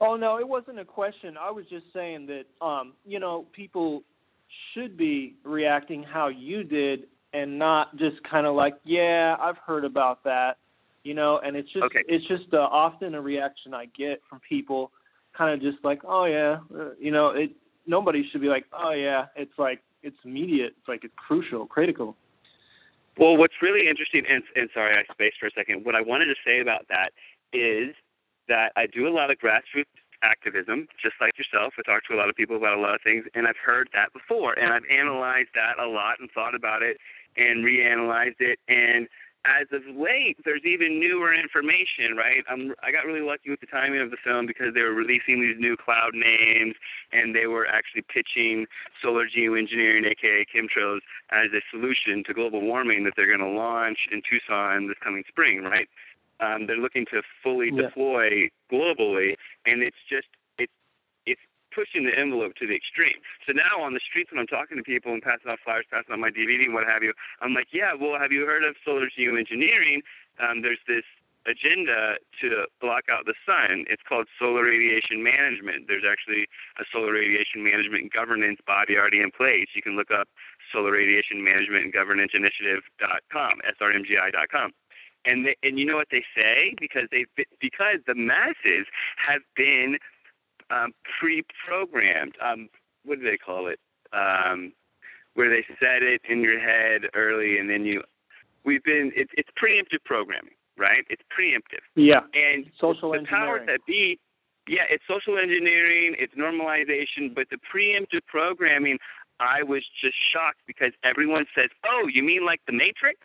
Oh 0.00 0.16
no, 0.16 0.38
it 0.38 0.46
wasn't 0.48 0.78
a 0.78 0.84
question. 0.84 1.36
I 1.38 1.50
was 1.50 1.64
just 1.70 1.86
saying 1.92 2.26
that 2.26 2.64
um, 2.64 2.94
you 3.06 3.18
know 3.18 3.46
people 3.52 4.02
should 4.74 4.96
be 4.96 5.36
reacting 5.44 6.02
how 6.02 6.28
you 6.28 6.62
did 6.62 7.04
and 7.32 7.58
not 7.58 7.96
just 7.96 8.16
kind 8.28 8.46
of 8.46 8.54
like, 8.54 8.74
yeah, 8.84 9.36
I've 9.40 9.58
heard 9.58 9.84
about 9.84 10.24
that, 10.24 10.58
you 11.04 11.14
know. 11.14 11.40
And 11.44 11.56
it's 11.56 11.70
just 11.72 11.84
Okay. 11.84 12.02
it's 12.08 12.26
just 12.26 12.52
uh, 12.52 12.58
often 12.58 13.14
a 13.14 13.20
reaction 13.20 13.74
I 13.74 13.86
get 13.96 14.20
from 14.28 14.40
people, 14.48 14.92
kind 15.36 15.52
of 15.52 15.60
just 15.60 15.84
like, 15.84 16.00
oh 16.04 16.24
yeah, 16.24 16.58
uh, 16.74 16.90
you 16.98 17.10
know. 17.10 17.30
It 17.30 17.50
nobody 17.86 18.28
should 18.30 18.40
be 18.40 18.48
like, 18.48 18.64
oh 18.72 18.92
yeah. 18.92 19.26
It's 19.36 19.58
like 19.58 19.82
it's 20.02 20.16
immediate. 20.24 20.74
It's 20.78 20.88
like 20.88 21.04
it's 21.04 21.14
crucial, 21.16 21.66
critical. 21.66 22.16
Well, 23.18 23.36
what's 23.38 23.54
really 23.62 23.88
interesting, 23.88 24.24
and, 24.28 24.42
and 24.54 24.68
sorry, 24.74 24.94
I 24.94 25.10
spaced 25.10 25.36
for 25.40 25.46
a 25.46 25.50
second. 25.56 25.86
What 25.86 25.94
I 25.94 26.02
wanted 26.02 26.26
to 26.26 26.34
say 26.44 26.60
about 26.60 26.86
that 26.90 27.12
is 27.52 27.94
that 28.48 28.72
I 28.76 28.86
do 28.86 29.06
a 29.08 29.10
lot 29.10 29.30
of 29.30 29.38
grassroots 29.38 29.84
activism, 30.22 30.88
just 31.00 31.14
like 31.20 31.38
yourself. 31.38 31.74
I 31.78 31.82
talk 31.82 32.04
to 32.04 32.14
a 32.14 32.18
lot 32.18 32.28
of 32.28 32.36
people 32.36 32.56
about 32.56 32.76
a 32.76 32.80
lot 32.80 32.94
of 32.94 33.00
things, 33.02 33.24
and 33.34 33.46
I've 33.46 33.60
heard 33.62 33.88
that 33.92 34.12
before, 34.12 34.58
and 34.58 34.72
I've 34.72 34.88
analyzed 34.90 35.50
that 35.54 35.78
a 35.78 35.86
lot 35.86 36.20
and 36.20 36.30
thought 36.30 36.54
about 36.54 36.82
it 36.82 36.96
and 37.36 37.64
reanalyzed 37.64 38.40
it. 38.40 38.58
And 38.68 39.08
as 39.46 39.66
of 39.70 39.82
late, 39.94 40.36
there's 40.44 40.64
even 40.64 40.98
newer 40.98 41.32
information, 41.32 42.16
right? 42.16 42.42
I'm, 42.50 42.74
I 42.82 42.90
got 42.90 43.06
really 43.06 43.20
lucky 43.20 43.50
with 43.50 43.60
the 43.60 43.66
timing 43.66 44.00
of 44.00 44.10
the 44.10 44.16
film 44.22 44.46
because 44.46 44.74
they 44.74 44.82
were 44.82 44.94
releasing 44.94 45.40
these 45.40 45.56
new 45.58 45.76
cloud 45.76 46.14
names, 46.14 46.74
and 47.12 47.34
they 47.34 47.46
were 47.46 47.66
actually 47.66 48.02
pitching 48.02 48.66
solar 49.00 49.28
geoengineering, 49.28 50.04
aka 50.06 50.44
chemtrails, 50.52 51.00
as 51.30 51.52
a 51.54 51.60
solution 51.70 52.24
to 52.26 52.34
global 52.34 52.60
warming 52.60 53.04
that 53.04 53.12
they're 53.16 53.28
going 53.28 53.38
to 53.38 53.56
launch 53.56 54.08
in 54.10 54.20
Tucson 54.28 54.88
this 54.88 54.96
coming 55.02 55.22
spring, 55.28 55.62
right? 55.62 55.88
Um, 56.40 56.66
they're 56.66 56.76
looking 56.76 57.06
to 57.06 57.22
fully 57.42 57.70
Yeah. 57.72 57.82
deploy 57.88 58.48
globally, 58.70 59.36
and 59.64 59.82
it's 59.82 59.96
just 60.08 60.28
it's 60.58 60.72
it's 61.26 61.40
pushing 61.74 62.04
the 62.04 62.16
envelope 62.18 62.54
to 62.56 62.66
the 62.66 62.74
extreme. 62.74 63.18
So 63.46 63.52
now 63.52 63.80
on 63.80 63.92
the 63.94 64.00
streets 64.00 64.30
when 64.30 64.38
I'm 64.40 64.46
talking 64.46 64.76
to 64.76 64.82
people 64.82 65.12
and 65.12 65.22
passing 65.22 65.50
out 65.50 65.60
flyers, 65.64 65.84
passing 65.90 66.12
out 66.12 66.18
my 66.18 66.30
DVD 66.30 66.64
and 66.64 66.74
what 66.74 66.86
have 66.86 67.02
you, 67.02 67.12
I'm 67.40 67.52
like, 67.54 67.68
yeah, 67.72 67.92
well, 67.94 68.18
have 68.18 68.32
you 68.32 68.46
heard 68.46 68.64
of 68.64 68.76
solar 68.84 69.08
geoengineering? 69.10 70.00
Um, 70.38 70.62
there's 70.62 70.80
this 70.86 71.04
agenda 71.46 72.16
to 72.40 72.66
block 72.80 73.04
out 73.10 73.24
the 73.26 73.34
sun. 73.46 73.84
It's 73.88 74.02
called 74.02 74.26
solar 74.38 74.64
radiation 74.64 75.22
management. 75.22 75.86
There's 75.86 76.02
actually 76.08 76.48
a 76.78 76.84
solar 76.92 77.12
radiation 77.12 77.62
management 77.62 78.12
governance 78.12 78.58
body 78.66 78.96
already 78.96 79.20
in 79.20 79.30
place. 79.30 79.68
You 79.74 79.82
can 79.82 79.96
look 79.96 80.10
up 80.10 80.28
solar 80.72 80.92
radiation 80.92 81.44
management 81.44 81.84
and 81.84 81.92
governance 81.92 82.32
initiative.com, 82.34 83.60
srmgi.com. 83.80 84.72
And 85.26 85.46
they, 85.46 85.56
and 85.62 85.78
you 85.78 85.84
know 85.84 85.96
what 85.96 86.08
they 86.10 86.24
say 86.34 86.74
because 86.80 87.08
they 87.10 87.26
because 87.60 87.96
the 88.06 88.14
masses 88.14 88.86
have 89.16 89.42
been 89.56 89.98
um, 90.70 90.92
pre-programmed. 91.18 92.34
Um, 92.42 92.68
what 93.04 93.18
do 93.18 93.24
they 93.24 93.36
call 93.36 93.66
it? 93.68 93.80
Um, 94.12 94.72
where 95.34 95.50
they 95.50 95.64
set 95.80 96.02
it 96.02 96.22
in 96.28 96.40
your 96.40 96.58
head 96.58 97.02
early, 97.14 97.58
and 97.58 97.68
then 97.68 97.84
you. 97.84 98.02
We've 98.64 98.82
been. 98.84 99.12
It's 99.14 99.30
it's 99.36 99.50
preemptive 99.60 100.04
programming, 100.04 100.54
right? 100.78 101.04
It's 101.10 101.22
preemptive. 101.36 101.84
Yeah. 101.94 102.20
And 102.34 102.66
Social 102.80 103.12
the 103.12 103.18
powers 103.28 103.62
engineering. 103.62 103.66
that 103.66 103.80
be, 103.86 104.18
yeah, 104.68 104.82
it's 104.90 105.04
social 105.06 105.38
engineering, 105.38 106.16
it's 106.18 106.34
normalization, 106.34 107.34
but 107.34 107.46
the 107.50 107.58
preemptive 107.62 108.26
programming, 108.26 108.98
I 109.38 109.62
was 109.62 109.84
just 110.00 110.16
shocked 110.32 110.60
because 110.66 110.92
everyone 111.04 111.46
says, 111.54 111.70
"Oh, 111.84 112.08
you 112.08 112.22
mean 112.22 112.44
like 112.44 112.60
the 112.66 112.72
Matrix?" 112.72 113.20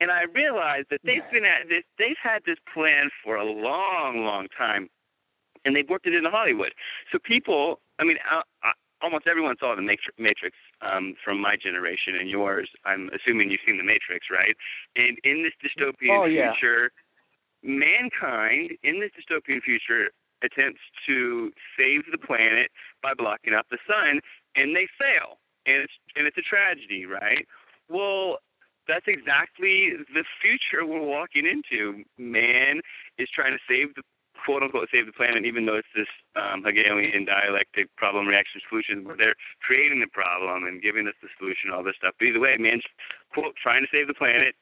And 0.00 0.10
I 0.10 0.22
realized 0.34 0.86
that 0.90 1.00
they've 1.04 1.28
been 1.32 1.44
at 1.44 1.68
this, 1.68 1.82
they've 1.98 2.16
had 2.22 2.42
this 2.46 2.58
plan 2.72 3.10
for 3.24 3.36
a 3.36 3.44
long, 3.44 4.24
long 4.24 4.46
time, 4.56 4.88
and 5.64 5.74
they've 5.74 5.88
worked 5.88 6.06
it 6.06 6.14
into 6.14 6.30
Hollywood. 6.30 6.72
So 7.10 7.18
people, 7.18 7.80
I 7.98 8.04
mean, 8.04 8.16
uh, 8.30 8.42
uh, 8.64 8.72
almost 9.02 9.26
everyone 9.26 9.56
saw 9.58 9.74
the 9.74 9.82
Matrix, 9.82 10.14
Matrix 10.18 10.56
um, 10.82 11.14
from 11.24 11.40
my 11.40 11.56
generation 11.56 12.14
and 12.14 12.30
yours. 12.30 12.68
I'm 12.84 13.10
assuming 13.14 13.50
you've 13.50 13.60
seen 13.66 13.76
the 13.76 13.82
Matrix, 13.84 14.26
right? 14.30 14.54
And 14.94 15.18
in 15.24 15.42
this 15.42 15.52
dystopian 15.58 16.10
Oh, 16.22 16.24
yeah. 16.26 16.52
future, 16.52 16.90
mankind 17.62 18.72
in 18.82 19.00
this 19.00 19.10
dystopian 19.18 19.60
future 19.62 20.10
attempts 20.42 20.80
to 21.06 21.50
save 21.76 22.02
the 22.12 22.18
planet 22.18 22.70
by 23.02 23.12
blocking 23.14 23.54
out 23.54 23.66
the 23.70 23.78
sun, 23.86 24.20
and 24.54 24.74
they 24.76 24.86
fail, 24.98 25.38
and 25.66 25.82
it's 25.82 25.92
and 26.14 26.26
it's 26.26 26.38
a 26.38 26.42
tragedy, 26.42 27.06
right? 27.06 27.46
Well, 27.88 28.38
that's 28.88 29.06
exactly 29.06 29.92
the 30.12 30.24
future 30.40 30.84
we're 30.84 31.04
walking 31.04 31.46
into. 31.46 32.02
Man 32.16 32.80
is 33.18 33.28
trying 33.28 33.52
to 33.52 33.62
save 33.68 33.94
the 33.94 34.02
quote 34.44 34.62
unquote 34.62 34.88
save 34.90 35.06
the 35.06 35.12
planet, 35.12 35.44
even 35.44 35.66
though 35.66 35.76
it's 35.76 35.92
this 35.94 36.08
um, 36.34 36.64
Hegelian 36.64 37.26
dialectic 37.26 37.94
problem 37.96 38.26
reaction 38.26 38.60
solution 38.68 39.04
where 39.04 39.16
they're 39.16 39.36
creating 39.60 40.00
the 40.00 40.08
problem 40.08 40.64
and 40.64 40.80
giving 40.80 41.06
us 41.06 41.14
the 41.20 41.28
solution, 41.38 41.70
all 41.70 41.84
this 41.84 41.96
stuff. 42.00 42.14
But 42.18 42.26
either 42.32 42.40
way, 42.40 42.56
man's 42.58 42.86
quote 43.32 43.54
trying 43.60 43.82
to 43.82 43.90
save 43.92 44.08
the 44.08 44.14
planet. 44.14 44.54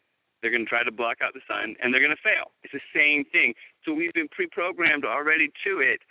They're 0.43 0.51
going 0.51 0.67
to 0.67 0.69
try 0.69 0.85
to 0.85 0.93
block 0.93 1.19
out 1.25 1.33
the 1.33 1.47
sun, 1.49 1.77
and 1.81 1.95
they're 1.95 2.05
going 2.05 2.15
to 2.15 2.23
fail. 2.23 2.53
It's 2.63 2.75
the 2.75 2.85
same 2.93 3.25
thing. 3.33 3.55
So 3.85 3.95
we've 3.95 4.13
been 4.13 4.29
pre-programmed 4.29 5.05
already 5.05 5.49
to 5.65 5.81
it, 5.81 6.03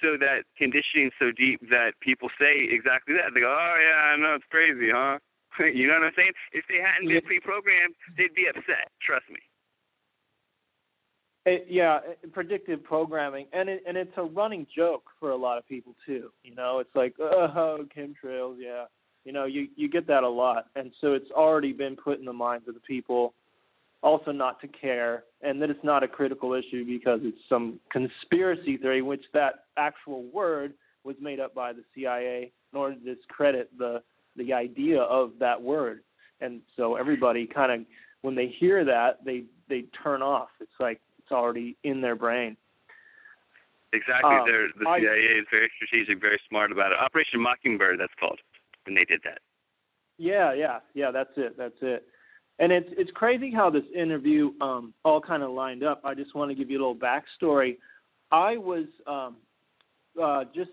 so 0.00 0.16
that 0.20 0.44
conditioning 0.56 1.10
so 1.18 1.32
deep 1.32 1.60
that 1.68 1.98
people 2.00 2.28
say 2.38 2.68
exactly 2.70 3.14
that. 3.14 3.34
They 3.34 3.40
go, 3.40 3.50
"Oh 3.50 3.76
yeah, 3.80 4.12
I 4.12 4.16
know 4.16 4.34
it's 4.34 4.46
crazy, 4.50 4.90
huh?" 4.92 5.18
you 5.74 5.86
know 5.88 5.94
what 5.94 6.04
I'm 6.04 6.12
saying? 6.16 6.32
If 6.52 6.64
they 6.68 6.78
hadn't 6.78 7.08
been 7.08 7.22
pre-programmed, 7.22 7.94
they'd 8.16 8.34
be 8.34 8.46
upset. 8.48 8.90
Trust 9.04 9.24
me. 9.30 9.40
It, 11.44 11.66
yeah, 11.68 11.98
it- 12.22 12.32
predictive 12.32 12.84
programming, 12.84 13.46
and 13.52 13.68
it, 13.68 13.82
and 13.86 13.96
it's 13.96 14.12
a 14.16 14.22
running 14.22 14.66
joke 14.74 15.04
for 15.18 15.30
a 15.30 15.36
lot 15.36 15.58
of 15.58 15.66
people 15.68 15.94
too. 16.06 16.30
You 16.44 16.54
know, 16.54 16.78
it's 16.78 16.94
like, 16.94 17.14
oh, 17.20 17.84
chemtrails, 17.96 18.56
yeah. 18.58 18.84
You 19.24 19.32
know, 19.32 19.44
you 19.44 19.68
you 19.76 19.88
get 19.88 20.06
that 20.08 20.24
a 20.24 20.28
lot, 20.28 20.66
and 20.76 20.92
so 21.00 21.12
it's 21.14 21.30
already 21.30 21.72
been 21.72 21.96
put 21.96 22.18
in 22.18 22.24
the 22.24 22.32
minds 22.32 22.66
of 22.68 22.74
the 22.74 22.80
people, 22.80 23.34
also 24.02 24.32
not 24.32 24.60
to 24.60 24.68
care, 24.68 25.24
and 25.42 25.62
that 25.62 25.70
it's 25.70 25.84
not 25.84 26.02
a 26.02 26.08
critical 26.08 26.54
issue 26.54 26.84
because 26.84 27.20
it's 27.22 27.38
some 27.48 27.78
conspiracy 27.90 28.76
theory, 28.76 29.00
which 29.02 29.24
that 29.32 29.64
actual 29.76 30.24
word 30.24 30.74
was 31.04 31.16
made 31.20 31.38
up 31.40 31.54
by 31.54 31.72
the 31.72 31.82
CIA 31.94 32.52
in 32.72 32.78
order 32.78 32.96
to 32.96 33.14
discredit 33.14 33.70
the 33.78 34.02
the 34.36 34.52
idea 34.52 35.00
of 35.00 35.32
that 35.40 35.60
word, 35.60 36.00
and 36.40 36.60
so 36.76 36.96
everybody 36.96 37.46
kind 37.46 37.72
of 37.72 37.86
when 38.22 38.34
they 38.34 38.46
hear 38.46 38.84
that 38.84 39.24
they 39.24 39.44
they 39.68 39.84
turn 40.02 40.22
off. 40.22 40.48
It's 40.60 40.70
like 40.80 41.00
it's 41.18 41.32
already 41.32 41.76
in 41.84 42.00
their 42.00 42.16
brain. 42.16 42.56
Exactly. 43.92 44.34
Um, 44.34 44.44
They're, 44.46 44.68
the 44.78 44.88
I- 44.88 45.00
CIA 45.00 45.38
is 45.38 45.46
very 45.50 45.70
strategic, 45.76 46.20
very 46.20 46.40
smart 46.48 46.72
about 46.72 46.92
it. 46.92 46.98
Operation 46.98 47.40
Mockingbird, 47.40 48.00
that's 48.00 48.12
called, 48.18 48.40
and 48.86 48.96
they 48.96 49.04
did 49.04 49.20
that. 49.24 49.38
Yeah, 50.18 50.54
yeah, 50.54 50.78
yeah. 50.94 51.10
That's 51.10 51.32
it. 51.36 51.56
That's 51.58 51.76
it. 51.82 52.04
And 52.58 52.70
it's 52.70 52.88
it's 52.92 53.10
crazy 53.12 53.50
how 53.50 53.70
this 53.70 53.84
interview 53.94 54.52
um, 54.60 54.94
all 55.04 55.20
kind 55.20 55.42
of 55.42 55.50
lined 55.50 55.82
up. 55.82 56.00
I 56.04 56.14
just 56.14 56.34
want 56.34 56.50
to 56.50 56.54
give 56.54 56.70
you 56.70 56.78
a 56.78 56.80
little 56.80 56.96
backstory. 56.96 57.78
I 58.30 58.56
was 58.56 58.86
um, 59.06 59.36
uh, 60.22 60.44
just 60.54 60.70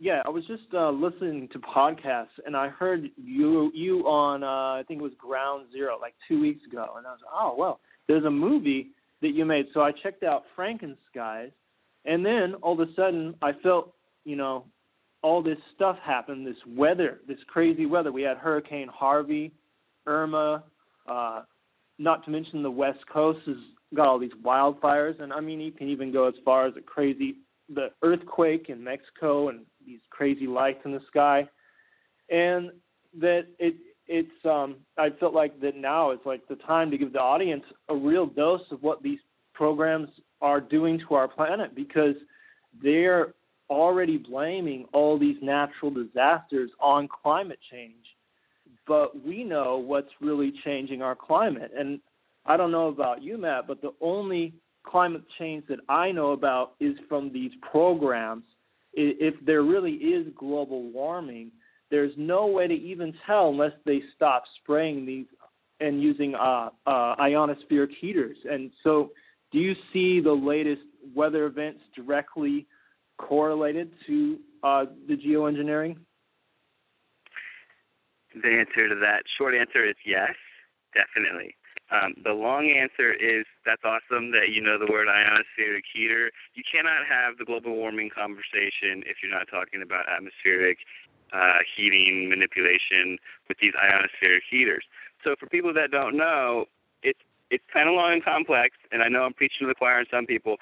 yeah, 0.00 0.22
I 0.24 0.30
was 0.30 0.44
just 0.46 0.62
uh, 0.72 0.90
listening 0.90 1.46
to 1.52 1.58
podcasts, 1.58 2.28
and 2.46 2.56
I 2.56 2.68
heard 2.68 3.10
you 3.22 3.70
you 3.74 4.00
on 4.08 4.42
uh, 4.42 4.80
I 4.80 4.82
think 4.88 5.00
it 5.00 5.02
was 5.02 5.12
Ground 5.18 5.66
Zero 5.72 5.98
like 6.00 6.14
two 6.26 6.40
weeks 6.40 6.64
ago, 6.66 6.94
and 6.96 7.06
I 7.06 7.10
was 7.10 7.20
oh 7.30 7.54
well, 7.56 7.80
there's 8.08 8.24
a 8.24 8.30
movie 8.30 8.88
that 9.20 9.34
you 9.34 9.44
made. 9.44 9.66
So 9.74 9.82
I 9.82 9.92
checked 9.92 10.22
out 10.22 10.44
Frankenskies, 10.56 11.52
and 12.06 12.24
then 12.24 12.54
all 12.62 12.80
of 12.80 12.88
a 12.88 12.92
sudden 12.94 13.34
I 13.42 13.52
felt 13.62 13.92
you 14.24 14.36
know 14.36 14.64
all 15.22 15.42
this 15.42 15.58
stuff 15.74 15.98
happened, 16.02 16.46
this 16.46 16.56
weather, 16.66 17.20
this 17.28 17.38
crazy 17.46 17.84
weather. 17.84 18.10
We 18.10 18.22
had 18.22 18.38
Hurricane 18.38 18.88
Harvey, 18.88 19.52
Irma, 20.06 20.64
uh, 21.06 21.42
not 21.98 22.24
to 22.24 22.30
mention 22.30 22.62
the 22.62 22.70
West 22.70 23.00
Coast 23.12 23.40
has 23.46 23.56
got 23.94 24.08
all 24.08 24.18
these 24.18 24.30
wildfires, 24.42 25.20
and 25.20 25.30
I 25.30 25.40
mean 25.40 25.60
you 25.60 25.72
can 25.72 25.90
even 25.90 26.10
go 26.10 26.26
as 26.26 26.34
far 26.42 26.66
as 26.66 26.72
a 26.78 26.80
crazy 26.80 27.34
the 27.74 27.90
earthquake 28.02 28.66
in 28.68 28.82
Mexico 28.82 29.50
and 29.50 29.60
these 29.84 30.00
crazy 30.10 30.46
lights 30.46 30.80
in 30.84 30.92
the 30.92 31.02
sky, 31.08 31.48
and 32.30 32.70
that 33.18 33.46
it 33.58 33.74
it's 34.06 34.44
um 34.44 34.76
I 34.98 35.10
felt 35.10 35.34
like 35.34 35.60
that 35.60 35.76
now 35.76 36.10
is 36.10 36.20
like 36.24 36.46
the 36.48 36.56
time 36.56 36.90
to 36.90 36.98
give 36.98 37.12
the 37.12 37.20
audience 37.20 37.64
a 37.88 37.94
real 37.94 38.26
dose 38.26 38.62
of 38.70 38.82
what 38.82 39.02
these 39.02 39.20
programs 39.54 40.08
are 40.40 40.60
doing 40.60 40.98
to 41.08 41.14
our 41.14 41.28
planet 41.28 41.74
because 41.74 42.14
they're 42.82 43.34
already 43.68 44.18
blaming 44.18 44.84
all 44.92 45.18
these 45.18 45.36
natural 45.40 45.90
disasters 45.90 46.70
on 46.80 47.08
climate 47.08 47.60
change. 47.70 47.94
But 48.86 49.24
we 49.24 49.44
know 49.44 49.78
what's 49.78 50.10
really 50.20 50.52
changing 50.64 51.02
our 51.02 51.14
climate. 51.14 51.70
And 51.76 52.00
I 52.46 52.56
don't 52.56 52.72
know 52.72 52.88
about 52.88 53.22
you, 53.22 53.38
Matt, 53.38 53.68
but 53.68 53.80
the 53.80 53.92
only 54.00 54.54
climate 54.82 55.22
change 55.38 55.64
that 55.68 55.78
I 55.88 56.10
know 56.10 56.32
about 56.32 56.72
is 56.80 56.96
from 57.08 57.32
these 57.32 57.52
programs. 57.70 58.44
If 58.92 59.34
there 59.44 59.62
really 59.62 59.92
is 59.92 60.26
global 60.36 60.90
warming, 60.90 61.52
there's 61.90 62.12
no 62.16 62.46
way 62.46 62.66
to 62.66 62.74
even 62.74 63.14
tell 63.26 63.50
unless 63.50 63.72
they 63.84 64.02
stop 64.14 64.44
spraying 64.60 65.06
these 65.06 65.26
and 65.80 66.02
using 66.02 66.34
uh, 66.34 66.70
uh, 66.86 67.14
ionosphere 67.18 67.88
heaters. 68.00 68.36
And 68.48 68.70
so 68.84 69.10
do 69.50 69.58
you 69.58 69.74
see 69.92 70.20
the 70.20 70.32
latest 70.32 70.82
weather 71.14 71.46
events 71.46 71.80
directly 71.96 72.66
correlated 73.18 73.90
to 74.06 74.38
uh, 74.62 74.84
the 75.08 75.16
geoengineering? 75.16 75.96
The 78.34 78.48
answer 78.48 78.88
to 78.88 78.94
that 78.96 79.22
short 79.38 79.54
answer 79.54 79.88
is 79.88 79.96
yes, 80.06 80.34
definitely. 80.94 81.54
Um, 81.90 82.14
the 82.22 82.32
long 82.32 82.70
answer 82.70 83.12
is 83.12 83.46
that's 83.66 83.82
awesome 83.84 84.30
that 84.30 84.50
you 84.50 84.62
know 84.62 84.78
the 84.78 84.90
word 84.90 85.08
ionospheric 85.08 85.82
heater. 85.92 86.30
You 86.54 86.62
cannot 86.62 87.06
have 87.08 87.38
the 87.38 87.44
global 87.44 87.74
warming 87.74 88.10
conversation 88.10 89.02
if 89.06 89.18
you're 89.22 89.32
not 89.32 89.48
talking 89.50 89.82
about 89.82 90.06
atmospheric 90.08 90.78
uh, 91.32 91.58
heating 91.76 92.28
manipulation 92.28 93.18
with 93.48 93.58
these 93.58 93.72
ionospheric 93.74 94.40
heaters. 94.48 94.84
So 95.24 95.34
for 95.38 95.46
people 95.46 95.74
that 95.74 95.90
don't 95.90 96.16
know, 96.16 96.66
it's 97.02 97.18
it's 97.50 97.64
kind 97.72 97.88
of 97.88 97.94
long 97.96 98.12
and 98.12 98.24
complex, 98.24 98.76
and 98.92 99.02
I 99.02 99.08
know 99.08 99.24
I'm 99.24 99.34
preaching 99.34 99.66
to 99.66 99.66
the 99.66 99.74
choir 99.74 99.98
on 99.98 100.06
some 100.10 100.26
people, 100.26 100.56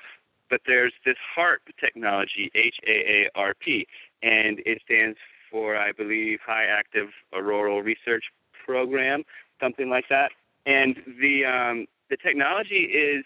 but 0.49 0.63
there's 0.67 0.95
this 1.05 1.17
HAARP 1.37 1.59
technology, 1.79 2.51
H-A-A-R-P, 2.55 3.87
and 4.23 4.61
it 4.65 4.81
stands 4.85 5.19
for, 5.51 5.77
I 5.77 5.93
believe, 5.93 6.41
High 6.45 6.65
Active 6.65 7.09
Auroral 7.35 7.83
Research 7.83 8.25
Program, 8.65 9.25
something 9.61 9.91
like 9.91 10.07
that. 10.09 10.33
And 10.69 10.97
the 11.19 11.47
um, 11.47 11.87
the 12.11 12.19
technology 12.19 12.93
is 12.93 13.25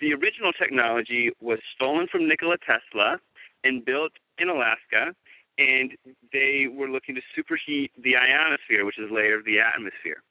the 0.00 0.12
original 0.12 0.52
technology 0.52 1.30
was 1.40 1.60
stolen 1.74 2.08
from 2.10 2.28
Nikola 2.28 2.56
Tesla 2.58 3.18
and 3.62 3.84
built 3.84 4.12
in 4.38 4.48
Alaska, 4.48 5.14
and 5.56 5.92
they 6.32 6.66
were 6.66 6.88
looking 6.88 7.14
to 7.14 7.22
superheat 7.30 7.90
the 8.02 8.16
ionosphere, 8.16 8.84
which 8.84 8.98
is 8.98 9.08
a 9.08 9.14
layer 9.14 9.38
of 9.38 9.44
the 9.44 9.60
atmosphere. 9.60 10.22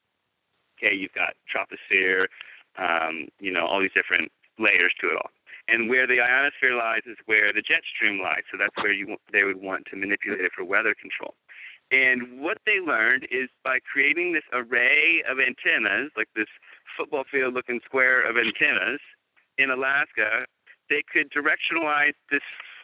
Okay, 0.78 0.94
you've 0.94 1.14
got 1.14 1.34
troposphere, 1.48 2.28
um, 2.78 3.30
you 3.40 3.52
know, 3.52 3.66
all 3.66 3.80
these 3.80 3.96
different 3.96 4.30
layers 4.60 4.94
to 5.00 5.08
it 5.08 5.16
all. 5.16 5.32
And 5.70 5.90
where 5.90 6.08
the 6.08 6.20
ionosphere 6.20 6.76
lies 6.76 7.04
is 7.06 7.18
where 7.26 7.54
the 7.54 7.62
jet 7.62 7.84
stream 7.96 8.22
lies. 8.22 8.44
So 8.52 8.58
that's 8.58 8.76
where 8.84 8.94
you 8.94 9.16
they 9.32 9.44
would 9.44 9.62
want 9.62 9.86
to 9.92 9.96
manipulate 9.96 10.42
it 10.42 10.52
for 10.54 10.66
weather 10.66 10.94
control. 10.94 11.36
And 11.92 12.42
what 12.42 12.58
they 12.66 12.80
learned 12.80 13.28
is 13.32 13.50
by 13.64 13.80
creating 13.80 14.34
this 14.34 14.44
array 14.52 15.24
of 15.30 15.40
antennas, 15.40 16.12
like 16.18 16.28
this 16.36 16.48
football 16.98 17.24
field 17.30 17.54
looking 17.54 17.80
square 17.86 18.28
of 18.28 18.38
antennas 18.38 19.00
in 19.58 19.70
Alaska, 19.70 20.46
they 20.90 21.04
could 21.12 21.32
directionalize 21.32 22.14
this 22.30 22.42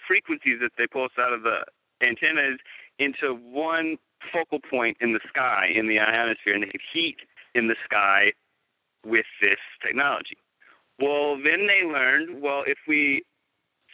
frequencies 0.08 0.60
that 0.62 0.72
they 0.78 0.88
pulse 0.88 1.14
out 1.20 1.34
of 1.34 1.44
the 1.44 1.66
antennas 2.02 2.60
into 3.00 3.34
one 3.34 3.98
focal 4.32 4.60
point 4.60 4.98
in 5.02 5.14
the 5.14 5.20
sky 5.28 5.70
in 5.74 5.88
the 5.88 6.00
ionosphere, 6.00 6.54
and 6.54 6.64
they 6.64 6.68
could 6.68 6.82
heat 6.94 7.18
in 7.56 7.68
the 7.68 7.76
sky 7.84 8.32
with 9.06 9.26
this 9.42 9.60
technology. 9.86 10.38
Well, 11.00 11.36
then 11.36 11.68
they 11.68 11.86
learned, 11.86 12.42
well, 12.42 12.64
if 12.66 12.78
we 12.88 13.24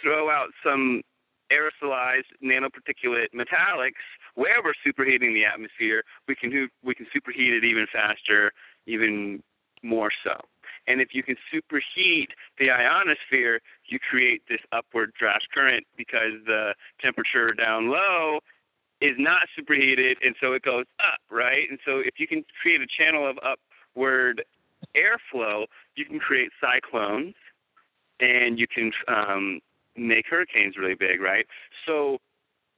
throw 0.02 0.30
out 0.30 0.50
some 0.64 1.02
aerosolized 1.52 2.30
nanoparticulate 2.44 3.34
metallics 3.34 4.04
where 4.36 4.58
we're 4.64 4.74
superheating 4.86 5.34
the 5.34 5.46
atmosphere, 5.46 6.04
we 6.28 6.36
can 6.36 6.70
we 6.84 6.96
can 6.96 7.06
superheat 7.06 7.58
it 7.58 7.64
even 7.64 7.88
faster, 7.92 8.52
even 8.86 9.42
more 9.84 10.12
so. 10.24 10.40
And 10.88 11.02
if 11.02 11.10
you 11.14 11.24
can 11.24 11.36
superheat 11.54 12.28
the 12.58 12.72
ionosphere, 12.72 13.62
you 13.86 14.00
create 14.00 14.44
this 14.50 14.60
upward 14.72 15.14
draft 15.18 15.48
current 15.54 15.86
because 15.98 16.34
the 16.46 16.74
temperature 17.00 17.54
down 17.54 17.90
low 17.90 18.40
is 19.02 19.16
not 19.18 19.44
superheated, 19.56 20.18
and 20.24 20.36
so 20.42 20.54
it 20.54 20.62
goes 20.64 20.86
up, 21.00 21.20
right? 21.30 21.70
And 21.70 21.80
so 21.86 22.00
if 22.00 22.20
you 22.20 22.28
can 22.28 22.44
create 22.62 22.82
a 22.82 22.88
channel 22.88 23.30
of 23.30 23.38
upward 23.44 24.44
airflow, 24.96 25.66
you 25.96 26.06
can 26.06 26.20
create 26.20 26.52
cyclones, 26.60 27.36
and 28.20 28.60
you 28.60 28.68
can 28.68 28.92
um, 29.08 29.62
make 30.00 30.26
hurricanes 30.28 30.78
really 30.78 30.96
big, 30.96 31.22
right? 31.22 31.46
So 31.86 32.20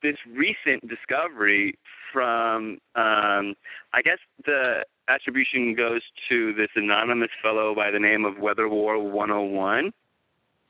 this 0.02 0.18
recent 0.32 0.88
discovery 0.88 1.78
from, 2.12 2.80
um, 2.96 3.56
I 3.94 4.02
guess 4.04 4.18
the 4.46 4.86
attribution 5.08 5.76
goes 5.76 6.02
to 6.30 6.54
this 6.54 6.70
anonymous 6.76 7.30
fellow 7.42 7.76
by 7.76 7.92
the 7.92 8.00
name 8.00 8.26
of 8.26 8.40
Weather 8.40 8.68
War 8.68 9.00
101. 9.00 9.92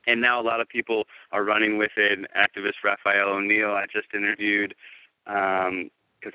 And 0.06 0.20
now 0.20 0.40
a 0.40 0.42
lot 0.42 0.60
of 0.60 0.68
people 0.68 1.04
are 1.30 1.44
running 1.44 1.78
with 1.78 1.92
it. 1.96 2.18
Activist 2.36 2.82
Raphael 2.84 3.28
O'Neill, 3.28 3.70
I 3.70 3.86
just 3.92 4.08
interviewed 4.14 4.74
because 5.24 5.70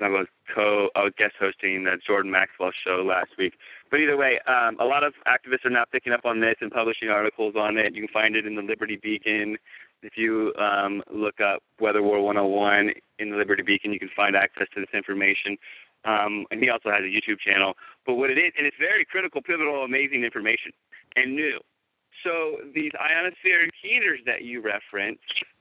I 0.00 0.08
was 0.08 0.26
co 0.54 0.88
I 0.96 1.02
was 1.04 1.12
guest 1.18 1.34
hosting 1.38 1.84
the 1.84 1.98
Jordan 2.06 2.30
Maxwell 2.30 2.70
show 2.84 3.04
last 3.06 3.30
week. 3.38 3.54
But 3.90 4.00
either 4.00 4.16
way, 4.16 4.40
um, 4.46 4.78
a 4.80 4.84
lot 4.84 5.04
of 5.04 5.12
activists 5.26 5.66
are 5.66 5.70
now 5.70 5.84
picking 5.90 6.14
up 6.14 6.24
on 6.24 6.40
this 6.40 6.56
and 6.62 6.70
publishing 6.70 7.10
articles 7.10 7.54
on 7.56 7.76
it. 7.76 7.94
You 7.94 8.06
can 8.06 8.12
find 8.12 8.36
it 8.36 8.46
in 8.46 8.54
the 8.56 8.62
Liberty 8.62 8.96
Beacon. 8.96 9.58
If 10.02 10.16
you 10.16 10.52
um, 10.58 11.02
look 11.12 11.40
up 11.40 11.62
Weather 11.80 12.02
War 12.02 12.20
101 12.22 12.92
in 13.18 13.30
the 13.30 13.36
Liberty 13.36 13.62
Beacon, 13.62 13.92
you 13.92 13.98
can 13.98 14.10
find 14.14 14.36
access 14.36 14.66
to 14.74 14.80
this 14.80 14.90
information. 14.94 15.56
Um, 16.04 16.46
and 16.50 16.62
he 16.62 16.70
also 16.70 16.90
has 16.90 17.02
a 17.02 17.10
YouTube 17.10 17.40
channel. 17.40 17.74
But 18.06 18.14
what 18.14 18.30
it 18.30 18.38
is, 18.38 18.52
and 18.56 18.66
it's 18.66 18.76
very 18.78 19.04
critical, 19.04 19.42
pivotal, 19.42 19.84
amazing 19.84 20.24
information 20.24 20.72
and 21.16 21.34
new. 21.34 21.58
So 22.24 22.58
these 22.74 22.92
ionospheric 22.92 23.70
heaters 23.82 24.20
that 24.26 24.42
you 24.42 24.60
reference, 24.60 25.18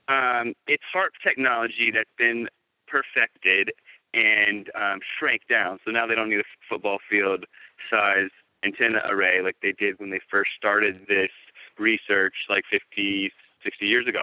um, 0.08 0.54
it's 0.68 0.84
HAARP 0.94 1.12
technology 1.24 1.92
that's 1.94 2.10
been 2.18 2.48
perfected 2.88 3.72
and 4.14 4.70
um, 4.76 5.00
shrank 5.20 5.42
down. 5.50 5.80
So 5.86 5.92
now 5.92 6.08
they 6.08 6.16
don't 6.16 6.30
need 6.30 6.40
a 6.40 6.50
football 6.70 7.00
field 7.10 7.46
size 7.92 8.30
antenna 8.64 9.02
array 9.10 9.42
like 9.42 9.56
they 9.62 9.74
did 9.74 10.00
when 10.00 10.10
they 10.10 10.20
first 10.32 10.52
started 10.58 11.06
this 11.08 11.30
research 11.78 12.34
like 12.50 12.64
50, 12.72 13.32
60 13.64 13.86
years 13.86 14.08
ago. 14.08 14.22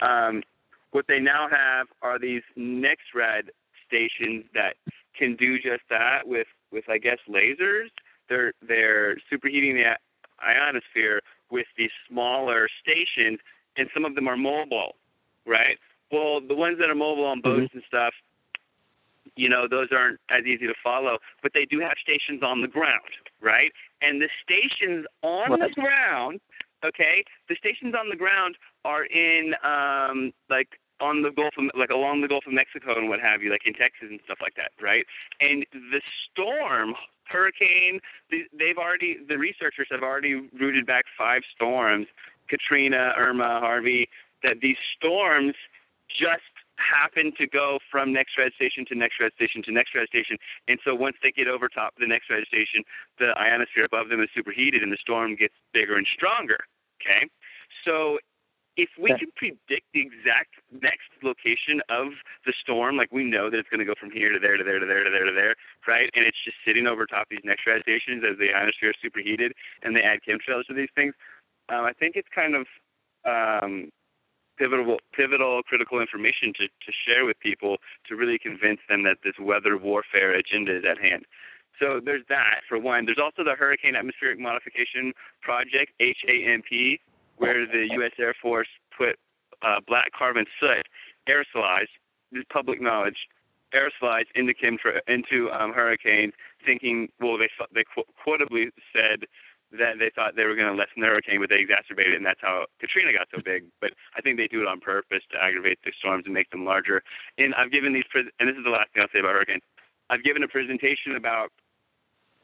Um, 0.00 0.42
what 0.90 1.06
they 1.08 1.18
now 1.18 1.48
have 1.48 1.88
are 2.02 2.18
these 2.18 2.42
NexRad 2.56 3.48
stations 3.86 4.44
that 4.54 4.74
can 5.16 5.36
do 5.36 5.56
just 5.56 5.82
that 5.90 6.26
with, 6.26 6.46
with 6.72 6.84
I 6.88 6.98
guess 6.98 7.18
lasers. 7.28 7.88
They're 8.28 8.52
they're 8.66 9.16
superheating 9.30 9.74
the 9.74 9.96
ionosphere 10.42 11.20
with 11.50 11.66
these 11.76 11.90
smaller 12.08 12.68
stations, 12.82 13.38
and 13.76 13.88
some 13.92 14.04
of 14.04 14.14
them 14.14 14.28
are 14.28 14.36
mobile, 14.36 14.96
right? 15.46 15.78
Well, 16.10 16.40
the 16.40 16.54
ones 16.54 16.78
that 16.78 16.90
are 16.90 16.94
mobile 16.94 17.24
on 17.24 17.40
boats 17.40 17.68
mm-hmm. 17.68 17.78
and 17.78 17.84
stuff, 17.86 18.14
you 19.36 19.48
know, 19.48 19.66
those 19.68 19.88
aren't 19.92 20.20
as 20.30 20.44
easy 20.44 20.66
to 20.66 20.74
follow, 20.82 21.18
but 21.42 21.52
they 21.54 21.64
do 21.64 21.80
have 21.80 21.94
stations 22.02 22.42
on 22.42 22.62
the 22.62 22.68
ground, 22.68 23.02
right? 23.40 23.72
And 24.00 24.20
the 24.20 24.28
stations 24.42 25.06
on 25.22 25.50
right. 25.50 25.60
the 25.60 25.80
ground, 25.80 26.40
okay, 26.84 27.24
the 27.48 27.56
stations 27.56 27.94
on 27.98 28.08
the 28.08 28.16
ground 28.16 28.56
are 28.84 29.04
in 29.04 29.54
um 29.64 30.32
like 30.50 30.68
on 31.00 31.22
the 31.22 31.30
Gulf 31.30 31.54
of 31.58 31.64
like 31.74 31.90
along 31.90 32.20
the 32.20 32.28
Gulf 32.28 32.44
of 32.46 32.52
Mexico 32.52 32.96
and 32.96 33.08
what 33.08 33.20
have 33.20 33.42
you, 33.42 33.50
like 33.50 33.66
in 33.66 33.74
Texas 33.74 34.08
and 34.10 34.20
stuff 34.24 34.38
like 34.40 34.54
that, 34.56 34.70
right? 34.80 35.04
And 35.40 35.66
the 35.72 36.00
storm, 36.30 36.94
hurricane, 37.24 38.00
they've 38.30 38.78
already 38.78 39.18
the 39.28 39.38
researchers 39.38 39.88
have 39.90 40.02
already 40.02 40.48
rooted 40.58 40.86
back 40.86 41.04
five 41.18 41.42
storms, 41.54 42.06
Katrina, 42.48 43.12
Irma, 43.16 43.60
Harvey, 43.60 44.08
that 44.42 44.60
these 44.60 44.76
storms 44.96 45.54
just 46.08 46.42
happen 46.76 47.32
to 47.38 47.46
go 47.46 47.78
from 47.90 48.12
NexRad 48.12 48.52
station 48.54 48.84
to 48.86 48.94
NexRad 48.94 49.32
station 49.34 49.62
to 49.62 49.70
NexRad 49.70 50.06
station. 50.06 50.36
And 50.68 50.78
so 50.84 50.94
once 50.94 51.16
they 51.22 51.30
get 51.30 51.46
over 51.46 51.68
top 51.68 51.94
the 51.98 52.06
NexRad 52.06 52.46
station, 52.46 52.82
the 53.18 53.30
ionosphere 53.38 53.84
above 53.84 54.08
them 54.08 54.20
is 54.20 54.28
superheated 54.34 54.82
and 54.82 54.92
the 54.92 54.98
storm 55.00 55.36
gets 55.36 55.54
bigger 55.72 55.96
and 55.96 56.06
stronger. 56.12 56.58
Okay? 57.00 57.28
So 57.84 58.18
if 58.76 58.88
we 58.98 59.14
can 59.14 59.30
predict 59.36 59.86
the 59.94 60.02
exact 60.02 60.58
next 60.72 61.14
location 61.22 61.80
of 61.88 62.10
the 62.44 62.52
storm, 62.60 62.96
like 62.96 63.12
we 63.12 63.22
know 63.22 63.48
that 63.50 63.58
it's 63.58 63.68
going 63.68 63.78
to 63.78 63.86
go 63.86 63.94
from 63.98 64.10
here 64.10 64.32
to 64.32 64.38
there 64.38 64.56
to 64.56 64.64
there 64.64 64.78
to 64.78 64.86
there 64.86 65.04
to 65.04 65.10
there 65.10 65.24
to 65.24 65.32
there, 65.32 65.54
right? 65.86 66.10
And 66.14 66.26
it's 66.26 66.38
just 66.44 66.56
sitting 66.66 66.86
over 66.86 67.06
top 67.06 67.30
of 67.30 67.38
these 67.38 67.46
NexRad 67.46 67.82
stations 67.82 68.24
as 68.28 68.36
the 68.38 68.50
ionosphere 68.52 68.90
is 68.90 68.96
superheated 69.00 69.52
and 69.82 69.94
they 69.94 70.02
add 70.02 70.20
chemtrails 70.26 70.66
to 70.66 70.74
these 70.74 70.90
things. 70.94 71.14
Um, 71.68 71.84
I 71.84 71.92
think 71.92 72.16
it's 72.16 72.28
kind 72.34 72.56
of 72.56 72.66
um, 73.24 73.90
pivotal, 74.58 74.98
pivotal, 75.14 75.62
critical 75.62 76.00
information 76.00 76.52
to, 76.58 76.66
to 76.66 76.90
share 77.06 77.24
with 77.24 77.38
people 77.38 77.76
to 78.08 78.16
really 78.16 78.38
convince 78.38 78.80
them 78.88 79.04
that 79.04 79.18
this 79.22 79.34
weather 79.40 79.78
warfare 79.78 80.34
agenda 80.34 80.76
is 80.76 80.84
at 80.84 80.98
hand. 80.98 81.24
So 81.80 82.00
there's 82.04 82.24
that 82.28 82.60
for 82.68 82.78
one. 82.78 83.06
There's 83.06 83.18
also 83.22 83.44
the 83.44 83.56
Hurricane 83.56 83.96
Atmospheric 83.96 84.38
Modification 84.38 85.12
Project 85.42 85.92
(HAMP), 86.00 87.00
where 87.36 87.66
the 87.66 87.88
U.S. 87.92 88.12
Air 88.18 88.34
Force 88.40 88.68
put 88.96 89.18
uh, 89.62 89.80
black 89.86 90.12
carbon 90.16 90.44
soot, 90.60 90.86
aerosolized, 91.28 91.88
this 92.32 92.44
public 92.52 92.80
knowledge, 92.80 93.16
aerosolized 93.74 94.30
into 94.34 94.54
chemtra- 94.54 95.00
into 95.08 95.50
um, 95.50 95.72
hurricanes, 95.72 96.32
thinking 96.64 97.08
well 97.20 97.38
they 97.38 97.50
they 97.74 97.84
qu- 97.94 98.10
quotably 98.22 98.70
said 98.92 99.26
that 99.72 99.98
they 99.98 100.10
thought 100.14 100.36
they 100.36 100.44
were 100.44 100.54
going 100.54 100.70
to 100.70 100.74
lessen 100.78 101.00
the 101.00 101.06
hurricane, 101.06 101.40
but 101.40 101.50
they 101.50 101.58
exacerbated 101.58 102.14
it, 102.14 102.16
and 102.16 102.26
that's 102.26 102.40
how 102.40 102.66
Katrina 102.78 103.12
got 103.12 103.26
so 103.34 103.42
big. 103.44 103.64
But 103.80 103.90
I 104.16 104.20
think 104.20 104.36
they 104.36 104.46
do 104.46 104.62
it 104.62 104.68
on 104.68 104.78
purpose 104.78 105.22
to 105.32 105.42
aggravate 105.42 105.78
the 105.84 105.92
storms 105.98 106.24
and 106.26 106.34
make 106.34 106.50
them 106.50 106.64
larger. 106.64 107.02
And 107.38 107.54
I've 107.54 107.72
given 107.72 107.92
these, 107.92 108.04
and 108.14 108.48
this 108.48 108.56
is 108.56 108.62
the 108.62 108.70
last 108.70 108.92
thing 108.92 109.02
I'll 109.02 109.08
say 109.12 109.18
about 109.18 109.34
hurricanes. 109.34 109.62
I've 110.10 110.22
given 110.22 110.42
a 110.44 110.48
presentation 110.48 111.16
about 111.16 111.50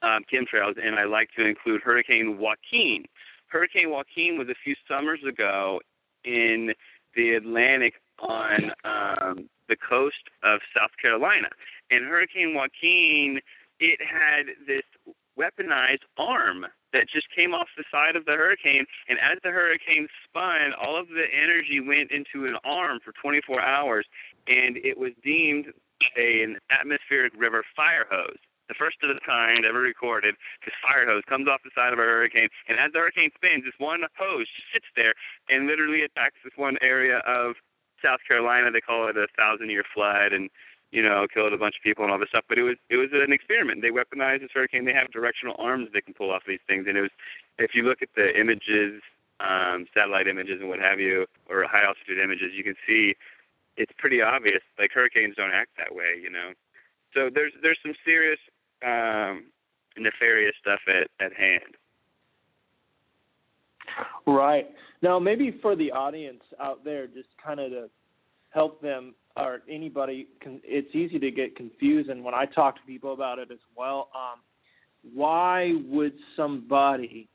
um, 0.02 0.24
chemtrails, 0.32 0.74
and 0.82 0.96
I 0.96 1.04
like 1.04 1.28
to 1.36 1.46
include 1.46 1.82
Hurricane 1.82 2.38
Joaquin, 2.38 3.04
Hurricane 3.50 3.90
Joaquin 3.90 4.38
was 4.38 4.48
a 4.48 4.54
few 4.64 4.74
summers 4.88 5.20
ago 5.28 5.80
in 6.24 6.72
the 7.16 7.34
Atlantic 7.34 7.94
on 8.20 8.70
um, 8.84 9.50
the 9.68 9.76
coast 9.76 10.30
of 10.42 10.60
South 10.76 10.92
Carolina. 11.00 11.48
And 11.90 12.04
Hurricane 12.04 12.54
Joaquin, 12.54 13.40
it 13.80 13.98
had 14.00 14.46
this 14.66 14.84
weaponized 15.36 16.06
arm 16.16 16.66
that 16.92 17.08
just 17.12 17.26
came 17.34 17.54
off 17.54 17.68
the 17.76 17.84
side 17.90 18.14
of 18.14 18.24
the 18.24 18.32
hurricane. 18.32 18.86
And 19.08 19.18
as 19.18 19.38
the 19.42 19.50
hurricane 19.50 20.06
spun, 20.24 20.72
all 20.80 20.98
of 20.98 21.08
the 21.08 21.24
energy 21.34 21.80
went 21.80 22.10
into 22.12 22.46
an 22.46 22.56
arm 22.64 23.00
for 23.04 23.12
24 23.20 23.60
hours, 23.60 24.06
and 24.46 24.76
it 24.76 24.96
was 24.98 25.12
deemed 25.24 25.66
an 26.16 26.56
atmospheric 26.70 27.32
river 27.36 27.64
fire 27.74 28.06
hose. 28.08 28.38
The 28.70 28.78
first 28.78 29.02
of 29.02 29.10
its 29.10 29.18
kind 29.26 29.66
ever 29.66 29.82
recorded. 29.82 30.38
This 30.64 30.74
fire 30.78 31.02
hose 31.04 31.26
comes 31.26 31.48
off 31.50 31.66
the 31.66 31.74
side 31.74 31.92
of 31.92 31.98
a 31.98 32.06
hurricane, 32.06 32.48
and 32.70 32.78
as 32.78 32.94
the 32.94 33.02
hurricane 33.02 33.34
spins, 33.34 33.66
this 33.66 33.74
one 33.78 34.06
hose 34.14 34.46
just 34.46 34.70
sits 34.72 34.86
there 34.94 35.14
and 35.50 35.66
literally 35.66 36.06
attacks 36.06 36.38
this 36.46 36.54
one 36.54 36.78
area 36.80 37.18
of 37.26 37.58
South 37.98 38.20
Carolina. 38.22 38.70
They 38.70 38.80
call 38.80 39.08
it 39.10 39.18
a 39.18 39.26
thousand-year 39.36 39.82
flood, 39.92 40.32
and 40.32 40.48
you 40.92 41.02
know, 41.02 41.26
killed 41.26 41.52
a 41.52 41.58
bunch 41.58 41.74
of 41.76 41.82
people 41.82 42.04
and 42.04 42.12
all 42.12 42.18
this 42.18 42.30
stuff. 42.30 42.44
But 42.48 42.58
it 42.58 42.62
was 42.62 42.76
it 42.88 42.96
was 42.96 43.10
an 43.12 43.32
experiment. 43.32 43.82
They 43.82 43.90
weaponized 43.90 44.42
this 44.46 44.54
hurricane. 44.54 44.84
They 44.84 44.94
have 44.94 45.10
directional 45.10 45.56
arms 45.58 45.88
they 45.92 46.00
can 46.00 46.14
pull 46.14 46.30
off 46.30 46.42
these 46.46 46.62
things. 46.68 46.86
And 46.86 46.96
it 46.96 47.02
was, 47.02 47.14
if 47.58 47.74
you 47.74 47.82
look 47.82 48.02
at 48.02 48.10
the 48.14 48.38
images, 48.38 49.02
um, 49.40 49.86
satellite 49.92 50.28
images 50.28 50.60
and 50.60 50.68
what 50.68 50.78
have 50.78 51.00
you, 51.00 51.26
or 51.48 51.66
high 51.66 51.82
altitude 51.82 52.22
images, 52.22 52.54
you 52.54 52.62
can 52.62 52.74
see 52.86 53.14
it's 53.76 53.92
pretty 53.98 54.22
obvious. 54.22 54.62
Like 54.78 54.92
hurricanes 54.94 55.34
don't 55.34 55.50
act 55.50 55.70
that 55.78 55.94
way, 55.94 56.14
you 56.22 56.30
know. 56.30 56.54
So 57.14 57.30
there's 57.34 57.52
there's 57.62 57.78
some 57.82 57.94
serious 58.04 58.38
um, 58.84 59.44
nefarious 59.98 60.54
stuff 60.60 60.80
at 60.88 61.08
at 61.24 61.32
hand. 61.32 61.76
Right. 64.26 64.66
Now, 65.02 65.18
maybe 65.18 65.58
for 65.62 65.74
the 65.74 65.90
audience 65.90 66.42
out 66.60 66.84
there, 66.84 67.06
just 67.06 67.28
kind 67.44 67.58
of 67.58 67.70
to 67.70 67.90
help 68.50 68.80
them 68.80 69.14
or 69.36 69.60
anybody 69.68 70.26
it's 70.42 70.94
easy 70.94 71.18
to 71.18 71.30
get 71.30 71.56
confused 71.56 72.08
and 72.08 72.24
when 72.24 72.34
I 72.34 72.46
talk 72.46 72.76
to 72.76 72.82
people 72.86 73.12
about 73.12 73.38
it 73.38 73.50
as 73.50 73.58
well 73.76 74.08
um 74.14 74.40
why 75.14 75.74
would 75.86 76.12
somebody 76.36 77.28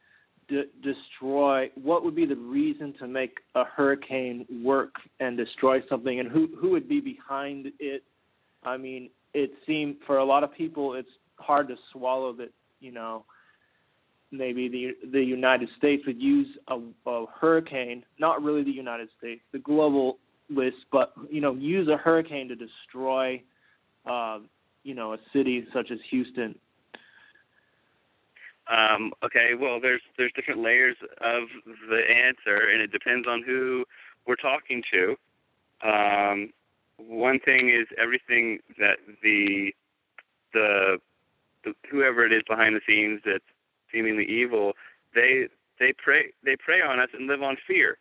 de- 0.47 0.67
destroy 0.84 1.72
what 1.81 2.03
would 2.03 2.15
be 2.15 2.26
the 2.26 2.35
reason 2.35 2.93
to 2.99 3.07
make 3.07 3.38
a 3.55 3.63
hurricane 3.63 4.45
work 4.63 4.93
and 5.19 5.38
destroy 5.38 5.81
something 5.89 6.19
and 6.19 6.30
who 6.30 6.49
who 6.59 6.72
would 6.72 6.89
be 6.89 6.99
behind 6.99 7.67
it 7.80 8.03
I 8.63 8.77
mean 8.77 9.09
it 9.34 9.51
seemed 9.65 9.95
for 10.05 10.17
a 10.17 10.26
lot 10.26 10.43
of 10.43 10.53
people 10.53 10.95
it's 10.95 11.09
hard 11.38 11.68
to 11.68 11.76
swallow 11.91 12.34
that 12.34 12.52
you 12.80 12.91
know 12.91 13.26
maybe 14.32 14.68
the 14.68 15.10
the 15.12 15.24
United 15.24 15.70
States 15.78 16.03
would 16.06 16.22
use 16.22 16.48
a, 16.68 16.80
a 17.10 17.26
hurricane 17.40 18.03
not 18.20 18.41
really 18.41 18.64
the 18.64 18.72
United 18.72 19.10
States 19.18 19.41
the 19.52 19.60
global 19.60 20.18
list, 20.49 20.78
but 20.91 21.14
you 21.30 21.41
know, 21.41 21.53
use 21.53 21.88
a 21.88 21.98
hurricane 21.98 22.48
to 22.49 22.56
destroy, 22.56 23.41
uh, 24.06 24.40
you 24.84 24.94
know, 24.94 25.14
a 25.14 25.18
city 25.34 25.66
such 25.74 25.91
as 25.91 25.99
Houston. 26.10 26.56
Um, 28.72 29.12
okay, 29.24 29.52
well, 29.60 29.80
there's 29.80 30.02
there's 30.18 30.32
different 30.36 30.62
layers 30.62 30.95
of 31.22 31.44
the 31.90 32.02
answer, 32.10 32.70
and 32.72 32.82
it 32.82 32.91
depends 32.91 33.28
on 33.28 33.44
who 33.45 33.86
we're 34.26 34.36
talking 34.36 34.82
to. 34.91 35.16
Um, 35.88 36.49
one 36.98 37.40
thing 37.40 37.70
is 37.70 37.88
everything 38.02 38.60
that 38.80 38.98
the, 39.22 39.72
the 40.53 40.98
the 40.98 40.98
whoever 41.89 42.25
it 42.25 42.33
is 42.33 42.43
behind 42.47 42.75
the 42.75 42.81
scenes 42.87 43.21
that's 43.25 43.43
seemingly 43.91 44.25
evil, 44.25 44.73
they 45.13 45.47
they 45.79 45.93
prey 45.93 46.31
they 46.43 46.55
prey 46.55 46.81
on 46.81 46.99
us 46.99 47.09
and 47.13 47.27
live 47.27 47.41
on 47.41 47.57
fear. 47.67 47.97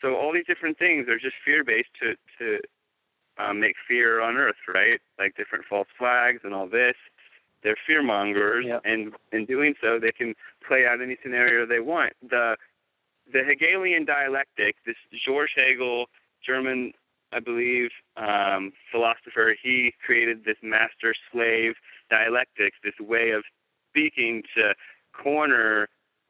So 0.00 0.16
all 0.16 0.32
these 0.32 0.46
different 0.46 0.78
things 0.78 1.08
are 1.08 1.18
just 1.18 1.36
fear 1.44 1.64
based 1.64 1.90
to 2.02 2.14
to 2.38 2.60
um, 3.38 3.60
make 3.60 3.76
fear 3.86 4.20
on 4.20 4.36
earth, 4.36 4.56
right? 4.72 5.00
Like 5.18 5.36
different 5.36 5.64
false 5.68 5.88
flags 5.98 6.40
and 6.44 6.54
all 6.54 6.68
this. 6.68 6.96
They're 7.62 7.76
fear 7.86 8.02
mongers, 8.02 8.64
yep. 8.66 8.82
and 8.84 9.12
in 9.32 9.44
doing 9.44 9.74
so, 9.80 9.98
they 9.98 10.12
can 10.12 10.34
play 10.66 10.86
out 10.86 11.00
any 11.02 11.16
scenario 11.22 11.66
they 11.66 11.80
want. 11.80 12.12
The 12.28 12.56
the 13.32 13.42
Hegelian 13.42 14.04
dialectic, 14.04 14.76
this 14.86 14.96
George 15.24 15.50
Hegel, 15.56 16.06
German, 16.46 16.92
I 17.32 17.40
believe, 17.40 17.90
um, 18.16 18.72
philosopher, 18.92 19.56
he 19.60 19.92
created 20.04 20.44
this 20.44 20.58
master 20.62 21.12
slave 21.32 21.74
dialectics, 22.10 22.76
this 22.82 22.94
way 23.00 23.30
of 23.30 23.42
speaking 23.90 24.42
to 24.56 24.74
corner 25.12 25.88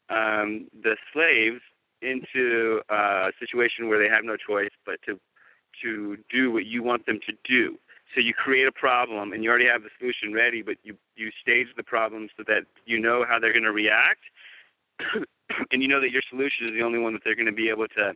um, 0.09 0.69
the 0.83 0.97
slaves 1.13 1.61
into 2.03 2.81
a 2.89 3.33
situation 3.41 3.89
where 3.89 3.99
they 3.99 4.09
have 4.09 4.25
no 4.25 4.37
choice 4.37 4.71
but 4.85 4.97
to 5.07 5.19
to 5.83 6.17
do 6.31 6.51
what 6.51 6.65
you 6.65 6.83
want 6.83 7.05
them 7.05 7.21
to 7.27 7.35
do. 7.45 7.79
So 8.15 8.21
you 8.21 8.33
create 8.33 8.67
a 8.67 8.73
problem 8.73 9.33
and 9.33 9.45
you 9.45 9.51
already 9.51 9.67
have 9.67 9.83
the 9.83 9.91
solution 9.99 10.33
ready, 10.33 10.63
but 10.63 10.77
you 10.83 10.97
you 11.17 11.31
stage 11.41 11.67
the 11.77 11.83
problem 11.83 12.29
so 12.37 12.45
that 12.47 12.65
you 12.87 12.99
know 12.99 13.25
how 13.29 13.39
they're 13.39 13.53
going 13.53 13.65
to 13.65 13.73
react, 13.73 14.23
and 15.71 15.83
you 15.83 15.89
know 15.89 16.01
that 16.01 16.11
your 16.11 16.23
solution 16.31 16.69
is 16.69 16.73
the 16.73 16.83
only 16.83 16.99
one 16.99 17.13
that 17.13 17.23
they're 17.25 17.35
going 17.35 17.47
to 17.47 17.53
be 17.53 17.69
able 17.69 17.89
to 17.89 18.15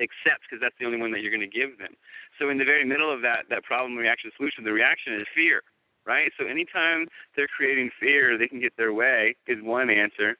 accept 0.00 0.42
because 0.48 0.60
that's 0.60 0.74
the 0.80 0.86
only 0.86 0.98
one 0.98 1.12
that 1.12 1.20
you're 1.20 1.30
going 1.30 1.48
to 1.48 1.58
give 1.58 1.78
them. 1.78 1.94
So 2.38 2.50
in 2.50 2.58
the 2.58 2.64
very 2.64 2.84
middle 2.84 3.12
of 3.12 3.22
that 3.22 3.46
that 3.48 3.62
problem 3.62 3.96
reaction 3.96 4.30
solution, 4.36 4.64
the 4.64 4.72
reaction 4.72 5.14
is 5.14 5.26
fear, 5.34 5.62
right? 6.06 6.30
So 6.38 6.46
anytime 6.46 7.06
they're 7.36 7.48
creating 7.48 7.90
fear, 8.00 8.36
they 8.38 8.48
can 8.48 8.60
get 8.60 8.76
their 8.76 8.92
way 8.92 9.36
is 9.46 9.58
one 9.62 9.90
answer. 9.90 10.36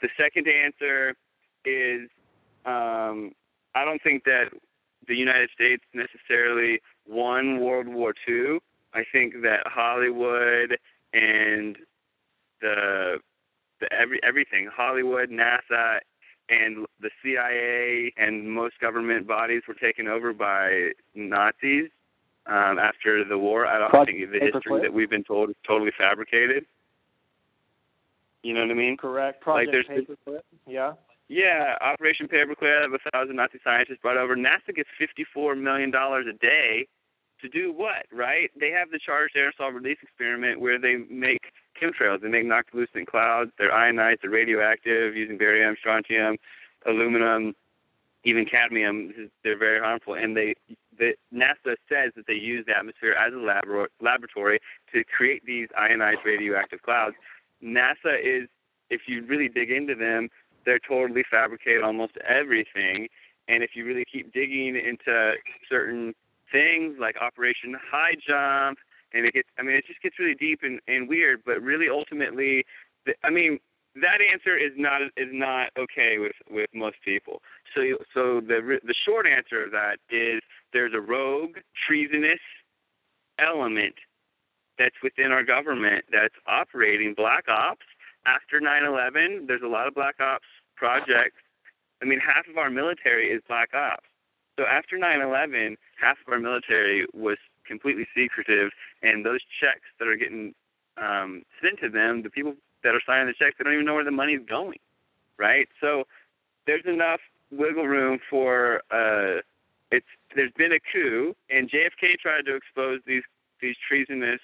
The 0.00 0.08
second 0.16 0.46
answer 0.48 1.14
is 1.64 2.08
um, 2.64 3.32
I 3.74 3.84
don't 3.84 4.02
think 4.02 4.24
that 4.24 4.50
the 5.06 5.16
United 5.16 5.50
States 5.54 5.82
necessarily 5.94 6.80
won 7.06 7.60
World 7.60 7.88
War 7.88 8.14
II. 8.28 8.58
I 8.94 9.04
think 9.10 9.42
that 9.42 9.66
Hollywood 9.66 10.76
and 11.12 11.76
the 12.60 13.18
the 13.80 13.92
every 13.92 14.20
everything 14.22 14.68
Hollywood, 14.74 15.30
NASA, 15.30 16.00
and 16.48 16.86
the 17.00 17.10
CIA 17.22 18.12
and 18.16 18.50
most 18.50 18.80
government 18.80 19.26
bodies 19.26 19.62
were 19.68 19.74
taken 19.74 20.08
over 20.08 20.32
by 20.32 20.90
Nazis 21.14 21.90
um, 22.48 22.78
after 22.78 23.24
the 23.24 23.38
war. 23.38 23.66
I 23.66 23.78
don't 23.78 23.90
Project 23.90 24.18
think 24.18 24.32
the 24.32 24.40
history 24.40 24.80
that 24.80 24.92
we've 24.92 25.10
been 25.10 25.24
told 25.24 25.50
is 25.50 25.56
totally 25.66 25.92
fabricated. 25.96 26.64
You 28.42 28.54
know 28.54 28.60
what 28.62 28.70
I 28.70 28.74
mean? 28.74 28.96
Correct. 28.96 29.40
Project 29.40 29.72
like 29.74 29.86
there's 29.86 30.06
Paperclip. 30.06 30.40
Yeah. 30.66 30.92
Yeah, 31.28 31.74
Operation 31.82 32.26
Paperclip, 32.26 32.94
a 32.94 33.10
thousand 33.10 33.36
Nazi 33.36 33.58
scientists 33.62 33.98
brought 34.00 34.16
over. 34.16 34.34
NASA 34.34 34.74
gets 34.74 34.88
$54 34.98 35.60
million 35.60 35.94
a 35.94 36.32
day 36.40 36.88
to 37.42 37.48
do 37.48 37.70
what, 37.70 38.06
right? 38.10 38.50
They 38.58 38.70
have 38.70 38.90
the 38.90 38.98
charged 38.98 39.36
aerosol 39.36 39.74
release 39.74 39.98
experiment 40.02 40.60
where 40.60 40.78
they 40.78 40.96
make 41.10 41.52
chemtrails. 41.80 42.22
They 42.22 42.28
make 42.28 42.46
noctilucent 42.46 43.06
clouds. 43.06 43.50
They're 43.58 43.72
ionized, 43.72 44.20
they're 44.22 44.30
radioactive 44.30 45.16
using 45.16 45.36
barium, 45.36 45.76
strontium, 45.78 46.38
aluminum, 46.86 47.54
even 48.28 48.44
cadmium. 48.44 49.30
They're 49.42 49.58
very 49.58 49.80
harmful. 49.80 50.14
And 50.14 50.36
they, 50.36 50.54
the, 50.98 51.14
NASA 51.32 51.74
says 51.88 52.12
that 52.16 52.26
they 52.26 52.34
use 52.34 52.64
the 52.66 52.76
atmosphere 52.76 53.12
as 53.12 53.32
a 53.32 53.36
labor- 53.36 53.90
laboratory 54.00 54.58
to 54.92 55.04
create 55.04 55.42
these 55.44 55.68
ionized 55.76 56.20
radioactive 56.24 56.82
clouds. 56.82 57.16
NASA 57.62 58.14
is, 58.22 58.48
if 58.90 59.02
you 59.06 59.24
really 59.24 59.48
dig 59.48 59.70
into 59.70 59.94
them, 59.94 60.28
they're 60.64 60.78
totally 60.78 61.24
fabricate 61.30 61.82
almost 61.82 62.16
everything. 62.26 63.08
And 63.48 63.62
if 63.62 63.70
you 63.74 63.84
really 63.84 64.04
keep 64.04 64.32
digging 64.32 64.76
into 64.76 65.34
certain 65.68 66.14
things 66.52 66.96
like 67.00 67.16
Operation 67.20 67.76
High 67.90 68.14
Jump, 68.26 68.78
and 69.14 69.24
it 69.24 69.32
gets, 69.32 69.48
I 69.58 69.62
mean, 69.62 69.76
it 69.76 69.86
just 69.86 70.02
gets 70.02 70.18
really 70.18 70.34
deep 70.34 70.60
and, 70.62 70.80
and 70.86 71.08
weird. 71.08 71.40
But 71.46 71.62
really, 71.62 71.88
ultimately, 71.88 72.66
the, 73.06 73.14
I 73.24 73.30
mean, 73.30 73.58
that 73.96 74.18
answer 74.20 74.56
is 74.56 74.72
not 74.76 75.02
is 75.16 75.30
not 75.32 75.70
okay 75.78 76.18
with 76.18 76.36
with 76.50 76.68
most 76.74 76.96
people. 77.04 77.42
So 77.74 77.80
so 78.14 78.40
the 78.40 78.78
the 78.84 78.94
short 79.06 79.26
answer 79.26 79.64
of 79.64 79.70
that 79.72 79.98
is 80.10 80.40
there's 80.72 80.92
a 80.94 81.00
rogue, 81.00 81.56
treasonous 81.86 82.40
element 83.38 83.94
that's 84.78 84.96
within 85.02 85.32
our 85.32 85.42
government 85.42 86.04
that's 86.12 86.34
operating 86.46 87.14
black 87.14 87.44
ops 87.48 87.86
after 88.26 88.60
9/11. 88.60 89.46
There's 89.46 89.62
a 89.62 89.68
lot 89.68 89.86
of 89.86 89.94
black 89.94 90.20
ops 90.20 90.46
projects. 90.76 91.42
I 92.00 92.04
mean, 92.04 92.20
half 92.20 92.46
of 92.48 92.56
our 92.58 92.70
military 92.70 93.30
is 93.30 93.42
black 93.48 93.74
ops. 93.74 94.06
So 94.58 94.66
after 94.66 94.98
9/11, 94.98 95.76
half 96.00 96.18
of 96.26 96.32
our 96.32 96.38
military 96.38 97.06
was 97.14 97.38
completely 97.66 98.06
secretive, 98.14 98.70
and 99.02 99.24
those 99.24 99.40
checks 99.60 99.86
that 99.98 100.08
are 100.08 100.16
getting 100.16 100.54
um, 100.96 101.42
sent 101.62 101.78
to 101.80 101.88
them, 101.88 102.22
the 102.22 102.30
people 102.30 102.54
that 102.84 102.94
are 102.94 103.02
signing 103.06 103.26
the 103.26 103.34
checks, 103.34 103.56
they 103.58 103.64
don't 103.64 103.74
even 103.74 103.86
know 103.86 103.94
where 103.94 104.04
the 104.04 104.10
money's 104.10 104.40
going, 104.48 104.78
right? 105.38 105.68
So 105.80 106.04
there's 106.66 106.84
enough 106.86 107.20
wiggle 107.50 107.86
room 107.86 108.18
for 108.28 108.82
uh, 108.90 109.40
it's. 109.90 110.06
There's 110.36 110.52
been 110.58 110.72
a 110.72 110.80
coup, 110.92 111.34
and 111.48 111.70
JFK 111.70 112.18
tried 112.20 112.44
to 112.46 112.54
expose 112.54 113.00
these 113.06 113.22
these 113.60 113.76
treasonous 113.88 114.40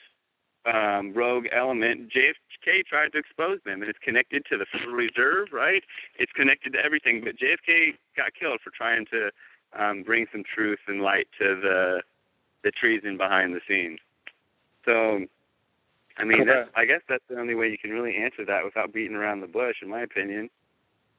um, 0.67 1.13
rogue 1.13 1.47
element. 1.53 2.11
JFK 2.11 2.85
tried 2.87 3.13
to 3.13 3.19
expose 3.19 3.59
them, 3.65 3.83
and 3.83 3.91
it's 3.91 3.99
connected 4.03 4.45
to 4.51 4.57
the 4.57 4.67
Federal 4.73 4.95
Reserve, 4.95 5.49
right? 5.53 5.83
It's 6.19 6.33
connected 6.33 6.73
to 6.73 6.79
everything. 6.85 7.23
But 7.23 7.37
JFK 7.37 7.95
got 8.17 8.33
killed 8.39 8.61
for 8.65 8.71
trying 8.71 9.07
to 9.13 9.31
um, 9.79 10.03
bring 10.03 10.27
some 10.33 10.43
truth 10.55 10.79
and 10.89 11.03
light 11.03 11.29
to 11.39 11.61
the 11.61 12.03
the 12.63 12.71
treason 12.71 13.19
behind 13.19 13.55
the 13.55 13.61
scenes. 13.69 13.99
So, 14.87 15.27
I 16.17 16.25
mean, 16.25 16.47
that's, 16.47 16.71
I 16.77 16.85
guess 16.85 17.01
that's 17.09 17.25
the 17.29 17.39
only 17.39 17.55
way 17.55 17.69
you 17.71 17.79
can 17.79 17.91
really 17.91 18.17
answer 18.17 18.45
that 18.45 18.65
without 18.65 18.93
beating 18.93 19.17
around 19.17 19.41
the 19.41 19.47
bush, 19.49 19.77
in 19.83 19.89
my 19.89 20.01
opinion. 20.03 20.49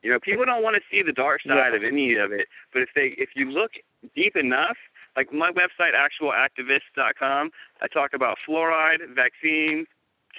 You 0.01 0.11
know, 0.11 0.19
people 0.19 0.45
don't 0.45 0.63
want 0.63 0.75
to 0.75 0.81
see 0.89 1.01
the 1.01 1.11
dark 1.11 1.41
side 1.41 1.71
Yeah. 1.71 1.75
of 1.75 1.83
any 1.83 2.13
of 2.15 2.31
it, 2.31 2.47
but 2.71 2.81
if 2.81 2.89
they 2.95 3.15
if 3.17 3.29
you 3.35 3.49
look 3.49 3.71
deep 4.15 4.35
enough, 4.35 4.77
like 5.15 5.33
my 5.33 5.51
website 5.51 5.93
actualactivist.com, 5.95 7.51
I 7.81 7.87
talk 7.87 8.13
about 8.13 8.37
fluoride, 8.47 8.99
vaccines, 9.15 9.87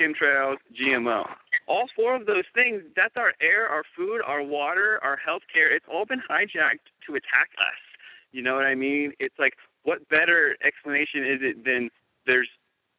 chemtrails, 0.01 0.57
GMO. 0.73 1.29
All 1.67 1.87
four 1.97 2.15
of 2.15 2.27
those 2.27 2.45
things, 2.55 2.83
that's 2.95 3.17
our 3.17 3.33
air, 3.41 3.67
our 3.69 3.83
food, 3.97 4.21
our 4.25 4.43
water, 4.43 5.01
our 5.03 5.17
health 5.17 5.43
care. 5.53 5.75
It's 5.75 5.87
all 5.93 6.05
been 6.07 6.23
hijacked 6.31 6.87
to 7.07 7.15
attack 7.17 7.51
us. 7.59 7.81
You 8.33 8.43
know 8.43 8.55
what 8.55 8.67
I 8.67 8.75
mean? 8.75 9.13
It's 9.19 9.39
like 9.39 9.55
what 9.83 10.09
better 10.09 10.57
explanation 10.65 11.25
is 11.25 11.41
it 11.43 11.65
than 11.65 11.91
there's 12.27 12.49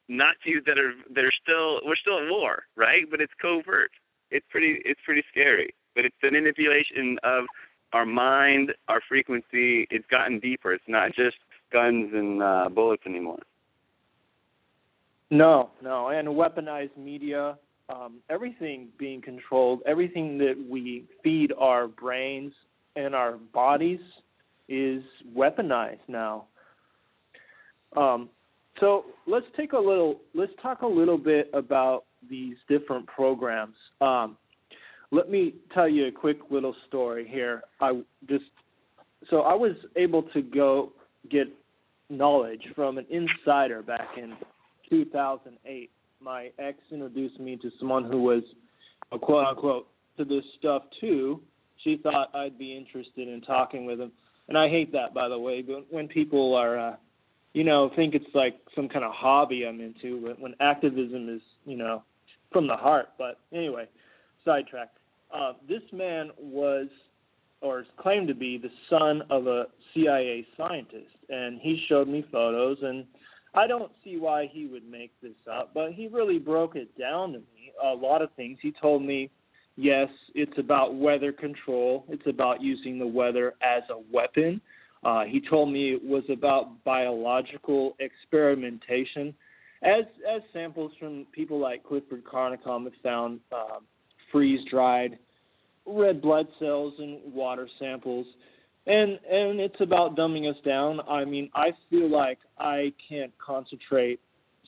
Nazis 0.08 0.62
that 0.66 0.78
are 0.78 0.92
that 1.14 1.24
are 1.24 1.32
still 1.42 1.80
we're 1.84 1.96
still 1.96 2.18
at 2.18 2.30
war, 2.30 2.64
right? 2.76 3.04
But 3.10 3.20
it's 3.20 3.32
covert. 3.40 3.90
It's 4.30 4.46
pretty 4.50 4.80
it's 4.84 5.00
pretty 5.04 5.22
scary. 5.30 5.74
But 5.94 6.04
it's 6.04 6.16
the 6.22 6.30
manipulation 6.30 7.18
of 7.22 7.44
our 7.92 8.06
mind, 8.06 8.72
our 8.88 9.00
frequency. 9.08 9.86
It's 9.90 10.06
gotten 10.10 10.38
deeper. 10.38 10.72
It's 10.72 10.84
not 10.88 11.14
just 11.14 11.36
guns 11.72 12.10
and 12.14 12.42
uh, 12.42 12.68
bullets 12.68 13.02
anymore. 13.06 13.40
No, 15.30 15.70
no, 15.82 16.08
and 16.08 16.26
weaponized 16.28 16.96
media, 16.96 17.58
um, 17.90 18.20
everything 18.30 18.88
being 18.98 19.20
controlled, 19.20 19.82
everything 19.84 20.38
that 20.38 20.56
we 20.70 21.04
feed 21.22 21.52
our 21.58 21.86
brains 21.86 22.52
and 22.96 23.14
our 23.14 23.32
bodies 23.32 24.00
is 24.68 25.02
weaponized 25.36 25.98
now. 26.08 26.46
Um, 27.94 28.30
so 28.80 29.06
let's 29.26 29.46
take 29.56 29.72
a 29.72 29.78
little, 29.78 30.20
let's 30.34 30.52
talk 30.62 30.82
a 30.82 30.86
little 30.86 31.18
bit 31.18 31.50
about 31.52 32.04
these 32.28 32.56
different 32.68 33.06
programs. 33.06 33.76
Um, 34.00 34.36
let 35.10 35.30
me 35.30 35.54
tell 35.72 35.88
you 35.88 36.06
a 36.06 36.12
quick 36.12 36.38
little 36.50 36.74
story 36.86 37.26
here. 37.28 37.62
I 37.80 38.02
just, 38.28 38.44
so 39.30 39.40
I 39.42 39.54
was 39.54 39.72
able 39.96 40.22
to 40.34 40.42
go 40.42 40.92
get 41.30 41.48
knowledge 42.10 42.62
from 42.74 42.98
an 42.98 43.06
insider 43.10 43.82
back 43.82 44.08
in 44.16 44.34
2008. 44.90 45.90
My 46.20 46.50
ex 46.58 46.78
introduced 46.90 47.38
me 47.38 47.56
to 47.56 47.70
someone 47.78 48.04
who 48.04 48.22
was, 48.22 48.42
a 49.12 49.18
quote 49.18 49.46
unquote, 49.46 49.88
to 50.16 50.24
this 50.24 50.44
stuff 50.58 50.82
too. 51.00 51.40
She 51.84 51.96
thought 52.02 52.34
I'd 52.34 52.58
be 52.58 52.76
interested 52.76 53.28
in 53.28 53.40
talking 53.40 53.86
with 53.86 54.00
him. 54.00 54.12
And 54.48 54.58
I 54.58 54.68
hate 54.68 54.92
that, 54.92 55.14
by 55.14 55.28
the 55.28 55.38
way, 55.38 55.62
but 55.62 55.86
when 55.90 56.08
people 56.08 56.54
are, 56.54 56.78
uh, 56.78 56.96
you 57.52 57.64
know, 57.64 57.90
think 57.96 58.14
it's 58.14 58.34
like 58.34 58.56
some 58.74 58.88
kind 58.88 59.04
of 59.04 59.12
hobby 59.12 59.66
I'm 59.66 59.80
into, 59.80 60.20
when, 60.20 60.34
when 60.36 60.54
activism 60.60 61.28
is, 61.28 61.40
you 61.64 61.76
know, 61.76 62.02
from 62.52 62.66
the 62.66 62.76
heart. 62.76 63.10
But 63.18 63.40
anyway, 63.52 63.88
sidetrack. 64.44 64.90
Uh, 65.34 65.54
this 65.68 65.82
man 65.92 66.30
was, 66.38 66.86
or 67.60 67.84
claimed 67.98 68.28
to 68.28 68.34
be, 68.34 68.58
the 68.58 68.70
son 68.88 69.22
of 69.30 69.46
a 69.46 69.66
CIA 69.92 70.46
scientist, 70.56 71.16
and 71.28 71.60
he 71.60 71.84
showed 71.88 72.08
me 72.08 72.24
photos 72.30 72.78
and 72.82 73.04
I 73.54 73.66
don't 73.66 73.90
see 74.04 74.18
why 74.18 74.48
he 74.52 74.66
would 74.66 74.88
make 74.88 75.12
this 75.22 75.36
up, 75.50 75.72
but 75.74 75.92
he 75.92 76.08
really 76.08 76.38
broke 76.38 76.76
it 76.76 76.96
down 76.98 77.32
to 77.32 77.38
me. 77.38 77.72
A 77.82 77.94
lot 77.94 78.22
of 78.22 78.30
things. 78.36 78.58
He 78.60 78.72
told 78.72 79.02
me, 79.02 79.30
yes, 79.76 80.08
it's 80.34 80.58
about 80.58 80.94
weather 80.94 81.32
control, 81.32 82.04
it's 82.08 82.26
about 82.26 82.62
using 82.62 82.98
the 82.98 83.06
weather 83.06 83.54
as 83.62 83.82
a 83.90 84.00
weapon. 84.12 84.60
Uh, 85.04 85.24
he 85.24 85.40
told 85.40 85.72
me 85.72 85.92
it 85.92 86.04
was 86.04 86.24
about 86.30 86.82
biological 86.84 87.96
experimentation, 88.00 89.34
as 89.82 90.04
as 90.28 90.42
samples 90.52 90.92
from 90.98 91.26
people 91.32 91.58
like 91.58 91.84
Clifford 91.84 92.24
Carnicom 92.24 92.84
have 92.84 92.92
found 93.02 93.40
um, 93.52 93.84
freeze 94.32 94.64
dried 94.70 95.18
red 95.86 96.20
blood 96.20 96.46
cells 96.58 96.92
and 96.98 97.20
water 97.32 97.66
samples 97.78 98.26
and 98.88 99.18
and 99.30 99.60
it's 99.60 99.80
about 99.80 100.16
dumbing 100.16 100.50
us 100.50 100.56
down. 100.64 101.00
I 101.08 101.24
mean, 101.24 101.50
I 101.54 101.72
feel 101.90 102.10
like 102.10 102.38
I 102.58 102.92
can't 103.06 103.32
concentrate 103.38 104.18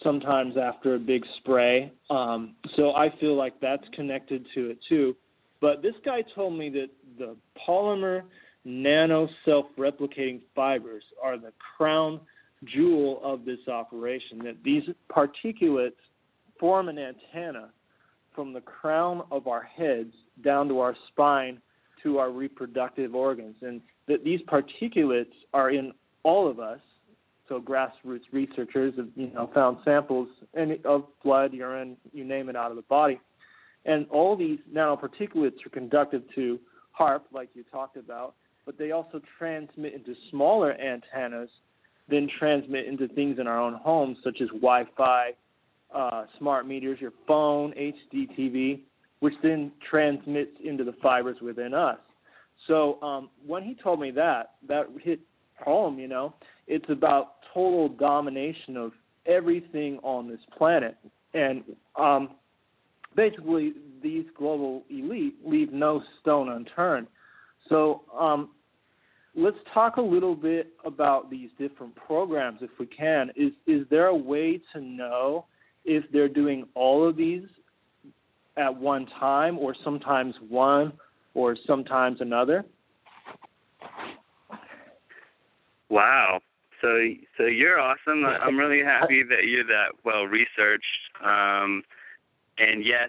sometimes 0.03 0.57
after 0.57 0.95
a 0.95 0.99
big 0.99 1.25
spray, 1.39 1.93
um, 2.11 2.55
so 2.77 2.95
I 2.95 3.13
feel 3.19 3.35
like 3.35 3.59
that's 3.61 3.87
connected 3.95 4.47
to 4.55 4.71
it 4.71 4.79
too. 4.89 5.17
But 5.61 5.83
this 5.83 5.95
guy 6.05 6.23
told 6.35 6.57
me 6.59 6.71
that 6.71 6.89
the 7.19 7.37
polymer 7.67 8.23
nano 8.65 9.29
self-replicating 9.45 10.41
fibers 10.55 11.05
are 11.23 11.39
the 11.39 11.53
crown 11.77 12.21
jewel 12.65 13.21
of 13.23 13.45
this 13.45 13.61
operation. 13.69 14.39
That 14.45 14.63
these 14.63 14.85
particulates 15.11 15.93
form 16.59 16.89
an 16.89 16.99
antenna 16.99 17.71
from 18.35 18.53
the 18.53 18.61
crown 18.61 19.23
of 19.31 19.47
our 19.47 19.63
heads 19.63 20.13
down 20.43 20.69
to 20.69 20.81
our 20.81 20.95
spine 21.09 21.61
to 22.03 22.19
our 22.19 22.31
reproductive 22.31 23.15
organs, 23.15 23.57
and 23.63 23.81
that 24.09 24.25
these 24.25 24.41
particulates 24.43 25.33
are 25.53 25.71
in 25.71 25.93
all 26.23 26.49
of 26.49 26.59
us. 26.59 26.81
So 27.49 27.61
grassroots 27.61 28.23
researchers 28.33 28.95
have 28.97 29.09
you 29.17 29.31
know 29.33 29.51
found 29.53 29.79
samples 29.85 30.29
of 30.85 31.05
blood, 31.25 31.53
urine, 31.53 31.97
you 32.13 32.25
name 32.25 32.49
it, 32.49 32.57
out 32.57 32.71
of 32.71 32.77
the 32.77 32.83
body, 32.83 33.21
and 33.85 34.07
all 34.09 34.37
these 34.37 34.59
nanoparticulates 34.73 35.67
are 35.67 35.71
conducted 35.71 36.23
to 36.37 36.61
HAARP, 36.99 37.23
like 37.33 37.49
you 37.55 37.65
talked 37.65 37.97
about, 37.97 38.35
but 38.71 38.79
they 38.79 38.93
also 38.93 39.21
transmit 39.37 39.95
into 39.95 40.15
smaller 40.31 40.73
antennas, 40.81 41.51
then 42.09 42.29
transmit 42.39 42.87
into 42.87 43.09
things 43.09 43.41
in 43.41 43.49
our 43.49 43.61
own 43.61 43.75
homes, 43.75 44.17
such 44.23 44.41
as 44.41 44.49
Wi-Fi, 44.49 45.31
uh, 45.93 46.25
smart 46.39 46.69
meters, 46.69 47.01
your 47.01 47.13
phone, 47.27 47.73
HD 47.73 48.29
TV, 48.39 48.81
which 49.19 49.35
then 49.43 49.73
transmits 49.91 50.53
into 50.63 50.85
the 50.85 50.95
fibers 51.03 51.39
within 51.43 51.75
us. 51.75 51.99
So 52.69 53.03
um, 53.03 53.31
when 53.45 53.65
he 53.65 53.75
told 53.75 54.01
me 54.01 54.13
that, 54.13 54.53
that 54.69 54.87
hit 55.03 55.19
home. 55.63 55.99
You 55.99 56.09
know, 56.09 56.35
it's 56.67 56.89
about 56.89 57.37
total 57.53 57.89
domination 57.89 58.77
of 58.77 58.93
everything 59.27 59.99
on 60.03 60.29
this 60.29 60.41
planet, 60.57 60.97
and 61.35 61.63
um, 61.97 62.31
basically 63.17 63.75
these 64.03 64.25
global 64.37 64.85
elite 64.89 65.35
leave 65.45 65.73
no 65.73 66.03
stone 66.21 66.49
unturned. 66.49 67.07
So 67.69 68.03
um, 68.19 68.51
let's 69.41 69.57
talk 69.73 69.97
a 69.97 70.03
little 70.03 70.37
bit 70.37 70.73
about 70.85 71.31
these 71.31 71.51
different 71.59 71.95
programs, 71.97 72.61
if 72.63 72.71
we 72.79 72.87
can. 72.87 73.31
Is 73.35 73.53
is 73.67 73.87
there 73.91 74.07
a 74.07 74.15
way 74.15 74.61
to 74.73 74.81
know 74.81 75.47
if 75.85 76.05
they're 76.13 76.29
doing 76.29 76.67
all 76.75 77.09
of 77.09 77.17
these 77.17 77.45
at 78.57 78.75
one 78.75 79.07
time, 79.19 79.59
or 79.59 79.75
sometimes 79.83 80.35
one, 80.49 80.93
or 81.35 81.57
sometimes 81.67 82.21
another? 82.21 82.65
Wow. 85.89 86.41
So 86.81 86.89
so 87.37 87.45
you're 87.45 87.81
awesome. 87.81 88.25
I'm 88.25 88.57
really 88.57 88.83
happy 88.85 89.23
that 89.23 89.45
you're 89.47 89.65
that 89.65 89.93
well 90.05 90.25
researched. 90.25 90.85
Um, 91.25 91.83
and 92.59 92.85
yes, 92.85 93.09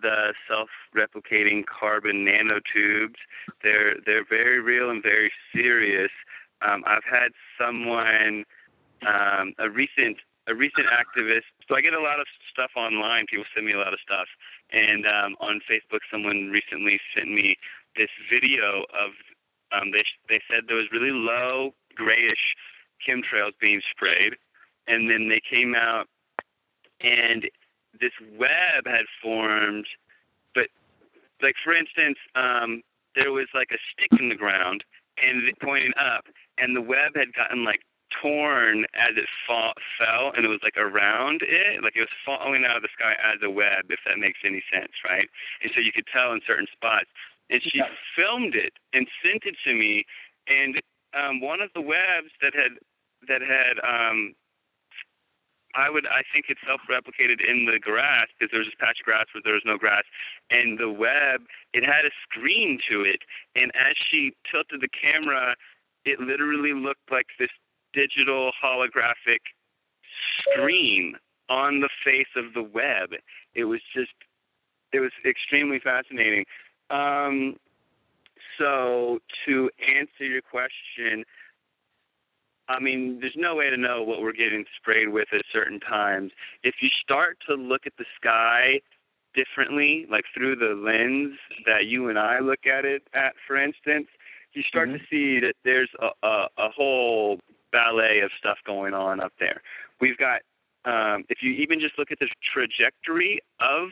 the 0.00 0.34
self-replicating 0.48 1.64
carbon 1.66 2.24
nanotubes 2.24 3.16
they're 3.62 3.96
they're 4.04 4.24
very 4.28 4.60
real 4.60 4.90
and 4.90 5.02
very 5.02 5.32
serious. 5.52 6.10
Um, 6.62 6.82
I've 6.86 7.06
had 7.08 7.30
someone 7.58 8.44
um, 9.06 9.54
a 9.58 9.70
recent 9.70 10.18
a 10.48 10.54
recent 10.54 10.86
activist. 10.88 11.52
So 11.68 11.76
I 11.76 11.82
get 11.82 11.92
a 11.92 12.00
lot 12.00 12.20
of 12.20 12.26
stuff 12.50 12.70
online. 12.74 13.26
People 13.28 13.44
send 13.54 13.66
me 13.66 13.72
a 13.72 13.78
lot 13.78 13.92
of 13.92 14.00
stuff, 14.00 14.26
and 14.72 15.06
um, 15.06 15.36
on 15.40 15.60
Facebook, 15.70 16.00
someone 16.10 16.50
recently 16.50 16.98
sent 17.14 17.30
me 17.30 17.56
this 17.96 18.08
video 18.30 18.84
of 18.94 19.12
um, 19.72 19.90
they 19.92 20.04
they 20.28 20.40
said 20.50 20.64
there 20.66 20.76
was 20.76 20.90
really 20.92 21.12
low 21.12 21.74
grayish 21.94 22.56
chemtrails 23.06 23.52
being 23.60 23.82
sprayed, 23.90 24.34
and 24.86 25.10
then 25.10 25.28
they 25.28 25.40
came 25.40 25.74
out 25.74 26.06
and 27.00 27.44
this 28.00 28.12
web 28.38 28.86
had 28.86 29.06
formed. 29.22 29.86
But 30.54 30.68
like 31.42 31.54
for 31.62 31.74
instance, 31.74 32.18
um, 32.34 32.82
there 33.14 33.32
was 33.32 33.48
like 33.54 33.70
a 33.72 33.78
stick 33.92 34.18
in 34.20 34.28
the 34.28 34.34
ground 34.36 34.84
and 35.22 35.48
it 35.48 35.56
pointing 35.60 35.92
up, 35.98 36.24
and 36.58 36.76
the 36.76 36.82
web 36.82 37.16
had 37.16 37.34
gotten 37.34 37.64
like 37.64 37.80
torn 38.22 38.84
as 38.94 39.16
it 39.16 39.26
fall, 39.46 39.72
fell, 39.98 40.32
and 40.34 40.44
it 40.44 40.48
was 40.48 40.60
like 40.62 40.76
around 40.76 41.42
it, 41.42 41.82
like 41.82 41.96
it 41.96 42.00
was 42.00 42.16
falling 42.24 42.64
out 42.64 42.76
of 42.76 42.82
the 42.82 42.88
sky 42.96 43.14
as 43.20 43.38
a 43.42 43.50
web, 43.50 43.84
if 43.90 44.00
that 44.06 44.18
makes 44.18 44.40
any 44.44 44.62
sense, 44.72 44.92
right? 45.04 45.28
And 45.62 45.70
so 45.74 45.80
you 45.80 45.92
could 45.92 46.06
tell 46.12 46.32
in 46.32 46.40
certain 46.46 46.66
spots. 46.72 47.10
And 47.50 47.62
she 47.62 47.78
Yeah. 47.78 47.88
filmed 48.14 48.54
it 48.54 48.74
and 48.92 49.08
sent 49.22 49.44
it 49.44 49.56
to 49.64 49.72
me, 49.74 50.04
and 50.46 50.80
um, 51.14 51.40
one 51.40 51.60
of 51.60 51.72
the 51.74 51.80
webs 51.80 52.30
that 52.40 52.54
had 52.54 52.78
that 53.26 53.42
had 53.42 53.78
um, 53.82 54.34
I 55.78 55.88
would 55.90 56.06
I 56.06 56.26
think 56.32 56.46
it 56.48 56.58
self-replicated 56.66 57.38
in 57.38 57.66
the 57.70 57.78
grass 57.78 58.26
because 58.34 58.50
there 58.50 58.58
was 58.58 58.66
this 58.66 58.74
patch 58.80 58.98
of 58.98 59.06
grass 59.06 59.26
where 59.32 59.42
there 59.44 59.54
was 59.54 59.62
no 59.64 59.78
grass, 59.78 60.02
and 60.50 60.78
the 60.78 60.90
web 60.90 61.46
it 61.72 61.84
had 61.84 62.04
a 62.04 62.10
screen 62.26 62.80
to 62.90 63.02
it, 63.02 63.22
and 63.54 63.70
as 63.78 63.94
she 64.10 64.32
tilted 64.50 64.80
the 64.80 64.90
camera, 64.90 65.54
it 66.04 66.18
literally 66.18 66.74
looked 66.74 67.06
like 67.10 67.26
this 67.38 67.54
digital 67.94 68.50
holographic 68.58 69.46
screen 70.42 71.14
on 71.48 71.80
the 71.80 71.88
face 72.04 72.34
of 72.34 72.54
the 72.54 72.62
web. 72.62 73.10
It 73.54 73.64
was 73.64 73.80
just 73.94 74.12
it 74.92 74.98
was 74.98 75.12
extremely 75.24 75.78
fascinating. 75.78 76.44
Um, 76.90 77.56
so 78.58 79.20
to 79.46 79.70
answer 79.78 80.24
your 80.24 80.42
question, 80.42 81.24
I 82.68 82.78
mean, 82.80 83.18
there's 83.20 83.36
no 83.36 83.54
way 83.54 83.70
to 83.70 83.76
know 83.76 84.02
what 84.02 84.20
we're 84.20 84.32
getting 84.32 84.64
sprayed 84.76 85.08
with 85.08 85.28
at 85.32 85.42
certain 85.52 85.80
times. 85.80 86.32
If 86.62 86.76
you 86.80 86.90
start 87.02 87.38
to 87.48 87.54
look 87.54 87.86
at 87.86 87.94
the 87.98 88.04
sky 88.20 88.80
differently, 89.34 90.06
like 90.10 90.24
through 90.34 90.56
the 90.56 90.74
lens 90.74 91.38
that 91.66 91.86
you 91.86 92.08
and 92.08 92.18
I 92.18 92.40
look 92.40 92.66
at 92.66 92.84
it 92.84 93.02
at, 93.14 93.34
for 93.46 93.56
instance, 93.56 94.08
you 94.52 94.62
start 94.62 94.88
Mhm. 94.88 94.98
to 94.98 95.06
see 95.06 95.40
that 95.40 95.54
there's 95.64 95.90
a, 95.98 96.10
a, 96.22 96.48
a 96.58 96.68
whole 96.70 97.40
ballet 97.72 98.20
of 98.20 98.30
stuff 98.38 98.58
going 98.64 98.94
on 98.94 99.20
up 99.20 99.32
there. 99.38 99.62
We've 100.00 100.16
got, 100.16 100.42
um, 100.84 101.24
if 101.28 101.42
you 101.42 101.52
even 101.52 101.80
just 101.80 101.98
look 101.98 102.10
at 102.10 102.18
the 102.18 102.28
trajectory 102.52 103.40
of 103.60 103.90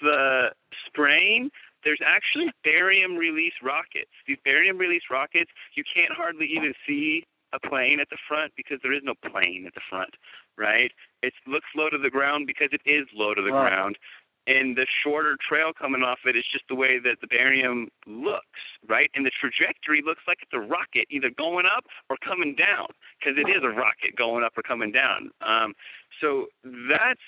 the 0.00 0.52
spraying, 0.86 1.50
there's 1.84 2.00
actually 2.04 2.50
barium 2.64 3.16
release 3.16 3.54
rockets. 3.62 4.10
These 4.26 4.38
barium 4.44 4.78
release 4.78 5.04
rockets, 5.10 5.50
you 5.74 5.84
can't 5.84 6.12
hardly 6.12 6.46
even 6.46 6.74
see 6.86 7.24
a 7.52 7.60
plane 7.60 8.00
at 8.00 8.10
the 8.10 8.18
front 8.28 8.52
because 8.56 8.78
there 8.82 8.92
is 8.92 9.02
no 9.02 9.14
plane 9.30 9.64
at 9.66 9.74
the 9.74 9.80
front, 9.88 10.14
right? 10.56 10.92
It 11.22 11.32
looks 11.46 11.68
low 11.74 11.88
to 11.88 11.98
the 11.98 12.10
ground 12.10 12.46
because 12.46 12.68
it 12.72 12.82
is 12.84 13.06
low 13.14 13.34
to 13.34 13.42
the 13.42 13.52
Right. 13.52 13.70
ground. 13.70 13.98
And 14.46 14.76
the 14.76 14.86
shorter 15.02 15.36
trail 15.46 15.74
coming 15.74 16.02
off 16.02 16.20
it 16.24 16.34
is 16.34 16.44
just 16.50 16.64
the 16.68 16.74
way 16.74 16.98
that 16.98 17.20
the 17.20 17.26
barium 17.26 17.90
looks, 18.06 18.60
right? 18.86 19.10
And 19.14 19.26
the 19.26 19.30
trajectory 19.30 20.00
looks 20.00 20.22
like 20.26 20.38
it's 20.40 20.54
a 20.54 20.60
rocket 20.60 21.06
either 21.10 21.28
going 21.28 21.66
up 21.66 21.84
or 22.08 22.16
coming 22.16 22.54
down 22.54 22.86
because 23.18 23.36
it 23.38 23.46
is 23.50 23.62
a 23.62 23.68
rocket 23.68 24.16
going 24.16 24.44
up 24.44 24.56
or 24.56 24.62
coming 24.62 24.90
down. 24.90 25.30
Um, 25.42 25.74
so 26.18 26.46
that's 26.64 27.20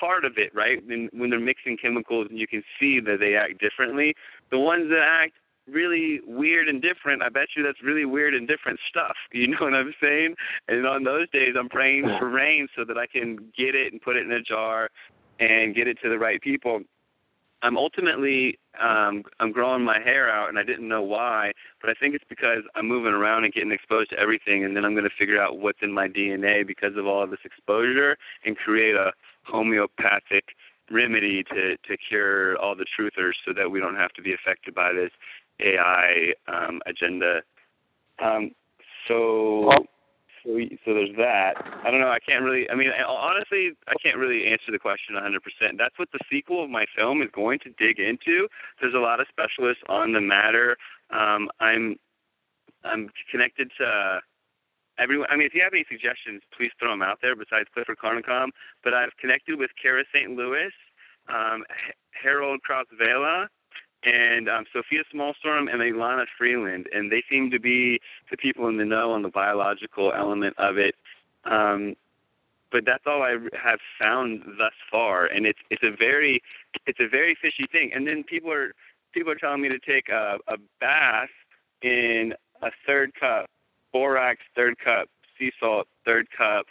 part 0.00 0.24
of 0.24 0.38
it, 0.38 0.54
right? 0.54 0.82
And 0.88 1.10
when 1.12 1.28
they're 1.28 1.38
mixing 1.38 1.76
chemicals, 1.76 2.28
and 2.30 2.38
you 2.38 2.46
can 2.46 2.62
see 2.80 2.98
that 3.00 3.20
they 3.20 3.36
act 3.36 3.58
differently. 3.58 4.14
The 4.50 4.58
ones 4.58 4.88
that 4.88 5.02
act 5.02 5.34
really 5.70 6.20
weird 6.26 6.68
and 6.68 6.82
different, 6.82 7.22
I 7.22 7.28
bet 7.28 7.48
you 7.56 7.62
that's 7.62 7.82
really 7.82 8.04
weird 8.04 8.34
and 8.34 8.48
different 8.48 8.80
stuff. 8.88 9.16
You 9.32 9.46
know 9.46 9.58
what 9.60 9.74
I'm 9.74 9.94
saying? 10.00 10.34
And 10.66 10.86
on 10.86 11.04
those 11.04 11.30
days, 11.30 11.54
I'm 11.58 11.68
praying 11.68 12.04
for 12.18 12.28
rain 12.28 12.66
so 12.76 12.84
that 12.84 12.98
I 12.98 13.06
can 13.06 13.36
get 13.56 13.74
it 13.74 13.92
and 13.92 14.02
put 14.02 14.16
it 14.16 14.26
in 14.26 14.32
a 14.32 14.42
jar 14.42 14.90
and 15.38 15.74
get 15.74 15.86
it 15.86 15.98
to 16.02 16.08
the 16.08 16.18
right 16.18 16.40
people. 16.40 16.80
I'm 17.62 17.76
ultimately 17.76 18.58
um 18.80 19.24
I'm 19.40 19.52
growing 19.52 19.84
my 19.84 20.00
hair 20.00 20.30
out 20.30 20.48
and 20.48 20.58
I 20.58 20.62
didn't 20.62 20.88
know 20.88 21.02
why, 21.02 21.52
but 21.80 21.90
I 21.90 21.94
think 21.94 22.14
it's 22.14 22.24
because 22.28 22.62
I'm 22.74 22.86
moving 22.86 23.12
around 23.12 23.44
and 23.44 23.52
getting 23.52 23.72
exposed 23.72 24.10
to 24.10 24.18
everything 24.18 24.64
and 24.64 24.76
then 24.76 24.84
I'm 24.84 24.94
going 24.94 25.04
to 25.04 25.16
figure 25.18 25.40
out 25.40 25.58
what's 25.58 25.78
in 25.82 25.92
my 25.92 26.08
DNA 26.08 26.66
because 26.66 26.96
of 26.96 27.06
all 27.06 27.22
of 27.22 27.30
this 27.30 27.40
exposure 27.44 28.16
and 28.44 28.56
create 28.56 28.94
a 28.94 29.12
homeopathic 29.44 30.44
remedy 30.90 31.42
to 31.44 31.76
to 31.76 31.96
cure 31.96 32.56
all 32.58 32.74
the 32.74 32.86
truthers 32.98 33.34
so 33.44 33.52
that 33.52 33.70
we 33.70 33.80
don't 33.80 33.96
have 33.96 34.12
to 34.12 34.22
be 34.22 34.32
affected 34.32 34.74
by 34.74 34.92
this 34.92 35.10
AI 35.60 36.34
um 36.46 36.80
agenda. 36.86 37.42
Um 38.18 38.52
so 39.06 39.70
so 40.44 40.58
so 40.84 40.94
there's 40.94 41.16
that. 41.16 41.54
I 41.84 41.90
don't 41.90 42.00
know. 42.00 42.10
I 42.10 42.18
can't 42.20 42.44
really. 42.44 42.68
I 42.70 42.74
mean, 42.74 42.90
honestly, 43.06 43.72
I 43.88 43.94
can't 44.02 44.16
really 44.16 44.46
answer 44.46 44.70
the 44.70 44.78
question 44.78 45.14
100%. 45.14 45.38
That's 45.78 45.98
what 45.98 46.08
the 46.12 46.18
sequel 46.30 46.64
of 46.64 46.70
my 46.70 46.86
film 46.96 47.22
is 47.22 47.28
going 47.32 47.58
to 47.60 47.70
dig 47.78 47.98
into. 47.98 48.48
There's 48.80 48.94
a 48.94 48.98
lot 48.98 49.20
of 49.20 49.26
specialists 49.28 49.82
on 49.88 50.12
the 50.12 50.20
matter. 50.20 50.76
Um, 51.10 51.48
I'm 51.60 51.96
I'm 52.84 53.10
connected 53.30 53.70
to 53.78 54.20
everyone. 54.98 55.28
I 55.30 55.36
mean, 55.36 55.46
if 55.46 55.54
you 55.54 55.62
have 55.62 55.72
any 55.72 55.84
suggestions, 55.90 56.42
please 56.56 56.70
throw 56.78 56.90
them 56.90 57.02
out 57.02 57.18
there. 57.22 57.34
Besides 57.34 57.68
Clifford 57.74 57.98
Carnicom, 57.98 58.48
but 58.84 58.94
I've 58.94 59.16
connected 59.20 59.58
with 59.58 59.70
Kara 59.80 60.04
St. 60.14 60.30
Louis, 60.30 60.72
um, 61.28 61.64
H- 61.70 61.94
Harold 62.22 62.62
Kraus 62.62 62.86
Vela, 62.98 63.48
and 64.04 64.48
um, 64.48 64.64
Sophia 64.72 65.02
Smallstorm 65.12 65.72
and 65.72 65.82
Elana 65.82 66.26
Freeland, 66.36 66.86
and 66.92 67.10
they 67.10 67.22
seem 67.28 67.50
to 67.50 67.58
be 67.58 68.00
the 68.30 68.36
people 68.36 68.68
in 68.68 68.76
the 68.76 68.84
know 68.84 69.12
on 69.12 69.22
the 69.22 69.28
biological 69.28 70.12
element 70.14 70.54
of 70.58 70.78
it. 70.78 70.94
Um, 71.44 71.96
but 72.70 72.84
that's 72.84 73.04
all 73.06 73.22
I 73.22 73.36
have 73.60 73.80
found 73.98 74.42
thus 74.58 74.74
far, 74.90 75.26
and 75.26 75.46
it's 75.46 75.58
it's 75.70 75.82
a 75.82 75.90
very 75.90 76.42
it's 76.86 77.00
a 77.00 77.08
very 77.08 77.36
fishy 77.40 77.66
thing. 77.70 77.90
And 77.94 78.06
then 78.06 78.24
people 78.24 78.52
are 78.52 78.72
people 79.12 79.32
are 79.32 79.36
telling 79.36 79.62
me 79.62 79.68
to 79.68 79.78
take 79.78 80.08
a, 80.10 80.38
a 80.48 80.56
bath 80.80 81.30
in 81.82 82.34
a 82.62 82.70
third 82.86 83.12
cup 83.18 83.48
borax, 83.92 84.40
third 84.54 84.78
cup 84.78 85.08
sea 85.38 85.50
salt, 85.58 85.88
third 86.04 86.28
cup 86.36 86.66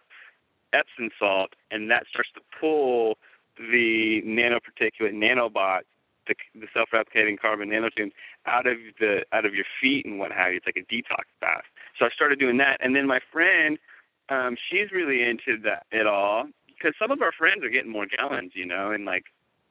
Epsom 0.74 1.10
salt, 1.18 1.54
and 1.72 1.90
that 1.90 2.06
starts 2.10 2.30
to 2.36 2.42
pull 2.60 3.18
the 3.58 4.22
nanoparticulate 4.26 5.14
nanobots 5.14 5.86
the, 6.28 6.36
the 6.60 6.68
self-replicating 6.74 7.40
carbon 7.40 7.70
nanotubes 7.70 8.12
out 8.46 8.68
of 8.68 8.78
the 9.00 9.26
out 9.32 9.46
of 9.46 9.54
your 9.54 9.66
feet 9.82 10.06
and 10.06 10.20
what 10.20 10.32
have 10.32 10.52
you. 10.52 10.58
It's 10.58 10.66
like 10.66 10.78
a 10.78 10.94
detox 10.94 11.26
bath. 11.42 11.64
So 11.98 12.06
I 12.06 12.10
started 12.10 12.40
doing 12.40 12.58
that, 12.58 12.78
and 12.82 12.96
then 12.96 13.08
my 13.08 13.20
friend, 13.32 13.78
um, 14.30 14.56
she's 14.70 14.92
really 14.92 15.24
into 15.24 15.58
that 15.64 15.86
it 15.92 16.06
all 16.08 16.46
because 16.68 16.94
some 17.00 17.12
of 17.12 17.22
our 17.22 17.32
friends 17.32 17.64
are 17.64 17.70
getting 17.70 17.94
Morgellons, 17.94 18.52
you 18.54 18.66
know, 18.66 18.92
and 18.92 19.06
like 19.06 19.26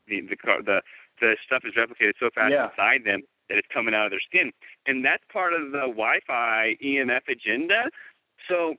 the 0.09 0.21
the 0.23 0.37
car 0.37 0.63
the 0.63 0.83
the 1.21 1.37
stuff 1.47 1.63
is 1.65 1.75
replicated 1.75 2.13
so 2.21 2.29
fast 2.35 2.53
Yeah. 2.53 2.69
inside 2.71 3.05
them 3.05 3.23
that 3.49 3.59
it's 3.59 3.69
coming 3.73 3.95
out 3.95 4.07
of 4.07 4.11
their 4.11 4.21
skin, 4.21 4.53
and 4.87 5.05
that's 5.05 5.23
part 5.33 5.53
of 5.53 5.71
the 5.73 5.87
Wi-Fi 5.87 6.77
EMF 6.83 7.29
agenda. 7.29 7.91
So 8.49 8.75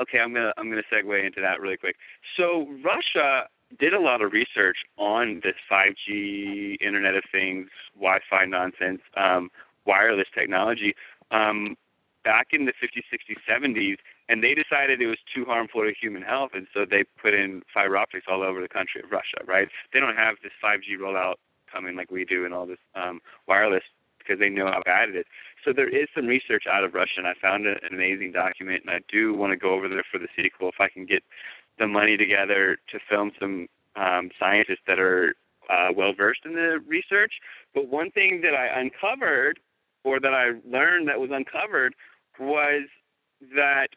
okay, 0.00 0.18
I'm 0.18 0.32
gonna 0.32 0.52
I'm 0.56 0.68
gonna 0.70 0.82
segue 0.92 1.24
into 1.24 1.40
that 1.40 1.60
really 1.60 1.76
quick. 1.76 1.96
So 2.36 2.66
Russia 2.84 3.48
did 3.78 3.94
a 3.94 4.00
lot 4.00 4.22
of 4.22 4.32
research 4.32 4.78
on 4.96 5.40
this 5.44 5.54
5G 5.70 6.80
Internet 6.80 7.14
of 7.14 7.24
Things, 7.30 7.68
Wi-Fi 7.94 8.44
nonsense, 8.46 9.00
um, 9.16 9.50
wireless 9.86 10.28
technology 10.34 10.94
um, 11.30 11.76
back 12.24 12.48
in 12.52 12.66
the 12.66 12.72
50s, 12.72 13.04
60s, 13.12 13.36
70s, 13.48 13.96
and 14.28 14.42
they 14.42 14.54
decided 14.54 15.00
it 15.00 15.06
was 15.06 15.18
too 15.34 15.44
harmful 15.44 15.82
to 15.82 15.92
human 15.98 16.22
health, 16.22 16.50
and 16.54 16.66
so 16.74 16.84
they 16.88 17.04
put 17.20 17.34
in 17.34 17.62
fiber 17.72 17.96
optics 17.96 18.26
all 18.28 18.42
over 18.42 18.60
the 18.60 18.68
country 18.68 19.00
of 19.02 19.10
Russia. 19.10 19.42
Right? 19.46 19.68
They 19.92 20.00
don't 20.00 20.16
have 20.16 20.36
this 20.42 20.52
5G 20.62 20.98
rollout 21.00 21.34
coming 21.72 21.96
like 21.96 22.10
we 22.10 22.24
do 22.24 22.44
and 22.44 22.52
all 22.52 22.66
this 22.66 22.78
um, 22.94 23.20
wireless 23.46 23.84
because 24.18 24.38
they 24.38 24.48
know 24.48 24.66
how 24.66 24.82
bad 24.84 25.08
it 25.08 25.16
is. 25.16 25.24
So 25.64 25.72
there 25.72 25.88
is 25.88 26.08
some 26.14 26.26
research 26.26 26.64
out 26.70 26.84
of 26.84 26.94
Russia, 26.94 27.18
and 27.18 27.26
I 27.26 27.34
found 27.40 27.66
an 27.66 27.78
amazing 27.90 28.32
document, 28.32 28.82
and 28.86 28.90
I 28.90 29.00
do 29.10 29.34
want 29.34 29.52
to 29.52 29.56
go 29.56 29.72
over 29.72 29.88
there 29.88 30.04
for 30.10 30.18
the 30.18 30.28
sequel 30.36 30.68
if 30.68 30.80
I 30.80 30.88
can 30.88 31.06
get 31.06 31.22
the 31.80 31.88
money 31.88 32.16
together 32.16 32.76
to 32.92 32.98
film 33.08 33.32
some 33.40 33.66
um, 33.96 34.30
scientists 34.38 34.84
that 34.86 35.00
are 35.00 35.34
uh, 35.68 35.88
well 35.96 36.12
versed 36.16 36.42
in 36.44 36.54
the 36.54 36.78
research. 36.86 37.32
But 37.74 37.88
one 37.88 38.10
thing 38.12 38.42
that 38.42 38.54
I 38.54 38.66
uncovered, 38.80 39.58
or 40.04 40.20
that 40.20 40.34
I 40.34 40.52
learned 40.68 41.08
that 41.08 41.18
was 41.18 41.30
uncovered, 41.32 41.94
was 42.38 42.82
that 43.56 43.88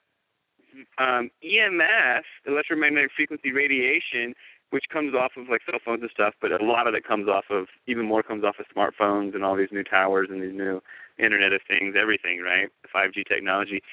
um, 0.97 1.29
EMF, 1.43 2.21
electromagnetic 2.47 3.11
frequency 3.15 3.51
radiation, 3.51 4.33
which 4.71 4.85
comes 4.91 5.13
off 5.13 5.33
of 5.37 5.49
like 5.49 5.61
cell 5.69 5.79
phones 5.85 6.01
and 6.01 6.09
stuff, 6.11 6.33
but 6.41 6.51
a 6.51 6.63
lot 6.63 6.87
of 6.87 6.95
it 6.95 7.05
comes 7.05 7.27
off 7.27 7.45
of, 7.51 7.67
even 7.85 8.05
more 8.05 8.23
comes 8.23 8.43
off 8.43 8.55
of 8.59 8.65
smartphones 8.75 9.35
and 9.35 9.43
all 9.43 9.55
these 9.55 9.71
new 9.71 9.83
towers 9.83 10.29
and 10.31 10.41
these 10.41 10.53
new 10.53 10.81
Internet 11.19 11.53
of 11.53 11.61
Things, 11.67 11.95
everything, 11.99 12.41
right? 12.41 12.69
The 12.81 12.87
5G 12.87 13.27
technology. 13.27 13.83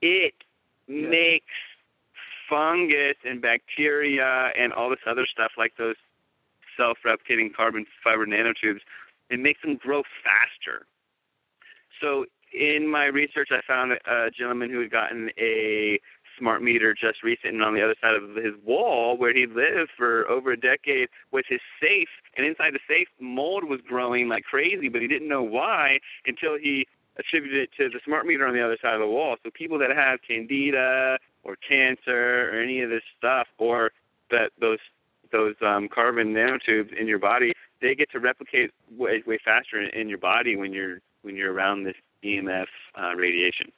It 0.00 0.34
makes 0.88 1.44
fungus 2.50 3.16
and 3.24 3.40
bacteria 3.40 4.50
and 4.58 4.72
all 4.72 4.90
this 4.90 4.98
other 5.06 5.26
stuff 5.32 5.52
like 5.56 5.72
those 5.78 5.96
self-replicating 6.76 7.54
carbon 7.54 7.86
fiber 8.04 8.26
nanotubes, 8.26 8.80
it 9.30 9.38
makes 9.38 9.62
them 9.62 9.76
grow 9.76 10.02
faster. 10.24 10.86
So 12.00 12.26
in 12.52 12.88
my 12.88 13.04
research, 13.04 13.50
I 13.52 13.60
found 13.66 13.92
a 13.92 14.30
gentleman 14.36 14.70
who 14.70 14.80
had 14.80 14.90
gotten 14.90 15.30
a 15.38 16.00
smart 16.38 16.62
meter 16.62 16.94
just 16.94 17.22
recent, 17.22 17.52
and 17.52 17.62
on 17.62 17.74
the 17.74 17.82
other 17.82 17.94
side 18.00 18.14
of 18.14 18.34
his 18.34 18.54
wall, 18.64 19.16
where 19.16 19.32
he 19.32 19.46
lived 19.46 19.90
for 19.96 20.28
over 20.28 20.52
a 20.52 20.58
decade, 20.58 21.08
was 21.30 21.44
his 21.48 21.60
safe. 21.80 22.08
And 22.36 22.46
inside 22.46 22.72
the 22.72 22.80
safe, 22.88 23.08
mold 23.20 23.64
was 23.64 23.80
growing 23.86 24.28
like 24.28 24.44
crazy, 24.44 24.88
but 24.88 25.02
he 25.02 25.06
didn't 25.06 25.28
know 25.28 25.42
why 25.42 26.00
until 26.26 26.56
he 26.58 26.86
attributed 27.20 27.62
it 27.62 27.70
to 27.76 27.88
the 27.88 28.00
smart 28.04 28.26
meter 28.26 28.46
on 28.46 28.54
the 28.54 28.64
other 28.64 28.78
side 28.82 28.94
of 28.94 29.00
the 29.00 29.06
wall. 29.06 29.36
So 29.44 29.50
people 29.52 29.78
that 29.78 29.90
have 29.94 30.18
candida 30.26 31.18
or 31.44 31.56
cancer 31.56 32.50
or 32.50 32.60
any 32.60 32.80
of 32.82 32.90
this 32.90 33.02
stuff, 33.18 33.46
or 33.58 33.92
that 34.30 34.50
those 34.60 34.78
those 35.32 35.54
um, 35.64 35.88
carbon 35.88 36.34
nanotubes 36.34 36.92
in 36.98 37.06
your 37.06 37.18
body, 37.18 37.52
they 37.80 37.94
get 37.94 38.10
to 38.10 38.18
replicate 38.18 38.72
way, 38.96 39.22
way 39.26 39.38
faster 39.44 39.80
in, 39.80 39.88
in 39.90 40.08
your 40.08 40.18
body 40.18 40.56
when 40.56 40.72
you're 40.72 40.98
when 41.22 41.36
you're 41.36 41.52
around 41.52 41.84
this 41.84 41.96
EMF 42.24 42.66
uh, 43.00 43.14
radiation. 43.14 43.70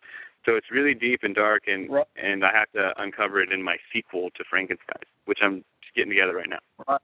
So 0.44 0.56
it's 0.56 0.70
really 0.70 0.94
deep 0.94 1.20
and 1.22 1.34
dark, 1.34 1.64
and 1.66 1.90
Right. 1.90 2.06
and 2.16 2.44
I 2.44 2.52
have 2.52 2.70
to 2.72 2.92
uncover 3.00 3.40
it 3.40 3.52
in 3.52 3.62
my 3.62 3.76
sequel 3.92 4.30
to 4.36 4.44
Frankenstein, 4.48 5.02
which 5.26 5.38
I'm 5.42 5.64
just 5.82 5.94
getting 5.94 6.10
together 6.10 6.34
right 6.34 6.48
now. 6.48 6.58
Right. 6.88 7.00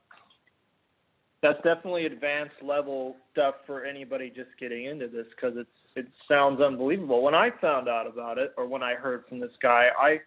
That's 1.40 1.62
definitely 1.62 2.06
advanced 2.06 2.56
level 2.62 3.16
stuff 3.30 3.54
for 3.64 3.84
anybody 3.84 4.28
just 4.28 4.50
getting 4.58 4.86
into 4.86 5.06
this 5.06 5.26
because 5.36 5.56
it's 5.56 5.70
it 5.98 6.06
sounds 6.28 6.60
unbelievable. 6.60 7.22
When 7.22 7.34
I 7.34 7.50
found 7.60 7.88
out 7.88 8.06
about 8.06 8.38
it, 8.38 8.52
or 8.56 8.66
when 8.66 8.82
I 8.82 8.94
heard 8.94 9.24
from 9.28 9.40
this 9.40 9.50
guy, 9.60 9.88
I 9.98 10.20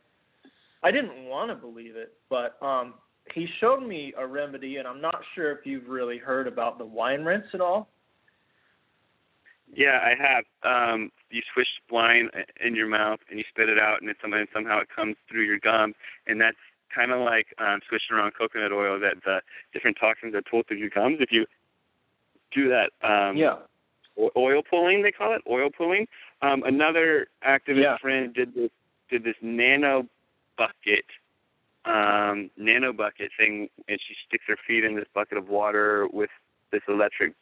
I 0.84 0.92
didn't 0.92 1.26
want 1.26 1.50
to 1.50 1.56
believe 1.56 1.96
it, 1.96 2.14
but 2.30 2.58
um, 2.62 2.96
he 3.34 3.48
showed 3.60 3.82
me 3.82 4.14
a 4.18 4.26
remedy, 4.28 4.78
and 4.78 4.88
I'm 4.88 5.00
not 5.00 5.22
sure 5.36 5.52
if 5.52 5.60
you've 5.66 5.88
really 5.88 6.18
heard 6.18 6.48
about 6.48 6.78
the 6.78 6.86
wine 6.86 7.24
rinse 7.24 7.46
at 7.54 7.62
all. 7.62 7.88
Yeah, 9.74 10.00
I 10.04 10.14
have. 10.22 10.44
Um, 10.64 11.12
you 11.30 11.42
swish 11.54 11.68
wine 11.90 12.30
in 12.60 12.76
your 12.76 12.90
mouth 12.90 13.20
and 13.30 13.40
you 13.40 13.46
spit 13.50 13.70
it 13.70 13.80
out, 13.80 14.02
and, 14.02 14.10
it 14.10 14.18
some, 14.22 14.34
and 14.34 14.48
somehow 14.54 14.82
it 14.82 14.90
comes 14.94 15.16
through 15.30 15.44
your 15.44 15.60
gums, 15.60 15.96
and 16.28 16.42
that's 16.42 16.58
kind 16.94 17.12
of 17.12 17.22
like 17.22 17.48
um, 17.58 17.80
swishing 17.88 18.18
around 18.18 18.34
coconut 18.38 18.74
oil. 18.74 19.00
That 19.00 19.24
the 19.24 19.40
different 19.72 19.98
toxins 19.98 20.36
are 20.36 20.42
pulled 20.42 20.68
through 20.68 20.78
your 20.78 20.90
gums. 20.90 21.20
If 21.22 21.32
you 21.32 21.46
do 22.54 22.68
that, 22.68 22.92
um, 23.08 23.38
yeah. 23.38 23.56
Oil 24.36 24.62
pulling 24.68 25.02
they 25.04 25.12
call 25.12 25.34
it, 25.34 25.42
oil 25.50 25.70
pulling. 25.70 26.08
Um, 26.42 26.64
another 26.64 27.28
activist 27.46 27.84
Yeah. 27.84 27.98
friend 27.98 28.34
did 28.34 28.54
this 28.54 28.72
did 29.10 29.24
this 29.26 29.36
nano 29.42 30.08
bucket, 30.58 31.06
um, 31.84 32.50
nano 32.56 32.94
bucket 32.94 33.32
thing, 33.38 33.70
and 33.90 34.00
she 34.00 34.16
sticks 34.26 34.46
her 34.48 34.56
feet 34.56 34.86
in 34.86 34.96
this 34.96 35.08
bucket 35.14 35.38
of 35.38 35.50
water 35.50 36.08
with 36.08 36.30
this 36.72 36.82
electric 36.88 37.34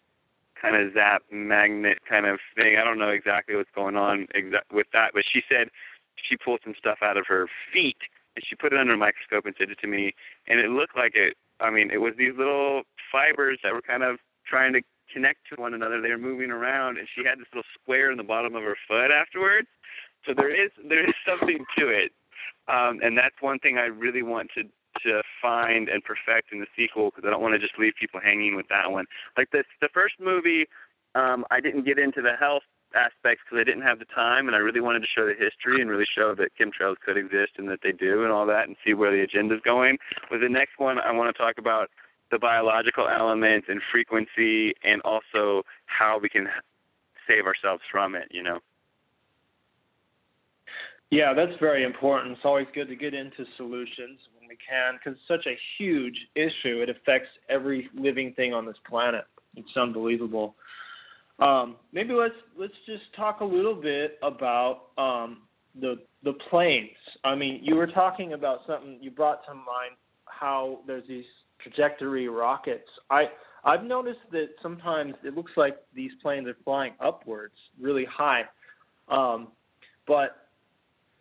kind 0.60 0.76
of 0.76 0.94
zap 0.94 1.24
magnet 1.32 2.00
kind 2.10 2.26
of 2.26 2.40
thing. 2.56 2.78
I 2.78 2.84
don't 2.84 2.98
know 2.98 3.10
exactly 3.10 3.56
what's 3.56 3.70
going 3.76 3.96
on 3.96 4.28
exa- 4.36 4.64
with 4.72 4.88
that, 4.94 5.12
but 5.14 5.24
she 5.32 5.44
said 5.48 5.70
she 6.16 6.36
pulled 6.36 6.62
some 6.64 6.76
stuff 6.78 7.00
out 7.02 7.18
of 7.18 7.28
her 7.28 7.48
feet 7.72 7.98
and 8.36 8.44
she 8.46 8.56
put 8.56 8.74
it 8.74 8.80
under 8.80 8.94
a 8.94 8.98
microscope 8.98 9.46
and 9.46 9.56
sent 9.58 9.72
it 9.72 9.80
to 9.80 9.88
me, 9.88 10.14
and 10.48 10.60
it 10.60 10.70
looked 10.70 10.98
like 10.98 11.16
it. 11.16 11.38
I 11.60 11.70
mean, 11.70 11.92
it 11.92 11.98
was 11.98 12.14
these 12.18 12.34
little 12.38 12.84
fibers 13.12 13.60
that 13.64 13.74
were 13.74 13.82
kind 13.82 14.04
of 14.04 14.20
trying 14.46 14.74
to 14.74 14.82
connect 15.14 15.40
to 15.50 15.62
one 15.62 15.74
another. 15.74 16.02
They 16.02 16.10
were 16.10 16.18
moving 16.18 16.52
around, 16.52 16.98
and 16.98 17.08
she 17.16 17.24
had 17.26 17.40
this 17.40 17.48
little 17.54 17.68
square 17.82 18.12
in 18.12 18.18
the 18.18 18.24
bottom 18.24 18.56
of 18.56 18.64
her 18.64 18.78
foot 18.88 19.12
afterwards. 19.12 19.68
So 20.26 20.34
there 20.36 20.54
is 20.54 20.72
there 20.88 21.08
is 21.08 21.16
something 21.26 21.66
to 21.78 21.88
it, 21.88 22.12
um, 22.68 23.00
and 23.02 23.18
that's 23.18 23.36
one 23.42 23.60
thing 23.60 23.78
I 23.78 23.86
really 23.86 24.24
want 24.24 24.50
to 24.56 24.64
to 25.04 25.22
find 25.42 25.88
and 25.88 26.04
perfect 26.04 26.52
in 26.52 26.60
the 26.60 26.68
sequel 26.76 27.12
because 27.12 27.26
I 27.26 27.32
don't 27.32 27.42
want 27.42 27.54
to 27.54 27.60
just 27.60 27.78
leave 27.80 27.94
people 28.00 28.20
hanging 28.20 28.56
with 28.56 28.68
that 28.70 28.92
one. 28.92 29.06
Like 29.38 29.50
this, 29.52 29.64
the 29.82 29.90
first 29.94 30.16
movie, 30.20 30.68
um, 31.16 31.46
I 31.52 31.62
didn't 31.62 31.86
get 31.86 31.98
into 32.00 32.22
the 32.22 32.36
health 32.40 32.64
aspects 32.96 33.44
because 33.46 33.62
I 33.62 33.64
didn't 33.64 33.84
have 33.84 34.00
the 34.00 34.06
time, 34.06 34.48
and 34.48 34.56
I 34.56 34.60
really 34.60 34.82
wanted 34.82 35.02
to 35.02 35.08
show 35.08 35.26
the 35.26 35.34
history 35.34 35.82
and 35.82 35.90
really 35.90 36.08
show 36.10 36.36
that 36.36 36.50
chemtrails 36.60 36.96
could 37.06 37.18
exist 37.18 37.54
and 37.58 37.70
that 37.70 37.80
they 37.84 37.92
do 37.92 38.24
and 38.24 38.32
all 38.32 38.46
that, 38.48 38.68
and 38.68 38.76
see 38.86 38.94
where 38.94 39.12
the 39.12 39.22
agenda's 39.22 39.62
going. 39.64 39.98
With 40.32 40.42
the 40.42 40.50
next 40.50 40.80
one, 40.80 41.00
I 41.00 41.12
want 41.12 41.34
to 41.34 41.38
talk 41.40 41.58
about 41.58 41.90
the 42.32 42.40
biological 42.40 43.08
elements 43.08 43.68
and 43.70 43.82
frequency, 43.92 44.74
and 44.84 45.02
also 45.04 45.64
how 45.86 46.20
we 46.22 46.30
can 46.30 46.48
save 47.28 47.46
ourselves 47.46 47.82
from 47.92 48.16
it. 48.16 48.28
You 48.32 48.44
know. 48.44 48.60
Yeah, 51.12 51.34
that's 51.34 51.58
very 51.60 51.84
important. 51.84 52.34
It's 52.34 52.42
always 52.44 52.68
good 52.76 52.88
to 52.88 52.96
get 52.96 53.16
into 53.16 53.44
solutions 53.58 54.20
when 54.38 54.48
we 54.48 54.58
can 54.58 54.94
because 54.98 55.18
it's 55.18 55.28
such 55.28 55.52
a 55.52 55.58
huge 55.78 56.16
issue. 56.36 56.84
It 56.84 56.90
affects 56.90 57.30
every 57.50 57.90
living 57.96 58.34
thing 58.34 58.54
on 58.54 58.66
this 58.66 58.78
planet. 58.88 59.26
It's 59.56 59.76
unbelievable. 59.76 60.56
Um, 61.40 61.78
maybe 61.94 62.14
let's 62.14 62.36
let's 62.58 62.74
just 62.86 63.04
talk 63.16 63.40
a 63.40 63.46
little 63.46 63.74
bit 63.74 64.20
about 64.22 64.88
um, 64.98 65.44
the 65.80 65.96
the 66.24 66.34
planes. 66.50 66.90
I 67.24 67.34
mean, 67.34 67.62
you 67.64 67.76
were 67.76 67.88
talking 67.88 68.34
about 68.34 68.60
something 68.68 69.00
you 69.02 69.10
brought 69.10 69.46
to 69.48 69.54
mind 69.54 69.96
how 70.26 70.80
there's 70.86 71.08
these 71.08 71.26
trajectory 71.62 72.28
rockets. 72.28 72.88
I 73.10 73.30
I've 73.64 73.84
noticed 73.84 74.20
that 74.32 74.50
sometimes 74.62 75.16
it 75.24 75.36
looks 75.36 75.52
like 75.58 75.78
these 75.94 76.12
planes 76.22 76.48
are 76.48 76.56
flying 76.64 76.94
upwards, 77.00 77.56
really 77.80 78.06
high. 78.06 78.44
Um, 79.10 79.50
but 80.08 80.48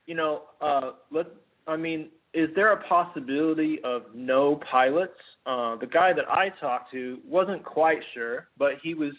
you 0.06 0.15
know, 0.15 0.43
uh, 0.60 0.93
let 1.10 1.27
I 1.66 1.77
mean, 1.77 2.09
is 2.35 2.48
there 2.55 2.73
a 2.73 2.82
possibility 2.85 3.81
of 3.85 4.02
no 4.15 4.60
pilots? 4.70 5.19
Uh, 5.47 5.77
the 5.77 5.86
guy 5.86 6.12
that 6.12 6.28
I 6.31 6.51
talked 6.60 6.90
to 6.93 7.19
wasn't 7.27 7.65
quite 7.65 8.01
sure, 8.15 8.48
but 8.59 8.74
he 8.82 8.94
was 8.94 9.12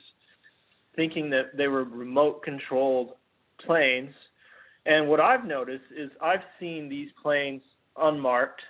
thinking 0.95 1.29
that 1.29 1.55
they 1.55 1.67
were 1.67 1.83
remote 1.83 2.43
controlled 2.43 3.11
planes. 3.65 4.13
And 4.85 5.07
what 5.07 5.19
I've 5.19 5.45
noticed 5.45 5.85
is 5.95 6.09
I've 6.21 6.43
seen 6.59 6.89
these 6.89 7.09
planes 7.21 7.61
unmarked, 7.97 8.61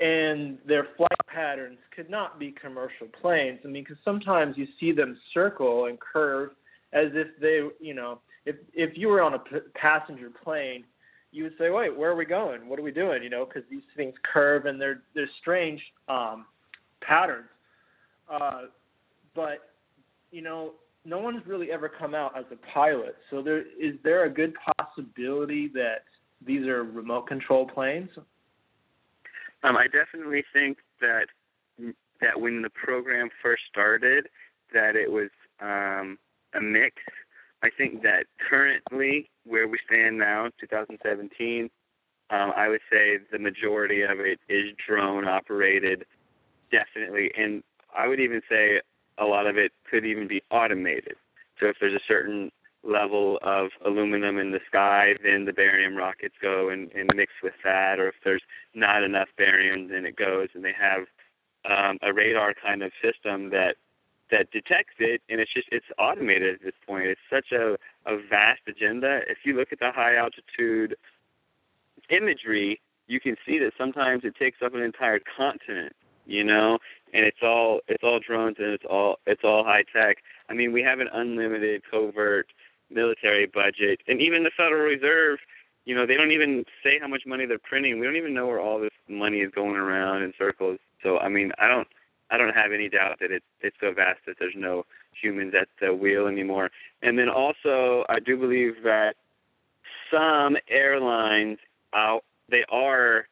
and 0.00 0.58
their 0.66 0.88
flight 0.96 1.10
patterns 1.28 1.78
could 1.94 2.10
not 2.10 2.38
be 2.38 2.52
commercial 2.52 3.06
planes. 3.20 3.60
I 3.64 3.68
mean, 3.68 3.84
because 3.84 3.98
sometimes 4.04 4.56
you 4.56 4.66
see 4.80 4.92
them 4.92 5.18
circle 5.32 5.86
and 5.86 5.98
curve 6.00 6.50
as 6.92 7.08
if 7.14 7.28
they, 7.40 7.68
you 7.84 7.94
know, 7.94 8.20
if 8.46 8.56
if 8.74 8.96
you 8.96 9.08
were 9.08 9.22
on 9.22 9.34
a 9.34 9.38
p- 9.38 9.58
passenger 9.74 10.30
plane 10.42 10.84
you 11.34 11.42
would 11.42 11.58
say, 11.58 11.68
"Wait, 11.68 11.94
where 11.94 12.10
are 12.10 12.14
we 12.14 12.24
going? 12.24 12.68
What 12.68 12.78
are 12.78 12.82
we 12.82 12.92
doing?" 12.92 13.22
You 13.22 13.28
know, 13.28 13.44
because 13.44 13.68
these 13.68 13.82
things 13.96 14.14
curve 14.32 14.66
and 14.66 14.80
they're 14.80 15.02
they're 15.14 15.28
strange 15.40 15.82
um, 16.08 16.46
patterns. 17.00 17.48
Uh, 18.30 18.62
but 19.34 19.72
you 20.30 20.42
know, 20.42 20.74
no 21.04 21.18
one's 21.18 21.44
really 21.44 21.72
ever 21.72 21.88
come 21.88 22.14
out 22.14 22.38
as 22.38 22.44
a 22.52 22.72
pilot. 22.72 23.16
So 23.30 23.42
there 23.42 23.62
is 23.80 23.96
there 24.04 24.24
a 24.24 24.30
good 24.30 24.54
possibility 24.78 25.68
that 25.74 26.04
these 26.46 26.66
are 26.66 26.84
remote 26.84 27.26
control 27.26 27.66
planes? 27.66 28.10
Um, 29.64 29.78
I 29.78 29.86
definitely 29.88 30.44
think 30.52 30.78
that 31.00 31.26
that 32.20 32.40
when 32.40 32.62
the 32.62 32.70
program 32.70 33.30
first 33.42 33.62
started, 33.68 34.28
that 34.72 34.94
it 34.94 35.10
was 35.10 35.30
um, 35.60 36.18
a 36.54 36.60
mix. 36.60 36.96
I 37.62 37.70
think 37.70 38.02
that 38.02 38.26
currently, 38.48 39.30
where 39.44 39.66
we 39.66 39.78
stand 39.86 40.18
now, 40.18 40.50
2017, 40.60 41.70
um, 42.30 42.52
I 42.54 42.68
would 42.68 42.82
say 42.92 43.18
the 43.32 43.38
majority 43.38 44.02
of 44.02 44.20
it 44.20 44.38
is 44.48 44.66
drone 44.86 45.26
operated, 45.26 46.04
definitely, 46.70 47.32
and 47.36 47.62
I 47.96 48.06
would 48.06 48.20
even 48.20 48.42
say 48.48 48.82
a 49.18 49.24
lot 49.24 49.46
of 49.46 49.56
it 49.56 49.72
could 49.90 50.04
even 50.04 50.28
be 50.28 50.42
automated. 50.50 51.14
So 51.58 51.68
if 51.68 51.76
there's 51.80 51.94
a 51.94 52.04
certain 52.06 52.50
level 52.86 53.38
of 53.42 53.70
aluminum 53.84 54.38
in 54.38 54.52
the 54.52 54.60
sky, 54.66 55.14
then 55.22 55.44
the 55.44 55.52
barium 55.52 55.96
rockets 55.96 56.34
go 56.40 56.68
and, 56.68 56.90
and 56.92 57.10
mix 57.14 57.32
with 57.42 57.54
that. 57.64 57.98
Or 57.98 58.08
if 58.08 58.14
there's 58.24 58.42
not 58.74 59.02
enough 59.02 59.28
barium, 59.36 59.88
then 59.88 60.04
it 60.04 60.16
goes 60.16 60.48
and 60.54 60.64
they 60.64 60.74
have 60.78 61.06
um, 61.64 61.98
a 62.02 62.12
radar 62.12 62.54
kind 62.54 62.82
of 62.82 62.92
system 63.02 63.50
that 63.50 63.76
that 64.30 64.50
detects 64.50 64.94
it, 64.98 65.20
and 65.28 65.40
it's 65.40 65.52
just 65.52 65.68
it's 65.70 65.86
automated 65.98 66.54
at 66.54 66.62
this 66.62 66.74
point. 66.86 67.06
It's 67.06 67.20
such 67.30 67.52
a 67.52 67.76
a 68.06 68.16
vast 68.28 68.62
agenda. 68.66 69.20
If 69.28 69.38
you 69.44 69.54
look 69.56 69.68
at 69.72 69.80
the 69.80 69.92
high 69.92 70.16
altitude 70.16 70.96
imagery, 72.10 72.80
you 73.06 73.20
can 73.20 73.36
see 73.46 73.58
that 73.58 73.72
sometimes 73.76 74.24
it 74.24 74.34
takes 74.36 74.58
up 74.64 74.74
an 74.74 74.82
entire 74.82 75.20
continent. 75.36 75.94
You 76.26 76.42
know, 76.42 76.78
and 77.12 77.24
it's 77.24 77.42
all 77.42 77.80
it's 77.86 78.02
all 78.02 78.18
drones 78.18 78.56
and 78.58 78.68
it's 78.68 78.84
all 78.88 79.16
it's 79.26 79.42
all 79.44 79.62
high 79.62 79.84
tech. 79.94 80.18
I 80.48 80.54
mean, 80.54 80.72
we 80.72 80.82
have 80.82 81.00
an 81.00 81.08
unlimited 81.12 81.82
covert 81.90 82.46
military 82.90 83.46
budget, 83.46 84.00
and 84.06 84.20
even 84.20 84.44
the 84.44 84.50
Federal 84.56 84.82
Reserve, 84.82 85.38
you 85.84 85.94
know, 85.94 86.06
they 86.06 86.14
don't 86.14 86.32
even 86.32 86.64
say 86.82 86.98
how 86.98 87.08
much 87.08 87.22
money 87.26 87.46
they're 87.46 87.58
printing. 87.58 87.98
We 87.98 88.06
don't 88.06 88.16
even 88.16 88.34
know 88.34 88.46
where 88.46 88.60
all 88.60 88.80
this 88.80 88.90
money 89.08 89.40
is 89.40 89.50
going 89.54 89.76
around 89.76 90.22
in 90.22 90.32
circles. 90.38 90.78
So, 91.02 91.18
I 91.18 91.28
mean, 91.28 91.52
I 91.58 91.68
don't, 91.68 91.88
I 92.30 92.38
don't 92.38 92.54
have 92.54 92.72
any 92.72 92.88
doubt 92.88 93.18
that 93.20 93.30
it's 93.30 93.44
it's 93.60 93.76
so 93.80 93.92
vast 93.92 94.20
that 94.26 94.36
there's 94.38 94.54
no 94.56 94.86
humans 95.20 95.54
at 95.58 95.68
the 95.80 95.94
wheel 95.94 96.26
anymore. 96.26 96.70
And 97.02 97.18
then 97.18 97.28
also, 97.28 98.04
I 98.08 98.18
do 98.18 98.36
believe 98.36 98.82
that 98.84 99.16
some 100.10 100.56
airlines 100.68 101.58
out 101.92 102.24
they 102.48 102.64
are 102.70 103.26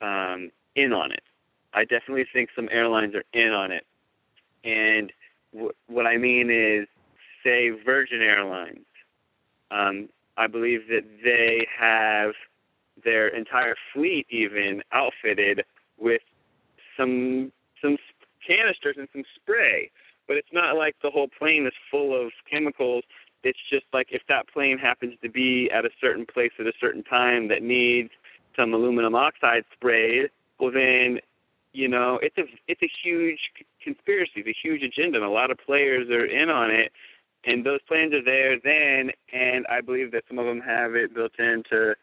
um, 0.00 0.50
in 0.74 0.92
on 0.92 1.12
it. 1.12 1.22
I 1.74 1.84
definitely 1.84 2.26
think 2.32 2.50
some 2.54 2.68
airlines 2.72 3.14
are 3.14 3.24
in 3.32 3.52
on 3.52 3.70
it. 3.72 3.86
And 4.64 5.12
w- 5.52 5.72
what 5.86 6.06
I 6.06 6.16
mean 6.16 6.50
is, 6.50 6.88
say, 7.44 7.70
Virgin 7.70 8.20
Airlines. 8.20 8.84
Um, 9.70 10.08
I 10.36 10.46
believe 10.46 10.88
that 10.88 11.04
they 11.22 11.66
have 11.78 12.32
their 13.04 13.28
entire 13.28 13.74
fleet 13.92 14.26
even 14.30 14.82
outfitted 14.92 15.64
with 15.98 16.22
some 16.96 17.52
some 17.82 17.96
canisters 18.46 18.96
and 18.98 19.08
some 19.12 19.24
spray. 19.36 19.90
But 20.26 20.36
it's 20.36 20.52
not 20.52 20.76
like 20.76 20.96
the 21.02 21.10
whole 21.10 21.28
plane 21.28 21.66
is 21.66 21.72
full 21.90 22.14
of 22.14 22.32
chemicals. 22.50 23.04
It's 23.42 23.58
just 23.70 23.86
like 23.92 24.08
if 24.10 24.22
that 24.28 24.48
plane 24.48 24.78
happens 24.78 25.14
to 25.22 25.28
be 25.28 25.70
at 25.70 25.84
a 25.84 25.90
certain 26.00 26.26
place 26.26 26.52
at 26.58 26.66
a 26.66 26.72
certain 26.80 27.04
time 27.04 27.48
that 27.48 27.62
needs 27.62 28.10
some 28.56 28.74
aluminum 28.74 29.14
oxide 29.14 29.64
sprayed, 29.72 30.30
well 30.58 30.72
then 30.72 31.20
you 31.72 31.88
know 31.88 32.18
it's 32.22 32.36
a 32.38 32.44
it's 32.66 32.82
a 32.82 32.90
huge 33.02 33.38
conspiracy, 33.82 34.32
it's 34.36 34.48
a 34.48 34.68
huge 34.68 34.82
agenda, 34.82 35.18
and 35.18 35.26
a 35.26 35.30
lot 35.30 35.50
of 35.50 35.58
players 35.58 36.08
are 36.10 36.26
in 36.26 36.50
on 36.50 36.70
it. 36.70 36.92
And 37.44 37.64
those 37.64 37.80
planes 37.86 38.12
are 38.14 38.22
there 38.24 38.58
then, 38.62 39.10
and 39.32 39.66
I 39.68 39.80
believe 39.80 40.12
that 40.12 40.24
some 40.28 40.38
of 40.38 40.46
them 40.46 40.60
have 40.60 40.94
it 40.94 41.14
built 41.14 41.38
into 41.38 41.94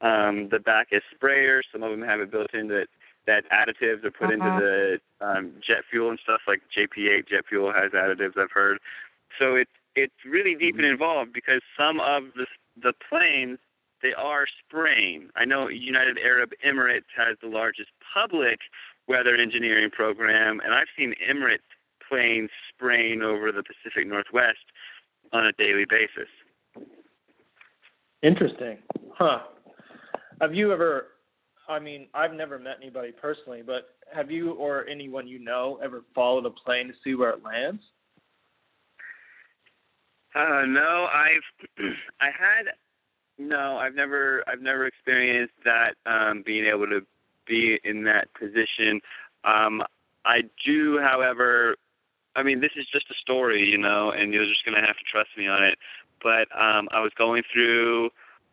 um, 0.00 0.48
the 0.50 0.58
back 0.58 0.88
as 0.92 1.02
sprayers. 1.14 1.62
Some 1.72 1.82
of 1.82 1.90
them 1.90 2.02
have 2.02 2.20
it 2.20 2.30
built 2.30 2.52
into 2.54 2.74
that, 2.74 2.88
that 3.26 3.44
additives 3.50 4.04
are 4.04 4.10
put 4.10 4.32
Uh-huh. 4.32 4.32
into 4.32 4.98
the 5.20 5.26
um, 5.26 5.52
jet 5.66 5.84
fuel 5.90 6.10
and 6.10 6.18
stuff. 6.22 6.40
Like 6.46 6.60
JP8 6.76 7.28
jet 7.28 7.44
fuel 7.48 7.72
has 7.72 7.92
additives. 7.92 8.36
I've 8.36 8.50
heard. 8.52 8.78
So 9.38 9.54
it's 9.54 9.70
it's 9.94 10.14
really 10.24 10.54
deep 10.54 10.76
and 10.76 10.86
involved 10.86 11.32
because 11.32 11.60
some 11.76 12.00
of 12.00 12.24
the 12.36 12.46
the 12.82 12.92
planes 13.08 13.58
they 14.02 14.12
are 14.14 14.46
spraying. 14.58 15.28
I 15.36 15.44
know 15.44 15.68
United 15.68 16.18
Arab 16.18 16.50
Emirates 16.66 17.10
has 17.16 17.36
the 17.40 17.46
largest 17.48 17.90
public 18.12 18.58
weather 19.06 19.36
engineering 19.36 19.90
program, 19.90 20.60
and 20.64 20.74
I've 20.74 20.88
seen 20.96 21.14
Emirates 21.30 21.58
planes 22.08 22.50
spraying 22.74 23.22
over 23.22 23.52
the 23.52 23.62
Pacific 23.62 24.06
Northwest 24.06 24.64
on 25.32 25.46
a 25.46 25.52
daily 25.52 25.84
basis. 25.88 26.28
Interesting. 28.22 28.78
Huh. 29.14 29.40
Have 30.40 30.54
you 30.54 30.72
ever 30.72 31.08
I 31.68 31.78
mean, 31.78 32.08
I've 32.12 32.34
never 32.34 32.58
met 32.58 32.76
anybody 32.82 33.12
personally, 33.12 33.62
but 33.64 33.94
have 34.12 34.30
you 34.30 34.52
or 34.52 34.86
anyone 34.88 35.26
you 35.26 35.38
know 35.38 35.78
ever 35.82 36.02
followed 36.14 36.44
a 36.46 36.50
plane 36.50 36.88
to 36.88 36.94
see 37.04 37.14
where 37.14 37.30
it 37.30 37.44
lands? 37.44 37.82
Uh, 40.34 40.64
no, 40.66 41.08
I've 41.12 41.78
I 42.20 42.26
had 42.26 42.72
no, 43.38 43.76
I've 43.76 43.94
never 43.94 44.42
I've 44.46 44.60
never 44.60 44.86
experienced 44.86 45.54
that 45.64 45.94
um, 46.06 46.42
being 46.44 46.66
able 46.66 46.86
to 46.86 47.00
be 47.46 47.78
in 47.84 48.04
that 48.04 48.28
position. 48.34 49.00
Um, 49.44 49.82
I 50.24 50.42
do, 50.64 51.00
however, 51.02 51.76
I 52.34 52.42
mean 52.42 52.60
this 52.60 52.72
is 52.76 52.86
just 52.92 53.10
a 53.10 53.14
story, 53.14 53.68
you 53.68 53.78
know, 53.78 54.10
and 54.10 54.32
you're 54.32 54.46
just 54.46 54.64
gonna 54.64 54.84
have 54.84 54.96
to 54.96 55.04
trust 55.10 55.30
me 55.36 55.46
on 55.46 55.62
it. 55.62 55.78
But 56.22 56.48
um, 56.58 56.88
I 56.92 57.00
was 57.00 57.12
going 57.16 57.42
through 57.52 58.10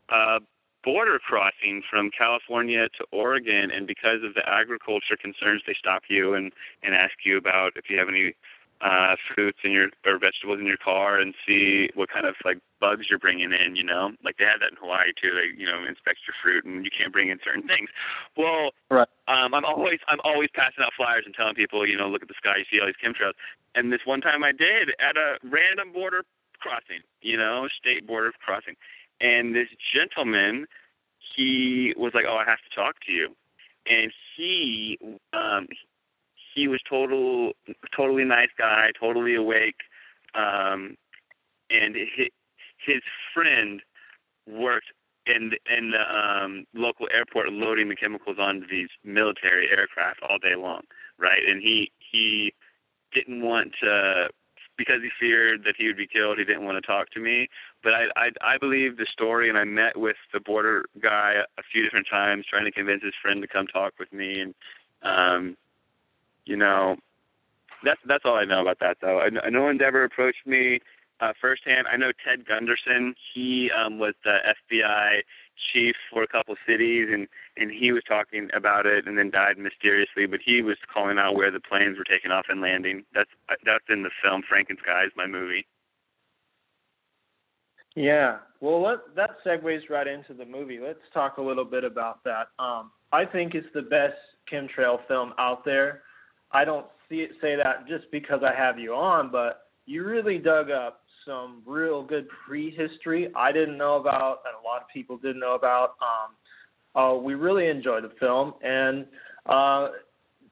a 0.10 0.40
border 0.84 1.20
crossing 1.20 1.84
from 1.90 2.10
California 2.10 2.88
to 2.98 3.06
Oregon, 3.12 3.72
and 3.72 3.86
because 3.86 4.24
of 4.24 4.34
the 4.34 4.48
agriculture 4.48 5.18
concerns, 5.20 5.62
they 5.68 5.76
stop 5.78 6.04
you 6.10 6.34
and 6.34 6.52
and 6.84 6.96
ask 6.96 7.14
you 7.24 7.38
about 7.38 7.74
if 7.76 7.90
you 7.90 7.98
have 7.98 8.10
any 8.10 8.34
uh 8.82 9.16
fruits 9.36 9.60
in 9.64 9.72
your 9.72 9.90
or 10.06 10.18
vegetables 10.18 10.60
in 10.60 10.66
your 10.66 10.78
car 10.78 11.20
and 11.20 11.36
see 11.46 11.90
what 11.96 12.10
kind 12.10 12.26
of 12.26 12.36
like 12.46 12.60
bugs 12.80 13.08
you're 13.10 13.20
bringing 13.20 13.52
in 13.52 13.76
you 13.76 13.84
know? 13.84 14.12
Like 14.24 14.38
they 14.38 14.46
have 14.46 14.62
that 14.62 14.72
in 14.72 14.78
hawaii 14.80 15.12
too. 15.22 15.32
They 15.36 15.52
you 15.60 15.66
know 15.68 15.84
inspect 15.88 16.20
your 16.28 16.36
fruit 16.42 16.64
and 16.66 16.86
you 16.86 16.92
can't 16.92 17.12
bring 17.12 17.30
in 17.30 17.40
certain 17.44 17.68
things. 17.68 17.90
Well 18.38 18.72
Right. 18.90 19.08
um 19.28 19.54
i'm 19.54 19.66
always 19.66 20.00
i'm 20.08 20.20
always 20.24 20.50
passing 20.56 20.84
out 20.84 20.94
flyers 20.96 21.24
and 21.26 21.36
telling 21.36 21.56
people 21.56 21.86
you 21.86 21.98
know 21.98 22.08
look 22.10 22.22
at 22.22 22.28
the 22.30 22.40
sky 22.40 22.58
you 22.58 22.66
see 22.72 22.80
all 22.80 22.88
these 22.88 22.96
chemtrails. 23.04 23.34
And 23.76 23.92
this 23.92 24.02
one 24.06 24.22
time 24.22 24.44
i 24.44 24.52
did 24.52 24.90
at 25.00 25.18
a 25.18 25.38
random 25.44 25.92
border 25.94 26.24
crossing 26.60 27.02
you 27.22 27.38
know 27.38 27.68
state 27.78 28.08
border 28.08 28.32
crossing. 28.44 28.76
And 29.20 29.54
this 29.56 29.68
gentleman 29.94 30.68
he 31.36 31.94
was 31.98 32.14
like 32.14 32.26
oh 32.28 32.38
i 32.38 32.46
have 32.50 32.60
to 32.70 32.74
talk 32.74 32.96
to 33.08 33.12
you. 33.12 33.36
And 33.88 34.14
he 34.38 34.98
um 35.34 35.68
he 36.54 36.68
was 36.68 36.80
total 36.90 37.54
totally 37.96 38.24
nice 38.24 38.50
guy, 38.58 38.92
totally 39.00 39.36
awake, 39.36 39.76
um, 40.36 40.96
and 41.70 41.96
his, 41.96 42.30
his 42.86 43.02
friend 43.34 43.82
worked 44.48 44.88
in 45.26 45.52
in 45.78 45.92
the 45.92 46.18
um, 46.18 46.66
local 46.74 47.08
airport 47.14 47.52
loading 47.52 47.90
the 47.90 47.96
chemicals 47.96 48.38
onto 48.40 48.68
these 48.68 48.90
military 49.04 49.70
aircraft 49.70 50.22
all 50.28 50.38
day 50.40 50.56
long, 50.56 50.82
right? 51.18 51.42
And 51.48 51.62
he 51.62 51.92
he 52.00 52.54
didn't 53.14 53.42
want 53.42 53.74
to 53.82 54.30
because 54.78 55.02
he 55.04 55.10
feared 55.20 55.66
that 55.66 55.76
he 55.78 55.88
would 55.88 55.98
be 55.98 56.08
killed. 56.08 56.38
He 56.38 56.46
didn't 56.46 56.64
want 56.64 56.82
to 56.82 56.88
talk 56.88 57.10
to 57.12 57.20
me, 57.20 57.48
but 57.84 57.94
I 57.94 58.06
I, 58.16 58.30
I 58.42 58.58
believe 58.58 58.98
the 58.98 59.08
story, 59.12 59.50
and 59.50 59.58
I 59.58 59.66
met 59.66 59.98
with 59.98 60.18
the 60.34 60.40
border 60.40 60.86
guy 61.02 61.36
a 61.58 61.64
few 61.72 61.84
different 61.84 62.08
times, 62.10 62.46
trying 62.50 62.66
to 62.66 62.72
convince 62.72 63.04
his 63.04 63.14
friend 63.22 63.42
to 63.42 63.48
come 63.48 63.68
talk 63.68 63.94
with 64.00 64.12
me, 64.12 64.42
and 64.42 64.56
um, 65.04 65.58
you 66.50 66.58
know, 66.58 66.98
that's 67.86 68.00
that's 68.08 68.26
all 68.26 68.36
I 68.36 68.44
know 68.44 68.62
about 68.62 68.80
that 68.80 68.98
though. 69.02 69.20
I, 69.20 69.30
no 69.30 69.62
one's 69.62 69.82
ever 69.86 70.04
approached 70.04 70.48
me 70.48 70.80
uh, 71.22 71.34
firsthand. 71.40 71.88
I 71.92 71.96
know 71.96 72.12
Ted 72.26 72.46
Gunderson. 72.48 73.14
He 73.34 73.70
um, 73.72 74.00
was 74.00 74.16
the 74.24 74.38
FBI 74.74 75.22
chief 75.72 75.96
for 76.12 76.24
a 76.24 76.28
couple 76.28 76.56
cities, 76.68 77.08
and 77.14 77.28
and 77.56 77.70
he 77.72 77.92
was 77.92 78.02
talking 78.08 78.50
about 78.54 78.88
it, 78.88 79.08
and 79.08 79.16
then 79.16 79.30
died 79.30 79.60
mysteriously. 79.60 80.26
But 80.26 80.40
he 80.44 80.64
was 80.64 80.78
calling 80.92 81.20
out 81.20 81.36
where 81.36 81.52
the 81.52 81.60
planes 81.60 82.00
were 82.00 82.04
taking 82.04 82.32
off 82.32 82.48
and 82.50 82.62
landing. 82.62 83.06
That's 83.14 83.30
that's 83.64 83.86
in 83.90 84.02
the 84.02 84.12
film 84.24 84.42
Frankenskies, 84.42 85.16
my 85.16 85.28
movie. 85.28 85.68
Yeah. 87.96 88.38
Well, 88.60 88.82
let, 88.82 89.00
that 89.16 89.38
segues 89.46 89.90
right 89.90 90.08
into 90.08 90.34
the 90.34 90.46
movie. 90.46 90.80
Let's 90.80 91.00
talk 91.14 91.38
a 91.38 91.42
little 91.42 91.66
bit 91.66 91.84
about 91.84 92.24
that. 92.24 92.48
Um, 92.58 92.92
I 93.12 93.26
think 93.26 93.56
it's 93.56 93.68
the 93.74 93.82
best 93.82 94.16
chemtrail 94.52 95.00
film 95.08 95.34
out 95.38 95.66
there. 95.66 96.04
I 96.52 96.66
don't 96.66 96.86
see 97.08 97.18
it, 97.18 97.32
say 97.42 97.56
that 97.56 97.88
just 97.88 98.10
because 98.12 98.42
I 98.44 98.54
have 98.56 98.80
you 98.80 98.94
on, 98.94 99.32
but 99.32 99.68
you 99.86 100.04
really 100.04 100.38
dug 100.38 100.70
up 100.70 101.02
some 101.26 101.62
real 101.66 102.04
good 102.04 102.28
prehistory 102.46 103.32
I 103.36 103.52
didn't 103.52 103.78
know 103.78 103.96
about, 103.98 104.40
and 104.46 104.56
a 104.62 104.68
lot 104.68 104.82
of 104.82 104.88
people 104.94 105.18
didn't 105.18 105.40
know 105.40 105.56
about. 105.56 105.96
Um, 106.02 106.36
uh, 106.96 107.16
we 107.16 107.36
really 107.36 107.68
enjoyed 107.68 108.04
the 108.04 108.12
film, 108.20 108.54
and 108.64 109.06
uh, 109.46 109.90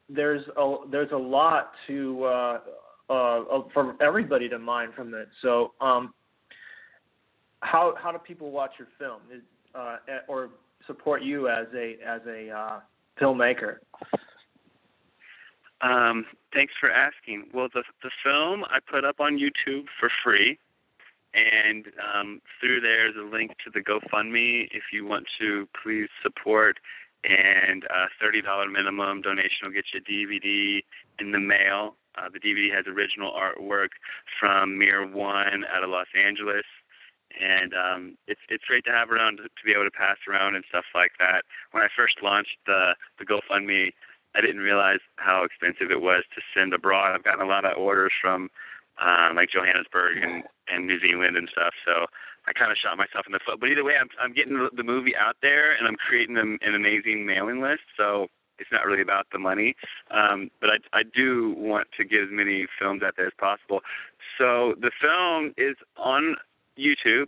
there's 0.10 0.44
a 0.56 0.76
there's 0.92 1.12
a 1.12 1.18
lot 1.18 1.72
to 1.88 2.24
uh, 2.24 2.60
uh, 3.10 3.62
for 3.74 3.96
everybody 4.02 4.48
to 4.50 4.60
mine 4.60 4.90
from 4.96 5.14
it. 5.14 5.30
So, 5.42 5.74
um, 5.82 6.14
how 7.62 7.96
how 7.98 8.12
do 8.12 8.20
people 8.20 8.52
watch 8.52 8.74
your 8.78 8.88
film, 9.00 9.22
uh, 9.74 9.98
or 10.28 10.50
support 10.86 11.24
you 11.24 11.50
as 11.50 11.66
a 11.76 11.98
as 12.06 12.22
a 12.28 12.50
uh, 12.52 12.80
filmmaker? 13.20 13.78
Um, 15.82 16.26
thanks 16.54 16.74
for 16.80 16.90
asking. 16.90 17.50
Well, 17.54 17.68
the 17.74 17.84
the 18.02 18.12
film 18.24 18.64
I 18.66 18.80
put 18.80 19.06
up 19.06 19.20
on 19.20 19.38
YouTube 19.38 19.86
for 20.00 20.10
free, 20.24 20.58
and 21.34 21.86
um, 22.02 22.42
through 22.60 22.82
there 22.82 23.08
is 23.08 23.16
a 23.16 23.24
link 23.24 23.52
to 23.64 23.72
the 23.72 23.82
GoFundMe 23.82 24.68
if 24.72 24.84
you 24.92 25.06
want 25.06 25.26
to 25.40 25.68
please 25.82 26.10
support. 26.24 26.78
And 27.24 27.84
a 27.86 28.08
thirty 28.22 28.42
dollar 28.42 28.70
minimum 28.70 29.22
donation 29.22 29.66
will 29.66 29.72
get 29.72 29.86
you 29.94 30.00
a 30.00 30.04
DVD 30.04 30.84
in 31.20 31.32
the 31.32 31.40
mail. 31.40 31.96
Uh, 32.16 32.30
the 32.32 32.40
DVD 32.40 32.74
has 32.74 32.86
original 32.88 33.32
artwork 33.32 33.90
from 34.40 34.78
Mear 34.78 35.06
One 35.06 35.66
out 35.72 35.84
of 35.84 35.90
Los 35.90 36.08
Angeles, 36.16 36.66
and 37.40 37.74
um, 37.74 38.18
it's 38.28 38.40
it's 38.50 38.64
great 38.66 38.86
to 38.86 38.92
have 38.92 39.12
around 39.12 39.38
to, 39.38 39.44
to 39.44 39.64
be 39.66 39.72
able 39.72 39.84
to 39.84 39.92
pass 39.92 40.18
around 40.28 40.56
and 40.56 40.64
stuff 40.70 40.86
like 40.96 41.12
that. 41.20 41.44
When 41.72 41.84
I 41.84 41.88
first 41.96 42.22
launched 42.24 42.58
the 42.66 42.96
the 43.20 43.26
GoFundMe, 43.26 43.92
I 44.36 44.42
didn't 44.42 44.62
realize 44.62 45.00
how 45.16 45.44
expensive 45.44 45.92
it 45.92 46.02
was 46.02 46.24
to 46.36 46.42
send 46.54 46.74
abroad. 46.74 47.16
I've 47.16 47.24
gotten 47.24 47.46
a 47.46 47.50
lot 47.50 47.66
of 47.66 47.78
orders 47.78 48.12
from 48.22 48.50
um, 49.02 49.36
like 49.36 49.50
Johannesburg 49.50 50.18
and, 50.22 50.44
and 50.68 50.88
New 50.88 51.00
Zealand 51.00 51.38
and 51.38 51.50
stuff. 51.52 51.74
So 51.86 52.06
I 52.48 52.54
kind 52.54 52.72
of 52.72 52.78
shot 52.78 52.98
myself 52.98 53.26
in 53.28 53.34
the 53.34 53.40
foot. 53.46 53.60
But 53.60 53.70
either 53.70 53.84
way, 53.84 53.94
I'm, 54.00 54.10
I'm 54.22 54.34
getting 54.34 54.56
the, 54.76 54.84
movie 54.84 55.16
out 55.16 55.36
there 55.42 55.76
and 55.76 55.88
I'm 55.88 55.96
creating 55.96 56.38
an, 56.38 56.58
an 56.62 56.76
amazing 56.76 57.26
mailing 57.26 57.62
list. 57.62 57.84
So 57.96 58.28
it's 58.60 58.72
not 58.72 58.86
really 58.86 59.02
about 59.02 59.28
the 59.32 59.40
money. 59.40 59.76
Um, 60.12 60.50
but 60.62 60.70
I, 60.70 61.00
I 61.00 61.04
do 61.04 61.54
want 61.58 61.88
to 61.98 62.06
get 62.06 62.22
as 62.22 62.30
many 62.32 62.66
films 62.80 63.04
out 63.04 63.16
there 63.18 63.28
as 63.28 63.34
possible. 63.38 63.82
So 64.38 64.76
the 64.80 64.92
film 65.00 65.54
is 65.58 65.76
on 65.98 66.36
YouTube. 66.78 67.28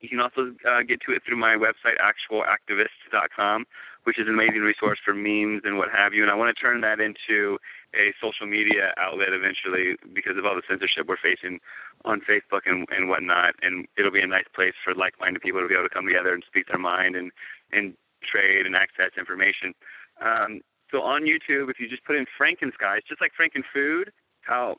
You 0.00 0.08
can 0.08 0.20
also 0.20 0.54
uh, 0.68 0.82
get 0.82 1.00
to 1.06 1.12
it 1.12 1.22
through 1.26 1.38
my 1.38 1.56
website, 1.56 1.96
actualactivist.com, 2.00 3.64
which 4.04 4.18
is 4.18 4.28
an 4.28 4.34
amazing 4.34 4.60
resource 4.60 4.98
for 5.04 5.12
memes 5.12 5.62
and 5.64 5.76
what 5.76 5.88
have 5.90 6.14
you. 6.14 6.22
And 6.22 6.30
I 6.30 6.34
want 6.34 6.54
to 6.54 6.60
turn 6.60 6.80
that 6.82 7.00
into 7.00 7.58
a 7.94 8.12
social 8.20 8.46
media 8.46 8.92
outlet 8.96 9.32
eventually 9.32 9.96
because 10.14 10.36
of 10.36 10.44
all 10.44 10.54
the 10.54 10.62
censorship 10.68 11.06
we're 11.08 11.20
facing 11.20 11.58
on 12.04 12.20
Facebook 12.20 12.66
and, 12.66 12.86
and 12.90 13.08
whatnot. 13.08 13.54
And 13.62 13.86
it'll 13.96 14.12
be 14.12 14.20
a 14.22 14.26
nice 14.26 14.48
place 14.54 14.74
for 14.84 14.94
like-minded 14.94 15.42
people 15.42 15.60
to 15.60 15.68
be 15.68 15.74
able 15.74 15.88
to 15.88 15.94
come 15.94 16.06
together 16.06 16.32
and 16.32 16.44
speak 16.46 16.68
their 16.68 16.78
mind 16.78 17.16
and, 17.16 17.32
and 17.72 17.94
trade 18.22 18.66
and 18.66 18.76
access 18.76 19.12
information. 19.18 19.74
Um, 20.20 20.60
so 20.90 21.02
on 21.02 21.22
YouTube, 21.22 21.70
if 21.70 21.80
you 21.80 21.88
just 21.88 22.04
put 22.04 22.16
in 22.16 22.26
Frankenskies, 22.38 23.02
just 23.08 23.20
like 23.20 23.32
Frankenfood, 23.34 24.12
how 24.42 24.76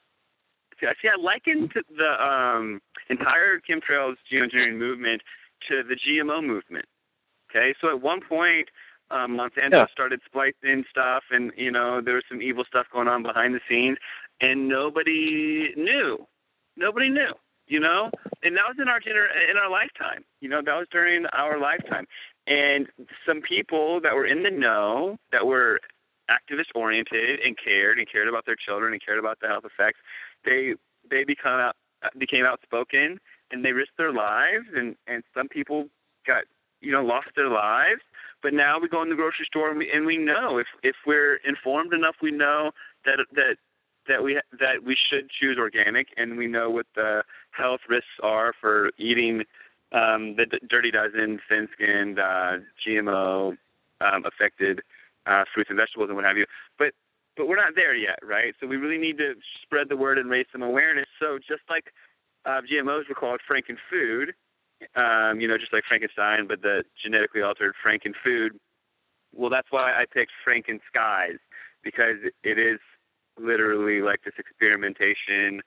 see, 0.80 0.88
I 0.88 0.94
see 1.02 1.10
I 1.10 1.20
likened 1.20 1.74
the 1.74 2.24
um, 2.24 2.82
entire 3.10 3.60
chemtrails 3.60 4.16
geoengineering 4.32 4.78
movement 4.78 5.22
to 5.70 5.84
the 5.84 5.96
GMO 5.96 6.46
movement. 6.46 6.86
Okay, 7.50 7.74
so 7.80 7.90
at 7.90 8.02
one 8.02 8.20
point, 8.22 8.70
um, 9.12 9.38
Monsanto 9.38 9.72
Yeah. 9.72 9.88
started 9.88 10.22
splicing 10.26 10.86
stuff, 10.90 11.24
and 11.32 11.52
you 11.56 11.72
know 11.72 12.02
there 12.02 12.16
was 12.16 12.24
some 12.30 12.42
evil 12.42 12.64
stuff 12.66 12.88
going 12.92 13.08
on 13.08 13.24
behind 13.24 13.54
the 13.54 13.62
scenes, 13.68 13.98
and 14.42 14.68
nobody 14.68 15.74
knew. 15.76 16.28
Nobody 16.76 17.10
knew. 17.10 17.34
You 17.68 17.80
know, 17.80 18.12
and 18.44 18.56
that 18.58 18.68
was 18.68 18.78
in 18.80 18.88
our 18.88 19.00
gener- 19.00 19.50
in 19.50 19.58
our 19.58 19.70
lifetime. 19.70 20.24
You 20.40 20.50
know, 20.50 20.62
that 20.62 20.76
was 20.78 20.88
during 20.92 21.26
our 21.28 21.58
lifetime, 21.58 22.06
and 22.46 22.88
some 23.26 23.42
people 23.42 24.00
that 24.02 24.14
were 24.14 24.28
in 24.28 24.44
the 24.44 24.52
know, 24.52 25.18
that 25.32 25.48
were 25.48 25.80
activist 26.30 26.70
oriented 26.76 27.40
and 27.40 27.58
cared 27.58 27.98
and 27.98 28.10
cared 28.12 28.28
about 28.28 28.46
their 28.46 28.56
children 28.56 28.94
and 28.94 29.04
cared 29.04 29.20
about 29.20 29.40
the 29.42 29.48
health 29.48 29.66
effects, 29.66 30.00
they 30.44 30.76
they 31.10 31.24
become 31.24 31.60
uh, 32.04 32.10
became 32.18 32.46
outspoken 32.46 33.20
and 33.52 33.64
they 33.64 33.72
risked 33.72 33.98
their 33.98 34.14
lives 34.14 34.66
and 34.76 34.96
and 35.08 35.24
some 35.34 35.48
people 35.48 35.88
got 36.26 36.44
you 36.82 36.92
know 36.92 37.04
lost 37.04 37.30
their 37.36 37.50
lives 37.50 38.02
but 38.42 38.54
now 38.54 38.80
we 38.80 38.88
go 38.88 39.02
in 39.02 39.10
the 39.10 39.16
grocery 39.16 39.46
store 39.46 39.70
and 39.70 39.78
we 39.78 39.90
and 39.92 40.06
we 40.06 40.18
know 40.18 40.58
if 40.58 40.68
if 40.84 40.96
we're 41.06 41.36
informed 41.38 41.94
enough 41.94 42.16
we 42.22 42.32
know 42.32 42.72
that 43.06 43.20
that 43.34 43.58
that 44.08 44.24
we 44.24 44.40
that 44.60 44.84
we 44.86 44.96
should 44.96 45.30
choose 45.30 45.58
organic 45.58 46.08
and 46.18 46.38
we 46.38 46.48
know 46.48 46.70
what 46.70 46.86
the 46.96 47.24
health 47.52 47.82
risks 47.90 48.08
are 48.22 48.54
for 48.60 48.92
eating 48.98 49.44
um 49.92 50.36
the 50.36 50.46
d- 50.46 50.60
dirty 50.70 50.92
dozen 50.92 51.40
thin 51.50 51.68
skinned 51.74 52.20
uh 52.20 52.58
gmo 52.86 53.58
um 54.02 54.26
affected 54.26 54.82
uh 55.26 55.44
fruits 55.54 55.70
and 55.70 55.78
vegetables 55.78 56.10
and 56.10 56.16
what 56.16 56.26
have 56.26 56.38
you. 56.38 56.46
But 56.78 56.94
but 57.36 57.48
we're 57.48 57.56
not 57.58 57.76
there 57.76 57.96
yet 57.96 58.20
right? 58.24 58.54
So 58.60 58.68
we 58.68 58.78
really 58.78 58.98
need 59.00 59.18
to 59.18 59.34
spread 59.64 59.90
the 59.90 59.98
word 59.98 60.18
and 60.18 60.30
raise 60.30 60.46
some 60.52 60.62
awareness. 60.62 61.08
So 61.20 61.38
just 61.38 61.64
like 61.70 61.92
uh, 62.46 62.62
GMOs 62.62 63.10
were 63.10 63.16
called 63.16 63.42
Frankenfood, 63.50 64.34
um, 64.96 65.40
you 65.40 65.48
know, 65.48 65.58
just 65.58 65.74
like 65.74 65.84
Frankenstein, 65.88 66.48
but 66.48 66.62
the 66.62 66.84
genetically 67.02 67.42
altered 67.42 67.74
Frankenfood. 67.86 68.52
Well, 69.34 69.50
that's 69.50 69.68
why 69.70 69.92
I 69.92 70.06
picked 70.12 70.32
Frankenskies 70.48 71.38
because 71.84 72.18
it 72.44 72.58
is 72.58 72.80
literally 73.40 74.02
like 74.02 74.24
this 74.24 74.34
experimentation, 74.38 75.62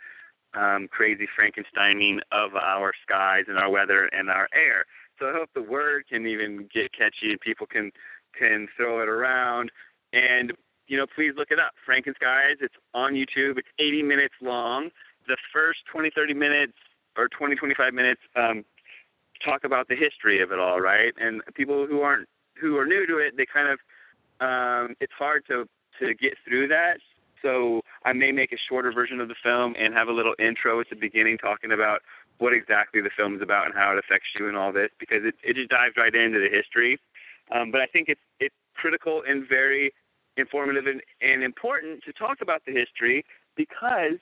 um, 0.54 0.88
crazy 0.90 1.28
Frankensteining 1.38 2.20
of 2.32 2.54
our 2.54 2.92
skies 3.02 3.44
and 3.48 3.58
our 3.58 3.70
weather 3.70 4.06
and 4.06 4.30
our 4.30 4.48
air. 4.54 4.84
So 5.18 5.26
I 5.26 5.32
hope 5.32 5.50
the 5.54 5.62
word 5.62 6.04
can 6.08 6.26
even 6.26 6.68
get 6.72 6.92
catchy 6.92 7.30
and 7.30 7.40
people 7.40 7.66
can 7.66 7.90
can 8.38 8.68
throw 8.76 9.02
it 9.02 9.08
around. 9.08 9.70
And 10.12 10.52
you 10.86 10.96
know, 10.96 11.06
please 11.14 11.32
look 11.36 11.50
it 11.50 11.58
up. 11.58 11.72
Frankenskies. 11.86 12.56
It's 12.60 12.74
on 12.94 13.12
YouTube. 13.12 13.58
It's 13.58 13.68
80 13.78 14.02
minutes 14.02 14.34
long 14.40 14.90
the 15.28 15.36
first 15.52 15.80
20, 15.92 16.10
30 16.10 16.34
minutes 16.34 16.72
or 17.16 17.28
20, 17.28 17.54
25 17.54 17.94
minutes 17.94 18.20
um, 18.34 18.64
talk 19.44 19.64
about 19.64 19.88
the 19.88 19.96
history 19.96 20.42
of 20.42 20.52
it 20.52 20.58
all, 20.58 20.80
right? 20.80 21.12
And 21.18 21.42
people 21.54 21.86
who 21.86 22.00
aren't 22.00 22.28
who 22.60 22.76
are 22.76 22.86
new 22.86 23.06
to 23.06 23.18
it, 23.18 23.36
they 23.36 23.46
kind 23.46 23.68
of 23.68 23.78
um, 24.40 24.96
it's 25.00 25.12
hard 25.12 25.44
to 25.48 25.68
to 26.00 26.14
get 26.14 26.34
through 26.46 26.68
that. 26.68 26.98
So 27.42 27.82
I 28.04 28.12
may 28.12 28.32
make 28.32 28.52
a 28.52 28.58
shorter 28.68 28.92
version 28.92 29.20
of 29.20 29.28
the 29.28 29.34
film 29.42 29.74
and 29.78 29.94
have 29.94 30.08
a 30.08 30.12
little 30.12 30.34
intro 30.38 30.80
at 30.80 30.90
the 30.90 30.96
beginning 30.96 31.38
talking 31.38 31.70
about 31.70 32.02
what 32.38 32.52
exactly 32.52 33.00
the 33.00 33.10
film 33.16 33.36
is 33.36 33.42
about 33.42 33.66
and 33.66 33.74
how 33.74 33.92
it 33.92 33.98
affects 33.98 34.28
you 34.38 34.48
and 34.48 34.56
all 34.56 34.72
this 34.72 34.90
because 34.98 35.24
it 35.24 35.34
it 35.42 35.56
just 35.56 35.70
dives 35.70 35.94
right 35.96 36.14
into 36.14 36.38
the 36.38 36.54
history. 36.54 36.98
Um, 37.52 37.70
but 37.70 37.80
I 37.80 37.86
think 37.86 38.08
it's 38.08 38.20
it's 38.40 38.54
critical 38.74 39.22
and 39.26 39.48
very 39.48 39.92
informative 40.36 40.86
and, 40.86 41.02
and 41.20 41.42
important 41.42 42.02
to 42.04 42.12
talk 42.12 42.38
about 42.40 42.62
the 42.64 42.72
history 42.72 43.24
because 43.56 44.18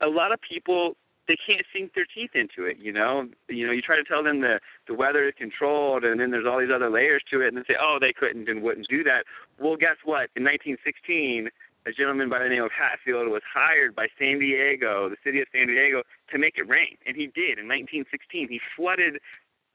a 0.00 0.08
lot 0.08 0.32
of 0.32 0.40
people 0.40 0.96
they 1.28 1.36
can't 1.36 1.64
sink 1.72 1.94
their 1.94 2.06
teeth 2.06 2.30
into 2.34 2.64
it. 2.64 2.78
You 2.78 2.92
know, 2.92 3.28
you 3.48 3.66
know, 3.66 3.72
you 3.72 3.82
try 3.82 3.96
to 3.96 4.04
tell 4.04 4.22
them 4.22 4.40
the 4.40 4.60
the 4.86 4.94
weather 4.94 5.28
is 5.28 5.34
controlled, 5.36 6.04
and 6.04 6.20
then 6.20 6.30
there's 6.30 6.46
all 6.46 6.58
these 6.58 6.74
other 6.74 6.90
layers 6.90 7.22
to 7.30 7.40
it, 7.40 7.48
and 7.48 7.56
they 7.56 7.74
say, 7.74 7.78
oh, 7.80 7.98
they 8.00 8.12
couldn't 8.12 8.48
and 8.48 8.62
wouldn't 8.62 8.88
do 8.88 9.04
that. 9.04 9.24
Well, 9.58 9.76
guess 9.76 9.96
what? 10.04 10.30
In 10.34 10.44
1916, 10.44 11.50
a 11.86 11.92
gentleman 11.92 12.28
by 12.28 12.42
the 12.42 12.48
name 12.48 12.62
of 12.62 12.70
Hatfield 12.72 13.28
was 13.28 13.42
hired 13.46 13.94
by 13.94 14.08
San 14.18 14.38
Diego, 14.38 15.08
the 15.08 15.16
city 15.24 15.40
of 15.40 15.46
San 15.52 15.68
Diego, 15.68 16.02
to 16.30 16.38
make 16.38 16.58
it 16.58 16.68
rain, 16.68 16.96
and 17.06 17.16
he 17.16 17.26
did. 17.26 17.58
In 17.58 17.68
1916, 17.68 18.48
he 18.48 18.60
flooded 18.76 19.18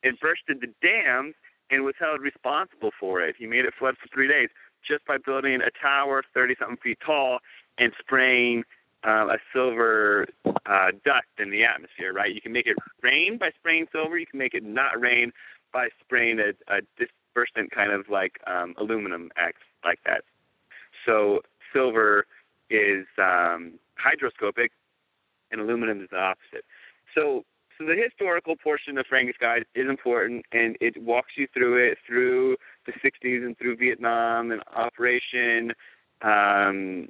and 0.04 0.20
bursted 0.20 0.62
the 0.62 0.70
dams 0.86 1.34
and 1.72 1.84
was 1.84 1.96
held 2.00 2.22
responsible 2.22 2.92
for 3.00 3.22
it. 3.22 3.36
He 3.38 3.48
made 3.48 3.66
it 3.66 3.74
flood 3.78 3.96
for 3.98 4.08
three 4.14 4.28
days 4.28 4.50
just 4.88 5.06
by 5.06 5.18
building 5.18 5.62
a 5.62 5.72
tower 5.82 6.24
30 6.34 6.56
something 6.60 6.78
feet 6.78 7.00
tall 7.04 7.40
and 7.78 7.92
spraying 8.00 8.64
um, 9.06 9.30
a 9.30 9.38
silver 9.54 10.28
uh, 10.66 10.92
dust 11.06 11.28
in 11.38 11.52
the 11.52 11.64
atmosphere, 11.64 12.12
right? 12.12 12.34
You 12.34 12.42
can 12.42 12.52
make 12.52 12.68
it 12.68 12.76
rain 13.02 13.38
by 13.38 13.52
spraying 13.60 13.88
silver. 13.92 14.18
You 14.18 14.26
can 14.26 14.40
make 14.40 14.54
it 14.54 14.64
not 14.64 15.00
rain 15.00 15.32
by 15.72 15.90
spraying 16.04 16.40
a, 16.40 16.54
a 16.74 16.82
dispersant 17.00 17.72
kind 17.72 17.92
of 17.92 18.10
like 18.10 18.40
um, 18.48 18.74
aluminum 18.78 19.30
X 19.38 19.58
like 19.84 20.00
that. 20.06 20.24
So 21.06 21.42
silver 21.72 22.26
is 22.70 23.06
um, 23.20 23.74
hygroscopic, 24.04 24.70
and 25.52 25.62
aluminum 25.62 26.02
is 26.02 26.10
the 26.12 26.18
opposite. 26.20 26.66
So 27.14 27.46
so 27.78 27.86
the 27.86 27.96
historical 27.96 28.56
portion 28.56 28.98
of 28.98 29.06
Frankenskies 29.06 29.66
is 29.76 29.90
important, 29.90 30.46
and 30.54 30.78
it 30.80 31.02
walks 31.02 31.34
you 31.36 31.48
through 31.54 31.86
it 31.86 31.98
through 32.08 32.56
the 32.86 32.94
60s 32.94 33.46
and 33.46 33.58
through 33.58 33.76
Vietnam 33.76 34.52
and 34.52 34.64
Operation 34.74 35.74
um, 36.22 37.10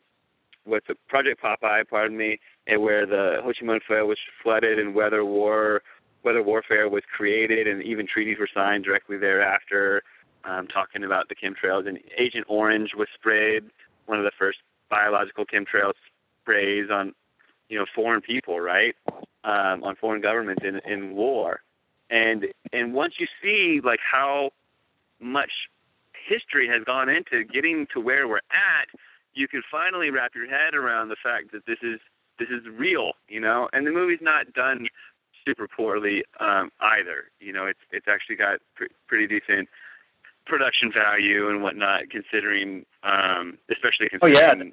what's 0.66 0.88
the 0.88 0.96
Project 1.08 1.42
Popeye, 1.42 1.88
pardon 1.88 2.18
me, 2.18 2.40
and 2.68 2.82
where 2.82 3.06
the 3.06 3.38
Ho 3.44 3.52
Chi 3.58 3.66
Minh 3.66 3.82
Trail 3.82 4.08
was 4.08 4.18
flooded 4.44 4.80
and 4.80 4.94
weather 4.96 5.24
war, 5.24 5.82
weather 6.24 6.44
warfare 6.44 6.90
was 6.90 7.04
created, 7.16 7.68
and 7.68 7.82
even 7.84 8.08
treaties 8.08 8.38
were 8.40 8.50
signed 8.54 8.84
directly 8.84 9.18
thereafter. 9.18 10.04
Um, 10.44 10.68
talking 10.68 11.04
about 11.04 11.28
the 11.28 11.36
chemtrails 11.36 11.88
and 11.88 11.98
Agent 12.20 12.46
Orange 12.48 12.92
was 12.96 13.08
sprayed, 13.16 13.64
one 14.06 14.20
of 14.20 14.26
the 14.26 14.32
first 14.38 14.60
biological 14.92 15.44
chemtrail 15.44 15.94
sprays 16.44 16.90
on, 16.92 17.16
you 17.68 17.80
know, 17.80 17.86
foreign 17.96 18.22
people, 18.22 18.60
right, 18.60 18.96
um, 19.44 19.84
on 19.84 19.96
foreign 19.96 20.22
governments 20.22 20.64
in 20.64 20.80
in 20.92 21.16
war, 21.16 21.62
and 22.12 22.46
and 22.74 22.94
once 22.94 23.16
you 23.18 23.26
see 23.42 23.82
like 23.84 24.00
how 24.00 24.52
much 25.20 25.52
history 26.28 26.68
has 26.68 26.84
gone 26.84 27.10
into 27.10 27.44
getting 27.44 27.88
to 27.94 28.00
where 28.00 28.28
we're 28.28 28.38
at, 28.38 28.88
you 29.36 29.48
can 29.48 29.62
finally 29.70 30.10
wrap 30.10 30.34
your 30.34 30.48
head 30.48 30.74
around 30.74 31.10
the 31.10 31.16
fact 31.22 31.52
that 31.52 31.66
this 31.68 31.78
is 31.84 32.00
this 32.40 32.50
is 32.50 32.64
real, 32.68 33.14
you 33.28 33.40
know. 33.40 33.70
And 33.74 33.86
the 33.86 33.92
movie's 33.92 34.20
not 34.22 34.54
done 34.54 34.88
super 35.46 35.68
poorly 35.68 36.24
um, 36.40 36.72
either. 36.80 37.26
You 37.40 37.54
know, 37.54 37.66
it's 37.66 37.80
it's 37.92 38.08
actually 38.08 38.38
got 38.38 38.60
pr- 38.76 38.92
pretty 39.08 39.28
decent 39.28 39.70
production 40.46 40.92
value 40.92 41.50
and 41.50 41.64
whatnot, 41.64 42.10
considering, 42.10 42.86
um, 43.04 43.58
especially 43.70 44.10
considering. 44.10 44.36
Oh, 44.36 44.56
yeah. 44.56 44.72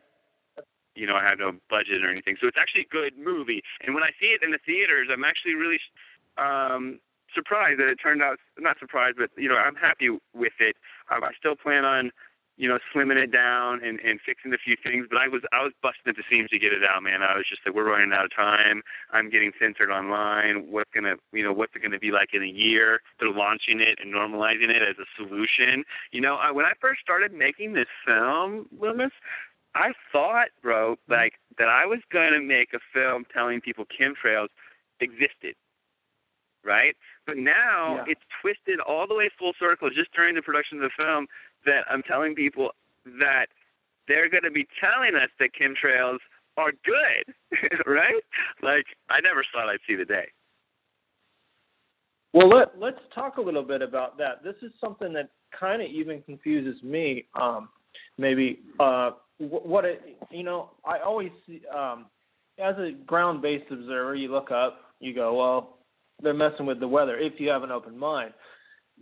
You 0.94 1.06
know, 1.06 1.16
I 1.16 1.24
had 1.24 1.39
no 1.39 1.52
budget 1.70 2.05
or 2.05 2.10
anything, 2.10 2.36
so 2.39 2.47
it's 2.47 2.59
actually 2.60 2.82
a 2.82 2.93
good 2.93 3.16
movie. 3.16 3.62
And 3.80 3.94
when 3.94 4.05
I 4.05 4.10
see 4.20 4.26
it 4.26 4.43
in 4.43 4.51
the 4.51 4.59
theaters, 4.59 5.09
I'm 5.10 5.24
actually 5.24 5.55
really 5.55 5.80
um, 6.36 7.01
surprised 7.34 7.80
that 7.80 7.89
it 7.89 7.97
turned 7.97 8.20
out. 8.20 8.39
Not 8.59 8.78
surprised, 8.78 9.16
but 9.16 9.30
you 9.39 9.48
know, 9.48 9.56
I'm 9.56 9.74
happy 9.74 10.10
with 10.34 10.52
it. 10.60 10.76
Um, 11.10 11.24
I 11.24 11.30
still 11.39 11.56
plan 11.56 11.86
on 11.86 12.12
you 12.57 12.69
know, 12.69 12.79
slimming 12.95 13.16
it 13.16 13.33
down 13.33 13.83
and, 13.83 13.99
and 14.01 14.20
fixing 14.24 14.53
a 14.53 14.59
few 14.59 14.77
things. 14.83 15.07
But 15.09 15.19
I 15.19 15.29
was 15.29 15.43
I 15.53 15.62
was 15.62 15.73
busting 15.83 16.09
at 16.09 16.16
the 16.16 16.23
seams 16.31 16.51
to 16.51 16.59
get 16.59 16.73
it 16.73 16.83
out, 16.85 17.03
man. 17.03 17.23
I 17.23 17.37
was 17.37 17.47
just 17.49 17.62
like, 17.65 17.74
we're 17.74 17.91
running 17.91 18.12
out 18.12 18.24
of 18.24 18.35
time. 18.35 18.83
I'm 19.11 19.31
getting 19.31 19.53
censored 19.59 19.91
online. 19.91 20.70
What's 20.70 20.91
gonna 20.95 21.15
you 21.33 21.43
know 21.43 21.53
what's 21.53 21.74
it 21.74 21.83
gonna 21.83 21.99
be 21.99 22.11
like 22.11 22.35
in 22.35 22.43
a 22.43 22.47
year? 22.47 23.01
They're 23.19 23.33
launching 23.33 23.81
it 23.81 23.99
and 24.03 24.12
normalizing 24.12 24.69
it 24.70 24.83
as 24.83 24.97
a 24.99 25.07
solution. 25.16 25.85
You 26.12 26.20
know, 26.20 26.37
I, 26.37 26.51
when 26.51 26.66
I 26.66 26.73
first 26.81 27.01
started 27.01 27.33
making 27.33 27.73
this 27.73 27.89
film, 28.07 28.66
Loomis, 28.79 29.12
I 29.74 29.93
thought, 30.12 30.49
bro, 30.62 30.97
like 31.09 31.35
that 31.59 31.69
I 31.69 31.87
was 31.87 32.01
gonna 32.12 32.41
make 32.41 32.74
a 32.74 32.81
film 32.93 33.24
telling 33.33 33.61
people 33.61 33.87
chemtrails 33.87 34.49
existed 35.01 35.55
right? 36.65 36.97
But 37.27 37.37
now 37.37 37.97
Yeah. 37.97 38.05
it's 38.12 38.20
twisted 38.41 38.81
all 38.81 39.07
the 39.07 39.15
way 39.15 39.29
full 39.31 39.53
circle 39.59 39.91
just 39.91 40.12
during 40.12 40.35
the 40.35 40.43
production 40.43 40.83
of 40.83 40.83
the 40.83 40.91
film 40.91 41.27
that 41.66 41.82
I'm 41.90 42.02
telling 42.02 42.34
people 42.34 42.70
that 43.18 43.47
they're 44.09 44.28
going 44.28 44.44
to 44.44 44.51
be 44.51 44.66
telling 44.80 45.14
us 45.14 45.30
that 45.39 45.51
chemtrails 45.59 46.18
are 46.56 46.72
good, 46.84 47.34
right? 47.86 48.22
Like 48.62 48.86
I 49.09 49.20
never 49.20 49.44
thought 49.52 49.68
I'd 49.68 49.80
see 49.86 49.97
the 49.97 50.05
day. 50.05 50.26
Well, 52.34 52.48
let 52.48 52.78
let's 52.78 53.01
talk 53.14 53.36
a 53.36 53.40
little 53.40 53.62
bit 53.62 53.82
about 53.82 54.16
that. 54.18 54.43
This 54.43 54.55
is 54.62 54.72
something 54.80 55.12
that 55.12 55.30
kind 55.59 55.82
of 55.82 55.89
even 55.89 56.22
confuses 56.22 56.82
me. 56.82 57.26
Um, 57.34 57.68
maybe 58.18 58.60
uh, 58.80 59.10
what 59.39 59.84
it, 59.84 60.18
you 60.30 60.43
know, 60.43 60.70
I 60.84 60.98
always 61.01 61.30
see, 61.47 61.62
um, 61.74 62.06
as 62.59 62.74
a 62.78 62.93
ground-based 63.06 63.70
observer, 63.70 64.14
you 64.14 64.30
look 64.30 64.51
up, 64.51 64.80
you 65.01 65.14
go, 65.14 65.34
well, 65.34 65.78
they're 66.22 66.34
messing 66.34 66.66
with 66.66 66.80
the 66.80 66.89
weather. 66.89 67.18
If 67.18 67.34
you 67.39 67.48
have 67.48 67.62
an 67.64 67.70
open 67.70 67.98
mind, 67.98 68.32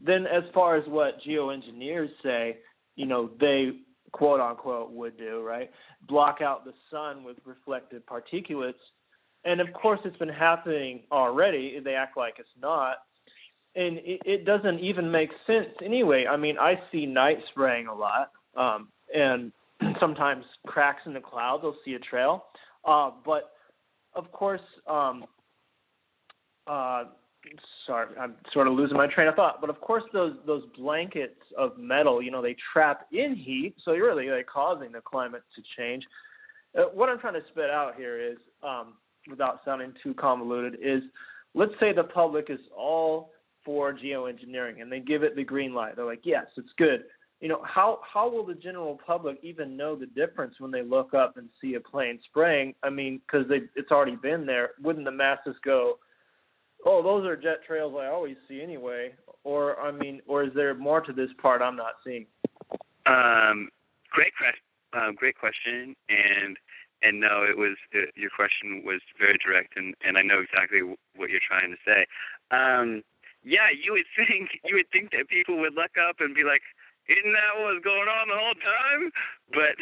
then 0.05 0.27
as 0.27 0.45
far 0.55 0.77
as 0.77 0.87
what 0.89 1.21
geoengineers 1.27 2.11
say, 2.23 2.59
you 2.97 3.07
know, 3.07 3.31
they 3.41 3.73
quote 4.13 4.41
unquote 4.41 4.93
would 4.93 5.17
do, 5.17 5.43
right? 5.43 5.71
Block 6.09 6.41
out 6.41 6.65
the 6.65 6.75
sun 6.91 7.25
with 7.25 7.37
reflected 7.45 8.03
particulates. 8.07 8.75
And 9.45 9.61
of 9.61 9.73
course, 9.73 10.01
it's 10.05 10.17
been 10.17 10.29
happening 10.29 11.03
already. 11.11 11.81
They 11.83 11.95
act 11.95 12.17
like 12.17 12.35
it's 12.39 12.49
not 12.61 12.99
and 13.77 13.99
it, 13.99 14.21
it 14.25 14.45
doesn't 14.45 14.81
even 14.81 15.11
make 15.11 15.31
sense 15.47 15.69
anyway. 15.85 16.27
I 16.29 16.37
mean, 16.37 16.59
I 16.59 16.81
see 16.91 17.07
night 17.07 17.39
spraying 17.51 17.87
a 17.87 17.95
lot, 17.95 18.33
um, 18.57 18.89
and 19.15 19.53
sometimes 20.01 20.45
cracks 20.67 21.03
in 21.07 21.13
the 21.13 21.21
clouds. 21.21 21.63
they'll 21.63 21.77
see 21.85 21.95
a 21.95 21.99
trail, 21.99 22.47
uh, 22.85 23.11
but 23.25 23.53
of 24.15 24.31
course, 24.33 24.61
um, 24.89 25.25
uh, 26.67 27.05
sorry, 27.87 28.09
I'm 28.19 28.35
sort 28.53 28.67
of 28.67 28.75
losing 28.75 28.97
my 28.97 29.07
train 29.07 29.29
of 29.29 29.35
thought. 29.35 29.61
But 29.61 29.71
of 29.71 29.81
course, 29.81 30.05
those 30.13 30.37
those 30.47 30.65
blankets 30.77 31.41
of 31.57 31.79
metal, 31.79 32.23
you 32.23 32.31
know, 32.31 32.43
they 32.43 32.57
trap 32.73 33.07
in 33.13 33.35
heat, 33.35 33.75
so 33.85 33.93
you're 33.93 34.07
really 34.07 34.31
like 34.31 34.47
causing 34.47 34.93
the 34.93 35.01
climate 35.01 35.43
to 35.57 35.63
change. 35.77 36.05
Uh, 36.79 36.85
what 36.95 37.09
I'm 37.09 37.19
trying 37.19 37.35
to 37.35 37.43
spit 37.51 37.71
out 37.71 37.97
here 37.97 38.21
is 38.21 38.39
um, 38.63 38.95
without 39.29 39.61
sounding 39.65 39.93
too 40.03 40.15
convoluted, 40.15 40.79
is 40.81 41.03
let's 41.55 41.73
say 41.81 41.93
the 41.93 42.05
public 42.05 42.47
is 42.49 42.61
all 42.77 43.33
for 43.65 43.93
geoengineering 43.93 44.81
and 44.81 44.91
they 44.91 45.01
give 45.01 45.23
it 45.23 45.37
the 45.37 45.45
green 45.45 45.75
light. 45.75 45.97
They're 45.97 46.07
like, 46.07 46.23
yes, 46.25 46.47
it's 46.57 46.71
good. 46.79 47.05
You 47.41 47.49
know, 47.49 47.63
how 47.65 48.01
how 48.03 48.31
will 48.31 48.45
the 48.45 48.55
general 48.55 49.01
public 49.07 49.39
even 49.43 49.77
know 49.77 49.97
the 49.97 50.07
difference 50.07 50.55
when 50.59 50.71
they 50.71 50.83
look 50.83 51.15
up 51.15 51.39
and 51.39 51.49
see 51.61 51.75
a 51.75 51.81
plane 51.81 52.19
spraying? 52.25 52.75
I 52.83 52.91
mean, 52.91 53.21
because 53.27 53.47
it's 53.51 53.91
already 53.91 54.17
been 54.17 54.45
there. 54.45 54.71
Wouldn't 54.83 55.07
the 55.07 55.11
masses 55.11 55.57
go, 55.65 55.99
oh, 56.85 57.03
those 57.03 57.27
are 57.27 57.37
jet 57.37 57.65
trails 57.67 57.95
I 57.99 58.07
always 58.07 58.37
see 58.49 58.63
anyway? 58.63 59.13
Or 59.45 59.81
I 59.81 59.91
mean, 59.91 60.21
or 60.27 60.45
is 60.45 60.51
there 60.55 60.75
more 60.75 61.01
to 61.01 61.13
this 61.13 61.31
part 61.41 61.63
I'm 61.63 61.77
not 61.77 61.95
seeing? 62.05 62.27
Um, 63.07 63.71
great, 64.11 64.33
uh, 64.93 65.13
great 65.17 65.39
question, 65.39 65.97
and 66.09 66.57
and 67.03 67.21
no, 67.21 67.45
it 67.49 67.57
was 67.57 67.77
it, 67.93 68.13
your 68.15 68.31
question 68.31 68.83
was 68.85 69.01
very 69.19 69.39
direct, 69.45 69.77
and 69.77 69.95
and 70.07 70.19
I 70.19 70.23
know 70.23 70.41
exactly 70.41 70.83
what 71.17 71.31
you're 71.31 71.41
trying 71.47 71.71
to 71.71 71.81
say. 71.87 72.07
Um, 72.51 73.03
yeah, 73.43 73.73
you 73.73 73.93
would 73.93 74.09
think 74.17 74.61
you 74.65 74.77
would 74.77 74.91
think 74.93 75.13
that 75.13 75.29
people 75.29 75.59
would 75.61 75.75
look 75.75 75.97
up 75.97 76.17
and 76.21 76.35
be 76.35 76.45
like, 76.45 76.63
"Isn't 77.09 77.33
that 77.33 77.57
what 77.57 77.75
was 77.75 77.83
going 77.83 78.09
on 78.09 78.29
the 78.29 78.37
whole 78.37 78.59
time?" 78.61 79.11
But 79.53 79.77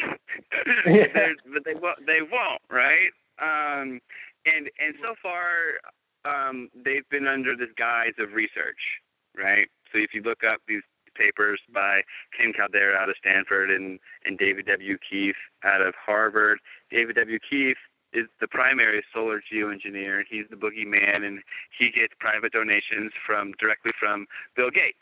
yeah. 0.87 1.35
but 1.51 1.65
they 1.65 1.75
won't. 1.75 2.05
They 2.05 2.21
won't, 2.21 2.63
right? 2.71 3.11
Um, 3.39 3.99
and 4.45 4.71
and 4.79 4.95
so 5.03 5.15
far, 5.21 5.83
um, 6.25 6.69
they've 6.73 7.07
been 7.09 7.27
under 7.27 7.55
this 7.55 7.69
guise 7.77 8.13
of 8.19 8.33
research, 8.33 9.01
right? 9.37 9.67
So 9.91 9.99
if 9.99 10.13
you 10.13 10.21
look 10.21 10.43
up 10.43 10.61
these 10.67 10.83
papers 11.19 11.59
by 11.73 12.01
Ken 12.37 12.53
Caldeira 12.53 12.95
out 12.95 13.09
of 13.09 13.15
Stanford 13.19 13.69
and, 13.69 13.99
and 14.25 14.37
David 14.37 14.65
W. 14.67 14.97
Keith 15.09 15.35
out 15.63 15.81
of 15.81 15.93
Harvard. 15.95 16.59
David 16.89 17.17
W. 17.17 17.37
Keith 17.47 17.77
is 18.13 18.25
the 18.39 18.47
primary 18.47 19.03
solar 19.13 19.41
geoengineer. 19.41 20.23
He's 20.29 20.45
the 20.49 20.55
boogeyman, 20.55 21.25
and 21.25 21.39
he 21.77 21.91
gets 21.91 22.13
private 22.19 22.53
donations 22.53 23.11
from 23.25 23.53
directly 23.59 23.91
from 23.99 24.25
Bill 24.55 24.71
Gates. 24.71 24.97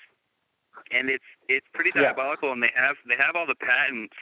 And 0.92 1.10
it's 1.10 1.24
it's 1.48 1.66
pretty 1.74 1.92
diabolical, 1.92 2.50
yeah. 2.50 2.54
and 2.54 2.64
they 2.64 2.72
have 2.76 2.96
they 3.08 3.16
have 3.18 3.36
all 3.36 3.48
the 3.48 3.56
patents 3.56 4.16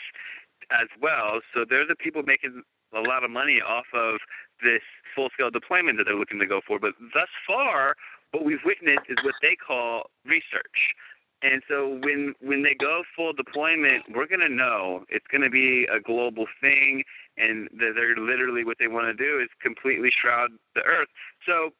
as 0.71 0.87
well. 1.01 1.41
So 1.53 1.65
they're 1.67 1.85
the 1.87 1.95
people 1.95 2.23
making 2.23 2.63
a 2.95 3.01
lot 3.01 3.23
of 3.23 3.31
money 3.31 3.61
off 3.61 3.85
of 3.93 4.19
this 4.63 4.81
full 5.13 5.29
scale 5.33 5.51
deployment 5.51 5.97
that 5.97 6.05
they're 6.05 6.15
looking 6.15 6.39
to 6.39 6.47
go 6.47 6.61
for. 6.65 6.79
But 6.79 6.93
thus 7.13 7.29
far, 7.45 7.95
what 8.31 8.45
we've 8.45 8.63
witnessed 8.65 9.07
is 9.09 9.17
what 9.23 9.35
they 9.41 9.55
call 9.55 10.09
research. 10.25 10.95
And 11.41 11.61
so 11.67 11.99
when 12.01 12.33
when 12.41 12.63
they 12.63 12.73
go 12.73 13.03
full 13.15 13.33
deployment, 13.33 14.09
we're 14.15 14.27
going 14.27 14.41
to 14.41 14.49
know 14.49 15.03
it's 15.09 15.27
going 15.29 15.43
to 15.43 15.49
be 15.49 15.85
a 15.91 15.99
global 15.99 16.47
thing, 16.61 17.03
and 17.37 17.69
that 17.77 17.93
they're 17.95 18.15
literally 18.15 18.63
what 18.63 18.77
they 18.79 18.87
want 18.87 19.05
to 19.05 19.13
do 19.13 19.39
is 19.39 19.49
completely 19.61 20.09
shroud 20.09 20.49
the 20.73 20.81
Earth. 20.81 21.09
So 21.45 21.71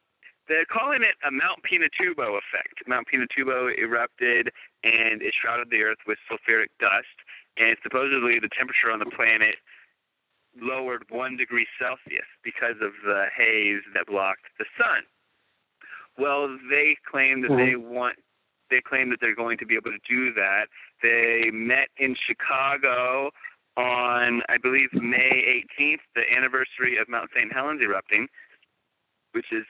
they're 0.47 0.69
calling 0.69 1.01
it 1.01 1.15
a 1.25 1.31
Mount 1.31 1.65
Pinatubo 1.65 2.37
effect. 2.37 2.85
Mount 2.85 3.07
Pinatubo 3.09 3.73
erupted 3.73 4.51
and 4.83 5.21
it 5.23 5.33
shrouded 5.33 5.71
the 5.71 5.81
Earth 5.81 5.97
with 6.05 6.19
sulfuric 6.29 6.69
dust, 6.79 7.17
and 7.57 7.75
supposedly 7.81 8.37
the 8.37 8.49
temperature 8.53 8.91
on 8.91 8.99
the 8.99 9.09
planet 9.09 9.55
lowered 10.59 11.03
one 11.09 11.37
degree 11.37 11.67
Celsius 11.79 12.27
because 12.43 12.75
of 12.81 12.91
the 13.03 13.25
haze 13.35 13.81
that 13.93 14.07
blocked 14.07 14.45
the 14.57 14.65
sun. 14.77 15.03
Well, 16.17 16.57
they 16.69 16.95
claim 17.09 17.41
that 17.41 17.51
mm-hmm. 17.51 17.65
they 17.65 17.75
want 17.75 18.17
they 18.71 18.81
claim 18.81 19.09
that 19.11 19.19
they're 19.21 19.35
going 19.35 19.57
to 19.59 19.65
be 19.65 19.75
able 19.75 19.91
to 19.91 19.99
do 20.09 20.33
that. 20.33 20.65
They 21.03 21.51
met 21.51 21.89
in 21.97 22.15
Chicago 22.15 23.29
on, 23.77 24.41
I 24.49 24.57
believe, 24.61 24.89
May 24.93 25.63
18th, 25.79 25.99
the 26.15 26.23
anniversary 26.35 26.97
of 26.97 27.07
Mount 27.07 27.29
St. 27.35 27.53
Helens 27.53 27.81
erupting, 27.83 28.27
which 29.33 29.45
is 29.51 29.65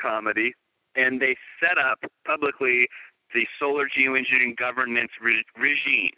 comedy. 0.00 0.54
And 0.96 1.20
they 1.20 1.36
set 1.60 1.76
up 1.76 1.98
publicly 2.26 2.88
the 3.34 3.46
solar 3.58 3.86
geoengineering 3.86 4.56
governance 4.56 5.10
re- 5.20 5.44
regime. 5.58 6.16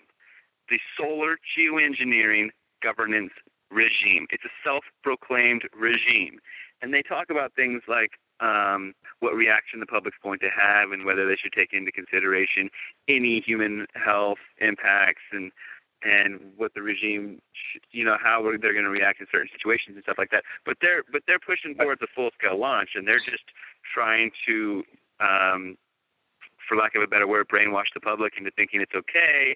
The 0.69 0.79
solar 0.97 1.37
geoengineering 1.59 2.51
governance 2.83 3.33
regime. 3.71 4.27
It's 4.31 4.45
a 4.45 4.55
self 4.65 4.85
proclaimed 5.03 5.63
regime. 5.79 6.39
And 6.83 6.95
they 6.95 7.03
talk 7.03 7.31
about 7.31 7.53
things 7.55 7.83
like 7.89 8.13
um, 8.41 8.95
what 9.21 9.35
reaction 9.35 9.81
the 9.81 9.87
public's 9.87 10.17
going 10.23 10.39
to 10.41 10.49
have 10.49 10.93
and 10.93 11.05
whether 11.05 11.29
they 11.29 11.37
should 11.37 11.53
take 11.53 11.73
into 11.73 11.93
consideration 11.93 12.71
any 13.09 13.43
human 13.45 13.87
health 13.95 14.39
impacts 14.61 15.23
and 15.33 15.53
and 16.03 16.41
what 16.57 16.73
the 16.75 16.81
regime, 16.81 17.43
sh- 17.53 17.79
you 17.93 18.05
know, 18.05 18.17
how 18.19 18.43
they're 18.43 18.73
going 18.73 18.85
to 18.85 18.91
react 18.91 19.21
in 19.21 19.27
certain 19.31 19.51
situations 19.53 19.97
and 19.97 20.03
stuff 20.03 20.17
like 20.17 20.31
that. 20.31 20.45
But 20.65 20.79
they're 20.81 21.03
but 21.13 21.23
they're 21.27 21.39
pushing 21.39 21.75
towards 21.75 22.01
a 22.03 22.07
full 22.15 22.31
scale 22.39 22.59
launch 22.59 22.91
and 22.95 23.07
they're 23.07 23.21
just 23.21 23.45
trying 23.95 24.31
to, 24.47 24.83
um, 25.21 25.77
for 26.67 26.77
lack 26.77 26.95
of 26.95 27.03
a 27.03 27.07
better 27.07 27.27
word, 27.27 27.49
brainwash 27.49 27.93
the 27.93 28.01
public 28.01 28.35
into 28.39 28.51
thinking 28.57 28.81
it's 28.81 28.95
okay, 28.95 29.55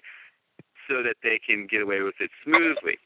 so 0.87 1.01
that 1.01 1.15
they 1.23 1.39
can 1.39 1.65
get 1.65 1.81
away 1.81 2.01
with 2.01 2.15
it 2.19 2.29
smoothly. 2.43 2.97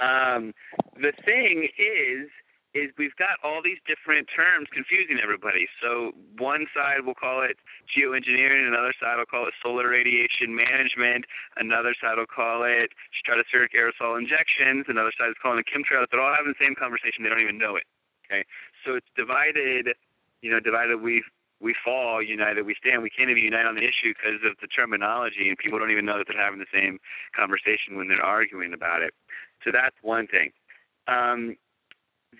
Um, 0.00 0.52
the 0.94 1.12
thing 1.24 1.68
is 1.78 2.28
is 2.76 2.92
we've 3.00 3.16
got 3.16 3.40
all 3.40 3.64
these 3.64 3.80
different 3.88 4.28
terms 4.28 4.68
confusing 4.68 5.16
everybody. 5.16 5.64
So 5.80 6.12
one 6.36 6.68
side 6.76 7.08
will 7.08 7.16
call 7.16 7.40
it 7.40 7.56
geoengineering, 7.88 8.68
another 8.68 8.92
side 9.00 9.16
will 9.16 9.24
call 9.24 9.48
it 9.48 9.56
solar 9.64 9.88
radiation 9.88 10.52
management, 10.52 11.24
another 11.56 11.96
side 11.96 12.20
will 12.20 12.28
call 12.28 12.68
it 12.68 12.92
stratospheric 13.16 13.72
aerosol 13.72 14.20
injections, 14.20 14.84
another 14.92 15.12
side 15.16 15.32
is 15.32 15.40
calling 15.40 15.64
it 15.64 15.66
chemtrails. 15.72 16.12
They're 16.12 16.20
all 16.20 16.36
having 16.36 16.52
the 16.52 16.60
same 16.60 16.76
conversation. 16.76 17.24
They 17.24 17.32
don't 17.32 17.40
even 17.40 17.56
know 17.56 17.80
it. 17.80 17.88
Okay, 18.28 18.44
so 18.84 18.94
it's 18.94 19.08
divided. 19.16 19.96
You 20.42 20.52
know, 20.52 20.60
divided 20.60 21.00
we 21.00 21.24
we 21.60 21.74
fall, 21.84 22.22
united 22.22 22.66
we 22.66 22.74
stand. 22.78 23.02
We 23.02 23.10
can't 23.10 23.30
even 23.30 23.42
unite 23.42 23.66
on 23.66 23.76
the 23.76 23.82
issue 23.82 24.12
because 24.12 24.40
of 24.44 24.56
the 24.60 24.66
terminology, 24.66 25.48
and 25.48 25.56
people 25.56 25.78
don't 25.78 25.90
even 25.90 26.04
know 26.04 26.18
that 26.18 26.26
they're 26.28 26.42
having 26.42 26.58
the 26.58 26.72
same 26.72 26.98
conversation 27.34 27.96
when 27.96 28.08
they're 28.08 28.22
arguing 28.22 28.72
about 28.72 29.02
it. 29.02 29.14
So 29.64 29.70
that's 29.72 29.96
one 30.02 30.26
thing. 30.26 30.50
Um, 31.08 31.56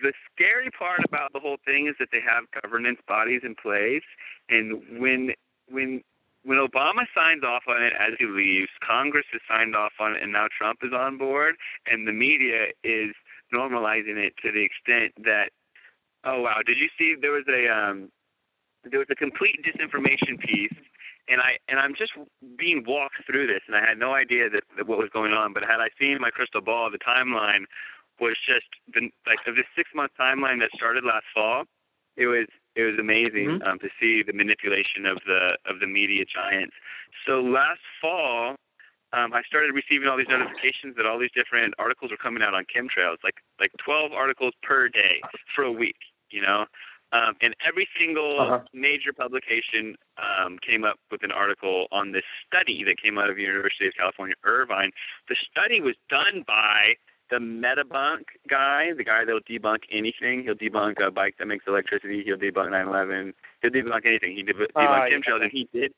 the 0.01 0.13
scary 0.33 0.69
part 0.69 0.99
about 1.07 1.33
the 1.33 1.39
whole 1.39 1.57
thing 1.65 1.87
is 1.87 1.95
that 1.99 2.09
they 2.11 2.21
have 2.21 2.43
governance 2.61 2.99
bodies 3.07 3.41
in 3.43 3.55
place, 3.55 4.05
and 4.49 4.99
when 4.99 5.33
when 5.69 6.03
when 6.43 6.59
Obama 6.59 7.03
signs 7.13 7.43
off 7.43 7.63
on 7.67 7.83
it 7.83 7.93
as 7.99 8.13
he 8.19 8.25
leaves, 8.25 8.69
Congress 8.85 9.25
has 9.33 9.41
signed 9.49 9.75
off 9.75 9.93
on 9.99 10.13
it, 10.13 10.23
and 10.23 10.31
now 10.31 10.47
Trump 10.55 10.79
is 10.83 10.93
on 10.93 11.17
board, 11.17 11.55
and 11.85 12.07
the 12.07 12.13
media 12.13 12.67
is 12.83 13.13
normalizing 13.53 14.17
it 14.17 14.33
to 14.43 14.51
the 14.51 14.63
extent 14.63 15.13
that, 15.25 15.49
oh 16.23 16.41
wow, 16.41 16.59
did 16.65 16.77
you 16.77 16.87
see 16.97 17.15
there 17.19 17.31
was 17.31 17.47
a 17.49 17.67
um, 17.67 18.09
there 18.89 18.99
was 18.99 19.09
a 19.11 19.15
complete 19.15 19.63
disinformation 19.63 20.39
piece 20.39 20.73
and 21.27 21.41
I 21.41 21.59
and 21.67 21.79
I'm 21.79 21.93
just 21.95 22.11
being 22.57 22.83
walked 22.87 23.25
through 23.25 23.47
this, 23.47 23.61
and 23.67 23.75
I 23.75 23.85
had 23.85 23.99
no 23.99 24.13
idea 24.13 24.49
that, 24.49 24.63
that 24.77 24.87
what 24.87 24.97
was 24.97 25.09
going 25.11 25.33
on. 25.33 25.53
But 25.53 25.63
had 25.63 25.79
I 25.79 25.89
seen 25.99 26.19
my 26.19 26.29
crystal 26.29 26.61
ball, 26.61 26.89
the 26.89 26.99
timeline 26.99 27.65
was 28.19 28.35
just 28.47 28.67
the, 28.93 29.09
like 29.27 29.39
of 29.45 29.55
this 29.55 29.67
six 29.75 29.89
month 29.93 30.11
timeline 30.19 30.59
that 30.59 30.71
started 30.75 31.03
last 31.03 31.25
fall. 31.33 31.65
It 32.15 32.27
was 32.27 32.47
it 32.75 32.83
was 32.83 32.95
amazing 32.99 33.59
mm-hmm. 33.59 33.67
um, 33.67 33.79
to 33.79 33.89
see 33.99 34.23
the 34.23 34.33
manipulation 34.33 35.05
of 35.05 35.19
the 35.25 35.57
of 35.65 35.79
the 35.79 35.87
media 35.87 36.23
giants. 36.25 36.73
So 37.25 37.41
last 37.41 37.83
fall, 38.01 38.55
um, 39.13 39.33
I 39.33 39.43
started 39.43 39.75
receiving 39.75 40.07
all 40.07 40.17
these 40.17 40.31
notifications 40.31 40.95
that 40.95 41.05
all 41.05 41.19
these 41.19 41.35
different 41.35 41.73
articles 41.77 42.11
were 42.11 42.17
coming 42.17 42.41
out 42.41 42.53
on 42.53 42.63
chemtrails, 42.65 43.17
like 43.23 43.35
like 43.59 43.71
12 43.83 44.13
articles 44.13 44.53
per 44.63 44.87
day 44.87 45.21
for 45.53 45.63
a 45.63 45.71
week. 45.71 45.99
You 46.31 46.41
know, 46.41 46.65
um, 47.11 47.35
and 47.41 47.55
every 47.65 47.87
single 47.97 48.39
uh-huh. 48.39 48.59
major 48.73 49.13
publication 49.13 49.95
um, 50.17 50.57
came 50.59 50.83
up 50.83 50.99
with 51.11 51.23
an 51.23 51.31
article 51.31 51.87
on 51.91 52.11
this 52.11 52.25
study 52.45 52.83
that 52.83 53.01
came 53.01 53.17
out 53.17 53.29
of 53.29 53.35
the 53.35 53.43
University 53.43 53.87
of 53.87 53.93
California, 53.97 54.35
Irvine. 54.43 54.91
The 55.29 55.35
study 55.49 55.79
was 55.79 55.95
done 56.09 56.43
by 56.45 56.95
the 57.29 57.37
Metabunk 57.37 58.39
guy, 58.49 58.91
the 58.95 59.03
guy 59.03 59.25
that'll 59.25 59.41
debunk 59.41 59.83
anything. 59.91 60.43
He'll 60.43 60.55
debunk 60.55 61.05
a 61.05 61.11
bike 61.11 61.35
that 61.39 61.47
makes 61.47 61.65
electricity. 61.67 62.23
He'll 62.23 62.37
debunk 62.37 62.71
9/11. 62.71 63.33
He'll 63.61 63.71
debunk 63.71 64.05
anything. 64.05 64.35
He 64.35 64.43
deb- 64.43 64.55
uh, 64.75 64.79
debunked 64.79 65.09
yeah. 65.09 65.17
chemtrails, 65.17 65.41
and 65.41 65.51
he 65.51 65.67
did. 65.73 65.93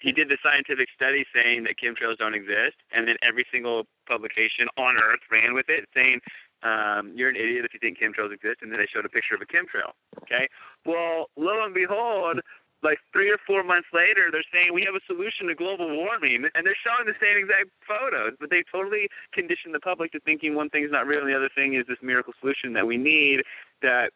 He 0.00 0.12
did 0.12 0.28
the 0.28 0.36
scientific 0.42 0.88
study 0.94 1.24
saying 1.34 1.64
that 1.64 1.76
chemtrails 1.82 2.18
don't 2.18 2.34
exist, 2.34 2.76
and 2.92 3.08
then 3.08 3.16
every 3.22 3.46
single 3.50 3.86
publication 4.06 4.68
on 4.76 4.96
Earth 4.96 5.20
ran 5.30 5.54
with 5.54 5.66
it, 5.68 5.88
saying 5.94 6.20
um, 6.62 7.12
you're 7.14 7.28
an 7.28 7.36
idiot 7.36 7.64
if 7.64 7.74
you 7.74 7.80
think 7.80 7.98
chemtrails 7.98 8.32
exist, 8.32 8.62
and 8.62 8.72
then 8.72 8.78
they 8.78 8.86
showed 8.86 9.04
a 9.04 9.08
picture 9.08 9.34
of 9.34 9.42
a 9.42 9.46
chemtrail. 9.46 9.92
Okay, 10.22 10.48
well, 10.84 11.30
lo 11.36 11.64
and 11.64 11.74
behold, 11.74 12.40
like 12.82 12.98
three 13.12 13.30
or 13.30 13.38
four 13.46 13.62
months 13.62 13.88
later, 13.92 14.28
they're 14.30 14.46
saying 14.52 14.72
we 14.72 14.82
have 14.82 14.94
a 14.94 15.04
solution 15.06 15.46
to 15.48 15.54
global 15.54 15.88
warming, 15.96 16.48
and 16.54 16.66
they're 16.66 16.78
showing 16.78 17.06
the 17.06 17.18
same 17.20 17.38
exact 17.38 17.70
photos, 17.86 18.34
but 18.38 18.50
they 18.50 18.62
totally 18.70 19.08
conditioned 19.32 19.74
the 19.74 19.80
public 19.80 20.12
to 20.12 20.20
thinking 20.20 20.54
one 20.54 20.70
thing 20.70 20.84
is 20.84 20.90
not 20.90 21.06
real 21.06 21.20
and 21.20 21.28
the 21.28 21.36
other 21.36 21.50
thing 21.54 21.74
is 21.74 21.86
this 21.88 21.98
miracle 22.02 22.32
solution 22.40 22.72
that 22.74 22.86
we 22.86 22.96
need. 22.96 23.42
That 23.82 24.10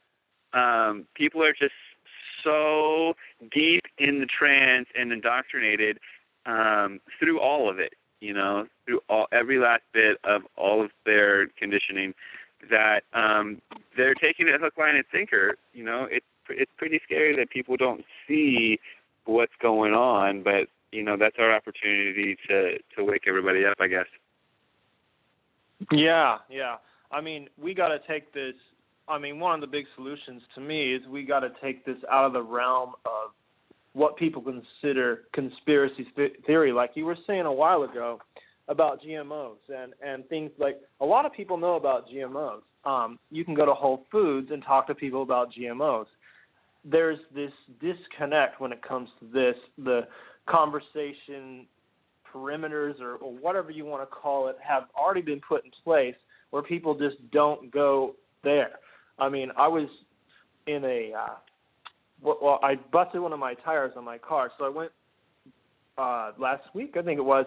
um, 0.52 1.06
people 1.14 1.42
are 1.42 1.52
just 1.52 1.74
so 2.44 3.14
deep 3.52 3.82
in 3.98 4.20
the 4.20 4.26
trance 4.26 4.88
and 4.98 5.12
indoctrinated 5.12 5.98
um, 6.46 7.00
through 7.18 7.40
all 7.40 7.70
of 7.70 7.78
it, 7.78 7.94
you 8.22 8.32
know, 8.32 8.66
through 8.86 9.00
all 9.10 9.26
every 9.32 9.58
last 9.58 9.82
bit 9.92 10.16
of 10.22 10.42
all 10.56 10.82
of 10.82 10.90
their 11.04 11.48
conditioning 11.58 12.14
that 12.70 13.00
um, 13.12 13.60
they're 13.96 14.14
taking 14.14 14.46
it 14.46 14.60
hook, 14.60 14.74
line, 14.78 14.94
and 14.94 15.04
sinker. 15.12 15.56
You 15.74 15.84
know, 15.84 16.06
it's 16.08 16.24
it's 16.48 16.70
pretty 16.76 17.00
scary 17.04 17.36
that 17.36 17.50
people 17.50 17.76
don't 17.76 18.04
see 18.28 18.78
what's 19.24 19.52
going 19.60 19.92
on, 19.92 20.44
but 20.44 20.68
you 20.92 21.02
know 21.02 21.16
that's 21.16 21.34
our 21.40 21.52
opportunity 21.52 22.36
to 22.48 22.78
to 22.96 23.04
wake 23.04 23.24
everybody 23.26 23.66
up, 23.66 23.78
I 23.80 23.88
guess. 23.88 24.06
Yeah, 25.90 26.38
yeah. 26.48 26.76
I 27.10 27.20
mean, 27.20 27.48
we 27.60 27.74
got 27.74 27.88
to 27.88 27.98
take 28.06 28.32
this. 28.32 28.54
I 29.08 29.18
mean, 29.18 29.40
one 29.40 29.56
of 29.56 29.60
the 29.60 29.66
big 29.66 29.86
solutions 29.96 30.42
to 30.54 30.60
me 30.60 30.94
is 30.94 31.02
we 31.08 31.24
got 31.24 31.40
to 31.40 31.50
take 31.60 31.84
this 31.84 31.98
out 32.08 32.24
of 32.24 32.32
the 32.32 32.42
realm 32.42 32.92
of 33.04 33.32
what 33.94 34.16
people 34.16 34.42
consider 34.42 35.22
conspiracy 35.34 36.06
theory, 36.46 36.72
like 36.72 36.92
you 36.94 37.04
were 37.04 37.16
saying 37.26 37.42
a 37.42 37.52
while 37.52 37.82
ago 37.82 38.20
about 38.68 39.02
GMOs 39.02 39.56
and 39.68 39.92
and 40.04 40.26
things 40.28 40.50
like 40.58 40.80
a 41.00 41.04
lot 41.04 41.26
of 41.26 41.32
people 41.32 41.56
know 41.56 41.76
about 41.76 42.08
GMOs. 42.08 42.62
Um, 42.84 43.18
you 43.30 43.44
can 43.44 43.54
go 43.54 43.66
to 43.66 43.74
Whole 43.74 44.06
Foods 44.10 44.48
and 44.50 44.62
talk 44.62 44.86
to 44.88 44.94
people 44.94 45.22
about 45.22 45.52
GMOs. 45.52 46.06
There's 46.84 47.18
this 47.34 47.52
disconnect 47.80 48.60
when 48.60 48.72
it 48.72 48.82
comes 48.82 49.08
to 49.20 49.26
this. 49.26 49.56
The 49.78 50.08
conversation 50.48 51.66
perimeters 52.32 53.00
or, 53.00 53.16
or 53.16 53.32
whatever 53.32 53.70
you 53.70 53.84
want 53.84 54.02
to 54.02 54.06
call 54.06 54.48
it 54.48 54.56
have 54.66 54.84
already 54.96 55.20
been 55.20 55.40
put 55.46 55.64
in 55.64 55.70
place 55.84 56.16
where 56.50 56.62
people 56.62 56.94
just 56.94 57.16
don't 57.30 57.70
go 57.70 58.14
there. 58.42 58.72
I 59.18 59.28
mean, 59.28 59.50
I 59.56 59.68
was 59.68 59.88
in 60.66 60.84
a 60.84 61.12
uh, 61.16 61.34
well, 62.22 62.60
I 62.62 62.76
busted 62.92 63.20
one 63.20 63.32
of 63.32 63.38
my 63.38 63.54
tires 63.54 63.92
on 63.96 64.04
my 64.04 64.18
car, 64.18 64.50
so 64.58 64.64
I 64.64 64.68
went 64.68 64.92
uh, 65.98 66.32
last 66.38 66.62
week, 66.74 66.96
I 66.96 67.02
think 67.02 67.18
it 67.18 67.24
was. 67.24 67.46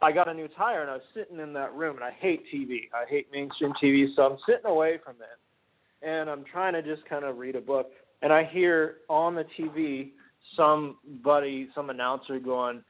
I 0.00 0.10
got 0.10 0.28
a 0.28 0.34
new 0.34 0.48
tire, 0.48 0.82
and 0.82 0.90
I 0.90 0.94
was 0.94 1.02
sitting 1.14 1.38
in 1.38 1.52
that 1.52 1.74
room, 1.74 1.96
and 1.96 2.04
I 2.04 2.10
hate 2.10 2.42
TV. 2.52 2.88
I 2.92 3.08
hate 3.08 3.28
mainstream 3.32 3.72
TV, 3.82 4.06
so 4.16 4.22
I'm 4.22 4.38
sitting 4.46 4.66
away 4.66 4.98
from 5.04 5.14
it, 5.16 6.06
and 6.06 6.28
I'm 6.28 6.44
trying 6.44 6.72
to 6.72 6.82
just 6.82 7.04
kind 7.08 7.24
of 7.24 7.38
read 7.38 7.56
a 7.56 7.60
book, 7.60 7.90
and 8.22 8.32
I 8.32 8.44
hear 8.44 8.96
on 9.08 9.34
the 9.34 9.44
TV 9.58 10.10
somebody, 10.56 11.68
some 11.74 11.90
announcer 11.90 12.38
going, 12.38 12.82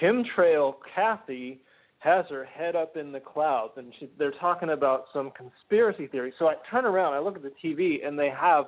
Chemtrail 0.00 0.74
Kathy 0.94 1.60
has 1.98 2.24
her 2.28 2.44
head 2.44 2.74
up 2.74 2.96
in 2.96 3.12
the 3.12 3.20
clouds, 3.20 3.72
and 3.76 3.92
she, 3.98 4.10
they're 4.18 4.32
talking 4.32 4.70
about 4.70 5.04
some 5.12 5.30
conspiracy 5.30 6.06
theory. 6.08 6.32
So 6.38 6.48
I 6.48 6.54
turn 6.70 6.84
around, 6.84 7.14
I 7.14 7.20
look 7.20 7.36
at 7.36 7.42
the 7.42 7.52
TV, 7.64 8.06
and 8.06 8.18
they 8.18 8.30
have 8.30 8.66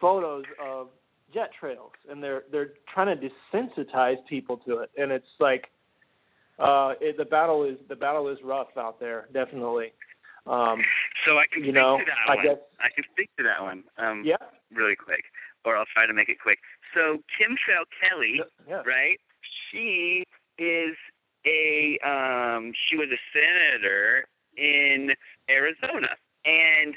photos 0.00 0.44
of 0.62 0.88
jet 1.32 1.50
trails, 1.58 1.92
and 2.10 2.22
they're 2.22 2.44
they're 2.50 2.70
trying 2.92 3.18
to 3.18 3.28
desensitize 3.52 4.16
people 4.28 4.56
to 4.58 4.78
it, 4.78 4.90
and 4.96 5.12
it's 5.12 5.26
like 5.40 5.68
uh, 6.58 6.94
it, 7.00 7.16
the 7.16 7.24
battle 7.24 7.64
is 7.64 7.76
the 7.88 7.96
battle 7.96 8.28
is 8.28 8.38
rough 8.44 8.76
out 8.76 8.98
there, 8.98 9.28
definitely. 9.32 9.92
Um, 10.46 10.80
so 11.26 11.38
I 11.38 11.44
can 11.52 11.64
you 11.64 11.72
know, 11.72 11.98
to 11.98 12.04
that 12.04 12.30
I 12.30 12.36
one. 12.36 12.44
guess 12.44 12.58
I 12.78 12.88
can 12.94 13.04
speak 13.12 13.30
to 13.36 13.42
that 13.42 13.62
one. 13.62 13.84
Um, 13.98 14.22
yeah, 14.24 14.36
really 14.72 14.96
quick, 14.96 15.24
or 15.64 15.76
I'll 15.76 15.90
try 15.92 16.06
to 16.06 16.14
make 16.14 16.28
it 16.28 16.38
quick. 16.40 16.58
So 16.94 17.18
Kim 17.36 17.56
Trail 17.64 17.84
Kelly, 18.00 18.40
yeah. 18.68 18.82
right? 18.86 19.18
She 19.70 20.24
is 20.58 20.96
a 21.46 21.98
um, 22.06 22.72
she 22.88 22.96
was 22.96 23.08
a 23.12 23.20
senator 23.32 24.26
in 24.56 25.10
Arizona, 25.50 26.16
and 26.44 26.94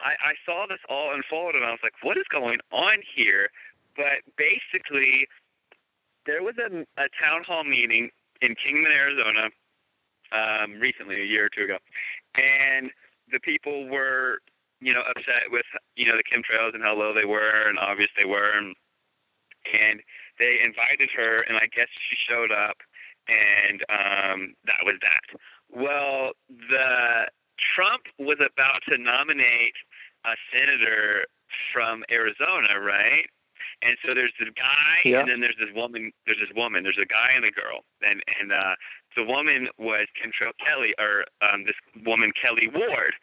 I, 0.00 0.12
I 0.20 0.32
saw 0.44 0.66
this 0.68 0.80
all 0.88 1.14
unfold, 1.14 1.54
and 1.54 1.64
I 1.64 1.70
was 1.70 1.80
like, 1.82 1.94
"What 2.02 2.16
is 2.16 2.28
going 2.30 2.58
on 2.72 3.00
here?" 3.14 3.48
But 3.96 4.20
basically, 4.36 5.26
there 6.26 6.42
was 6.42 6.54
a, 6.58 6.84
a 7.00 7.08
town 7.16 7.44
hall 7.46 7.64
meeting 7.64 8.10
in 8.42 8.54
Kingman, 8.54 8.92
Arizona, 8.92 9.48
um, 10.32 10.78
recently, 10.80 11.22
a 11.22 11.24
year 11.24 11.46
or 11.46 11.48
two 11.48 11.64
ago, 11.64 11.78
and 12.34 12.90
the 13.32 13.40
people 13.40 13.88
were, 13.88 14.38
you 14.80 14.92
know, 14.92 15.02
upset 15.08 15.50
with, 15.50 15.66
you 15.96 16.06
know, 16.06 16.16
the 16.16 16.24
chemtrails 16.24 16.74
and 16.74 16.82
how 16.82 16.94
low 16.94 17.14
they 17.14 17.24
were 17.24 17.68
and 17.68 17.78
obvious 17.78 18.10
they 18.16 18.24
were, 18.26 18.52
and, 18.52 18.74
and 19.72 20.00
they 20.38 20.58
invited 20.62 21.08
her, 21.16 21.40
and 21.42 21.56
I 21.56 21.66
guess 21.74 21.88
she 22.10 22.16
showed 22.28 22.52
up, 22.52 22.76
and 23.28 23.80
um, 23.88 24.54
that 24.66 24.84
was 24.84 24.96
that. 25.00 25.40
Well, 25.70 26.32
the 26.48 27.26
Trump 27.58 28.04
was 28.18 28.38
about 28.38 28.82
to 28.88 28.98
nominate 28.98 29.74
a 30.24 30.34
senator 30.52 31.26
from 31.72 32.04
Arizona, 32.10 32.80
right? 32.80 33.26
And 33.82 33.96
so 34.04 34.14
there's 34.14 34.32
this 34.40 34.48
guy, 34.56 35.00
Yeah. 35.04 35.20
and 35.20 35.28
then 35.28 35.40
there's 35.40 35.56
this 35.60 35.72
woman. 35.74 36.12
There's 36.24 36.38
this 36.40 36.52
woman. 36.56 36.82
There's 36.82 36.98
a 37.00 37.06
guy 37.06 37.32
and 37.34 37.44
a 37.44 37.50
girl, 37.50 37.84
and 38.02 38.22
and 38.40 38.52
uh, 38.52 38.74
the 39.16 39.24
woman 39.24 39.68
was 39.78 40.08
Chemtrail 40.16 40.52
Kelli, 40.64 40.92
or 40.98 41.24
um, 41.44 41.64
this 41.64 41.76
woman 42.04 42.32
Kelli 42.32 42.72
Ward. 42.72 43.14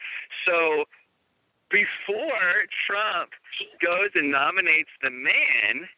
So 0.46 0.86
before 1.72 2.70
Trump 2.86 3.32
goes 3.82 4.12
and 4.14 4.32
nominates 4.32 4.92
the 5.02 5.10
man, 5.10 5.90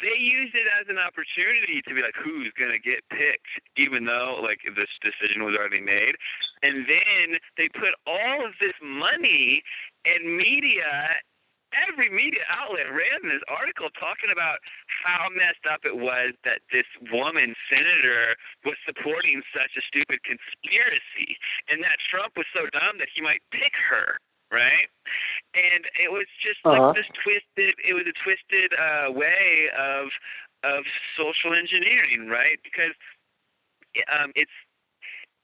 they 0.00 0.18
used 0.18 0.54
it 0.54 0.66
as 0.80 0.86
an 0.88 0.98
opportunity 0.98 1.82
to 1.86 1.92
be 1.94 2.02
like, 2.02 2.16
who's 2.18 2.52
going 2.58 2.72
to 2.72 2.82
get 2.82 3.02
picked, 3.10 3.50
even 3.76 4.04
though 4.04 4.40
like 4.42 4.62
this 4.64 4.90
decision 5.02 5.44
was 5.44 5.54
already 5.58 5.82
made. 5.82 6.16
And 6.62 6.86
then 6.86 7.38
they 7.56 7.68
put 7.68 7.94
all 8.06 8.46
of 8.46 8.54
this 8.60 8.76
money 8.82 9.62
and 10.04 10.36
media. 10.36 11.18
Every 11.68 12.08
media 12.08 12.48
outlet 12.48 12.88
ran 12.88 13.28
this 13.28 13.44
article 13.44 13.92
talking 13.92 14.32
about 14.32 14.56
how 15.04 15.28
messed 15.28 15.68
up 15.68 15.84
it 15.84 16.00
was 16.00 16.32
that 16.48 16.64
this 16.72 16.88
woman 17.12 17.52
senator 17.68 18.40
was 18.64 18.80
supporting 18.88 19.44
such 19.52 19.76
a 19.76 19.84
stupid 19.84 20.24
conspiracy, 20.24 21.36
and 21.68 21.84
that 21.84 22.00
Trump 22.08 22.40
was 22.40 22.48
so 22.56 22.64
dumb 22.72 22.96
that 22.96 23.12
he 23.12 23.20
might 23.20 23.44
pick 23.52 23.76
her 23.76 24.16
right? 24.50 24.88
And 25.54 25.86
it 26.00 26.12
was 26.12 26.26
just 26.42 26.60
Uh-huh. 26.64 26.92
like 26.92 26.96
this 26.96 27.06
twisted. 27.22 27.74
It 27.84 27.94
was 27.94 28.06
a 28.06 28.12
twisted 28.22 28.72
uh, 28.74 29.12
way 29.12 29.70
of 29.76 30.08
of 30.64 30.84
social 31.16 31.54
engineering, 31.54 32.28
right? 32.28 32.58
Because 32.64 32.92
um, 34.12 34.32
it's 34.34 34.50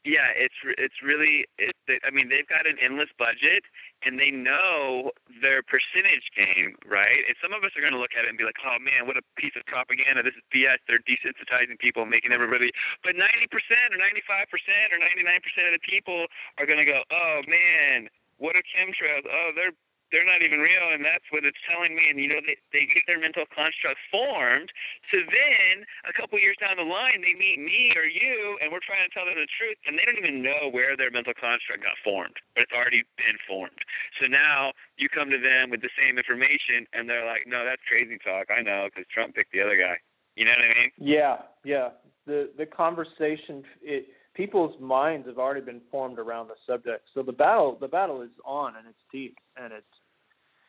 yeah, 0.04 0.28
it's 0.36 0.54
it's 0.76 1.00
really. 1.00 1.48
It, 1.56 1.72
I 2.04 2.12
mean, 2.12 2.28
they've 2.28 2.46
got 2.46 2.68
an 2.68 2.76
endless 2.76 3.08
budget, 3.16 3.64
and 4.04 4.20
they 4.20 4.28
know 4.28 5.12
their 5.40 5.64
percentage 5.64 6.28
game, 6.36 6.76
right? 6.84 7.24
And 7.24 7.32
some 7.40 7.56
of 7.56 7.64
us 7.64 7.72
are 7.72 7.80
going 7.80 7.96
to 7.96 8.02
look 8.02 8.12
at 8.12 8.24
it 8.24 8.28
and 8.28 8.36
be 8.36 8.44
like, 8.44 8.60
"Oh 8.60 8.76
man, 8.76 9.08
what 9.08 9.16
a 9.16 9.24
piece 9.40 9.56
of 9.56 9.64
propaganda! 9.64 10.20
This 10.20 10.36
is 10.36 10.44
BS. 10.52 10.76
They're 10.84 11.00
desensitizing 11.08 11.80
people, 11.80 12.04
making 12.04 12.36
everybody." 12.36 12.68
But 13.00 13.16
90% 13.16 13.48
or 13.48 13.96
95% 13.96 14.92
or 14.92 15.00
99% 15.00 15.40
of 15.64 15.72
the 15.72 15.80
people 15.80 16.28
are 16.60 16.68
going 16.68 16.84
to 16.84 16.88
go, 16.88 17.00
"Oh 17.08 17.40
man, 17.48 18.12
what 18.38 18.56
are 18.56 18.64
chemtrails? 18.64 19.24
Oh, 19.26 19.50
they're 19.54 19.74
they're 20.14 20.24
not 20.24 20.46
even 20.46 20.62
real, 20.62 20.94
and 20.94 21.02
that's 21.02 21.26
what 21.34 21.42
it's 21.42 21.58
telling 21.66 21.98
me. 21.98 22.06
And 22.06 22.22
you 22.22 22.30
know, 22.30 22.38
they 22.38 22.54
they 22.70 22.86
get 22.86 23.02
their 23.10 23.18
mental 23.18 23.42
construct 23.50 23.98
formed. 24.14 24.70
So 25.10 25.18
then, 25.26 25.82
a 26.06 26.14
couple 26.14 26.38
years 26.38 26.54
down 26.62 26.78
the 26.78 26.86
line, 26.86 27.18
they 27.18 27.34
meet 27.34 27.58
me 27.58 27.90
or 27.98 28.06
you, 28.06 28.54
and 28.62 28.70
we're 28.70 28.84
trying 28.84 29.02
to 29.02 29.10
tell 29.10 29.26
them 29.26 29.34
the 29.34 29.50
truth, 29.50 29.74
and 29.90 29.98
they 29.98 30.06
don't 30.06 30.20
even 30.20 30.38
know 30.38 30.70
where 30.70 30.94
their 30.94 31.10
mental 31.10 31.34
construct 31.34 31.82
got 31.82 31.98
formed, 32.06 32.38
but 32.54 32.62
it's 32.62 32.76
already 32.76 33.02
been 33.18 33.38
formed. 33.42 33.82
So 34.22 34.30
now 34.30 34.70
you 34.94 35.10
come 35.10 35.34
to 35.34 35.40
them 35.42 35.74
with 35.74 35.82
the 35.82 35.90
same 35.98 36.14
information, 36.14 36.86
and 36.94 37.10
they're 37.10 37.26
like, 37.26 37.50
"No, 37.50 37.66
that's 37.66 37.82
crazy 37.90 38.14
talk. 38.22 38.54
I 38.54 38.62
know, 38.62 38.86
because 38.86 39.10
Trump 39.10 39.34
picked 39.34 39.50
the 39.50 39.66
other 39.66 39.74
guy." 39.74 39.98
You 40.38 40.46
know 40.46 40.54
what 40.54 40.62
I 40.62 40.74
mean? 40.78 40.90
Yeah, 40.98 41.50
yeah. 41.66 41.90
The 42.26 42.54
the 42.54 42.66
conversation, 42.66 43.66
it, 43.82 44.06
people's 44.34 44.78
minds 44.80 45.26
have 45.26 45.38
already 45.38 45.60
been 45.60 45.80
formed 45.90 46.18
around 46.18 46.48
the 46.48 46.54
subject. 46.66 47.04
So 47.14 47.22
the 47.22 47.32
battle, 47.32 47.78
the 47.80 47.88
battle 47.88 48.22
is 48.22 48.30
on 48.44 48.74
and 48.76 48.86
it's 48.86 48.98
deep 49.12 49.36
and 49.56 49.72
it's 49.72 49.86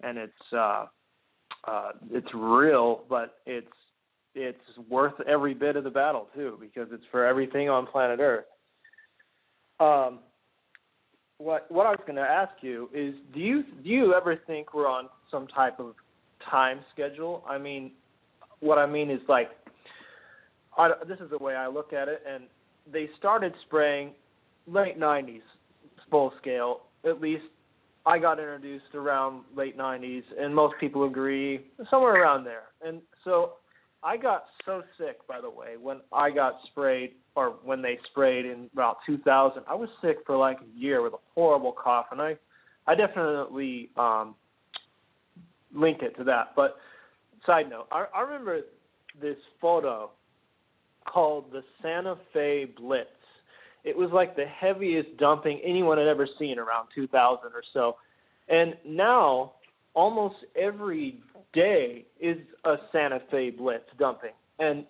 and 0.01 0.17
it's 0.17 0.53
uh, 0.53 0.85
uh, 1.67 1.91
it's 2.11 2.27
real, 2.33 3.03
but 3.09 3.37
it's 3.45 3.67
it's 4.35 4.57
worth 4.89 5.13
every 5.27 5.53
bit 5.53 5.75
of 5.75 5.83
the 5.83 5.89
battle 5.89 6.27
too 6.35 6.57
because 6.59 6.89
it's 6.91 7.03
for 7.11 7.25
everything 7.25 7.69
on 7.69 7.87
planet 7.87 8.19
Earth. 8.19 8.45
Um, 9.79 10.19
what 11.37 11.69
what 11.71 11.85
I 11.85 11.91
was 11.91 11.99
going 12.05 12.17
to 12.17 12.21
ask 12.21 12.53
you 12.61 12.89
is, 12.93 13.15
do 13.33 13.39
you 13.39 13.63
do 13.83 13.89
you 13.89 14.13
ever 14.13 14.35
think 14.47 14.73
we're 14.73 14.87
on 14.87 15.09
some 15.31 15.47
type 15.47 15.79
of 15.79 15.95
time 16.49 16.79
schedule? 16.93 17.43
I 17.49 17.57
mean, 17.57 17.91
what 18.59 18.77
I 18.77 18.85
mean 18.85 19.09
is 19.09 19.21
like, 19.27 19.49
I, 20.77 20.91
this 21.07 21.19
is 21.19 21.29
the 21.29 21.37
way 21.37 21.55
I 21.55 21.67
look 21.67 21.93
at 21.93 22.07
it, 22.07 22.21
and 22.27 22.43
they 22.91 23.09
started 23.17 23.53
spraying 23.65 24.11
late 24.67 24.99
'90s 24.99 25.41
full 26.09 26.33
scale. 26.41 26.81
At 27.03 27.21
least 27.21 27.45
I 28.05 28.19
got 28.19 28.39
introduced 28.39 28.93
around 28.93 29.43
late 29.55 29.77
'90s, 29.77 30.23
and 30.39 30.53
most 30.53 30.75
people 30.79 31.05
agree 31.05 31.65
somewhere 31.89 32.21
around 32.21 32.43
there. 32.43 32.63
And 32.85 33.01
so 33.23 33.53
I 34.03 34.17
got 34.17 34.45
so 34.65 34.83
sick, 34.97 35.25
by 35.27 35.41
the 35.41 35.49
way, 35.49 35.77
when 35.81 36.01
I 36.13 36.29
got 36.29 36.59
sprayed 36.67 37.13
or 37.35 37.55
when 37.63 37.81
they 37.81 37.99
sprayed 38.09 38.45
in 38.45 38.69
about 38.73 38.97
2000. 39.05 39.63
I 39.67 39.75
was 39.75 39.89
sick 40.01 40.17
for 40.25 40.37
like 40.37 40.57
a 40.61 40.79
year 40.79 41.01
with 41.01 41.13
a 41.13 41.19
horrible 41.33 41.73
cough, 41.73 42.07
and 42.11 42.21
I, 42.21 42.37
I 42.87 42.95
definitely 42.95 43.89
um, 43.97 44.35
link 45.73 46.01
it 46.01 46.15
to 46.17 46.23
that. 46.25 46.53
But 46.55 46.77
side 47.45 47.69
note, 47.69 47.87
I, 47.91 48.05
I 48.15 48.21
remember 48.21 48.61
this 49.21 49.37
photo 49.59 50.11
called 51.05 51.51
the 51.51 51.63
Santa 51.81 52.17
Fe 52.33 52.65
Blitz. 52.65 53.09
It 53.83 53.95
was 53.95 54.09
like 54.11 54.35
the 54.35 54.45
heaviest 54.45 55.17
dumping 55.17 55.61
anyone 55.63 55.97
had 55.97 56.07
ever 56.07 56.27
seen 56.39 56.57
around 56.57 56.87
2000 56.95 57.51
or 57.53 57.63
so. 57.71 57.97
And 58.49 58.75
now, 58.85 59.53
almost 59.93 60.35
every 60.55 61.19
day 61.53 62.05
is 62.19 62.37
a 62.65 62.75
Santa 62.91 63.21
Fe 63.31 63.49
blitz 63.51 63.85
dumping. 63.97 64.33
And 64.59 64.85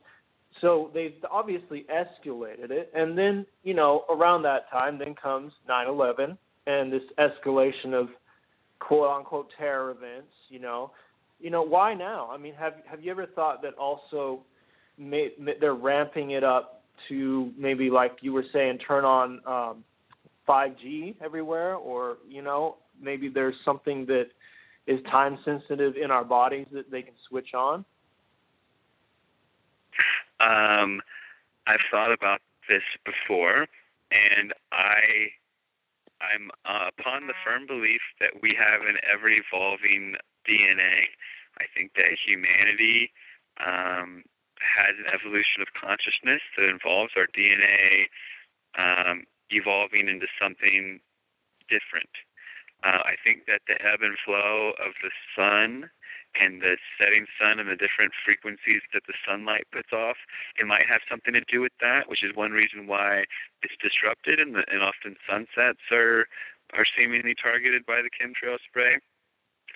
so 0.62 0.90
they've 0.94 1.14
obviously 1.30 1.86
escalated 1.92 2.72
it. 2.72 2.92
And 2.96 3.18
then, 3.18 3.46
you 3.64 3.74
know, 3.74 4.06
around 4.10 4.44
that 4.44 4.70
time, 4.72 4.98
then 4.98 5.16
comes 5.16 5.52
9 5.68 5.88
11 5.88 6.38
and 6.68 6.92
this 6.92 7.04
escalation 7.20 7.94
of 7.94 8.10
quote 8.80 9.10
unquote 9.10 9.50
terror 9.58 9.92
events, 9.92 10.32
you 10.50 10.60
know. 10.60 10.92
You 11.40 11.50
know, 11.50 11.62
why 11.62 11.94
now? 11.94 12.30
I 12.32 12.38
mean, 12.38 12.54
have 12.56 12.76
have 12.90 13.04
you 13.04 13.12
ever 13.12 13.26
thought 13.26 13.62
that 13.62 13.74
also 13.76 14.40
may, 14.98 15.32
they're 15.60 15.76
ramping 15.76 16.32
it 16.32 16.44
up 16.44 16.84
to 17.10 17.52
maybe 17.58 17.90
like 17.90 18.18
you 18.22 18.34
were 18.34 18.46
saying 18.54 18.80
turn 18.80 19.06
on 19.06 19.42
um 19.46 19.84
5G 20.48 21.16
everywhere 21.22 21.76
or, 21.76 22.18
you 22.28 22.42
know, 22.42 22.78
maybe 23.02 23.30
there's 23.30 23.56
something 23.66 24.06
that 24.06 24.28
is 24.88 25.00
time 25.10 25.38
sensitive 25.44 25.96
in 25.96 26.12
our 26.12 26.24
bodies 26.24 26.68
that 26.72 26.92
they 26.92 27.02
can 27.02 27.16
switch 27.28 27.54
on? 27.54 27.86
Um, 30.40 31.02
I've 31.66 31.80
thought 31.90 32.14
about 32.14 32.42
this 32.70 32.84
before, 33.06 33.68
and 34.12 34.54
I 34.72 35.32
I'm 36.22 36.50
uh, 36.66 36.90
upon 36.98 37.28
the 37.28 37.34
firm 37.46 37.68
belief 37.68 38.02
that 38.20 38.42
we 38.42 38.56
have 38.58 38.82
an 38.82 38.98
ever 39.12 39.30
evolving 39.30 40.16
DNA. 40.48 41.10
I 41.58 41.66
think 41.76 41.92
that 41.96 42.18
humanity 42.26 43.12
um, 43.66 44.24
has 44.60 44.96
an 44.98 45.08
evolution 45.12 45.62
of 45.62 45.74
consciousness 45.74 46.42
that 46.58 46.70
involves 46.70 47.14
our 47.16 47.28
DNA 47.28 48.08
um, 48.78 49.24
evolving 49.50 50.08
into 50.08 50.28
something 50.40 51.00
different. 51.70 52.12
Uh, 52.84 53.02
I 53.02 53.16
think 53.24 53.48
that 53.48 53.62
the 53.68 53.82
ebb 53.82 54.02
and 54.02 54.18
flow 54.24 54.74
of 54.78 54.94
the 55.02 55.12
sun 55.34 55.90
and 56.40 56.62
the 56.62 56.78
setting 57.00 57.26
sun 57.40 57.60
and 57.60 57.70
the 57.70 57.80
different 57.80 58.12
frequencies 58.24 58.84
that 58.94 59.04
the 59.08 59.16
sunlight 59.26 59.66
puts 59.72 59.94
off, 59.94 60.18
it 60.60 60.68
might 60.68 60.86
have 60.86 61.02
something 61.10 61.34
to 61.34 61.42
do 61.48 61.62
with 61.62 61.72
that, 61.80 62.10
which 62.10 62.24
is 62.24 62.36
one 62.36 62.52
reason 62.52 62.88
why 62.88 63.24
it's 63.64 63.74
disrupted 63.82 64.40
and, 64.40 64.56
the, 64.56 64.64
and 64.72 64.84
often 64.84 65.16
sunsets 65.28 65.82
are 65.92 66.28
are 66.74 66.86
seemingly 66.98 67.36
targeted 67.36 67.86
by 67.86 68.02
the 68.02 68.10
chemtrail 68.10 68.58
spray. 68.68 68.98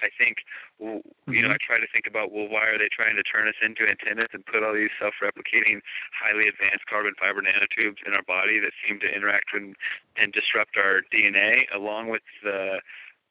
I 0.01 0.09
think, 0.15 0.43
you 0.79 1.41
know, 1.41 1.51
I 1.51 1.59
try 1.59 1.79
to 1.79 1.89
think 1.91 2.07
about, 2.07 2.31
well, 2.31 2.47
why 2.47 2.67
are 2.67 2.77
they 2.77 2.89
trying 2.91 3.15
to 3.15 3.23
turn 3.23 3.47
us 3.47 3.59
into 3.61 3.87
antennas 3.87 4.31
and 4.33 4.45
put 4.45 4.63
all 4.63 4.73
these 4.73 4.93
self-replicating, 4.99 5.81
highly 6.15 6.47
advanced 6.47 6.87
carbon 6.87 7.13
fiber 7.19 7.41
nanotubes 7.41 8.01
in 8.05 8.13
our 8.13 8.23
body 8.23 8.59
that 8.59 8.71
seem 8.83 8.99
to 9.01 9.09
interact 9.09 9.51
and, 9.53 9.75
and 10.17 10.33
disrupt 10.33 10.77
our 10.77 11.01
DNA, 11.11 11.67
along 11.73 12.09
with 12.09 12.23
the 12.43 12.79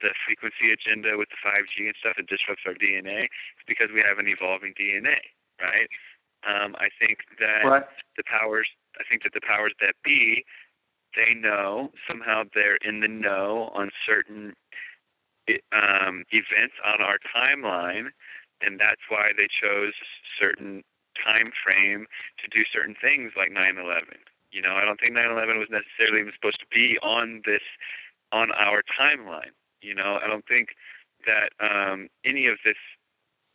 the 0.00 0.14
frequency 0.22 0.70
agenda 0.70 1.18
with 1.18 1.26
the 1.26 1.40
5G 1.42 1.90
and 1.90 1.96
stuff, 1.98 2.14
it 2.22 2.30
disrupts 2.30 2.62
our 2.66 2.74
DNA. 2.74 3.26
It's 3.26 3.66
because 3.66 3.90
we 3.90 3.98
have 3.98 4.22
an 4.22 4.30
evolving 4.30 4.70
DNA, 4.78 5.18
right? 5.58 5.90
Um, 6.46 6.76
I 6.78 6.86
think 7.02 7.18
that 7.40 7.66
right. 7.66 7.82
the 8.16 8.22
powers, 8.22 8.68
I 8.94 9.02
think 9.10 9.24
that 9.24 9.34
the 9.34 9.42
powers 9.42 9.74
that 9.80 9.94
be, 10.04 10.44
they 11.16 11.34
know 11.34 11.90
somehow 12.06 12.44
they're 12.54 12.78
in 12.86 13.00
the 13.00 13.08
know 13.08 13.70
on 13.74 13.90
certain 14.06 14.54
um, 15.72 16.24
events 16.30 16.74
on 16.84 17.00
our 17.00 17.18
timeline, 17.34 18.08
and 18.60 18.78
that's 18.80 19.02
why 19.08 19.30
they 19.36 19.48
chose 19.48 19.92
certain 20.38 20.82
time 21.16 21.50
frame 21.64 22.06
to 22.38 22.46
do 22.48 22.64
certain 22.72 22.94
things 23.00 23.32
like 23.36 23.50
9/11. 23.50 24.18
You 24.50 24.62
know, 24.62 24.74
I 24.76 24.84
don't 24.84 24.98
think 25.00 25.12
9/11 25.12 25.58
was 25.58 25.68
necessarily 25.70 26.20
even 26.20 26.32
supposed 26.32 26.60
to 26.60 26.66
be 26.72 26.98
on 27.02 27.42
this 27.44 27.62
on 28.32 28.50
our 28.52 28.82
timeline. 28.82 29.54
You 29.82 29.94
know, 29.94 30.18
I 30.22 30.26
don't 30.26 30.46
think 30.46 30.70
that 31.26 31.52
um, 31.60 32.08
any 32.24 32.46
of 32.46 32.58
this 32.64 32.76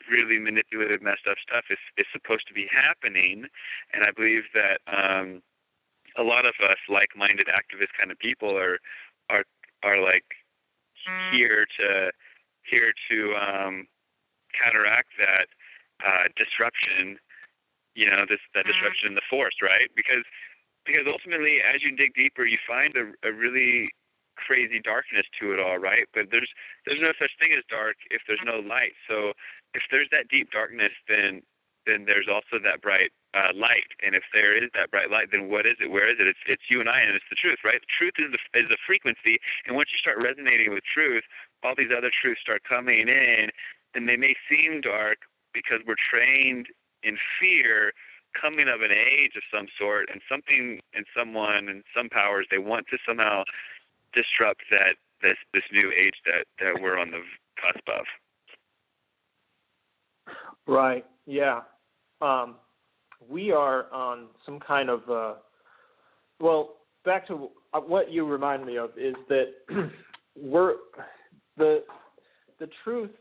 really 0.10 0.40
manipulative, 0.40 1.02
messed 1.02 1.28
up 1.30 1.38
stuff 1.42 1.66
is 1.70 1.80
is 1.98 2.06
supposed 2.12 2.48
to 2.48 2.54
be 2.54 2.68
happening, 2.72 3.46
and 3.94 4.04
I 4.04 4.12
believe 4.12 4.44
that 4.54 4.82
um, 4.88 5.42
a 6.18 6.24
lot 6.24 6.46
of 6.46 6.54
us 6.64 6.78
like-minded 6.90 7.48
activist 7.48 7.96
kind 7.98 8.12
of 8.12 8.20
people 8.20 8.58
are 8.58 8.80
are 9.30 9.44
are 9.84 10.02
like 10.02 10.26
here 11.32 11.66
to 11.80 12.12
here 12.70 12.94
to 13.10 13.36
um, 13.36 13.88
counteract 14.56 15.10
that 15.20 15.48
uh, 16.06 16.28
disruption. 16.36 17.18
You 17.96 18.10
know, 18.10 18.26
this 18.28 18.42
that 18.56 18.66
disruption 18.66 19.14
in 19.14 19.16
the 19.16 19.28
force, 19.30 19.62
right? 19.62 19.90
Because 19.96 20.26
because 20.86 21.06
ultimately, 21.08 21.62
as 21.62 21.84
you 21.84 21.96
dig 21.96 22.14
deeper, 22.14 22.46
you 22.46 22.58
find 22.68 22.96
a, 22.98 23.14
a 23.28 23.32
really 23.32 23.94
crazy 24.36 24.82
darkness 24.82 25.26
to 25.40 25.54
it 25.54 25.60
all, 25.60 25.78
right? 25.78 26.10
But 26.14 26.28
there's 26.32 26.50
there's 26.86 27.02
no 27.02 27.14
such 27.20 27.32
thing 27.40 27.54
as 27.56 27.64
dark 27.70 27.96
if 28.10 28.22
there's 28.28 28.44
no 28.44 28.60
light. 28.60 28.98
So 29.08 29.34
if 29.74 29.84
there's 29.92 30.10
that 30.12 30.28
deep 30.30 30.52
darkness, 30.52 30.92
then 31.08 31.42
then 31.86 32.06
there's 32.06 32.28
also 32.28 32.58
that 32.64 32.82
bright 32.82 33.12
uh, 33.34 33.50
light. 33.56 33.90
And 34.06 34.16
if 34.16 34.24
there 34.34 34.56
is 34.56 34.70
that 34.74 34.92
bright 34.92 35.10
light, 35.10 35.30
then 35.32 35.50
what 35.50 35.66
is 35.66 35.78
it? 35.82 35.90
Where 35.90 36.10
is 36.10 36.18
it? 36.20 36.28
It's 36.28 36.44
it's 36.48 36.70
you 36.70 36.80
and 36.80 36.90
I, 36.90 37.02
and 37.02 37.16
it's 37.16 37.26
the 37.30 37.36
truth, 37.36 37.60
right? 37.66 37.82
The 37.82 37.94
truth 37.98 38.16
is 38.18 38.30
the, 38.32 38.60
is 38.60 38.70
a 38.72 38.78
frequency, 38.86 39.40
and 39.66 39.76
once 39.76 39.90
you 39.92 39.98
start 39.98 40.22
resonating 40.22 40.74
with 40.74 40.84
truth, 40.86 41.24
all 41.64 41.74
these 41.76 41.92
other 41.96 42.12
truths 42.12 42.42
start 42.42 42.62
coming 42.68 43.08
in, 43.08 43.50
and 43.96 44.08
they 44.08 44.18
may 44.18 44.36
seem 44.50 44.82
dark 44.82 45.26
because 45.54 45.82
we're 45.86 46.00
trained 46.00 46.68
in 47.04 47.18
fear 47.40 47.94
coming 48.40 48.68
of 48.68 48.82
an 48.82 48.92
age 48.92 49.34
of 49.36 49.44
some 49.54 49.68
sort 49.78 50.10
and 50.12 50.22
something 50.28 50.80
and 50.94 51.06
someone 51.16 51.70
and 51.70 51.84
some 51.96 52.10
powers 52.10 52.48
they 52.50 52.58
want 52.58 52.88
to 52.90 52.98
somehow 53.06 53.44
disrupt 54.14 54.62
that 54.72 54.96
this 55.22 55.38
this 55.54 55.64
new 55.72 55.92
age 55.92 56.16
that 56.26 56.46
that 56.60 56.82
we're 56.82 56.98
on 56.98 57.12
the 57.12 57.22
cusp 57.62 57.88
of. 57.88 58.06
Right. 60.66 61.06
Yeah. 61.26 61.62
Um, 62.22 62.56
we 63.30 63.52
are 63.52 63.92
on 63.92 64.28
some 64.46 64.60
kind 64.60 64.90
of 64.90 65.10
uh, 65.10 65.34
well. 66.40 66.76
Back 67.06 67.28
to 67.28 67.50
what 67.74 68.14
you 68.14 68.26
remind 68.26 68.66
me 68.66 68.78
of 68.78 68.92
is 68.98 69.16
that 69.28 69.48
we're 70.42 70.76
the 71.58 71.84
the 72.60 72.70
truth 72.84 73.12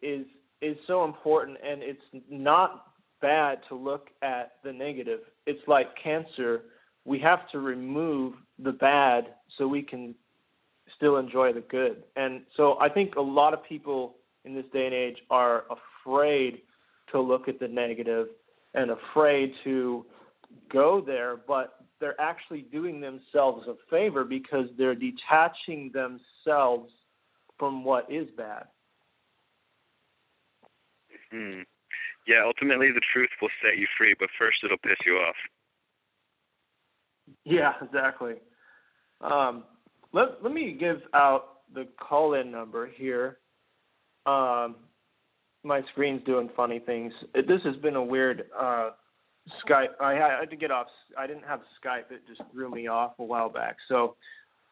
is 0.00 0.26
is 0.62 0.76
so 0.86 1.04
important, 1.04 1.58
and 1.62 1.82
it's 1.82 2.24
not 2.30 2.86
bad 3.20 3.58
to 3.68 3.74
look 3.74 4.08
at 4.22 4.52
the 4.64 4.72
negative. 4.72 5.20
It's 5.46 5.60
like 5.66 5.88
cancer. 6.02 6.62
We 7.04 7.18
have 7.20 7.48
to 7.50 7.58
remove 7.58 8.34
the 8.58 8.72
bad 8.72 9.34
so 9.58 9.66
we 9.66 9.82
can 9.82 10.14
still 10.96 11.16
enjoy 11.16 11.52
the 11.52 11.60
good. 11.62 12.04
And 12.16 12.42
so 12.56 12.78
I 12.80 12.88
think 12.88 13.16
a 13.16 13.20
lot 13.20 13.54
of 13.54 13.64
people 13.64 14.16
in 14.44 14.54
this 14.54 14.64
day 14.72 14.86
and 14.86 14.94
age 14.94 15.18
are 15.30 15.64
afraid 16.04 16.62
to 17.10 17.20
look 17.20 17.48
at 17.48 17.58
the 17.58 17.68
negative 17.68 18.28
and 18.74 18.90
afraid 18.90 19.52
to 19.64 20.04
go 20.70 21.00
there, 21.00 21.36
but 21.36 21.76
they're 22.00 22.20
actually 22.20 22.62
doing 22.62 23.00
themselves 23.00 23.66
a 23.68 23.74
favor 23.90 24.24
because 24.24 24.66
they're 24.76 24.94
detaching 24.94 25.92
themselves 25.92 26.92
from 27.58 27.84
what 27.84 28.10
is 28.10 28.28
bad. 28.36 28.64
Hmm. 31.30 31.60
Yeah, 32.26 32.44
ultimately 32.44 32.90
the 32.92 33.00
truth 33.12 33.30
will 33.40 33.50
set 33.62 33.78
you 33.78 33.86
free, 33.98 34.14
but 34.18 34.28
first 34.38 34.58
it'll 34.64 34.78
piss 34.78 34.98
you 35.06 35.14
off. 35.14 35.34
Yeah, 37.44 37.72
exactly. 37.80 38.34
Um, 39.20 39.64
let 40.12 40.42
let 40.42 40.52
me 40.52 40.76
give 40.78 41.00
out 41.14 41.60
the 41.72 41.86
call-in 41.98 42.50
number 42.50 42.88
here. 42.88 43.38
Um, 44.26 44.76
my 45.64 45.82
screen's 45.92 46.24
doing 46.24 46.50
funny 46.56 46.78
things. 46.78 47.12
It, 47.34 47.46
this 47.46 47.62
has 47.64 47.76
been 47.76 47.96
a 47.96 48.02
weird 48.02 48.44
uh, 48.58 48.90
Skype. 49.66 50.00
I 50.00 50.14
had 50.14 50.50
to 50.50 50.56
get 50.56 50.70
off. 50.70 50.86
I 51.18 51.26
didn't 51.26 51.44
have 51.44 51.60
Skype. 51.82 52.10
It 52.10 52.22
just 52.28 52.42
threw 52.52 52.70
me 52.70 52.86
off 52.86 53.12
a 53.18 53.24
while 53.24 53.48
back. 53.48 53.76
So, 53.88 54.16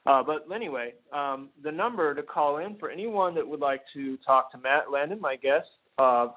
uh, 0.06 0.22
but 0.22 0.46
anyway, 0.54 0.94
um, 1.12 1.50
the 1.62 1.72
number 1.72 2.14
to 2.14 2.22
call 2.22 2.58
in 2.58 2.76
for 2.76 2.90
anyone 2.90 3.34
that 3.34 3.46
would 3.46 3.60
like 3.60 3.82
to 3.94 4.16
talk 4.18 4.50
to 4.52 4.58
Matt 4.58 4.90
Landman, 4.90 5.20
my 5.20 5.36
guest, 5.36 5.68
uh, 5.98 6.28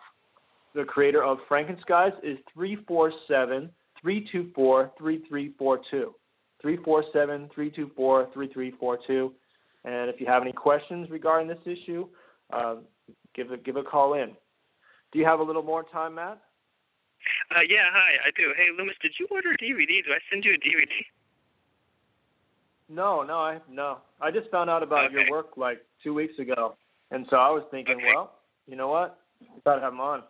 the 0.76 0.84
creator 0.84 1.24
of 1.24 1.38
Frankenskies, 1.50 2.14
is 2.24 2.38
347 2.54 3.70
324 4.02 4.92
3342. 4.98 6.16
347 6.62 7.50
324 7.54 8.30
3342. 8.34 9.34
And 9.86 10.10
if 10.10 10.20
you 10.20 10.28
have 10.28 10.42
any 10.42 10.54
questions 10.54 11.10
regarding 11.10 11.48
this 11.48 11.60
issue, 11.66 12.08
uh, 12.52 12.76
give, 13.36 13.52
a, 13.52 13.58
give 13.58 13.76
a 13.76 13.84
call 13.84 14.14
in. 14.14 14.32
Do 15.14 15.20
you 15.20 15.26
have 15.26 15.40
a 15.40 15.44
little 15.44 15.62
more 15.62 15.84
time, 15.84 16.16
Matt? 16.16 16.42
Uh, 17.56 17.62
yeah, 17.70 17.86
hi, 17.94 18.18
I 18.26 18.32
do. 18.36 18.52
Hey, 18.58 18.68
Loomis, 18.76 18.96
did 19.02 19.14
you 19.20 19.28
order 19.32 19.52
a 19.52 19.58
DVD? 19.64 20.04
Did 20.04 20.12
I 20.12 20.20
send 20.30 20.44
you 20.44 20.56
a 20.56 20.58
DVD? 20.58 20.90
No, 22.90 23.22
no, 23.24 23.38
I 23.38 23.60
no. 23.70 24.00
I 24.20 24.30
just 24.32 24.50
found 24.52 24.70
out 24.70 24.84
about 24.84 25.06
Okay. 25.06 25.14
your 25.14 25.32
work 25.32 25.56
like 25.56 25.86
two 26.04 26.14
weeks 26.14 26.38
ago, 26.38 26.76
and 27.12 27.26
so 27.30 27.38
I 27.38 27.50
was 27.50 27.64
thinking, 27.72 27.96
Okay. 27.96 28.06
well, 28.14 28.42
you 28.68 28.76
know 28.76 28.90
what? 28.90 29.20
Gotta 29.64 29.80
have 29.82 29.94
them 29.94 30.02
on. 30.02 30.24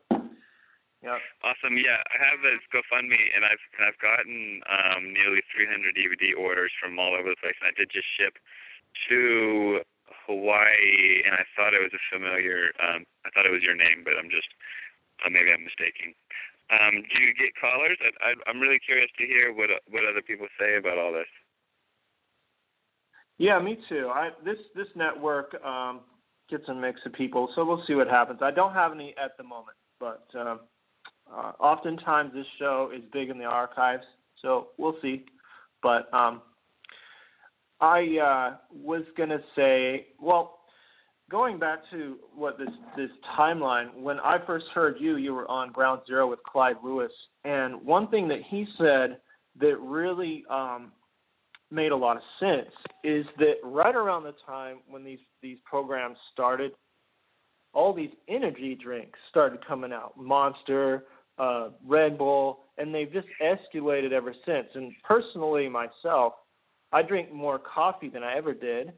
Yeah. 1.01 1.17
Awesome. 1.43 1.75
Yeah, 1.77 1.99
I 2.13 2.15
have 2.23 2.39
this 2.43 2.61
GoFundMe, 2.71 3.19
and 3.35 3.43
I've 3.43 3.59
and 3.79 3.87
I've 3.87 3.97
gotten 3.99 4.61
um, 4.69 5.13
nearly 5.13 5.41
300 5.55 5.95
DVD 5.95 6.37
orders 6.37 6.71
from 6.79 6.99
all 6.99 7.15
over 7.15 7.29
the 7.29 7.35
place, 7.41 7.55
and 7.59 7.67
I 7.67 7.73
did 7.75 7.89
just 7.89 8.07
ship 8.19 8.37
two 9.09 9.81
Hawaii, 10.25 11.23
and 11.25 11.35
I 11.35 11.43
thought 11.55 11.73
it 11.73 11.83
was 11.83 11.93
a 11.93 12.03
familiar. 12.11 12.71
Um, 12.79 13.05
I 13.25 13.29
thought 13.31 13.45
it 13.45 13.53
was 13.53 13.63
your 13.63 13.75
name, 13.75 14.03
but 14.03 14.13
I'm 14.19 14.29
just 14.29 14.47
uh, 15.25 15.29
maybe 15.29 15.51
I'm 15.51 15.63
mistaken. 15.63 16.15
Um, 16.71 17.03
do 17.03 17.15
you 17.21 17.35
get 17.35 17.53
callers? 17.59 17.99
I, 18.01 18.09
I, 18.23 18.29
I'm 18.47 18.59
really 18.59 18.79
curious 18.79 19.11
to 19.19 19.25
hear 19.25 19.53
what 19.53 19.69
what 19.89 20.03
other 20.05 20.21
people 20.21 20.47
say 20.59 20.77
about 20.77 20.97
all 20.97 21.13
this. 21.13 21.29
Yeah, 23.37 23.59
me 23.59 23.77
too. 23.89 24.09
I 24.13 24.29
this 24.43 24.57
this 24.75 24.87
network 24.95 25.55
um, 25.63 26.01
gets 26.49 26.67
a 26.69 26.73
mix 26.73 27.01
of 27.05 27.13
people, 27.13 27.49
so 27.55 27.65
we'll 27.65 27.83
see 27.85 27.95
what 27.95 28.07
happens. 28.07 28.39
I 28.41 28.51
don't 28.51 28.73
have 28.73 28.91
any 28.91 29.15
at 29.23 29.37
the 29.37 29.43
moment, 29.43 29.77
but 29.99 30.25
um, 30.35 30.61
uh, 31.31 31.51
oftentimes 31.59 32.33
this 32.33 32.45
show 32.59 32.91
is 32.95 33.01
big 33.11 33.29
in 33.29 33.37
the 33.37 33.45
archives, 33.45 34.03
so 34.41 34.69
we'll 34.77 34.97
see. 35.01 35.25
But 35.81 36.13
um, 36.13 36.41
I 37.83 38.17
uh, 38.17 38.55
was 38.71 39.03
gonna 39.17 39.41
say, 39.57 40.07
well, 40.17 40.59
going 41.29 41.59
back 41.59 41.79
to 41.91 42.17
what 42.33 42.57
this 42.57 42.69
this 42.95 43.09
timeline. 43.37 43.93
When 43.93 44.21
I 44.21 44.37
first 44.47 44.67
heard 44.73 44.95
you, 45.01 45.17
you 45.17 45.33
were 45.33 45.51
on 45.51 45.73
Ground 45.73 45.99
Zero 46.07 46.29
with 46.29 46.41
Clyde 46.43 46.77
Lewis, 46.81 47.11
and 47.43 47.83
one 47.83 48.07
thing 48.07 48.29
that 48.29 48.39
he 48.47 48.65
said 48.77 49.17
that 49.59 49.77
really 49.81 50.45
um, 50.49 50.93
made 51.71 51.91
a 51.91 51.95
lot 51.95 52.15
of 52.15 52.23
sense 52.39 52.71
is 53.03 53.25
that 53.37 53.55
right 53.65 53.95
around 53.95 54.23
the 54.23 54.35
time 54.45 54.77
when 54.89 55.03
these 55.03 55.19
these 55.41 55.57
programs 55.65 56.15
started, 56.31 56.71
all 57.73 57.93
these 57.93 58.11
energy 58.29 58.79
drinks 58.81 59.19
started 59.29 59.59
coming 59.67 59.91
out, 59.91 60.13
Monster, 60.15 61.03
uh, 61.37 61.71
Red 61.85 62.17
Bull, 62.17 62.59
and 62.77 62.95
they've 62.95 63.11
just 63.11 63.27
escalated 63.41 64.13
ever 64.13 64.33
since. 64.45 64.67
And 64.73 64.93
personally, 65.03 65.67
myself, 65.67 66.35
I 66.93 67.01
drink 67.01 67.33
more 67.33 67.59
coffee 67.59 68.09
than 68.09 68.23
I 68.23 68.35
ever 68.35 68.53
did, 68.53 68.93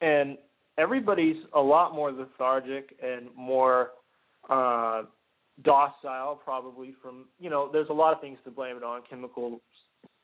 and 0.00 0.36
everybody's 0.78 1.42
a 1.54 1.60
lot 1.60 1.94
more 1.94 2.12
lethargic 2.12 2.94
and 3.02 3.28
more 3.34 3.90
uh, 4.50 5.02
docile, 5.62 6.40
probably 6.44 6.94
from 7.02 7.26
you 7.40 7.50
know. 7.50 7.70
There's 7.72 7.88
a 7.88 7.94
lot 7.94 8.12
of 8.12 8.20
things 8.20 8.38
to 8.44 8.50
blame 8.50 8.76
it 8.76 8.82
on, 8.82 9.02
chemical 9.08 9.60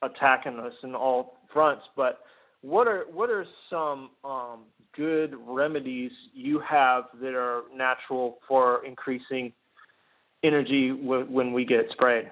attacking 0.03 0.59
us 0.59 0.73
in 0.83 0.95
all 0.95 1.39
fronts. 1.53 1.85
But 1.97 2.21
what 2.63 2.87
are 2.87 3.05
what 3.13 3.31
are 3.31 3.47
some 3.69 4.11
um, 4.25 4.65
good 4.95 5.35
remedies 5.47 6.13
you 6.35 6.61
have 6.61 7.05
that 7.21 7.35
are 7.35 7.63
natural 7.75 8.39
for 8.47 8.85
increasing 8.85 9.53
energy 10.43 10.91
w- 10.91 11.27
when 11.27 11.53
we 11.53 11.65
get 11.65 11.87
sprayed? 11.93 12.31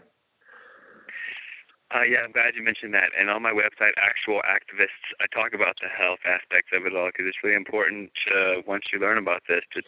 Uh, 1.88 2.04
yeah, 2.04 2.20
I'm 2.20 2.32
glad 2.32 2.52
you 2.54 2.62
mentioned 2.62 2.92
that. 2.92 3.16
And 3.18 3.30
on 3.30 3.40
my 3.42 3.52
website, 3.52 3.96
Actual 3.96 4.42
Activists, 4.44 5.08
I 5.20 5.26
talk 5.32 5.54
about 5.54 5.76
the 5.80 5.88
health 5.88 6.20
aspects 6.28 6.68
of 6.76 6.84
it 6.84 6.94
all 6.94 7.08
because 7.08 7.24
it's 7.24 7.40
really 7.42 7.56
important 7.56 8.10
to, 8.28 8.60
once 8.66 8.84
you 8.92 9.00
learn 9.00 9.16
about 9.16 9.42
this 9.48 9.64
to 9.74 9.82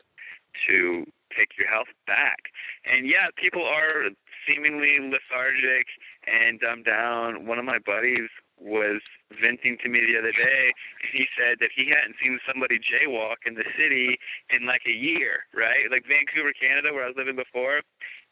to 0.67 1.07
take 1.31 1.55
your 1.57 1.69
health 1.69 1.87
back. 2.07 2.51
And 2.85 3.07
yeah, 3.07 3.31
people 3.37 3.63
are 3.63 4.11
seemingly 4.47 4.99
lethargic 4.99 5.87
and 6.27 6.59
dumbed 6.59 6.87
down. 6.87 7.47
One 7.47 7.59
of 7.59 7.65
my 7.65 7.79
buddies 7.79 8.29
was 8.61 9.01
venting 9.41 9.79
to 9.83 9.89
me 9.89 10.05
the 10.05 10.19
other 10.19 10.33
day. 10.33 10.73
and 11.01 11.11
He 11.13 11.27
said 11.33 11.59
that 11.61 11.73
he 11.75 11.89
hadn't 11.89 12.17
seen 12.21 12.39
somebody 12.47 12.79
jaywalk 12.79 13.49
in 13.49 13.55
the 13.55 13.65
city 13.77 14.21
in 14.53 14.67
like 14.67 14.85
a 14.87 14.93
year, 14.93 15.49
right? 15.57 15.89
Like 15.91 16.05
Vancouver, 16.05 16.53
Canada, 16.53 16.93
where 16.93 17.05
I 17.05 17.09
was 17.09 17.17
living 17.17 17.37
before, 17.37 17.81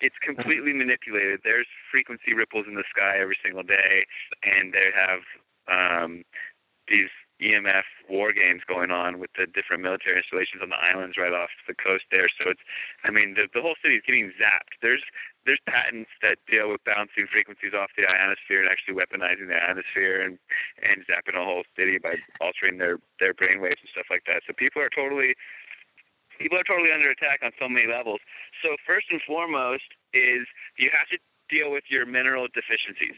it's 0.01 0.17
completely 0.21 0.73
manipulated. 0.73 1.41
There's 1.43 1.67
frequency 1.91 2.35
ripples 2.37 2.67
in 2.69 2.77
the 2.77 2.85
sky 2.93 3.19
every 3.19 3.39
single 3.43 3.65
day, 3.65 4.07
and 4.45 4.73
they 4.73 4.93
have 4.93 5.25
um, 5.67 6.23
these 6.89 7.11
EMF 7.39 7.87
war 8.11 8.33
games 8.33 8.63
going 8.67 8.91
on 8.91 9.23
with 9.23 9.31
the 9.39 9.47
different 9.47 9.83
military 9.83 10.19
installations 10.19 10.59
on 10.63 10.71
the 10.75 10.81
islands 10.81 11.15
right 11.15 11.33
off 11.33 11.51
the 11.71 11.75
coast 11.75 12.05
there. 12.11 12.27
So 12.35 12.51
it's, 12.51 12.63
I 13.07 13.11
mean, 13.11 13.39
the 13.39 13.47
the 13.55 13.63
whole 13.63 13.79
city 13.79 13.95
is 13.95 14.03
getting 14.07 14.35
zapped. 14.35 14.75
There's 14.83 15.03
there's 15.47 15.63
patents 15.71 16.11
that 16.21 16.43
deal 16.51 16.69
with 16.69 16.83
bouncing 16.83 17.31
frequencies 17.31 17.73
off 17.79 17.95
the 17.95 18.11
ionosphere 18.11 18.61
and 18.61 18.69
actually 18.69 18.99
weaponizing 18.99 19.47
the 19.47 19.55
ionosphere 19.55 20.21
and 20.21 20.39
and 20.83 21.07
zapping 21.07 21.39
a 21.39 21.45
whole 21.45 21.63
city 21.79 21.99
by 22.03 22.19
altering 22.43 22.79
their 22.83 22.99
their 23.23 23.33
brainwaves 23.33 23.79
and 23.79 23.91
stuff 23.95 24.11
like 24.11 24.27
that. 24.27 24.43
So 24.47 24.53
people 24.53 24.83
are 24.83 24.91
totally 24.91 25.39
people 26.43 26.59
are 26.59 26.67
totally 26.67 26.91
under 26.91 27.11
attack 27.11 27.47
on 27.47 27.55
so 27.59 27.69
many 27.71 27.87
levels. 27.87 28.19
So 28.63 28.75
first 28.83 29.07
and 29.15 29.23
foremost 29.23 29.95
is 30.11 30.47
you 30.75 30.91
have 30.91 31.07
to 31.15 31.19
deal 31.47 31.71
with 31.71 31.87
your 31.89 32.07
mineral 32.07 32.47
deficiencies. 32.51 33.17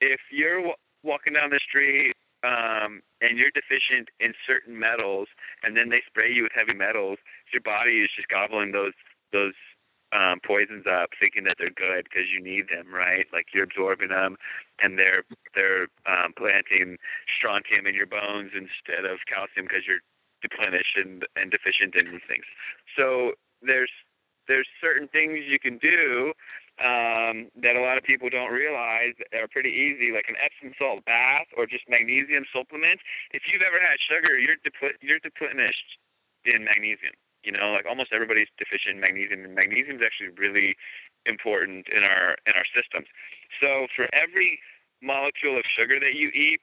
If 0.00 0.20
you're 0.30 0.74
walking 1.02 1.34
down 1.34 1.50
the 1.50 1.60
street 1.62 2.14
um, 2.44 3.02
and 3.20 3.38
you're 3.38 3.54
deficient 3.54 4.08
in 4.20 4.34
certain 4.46 4.78
metals, 4.78 5.28
and 5.62 5.76
then 5.76 5.88
they 5.88 6.02
spray 6.06 6.32
you 6.32 6.42
with 6.42 6.52
heavy 6.54 6.74
metals, 6.74 7.18
your 7.52 7.62
body 7.62 8.02
is 8.02 8.10
just 8.14 8.28
gobbling 8.28 8.72
those 8.72 8.92
those 9.32 9.54
um, 10.12 10.38
poisons 10.46 10.86
up, 10.86 11.10
thinking 11.18 11.44
that 11.44 11.56
they're 11.58 11.74
good 11.74 12.04
because 12.04 12.30
you 12.32 12.40
need 12.40 12.68
them, 12.70 12.92
right? 12.92 13.26
Like 13.32 13.46
you're 13.52 13.64
absorbing 13.64 14.08
them, 14.08 14.36
and 14.82 14.98
they're 14.98 15.24
they're 15.54 15.88
um, 16.06 16.32
planting 16.36 16.96
strontium 17.26 17.86
in 17.86 17.94
your 17.94 18.06
bones 18.06 18.52
instead 18.54 19.04
of 19.04 19.18
calcium 19.26 19.66
because 19.66 19.82
you're 19.86 20.04
deplenished 20.42 20.96
and, 20.96 21.26
and 21.34 21.50
deficient 21.50 21.96
in 21.96 22.12
these 22.12 22.26
things. 22.28 22.44
So 22.96 23.32
there's 23.62 23.90
there's 24.46 24.68
certain 24.80 25.08
things 25.08 25.40
you 25.48 25.58
can 25.58 25.78
do 25.78 26.32
um, 26.76 27.48
that 27.64 27.76
a 27.76 27.80
lot 27.80 27.96
of 27.96 28.04
people 28.04 28.28
don't 28.28 28.52
realize 28.52 29.16
are 29.32 29.48
pretty 29.48 29.72
easy, 29.72 30.12
like 30.12 30.28
an 30.28 30.36
Epsom 30.36 30.76
salt 30.76 31.04
bath 31.04 31.48
or 31.56 31.64
just 31.66 31.88
magnesium 31.88 32.44
supplement. 32.52 33.00
If 33.32 33.48
you've 33.48 33.64
ever 33.64 33.80
had 33.80 33.96
sugar, 33.96 34.36
you're 34.36 34.60
depl- 34.60 35.00
you're 35.00 35.20
depleted 35.20 35.72
in 36.44 36.64
magnesium. 36.64 37.16
You 37.44 37.52
know, 37.52 37.72
like 37.72 37.86
almost 37.88 38.12
everybody's 38.12 38.52
deficient 38.58 38.96
in 38.96 39.00
magnesium, 39.00 39.44
and 39.44 39.54
magnesium 39.54 39.96
is 39.96 40.04
actually 40.04 40.36
really 40.36 40.76
important 41.24 41.88
in 41.88 42.04
our 42.04 42.36
in 42.44 42.52
our 42.52 42.68
systems. 42.76 43.08
So 43.60 43.86
for 43.96 44.12
every 44.12 44.60
molecule 45.00 45.56
of 45.56 45.64
sugar 45.64 46.00
that 46.00 46.14
you 46.14 46.28
eat, 46.28 46.60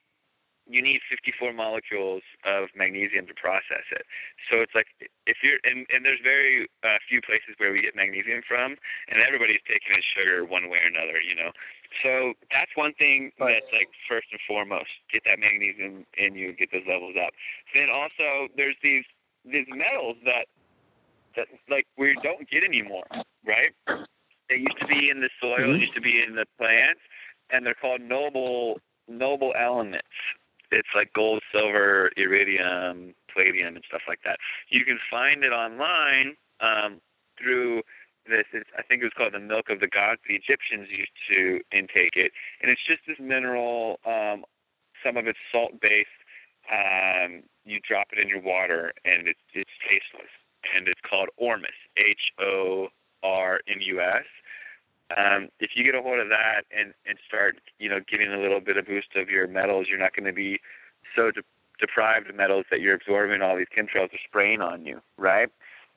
you 0.68 0.82
need 0.82 1.04
54 1.12 1.52
molecules 1.52 2.24
of 2.48 2.72
magnesium 2.76 3.28
to 3.28 3.36
process 3.36 3.84
it. 3.92 4.08
So 4.48 4.64
it's 4.64 4.72
like 4.72 4.88
if 5.28 5.44
you're 5.44 5.60
and, 5.68 5.86
and 5.92 6.06
there's 6.06 6.24
very 6.24 6.68
uh, 6.84 7.00
few 7.08 7.20
places 7.20 7.60
where 7.60 7.72
we 7.72 7.84
get 7.84 7.96
magnesium 7.96 8.42
from, 8.48 8.80
and 9.12 9.20
everybody's 9.20 9.64
taking 9.68 9.92
in 9.92 10.04
sugar 10.16 10.48
one 10.48 10.72
way 10.72 10.80
or 10.80 10.88
another, 10.88 11.20
you 11.20 11.36
know. 11.36 11.52
So 12.02 12.34
that's 12.50 12.72
one 12.76 12.96
thing 12.96 13.32
that's 13.38 13.72
like 13.76 13.92
first 14.08 14.32
and 14.32 14.40
foremost, 14.48 14.90
get 15.12 15.28
that 15.28 15.38
magnesium 15.38 16.08
in 16.16 16.36
you, 16.36 16.56
get 16.56 16.72
those 16.72 16.88
levels 16.88 17.16
up. 17.20 17.36
Then 17.76 17.92
also 17.92 18.48
there's 18.56 18.80
these 18.80 19.06
these 19.44 19.68
metals 19.68 20.16
that 20.24 20.48
that 21.36 21.52
like 21.68 21.88
we 22.00 22.16
don't 22.24 22.48
get 22.48 22.64
anymore, 22.64 23.08
right? 23.44 23.76
They 24.48 24.64
used 24.64 24.80
to 24.80 24.88
be 24.88 25.12
in 25.12 25.20
the 25.20 25.30
soil, 25.44 25.60
mm-hmm. 25.60 25.84
used 25.84 25.96
to 25.96 26.02
be 26.02 26.24
in 26.24 26.36
the 26.36 26.46
plants, 26.56 27.04
and 27.52 27.66
they're 27.66 27.76
called 27.76 28.00
noble 28.00 28.80
noble 29.12 29.54
elements 29.60 30.08
it's 30.74 30.94
like 30.96 31.14
gold, 31.14 31.42
silver, 31.52 32.12
iridium, 32.18 33.14
palladium, 33.32 33.76
and 33.76 33.86
stuff 33.88 34.02
like 34.08 34.20
that. 34.26 34.38
You 34.70 34.86
can 34.86 35.00
find 35.10 35.44
it 35.44 35.52
online 35.52 36.36
um, 36.60 37.02
through 37.40 37.82
this. 38.28 38.46
It's, 38.54 38.70
I 38.78 38.84
think 38.84 39.02
it 39.02 39.06
was 39.06 39.18
called 39.18 39.34
the 39.34 39.40
milk 39.40 39.70
of 39.70 39.80
the 39.80 39.88
gods. 39.88 40.22
The 40.28 40.36
Egyptians 40.36 40.88
used 40.90 41.16
to 41.30 41.62
intake 41.76 42.16
it, 42.16 42.32
and 42.62 42.72
it's 42.72 42.82
just 42.88 43.02
this 43.08 43.18
mineral. 43.20 44.00
Um, 44.06 44.44
some 45.04 45.18
of 45.18 45.28
it's 45.28 45.40
salt 45.52 45.80
based. 45.82 46.10
Um, 46.72 47.44
you 47.66 47.80
drop 47.88 48.08
it 48.14 48.20
in 48.20 48.30
your 48.30 48.42
water, 48.42 48.94
and 49.06 49.28
it's 49.28 49.40
it's 49.54 49.72
tasteless. 49.84 50.32
And 50.76 50.88
it's 50.88 51.02
called 51.08 51.28
Ormus, 51.36 51.76
H 51.98 52.32
O 52.40 52.88
R 53.22 53.60
M 53.68 53.80
U 53.82 54.00
S 54.02 54.24
um, 55.12 55.50
if 55.60 55.72
you 55.76 55.84
get 55.84 55.96
a 55.96 56.02
hold 56.02 56.20
of 56.20 56.30
that 56.30 56.64
and 56.76 56.94
and 57.06 57.18
start 57.28 57.60
you 57.80 57.90
know 57.90 58.00
giving 58.10 58.32
a 58.32 58.40
little 58.40 58.62
bit 58.62 58.78
of 58.78 58.86
boost 58.86 59.16
of 59.16 59.30
your 59.30 59.48
metals, 59.48 59.88
you're 59.90 60.00
not 60.00 60.16
going 60.16 60.26
to 60.26 60.34
be 60.34 60.60
so 61.16 61.32
de- 61.32 61.44
deprived 61.80 62.30
of 62.30 62.36
metals 62.36 62.66
that 62.72 62.82
you're 62.82 62.96
absorbing 62.96 63.42
all 63.42 63.58
these 63.58 63.68
chemtrails 63.76 64.14
are 64.14 64.24
spraying 64.26 64.62
on 64.62 64.86
you, 64.86 65.02
right? 65.18 65.50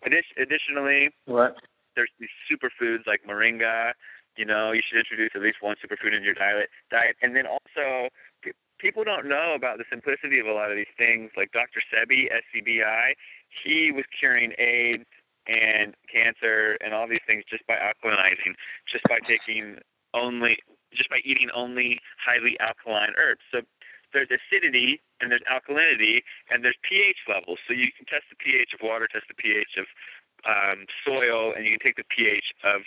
Addi- 0.06 0.36
additionally, 0.36 1.10
what? 1.26 1.56
there's 1.94 2.10
these 2.20 2.28
superfoods 2.50 3.06
like 3.06 3.22
moringa. 3.28 3.92
You 4.36 4.44
know, 4.44 4.72
you 4.72 4.82
should 4.86 4.98
introduce 4.98 5.30
at 5.34 5.40
least 5.40 5.58
one 5.60 5.76
superfood 5.76 6.14
in 6.14 6.22
your 6.22 6.34
diet. 6.34 6.68
Diet, 6.90 7.16
and 7.22 7.34
then 7.34 7.46
also 7.46 8.08
people 8.78 9.04
don't 9.04 9.26
know 9.26 9.54
about 9.56 9.78
the 9.78 9.84
simplicity 9.88 10.38
of 10.38 10.46
a 10.46 10.52
lot 10.52 10.70
of 10.70 10.76
these 10.76 10.92
things. 10.98 11.30
Like 11.36 11.52
Dr. 11.52 11.80
Sebi, 11.88 12.26
S-C-B-I, 12.30 13.14
he 13.64 13.90
was 13.90 14.04
curing 14.18 14.52
AIDS 14.58 15.08
and 15.46 15.94
cancer 16.12 16.76
and 16.84 16.94
all 16.94 17.06
these 17.08 17.24
things 17.26 17.44
just 17.48 17.66
by 17.66 17.74
alkalinizing, 17.74 18.54
just 18.90 19.04
by 19.08 19.18
taking 19.26 19.78
only, 20.14 20.58
just 20.94 21.10
by 21.10 21.18
eating 21.24 21.48
only 21.54 22.00
highly 22.18 22.58
alkaline 22.60 23.14
herbs. 23.16 23.42
So 23.52 23.60
there's 24.12 24.28
acidity 24.30 25.02
and 25.20 25.30
there's 25.30 25.44
alkalinity 25.50 26.22
and 26.50 26.64
there's 26.64 26.78
pH 26.82 27.18
levels. 27.28 27.58
So 27.66 27.74
you 27.74 27.88
can 27.96 28.06
test 28.06 28.24
the 28.30 28.36
pH 28.36 28.72
of 28.74 28.80
water, 28.82 29.08
test 29.10 29.26
the 29.28 29.34
pH 29.34 29.76
of 29.78 29.86
um, 30.46 30.86
soil, 31.04 31.52
and 31.54 31.64
you 31.64 31.72
can 31.72 31.80
take 31.80 31.96
the 31.96 32.08
pH 32.08 32.54
of 32.64 32.82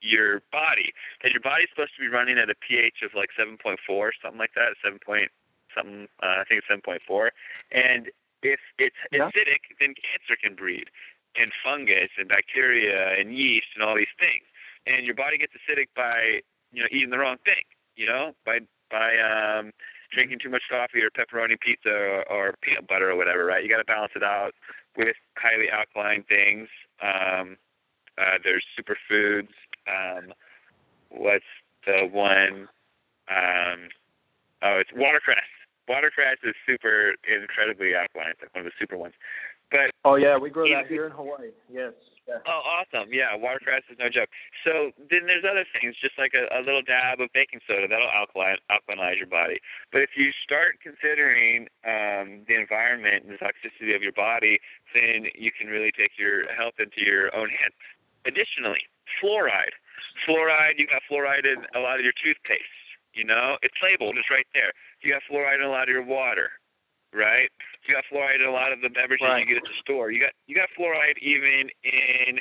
your 0.00 0.40
body. 0.52 0.92
And 1.22 1.32
your 1.32 1.42
body's 1.42 1.68
supposed 1.70 1.92
to 1.96 2.00
be 2.00 2.08
running 2.08 2.38
at 2.38 2.48
a 2.48 2.54
pH 2.54 3.02
of 3.04 3.12
like 3.14 3.30
7.4, 3.38 3.76
something 4.22 4.38
like 4.38 4.54
that, 4.54 4.76
7 4.82 4.98
point 5.04 5.30
something. 5.76 6.08
Uh, 6.22 6.40
I 6.40 6.44
think 6.48 6.62
it's 6.62 6.70
7.4. 6.70 7.30
And 7.70 8.10
If 8.42 8.60
it's 8.78 8.96
Yeah. 9.12 9.28
acidic, 9.28 9.60
then 9.80 9.92
cancer 9.92 10.34
can 10.34 10.54
breed, 10.54 10.88
and 11.36 11.52
fungus 11.64 12.10
and 12.18 12.28
bacteria 12.28 13.18
and 13.18 13.36
yeast 13.36 13.66
and 13.74 13.84
all 13.84 13.94
these 13.94 14.12
things. 14.18 14.44
And 14.86 15.04
your 15.04 15.14
body 15.14 15.38
gets 15.38 15.52
acidic 15.52 15.88
by 15.94 16.40
you 16.72 16.82
know 16.82 16.88
eating 16.90 17.10
the 17.10 17.18
wrong 17.18 17.36
thing. 17.44 17.62
You 17.96 18.06
know 18.06 18.32
by 18.44 18.60
by 18.90 19.16
um, 19.18 19.72
drinking 20.12 20.38
too 20.42 20.50
much 20.50 20.62
coffee 20.70 21.02
or 21.02 21.10
pepperoni 21.10 21.58
pizza 21.60 21.90
or, 21.90 22.24
or 22.30 22.54
peanut 22.62 22.88
butter 22.88 23.10
or 23.10 23.16
whatever. 23.16 23.44
Right? 23.44 23.62
You 23.62 23.70
got 23.70 23.78
to 23.78 23.84
balance 23.84 24.12
it 24.16 24.22
out 24.22 24.52
with 24.96 25.16
highly 25.36 25.70
alkaline 25.70 26.24
things. 26.28 26.68
Um, 27.02 27.56
uh, 28.18 28.38
there's 28.44 28.64
superfoods. 28.76 29.54
Um, 29.88 30.32
what's 31.08 31.44
the 31.86 32.08
one? 32.10 32.68
Um, 33.30 33.88
oh, 34.62 34.78
it's 34.78 34.90
watercress. 34.94 35.46
Watercress 35.88 36.38
is 36.44 36.54
super 36.66 37.14
incredibly 37.26 37.94
alkaline. 37.94 38.30
It's 38.30 38.42
like 38.42 38.54
one 38.54 38.66
of 38.66 38.70
the 38.70 38.78
super 38.78 38.96
ones. 38.96 39.14
But 39.70 39.90
Oh 40.04 40.16
yeah, 40.16 40.38
we 40.38 40.50
grow 40.50 40.68
that 40.68 40.86
here 40.86 41.06
in 41.06 41.12
Hawaii. 41.12 41.52
Yes. 41.70 41.92
Yeah. 42.28 42.38
Oh, 42.46 42.62
awesome! 42.62 43.10
Yeah, 43.10 43.34
watercress 43.34 43.82
is 43.90 43.98
no 43.98 44.06
joke. 44.06 44.30
So 44.62 44.94
then 45.10 45.26
there's 45.26 45.42
other 45.42 45.66
things, 45.74 45.98
just 45.98 46.14
like 46.14 46.30
a, 46.30 46.46
a 46.54 46.62
little 46.62 46.82
dab 46.82 47.18
of 47.18 47.26
baking 47.34 47.58
soda 47.66 47.90
that'll 47.90 48.12
alkaline 48.12 48.62
alkalinize 48.70 49.18
your 49.18 49.26
body. 49.26 49.58
But 49.90 50.06
if 50.06 50.14
you 50.14 50.30
start 50.44 50.78
considering 50.78 51.66
um, 51.82 52.46
the 52.46 52.54
environment 52.54 53.26
and 53.26 53.34
the 53.34 53.40
toxicity 53.42 53.96
of 53.96 54.02
your 54.02 54.14
body, 54.14 54.60
then 54.94 55.26
you 55.34 55.50
can 55.50 55.66
really 55.66 55.90
take 55.90 56.14
your 56.18 56.46
health 56.54 56.78
into 56.78 57.02
your 57.02 57.34
own 57.34 57.50
hands. 57.50 57.74
Additionally, 58.24 58.86
fluoride. 59.18 59.74
Fluoride, 60.22 60.78
you 60.78 60.86
got 60.86 61.02
fluoride 61.10 61.50
in 61.50 61.66
a 61.74 61.80
lot 61.80 61.98
of 61.98 62.04
your 62.04 62.14
toothpaste. 62.14 62.78
You 63.12 63.24
know, 63.24 63.58
it's 63.62 63.74
labeled, 63.82 64.14
it's 64.18 64.30
right 64.30 64.46
there. 64.54 64.70
You 65.02 65.10
got 65.10 65.26
fluoride 65.26 65.58
in 65.58 65.66
a 65.66 65.72
lot 65.72 65.84
of 65.84 65.88
your 65.88 66.04
water, 66.04 66.59
right? 67.12 67.50
You 67.86 67.94
got 67.94 68.04
fluoride 68.10 68.40
in 68.40 68.46
a 68.46 68.52
lot 68.52 68.72
of 68.72 68.80
the 68.80 68.88
beverages 68.90 69.26
Right. 69.26 69.40
you 69.40 69.46
get 69.46 69.58
at 69.58 69.68
the 69.68 69.78
store. 69.80 70.10
You 70.10 70.20
got 70.20 70.32
you 70.46 70.54
got 70.54 70.68
fluoride 70.78 71.18
even 71.20 71.70
in 71.84 72.38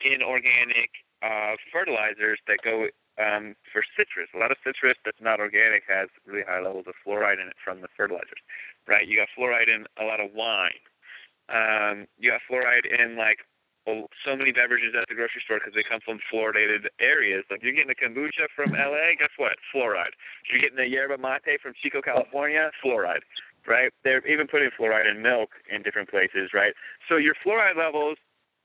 inorganic 0.00 0.90
uh, 1.22 1.54
fertilizers 1.70 2.38
that 2.46 2.58
go 2.64 2.88
um, 3.20 3.54
for 3.72 3.82
citrus. 3.96 4.28
A 4.34 4.38
lot 4.38 4.50
of 4.50 4.56
citrus 4.64 4.96
that's 5.04 5.20
not 5.20 5.38
organic 5.40 5.84
has 5.88 6.08
really 6.26 6.42
high 6.46 6.60
levels 6.60 6.86
of 6.88 6.94
fluoride 7.06 7.40
in 7.40 7.48
it 7.48 7.56
from 7.62 7.80
the 7.80 7.88
fertilizers, 7.96 8.40
right? 8.88 9.06
You 9.06 9.16
got 9.16 9.28
fluoride 9.36 9.68
in 9.68 9.86
a 10.00 10.04
lot 10.04 10.20
of 10.20 10.32
wine. 10.34 10.82
Um, 11.48 12.06
you 12.18 12.30
got 12.30 12.40
fluoride 12.48 12.86
in 12.88 13.16
like 13.16 13.38
so 13.86 14.36
many 14.36 14.52
beverages 14.52 14.94
at 14.94 15.08
the 15.08 15.14
grocery 15.14 15.42
store 15.44 15.58
because 15.58 15.74
they 15.74 15.82
come 15.82 15.98
from 16.04 16.20
fluoridated 16.32 16.86
areas. 17.00 17.44
Like 17.50 17.62
you're 17.62 17.74
getting 17.74 17.90
a 17.90 17.98
kombucha 17.98 18.46
from 18.54 18.72
LA, 18.72 19.18
guess 19.18 19.34
what? 19.36 19.58
Fluoride. 19.74 20.14
You're 20.50 20.62
getting 20.62 20.78
a 20.78 20.86
yerba 20.86 21.18
mate 21.18 21.58
from 21.60 21.74
Chico, 21.82 22.00
California, 22.00 22.70
fluoride. 22.82 23.26
Right? 23.66 23.92
They're 24.02 24.26
even 24.26 24.48
putting 24.48 24.70
fluoride 24.78 25.08
in 25.10 25.22
milk 25.22 25.50
in 25.72 25.82
different 25.82 26.10
places, 26.10 26.50
right? 26.52 26.72
So 27.08 27.16
your 27.16 27.34
fluoride 27.44 27.76
levels 27.76 28.16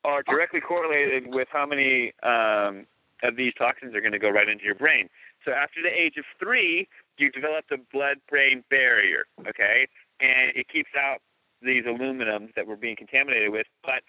are 0.03 0.23
directly 0.23 0.59
correlated 0.59 1.25
with 1.27 1.47
how 1.51 1.65
many 1.65 2.13
um, 2.23 2.85
of 3.23 3.35
these 3.35 3.53
toxins 3.57 3.93
are 3.95 4.01
going 4.01 4.13
to 4.13 4.19
go 4.19 4.29
right 4.29 4.47
into 4.49 4.63
your 4.63 4.75
brain. 4.75 5.09
So 5.45 5.51
after 5.51 5.81
the 5.81 5.89
age 5.89 6.17
of 6.17 6.25
three, 6.39 6.87
you 7.17 7.31
develop 7.31 7.65
the 7.69 7.77
blood-brain 7.91 8.63
barrier, 8.69 9.25
okay, 9.47 9.87
and 10.19 10.51
it 10.55 10.67
keeps 10.67 10.89
out 10.97 11.19
these 11.61 11.83
aluminums 11.85 12.53
that 12.55 12.67
we're 12.67 12.75
being 12.75 12.95
contaminated 12.95 13.51
with, 13.51 13.67
but 13.83 14.01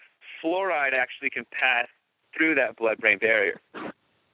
fluoride 0.43 0.93
actually 0.93 1.29
can 1.29 1.45
pass 1.51 1.87
through 2.35 2.55
that 2.55 2.77
blood-brain 2.77 3.17
barrier. 3.19 3.59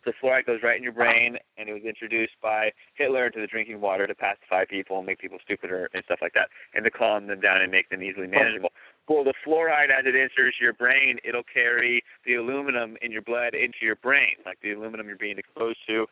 So 0.05 0.11
fluoride 0.21 0.45
goes 0.45 0.59
right 0.61 0.77
in 0.77 0.83
your 0.83 0.91
brain, 0.91 1.37
and 1.57 1.67
it 1.67 1.73
was 1.73 1.81
introduced 1.83 2.33
by 2.41 2.71
Hitler 2.93 3.25
into 3.25 3.41
the 3.41 3.47
drinking 3.47 3.81
water 3.81 4.05
to 4.05 4.13
pacify 4.13 4.63
people 4.65 4.97
and 4.97 5.05
make 5.05 5.17
people 5.17 5.39
stupider 5.41 5.89
and 5.93 6.03
stuff 6.05 6.19
like 6.21 6.33
that, 6.33 6.49
and 6.75 6.85
to 6.85 6.91
calm 6.91 7.25
them 7.25 7.39
down 7.39 7.61
and 7.61 7.71
make 7.71 7.89
them 7.89 8.03
easily 8.03 8.27
manageable. 8.27 8.69
Well, 9.09 9.23
the 9.23 9.33
fluoride, 9.45 9.89
as 9.89 10.05
it 10.05 10.15
enters 10.15 10.55
your 10.61 10.73
brain, 10.73 11.17
it'll 11.23 11.43
carry 11.51 12.03
the 12.25 12.35
aluminum 12.35 12.97
in 13.01 13.11
your 13.11 13.23
blood 13.23 13.55
into 13.55 13.79
your 13.81 13.95
brain, 13.95 14.35
like 14.45 14.59
the 14.61 14.73
aluminum 14.73 15.07
you're 15.07 15.17
being 15.17 15.39
exposed 15.39 15.79
to 15.87 16.05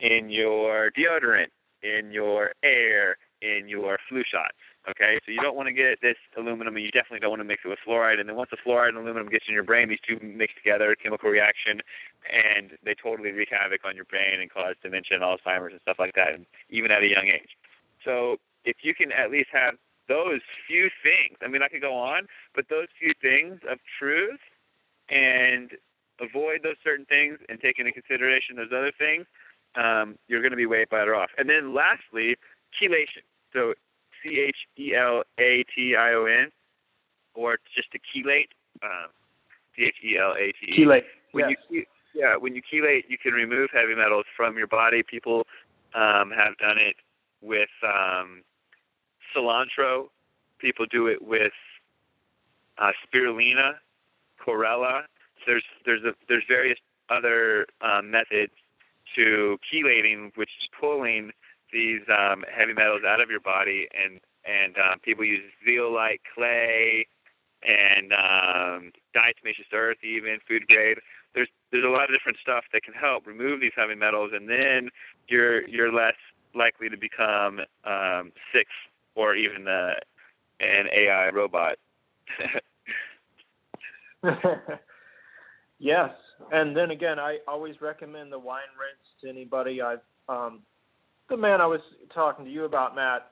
in 0.00 0.30
your 0.30 0.90
deodorant, 0.90 1.48
in 1.82 2.12
your 2.12 2.52
air, 2.62 3.16
in 3.40 3.68
your 3.68 3.98
flu 4.08 4.22
shots. 4.30 4.56
Okay, 4.88 5.20
so 5.26 5.30
you 5.30 5.40
don't 5.42 5.56
want 5.56 5.68
to 5.68 5.74
get 5.74 6.00
this 6.00 6.16
aluminum, 6.38 6.74
and 6.74 6.84
you 6.84 6.90
definitely 6.90 7.20
don't 7.20 7.30
want 7.30 7.40
to 7.40 7.44
mix 7.44 7.62
it 7.64 7.68
with 7.68 7.78
fluoride. 7.86 8.18
And 8.18 8.26
then 8.28 8.36
once 8.36 8.48
the 8.50 8.56
fluoride 8.56 8.88
and 8.88 8.96
aluminum 8.96 9.28
gets 9.28 9.44
in 9.46 9.52
your 9.52 9.62
brain, 9.62 9.90
these 9.90 10.00
two 10.00 10.18
mix 10.24 10.54
together, 10.54 10.96
chemical 10.96 11.28
reaction, 11.28 11.82
and 12.32 12.72
they 12.82 12.94
totally 12.94 13.30
wreak 13.30 13.50
havoc 13.50 13.84
on 13.84 13.94
your 13.94 14.06
brain 14.06 14.40
and 14.40 14.50
cause 14.50 14.76
dementia 14.82 15.20
and 15.20 15.22
Alzheimer's 15.22 15.72
and 15.72 15.80
stuff 15.82 15.98
like 15.98 16.14
that, 16.14 16.32
and 16.32 16.46
even 16.70 16.90
at 16.90 17.02
a 17.02 17.06
young 17.06 17.28
age. 17.28 17.50
So 18.04 18.38
if 18.64 18.78
you 18.82 18.94
can 18.94 19.12
at 19.12 19.30
least 19.30 19.50
have 19.52 19.74
those 20.08 20.40
few 20.66 20.88
things, 21.02 21.36
I 21.42 21.48
mean, 21.48 21.62
I 21.62 21.68
could 21.68 21.82
go 21.82 21.94
on, 21.94 22.26
but 22.54 22.64
those 22.70 22.88
few 22.98 23.12
things 23.20 23.60
of 23.70 23.78
truth 23.98 24.40
and 25.10 25.72
avoid 26.20 26.60
those 26.62 26.76
certain 26.82 27.04
things 27.04 27.38
and 27.48 27.60
take 27.60 27.78
into 27.78 27.92
consideration 27.92 28.56
those 28.56 28.72
other 28.72 28.92
things, 28.98 29.26
um, 29.76 30.16
you're 30.26 30.40
going 30.40 30.50
to 30.52 30.56
be 30.56 30.66
way 30.66 30.86
better 30.90 31.14
off. 31.14 31.30
And 31.36 31.48
then 31.48 31.74
lastly, 31.74 32.36
chelation. 32.74 33.22
So 33.52 33.74
C 34.22 34.40
H 34.40 34.56
E 34.78 34.94
L 34.94 35.22
A 35.38 35.64
T 35.74 35.96
I 35.96 36.12
O 36.14 36.24
N, 36.24 36.50
or 37.34 37.58
just 37.74 37.90
to 37.92 37.98
chelate. 37.98 38.48
Um, 38.82 39.10
C 39.76 39.84
H 39.84 39.96
E 40.04 40.18
L 40.18 40.32
A 40.32 40.52
T 40.52 40.72
E. 40.72 40.84
Chelate. 40.84 41.04
When 41.32 41.50
Yes. 41.50 41.58
you 41.68 41.84
yeah, 42.14 42.36
when 42.36 42.54
you 42.54 42.62
chelate, 42.62 43.04
you 43.08 43.18
can 43.18 43.32
remove 43.32 43.70
heavy 43.72 43.94
metals 43.94 44.24
from 44.36 44.56
your 44.58 44.66
body. 44.66 45.02
People 45.02 45.46
um, 45.94 46.30
have 46.30 46.56
done 46.58 46.78
it 46.78 46.96
with 47.40 47.68
um, 47.84 48.42
cilantro. 49.34 50.08
People 50.58 50.86
do 50.90 51.06
it 51.06 51.22
with 51.22 51.52
uh, 52.78 52.90
spirulina, 53.06 53.74
chlorella. 54.44 55.02
There's 55.46 55.64
there's 55.86 56.02
a, 56.04 56.12
there's 56.28 56.44
various 56.48 56.78
other 57.08 57.66
um, 57.80 58.10
methods 58.10 58.52
to 59.16 59.58
chelating, 59.72 60.30
which 60.36 60.50
is 60.60 60.68
pulling 60.78 61.32
these 61.72 62.02
um, 62.08 62.44
heavy 62.50 62.72
metals 62.72 63.02
out 63.06 63.20
of 63.20 63.30
your 63.30 63.40
body, 63.40 63.88
and 63.92 64.20
and 64.44 64.76
um, 64.76 64.98
people 65.00 65.24
use 65.24 65.42
zeolite 65.64 66.20
clay 66.34 67.06
and 67.62 68.12
um, 68.12 68.92
diatomaceous 69.14 69.72
earth, 69.72 69.98
even 70.02 70.38
food 70.48 70.66
grade. 70.68 70.98
There's 71.34 71.48
there's 71.70 71.84
a 71.84 71.88
lot 71.88 72.04
of 72.04 72.10
different 72.10 72.38
stuff 72.40 72.64
that 72.72 72.82
can 72.82 72.94
help 72.94 73.26
remove 73.26 73.60
these 73.60 73.72
heavy 73.76 73.94
metals, 73.94 74.32
and 74.34 74.48
then 74.48 74.90
you're 75.28 75.66
you're 75.68 75.92
less 75.92 76.16
likely 76.54 76.88
to 76.88 76.96
become 76.96 77.60
um, 77.84 78.32
sick 78.52 78.66
or 79.14 79.34
even 79.34 79.68
uh, 79.68 79.94
an 80.60 80.88
AI 80.92 81.30
robot. 81.30 81.76
yes, 85.78 86.10
and 86.52 86.76
then 86.76 86.90
again, 86.90 87.18
I 87.18 87.38
always 87.48 87.80
recommend 87.80 88.32
the 88.32 88.38
wine 88.38 88.60
rinse 88.78 89.08
to 89.22 89.28
anybody. 89.28 89.80
I've 89.80 90.00
um, 90.28 90.60
the 91.30 91.36
man 91.36 91.60
I 91.60 91.66
was 91.66 91.80
talking 92.14 92.44
to 92.44 92.50
you 92.50 92.64
about, 92.64 92.94
Matt, 92.94 93.28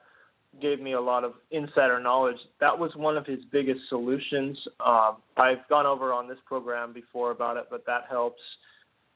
gave 0.62 0.80
me 0.80 0.92
a 0.92 1.00
lot 1.00 1.24
of 1.24 1.34
insider 1.50 2.00
knowledge. 2.00 2.38
That 2.60 2.76
was 2.76 2.90
one 2.96 3.16
of 3.16 3.26
his 3.26 3.40
biggest 3.52 3.80
solutions. 3.88 4.58
Um, 4.84 5.18
I've 5.36 5.68
gone 5.68 5.84
over 5.84 6.12
on 6.12 6.28
this 6.28 6.38
program 6.46 6.92
before 6.92 7.30
about 7.32 7.56
it, 7.56 7.64
but 7.70 7.84
that 7.86 8.04
helps. 8.08 8.40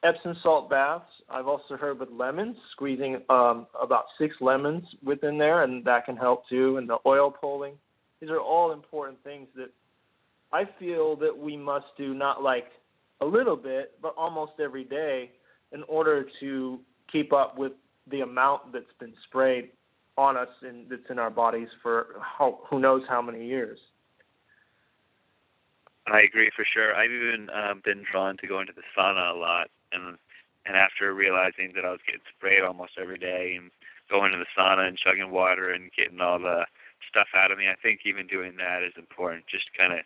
Epsom 0.04 0.36
salt 0.42 0.68
baths. 0.68 1.04
I've 1.30 1.46
also 1.46 1.76
heard 1.76 2.00
with 2.00 2.08
lemons, 2.10 2.56
squeezing 2.72 3.22
um, 3.30 3.68
about 3.80 4.06
six 4.18 4.34
lemons 4.40 4.82
within 5.04 5.38
there, 5.38 5.62
and 5.62 5.84
that 5.84 6.06
can 6.06 6.16
help 6.16 6.48
too. 6.48 6.76
And 6.76 6.88
the 6.88 6.98
oil 7.06 7.30
pulling. 7.30 7.74
These 8.20 8.30
are 8.30 8.40
all 8.40 8.72
important 8.72 9.22
things 9.22 9.46
that 9.54 9.70
I 10.52 10.64
feel 10.78 11.16
that 11.16 11.36
we 11.36 11.56
must 11.56 11.86
do 11.96 12.14
not 12.14 12.42
like 12.42 12.66
a 13.20 13.24
little 13.24 13.56
bit, 13.56 13.92
but 14.02 14.14
almost 14.16 14.52
every 14.60 14.84
day 14.84 15.30
in 15.72 15.82
order 15.84 16.26
to 16.40 16.80
keep 17.10 17.32
up 17.32 17.56
with 17.56 17.72
the 18.10 18.20
amount 18.20 18.72
that's 18.72 18.92
been 18.98 19.14
sprayed 19.24 19.70
on 20.18 20.36
us 20.36 20.48
and 20.62 20.88
that's 20.90 21.08
in 21.10 21.18
our 21.18 21.30
bodies 21.30 21.68
for 21.82 22.16
how, 22.20 22.58
who 22.68 22.78
knows 22.78 23.02
how 23.08 23.22
many 23.22 23.46
years. 23.46 23.78
I 26.06 26.18
agree 26.18 26.50
for 26.54 26.64
sure. 26.64 26.94
I've 26.94 27.10
even 27.10 27.48
um, 27.50 27.80
been 27.84 28.04
drawn 28.10 28.36
to 28.38 28.46
going 28.46 28.66
to 28.66 28.72
the 28.72 28.82
sauna 28.96 29.34
a 29.34 29.38
lot, 29.38 29.70
and 29.92 30.18
and 30.66 30.76
after 30.76 31.14
realizing 31.14 31.72
that 31.74 31.84
I 31.84 31.90
was 31.90 32.00
getting 32.06 32.22
sprayed 32.36 32.62
almost 32.62 32.92
every 33.00 33.18
day 33.18 33.54
and 33.58 33.70
going 34.10 34.32
to 34.32 34.38
the 34.38 34.50
sauna 34.56 34.86
and 34.86 34.98
chugging 34.98 35.30
water 35.30 35.70
and 35.70 35.90
getting 35.96 36.20
all 36.20 36.38
the 36.38 36.66
stuff 37.08 37.28
out 37.34 37.50
of 37.50 37.58
me, 37.58 37.68
I 37.68 37.74
think 37.80 38.00
even 38.04 38.26
doing 38.26 38.56
that 38.58 38.82
is 38.82 38.92
important. 38.96 39.46
Just 39.46 39.66
kind 39.76 39.92
of 39.92 40.00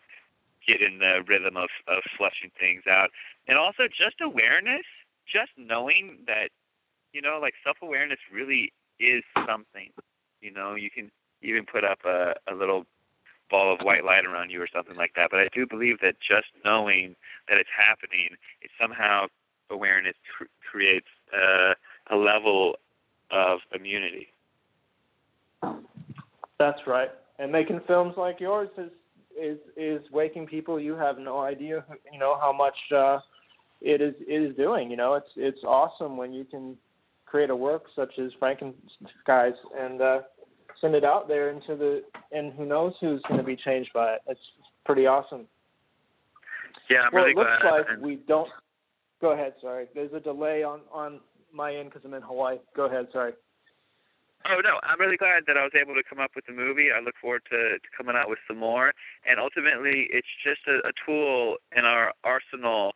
get 0.67 0.83
in 0.83 0.99
the 0.99 1.25
rhythm 1.27 1.57
of 1.57 1.71
of 1.89 2.03
flushing 2.17 2.51
things 2.61 2.83
out, 2.89 3.09
and 3.49 3.57
also 3.57 3.89
just 3.89 4.21
awareness, 4.21 4.85
just 5.27 5.53
knowing 5.57 6.19
that 6.27 6.51
you 7.17 7.23
know, 7.23 7.39
like 7.41 7.55
self 7.65 7.79
awareness 7.83 8.19
really 8.31 8.73
is 9.01 9.25
something. 9.49 9.89
You 10.43 10.53
know, 10.53 10.75
you 10.75 10.91
can 10.91 11.11
even 11.41 11.65
put 11.65 11.83
up 11.83 12.01
a 12.05 12.35
a 12.47 12.55
little 12.55 12.85
ball 13.51 13.73
of 13.73 13.81
white 13.81 14.05
light 14.05 14.27
around 14.27 14.51
you 14.51 14.61
or 14.61 14.69
something 14.73 14.97
like 14.97 15.13
that. 15.17 15.29
But 15.31 15.41
I 15.41 15.49
do 15.55 15.67
believe 15.67 16.01
that 16.03 16.17
just 16.21 16.49
knowing 16.63 17.17
that 17.49 17.57
it's 17.57 17.71
happening, 17.75 18.37
it 18.61 18.71
somehow 18.81 19.27
awareness 19.71 20.15
cr- 20.37 20.45
creates 20.71 21.07
uh, 21.33 21.73
a 22.11 22.17
level 22.17 22.75
of 23.31 23.61
immunity. 23.75 24.29
That's 26.59 26.81
right. 26.87 27.11
And 27.39 27.51
making 27.51 27.81
films 27.87 28.15
like 28.19 28.41
yours 28.41 28.69
has 28.77 28.91
is 29.41 29.59
is 29.77 30.03
waking 30.11 30.47
people. 30.47 30.79
You 30.79 30.95
have 30.97 31.19
no 31.19 31.41
idea, 31.41 31.83
you 32.13 32.19
know, 32.19 32.39
how 32.39 32.53
much 32.53 32.77
uh, 32.95 33.21
it 33.81 34.03
is 34.03 34.15
it 34.21 34.51
is 34.51 34.57
doing. 34.57 34.91
You 34.91 34.99
know, 34.99 35.15
it's 35.15 35.31
it's 35.37 35.65
awesome 35.65 36.19
when 36.19 36.35
you 36.35 36.45
can 36.45 36.77
create 37.27 37.51
a 37.51 37.57
work 37.57 37.85
such 37.95 38.19
as 38.19 38.31
Frankenskies 38.41 39.55
and 39.79 40.01
uh, 40.01 40.21
send 40.81 40.95
it 40.95 41.05
out 41.05 41.29
there 41.29 41.51
into 41.51 41.77
the 41.77 42.03
and 42.33 42.53
who 42.55 42.65
knows 42.65 42.95
who's 43.01 43.21
going 43.29 43.39
to 43.39 43.47
be 43.47 43.57
changed 43.57 43.91
by 43.93 44.15
it. 44.15 44.21
It's 44.27 44.41
pretty 44.85 45.07
awesome. 45.07 45.47
Yeah, 46.89 47.01
I'm 47.01 47.11
well, 47.13 47.25
really 47.25 47.33
it 47.33 47.37
looks 47.37 47.51
glad. 47.63 47.71
like 47.71 47.87
we 48.01 48.17
don't. 48.29 48.49
Go 49.21 49.33
ahead. 49.33 49.55
Sorry, 49.61 49.87
there's 49.95 50.13
a 50.13 50.21
delay 50.21 50.63
on 50.63 50.81
on 50.93 51.21
my 51.53 51.75
end 51.75 51.91
because 51.91 52.05
I'm 52.05 52.15
in 52.15 52.23
Hawaii. 52.23 52.59
Go 52.75 52.87
ahead. 52.87 53.09
Sorry. 53.13 53.33
Oh 54.49 54.61
no, 54.63 54.79
I'm 54.85 55.01
really 55.01 55.17
glad 55.17 55.43
that 55.49 55.57
I 55.57 55.65
was 55.65 55.73
able 55.75 55.95
to 55.95 56.07
come 56.09 56.21
up 56.21 56.31
with 56.37 56.47
the 56.47 56.53
movie. 56.53 56.89
I 56.95 57.01
look 57.03 57.15
forward 57.21 57.43
to, 57.51 57.83
to 57.83 57.89
coming 57.97 58.15
out 58.15 58.29
with 58.29 58.39
some 58.47 58.59
more. 58.59 58.93
And 59.27 59.41
ultimately, 59.41 60.07
it's 60.13 60.29
just 60.45 60.61
a, 60.69 60.87
a 60.87 60.93
tool 61.05 61.57
in 61.77 61.85
our 61.85 62.13
arsenal 62.23 62.93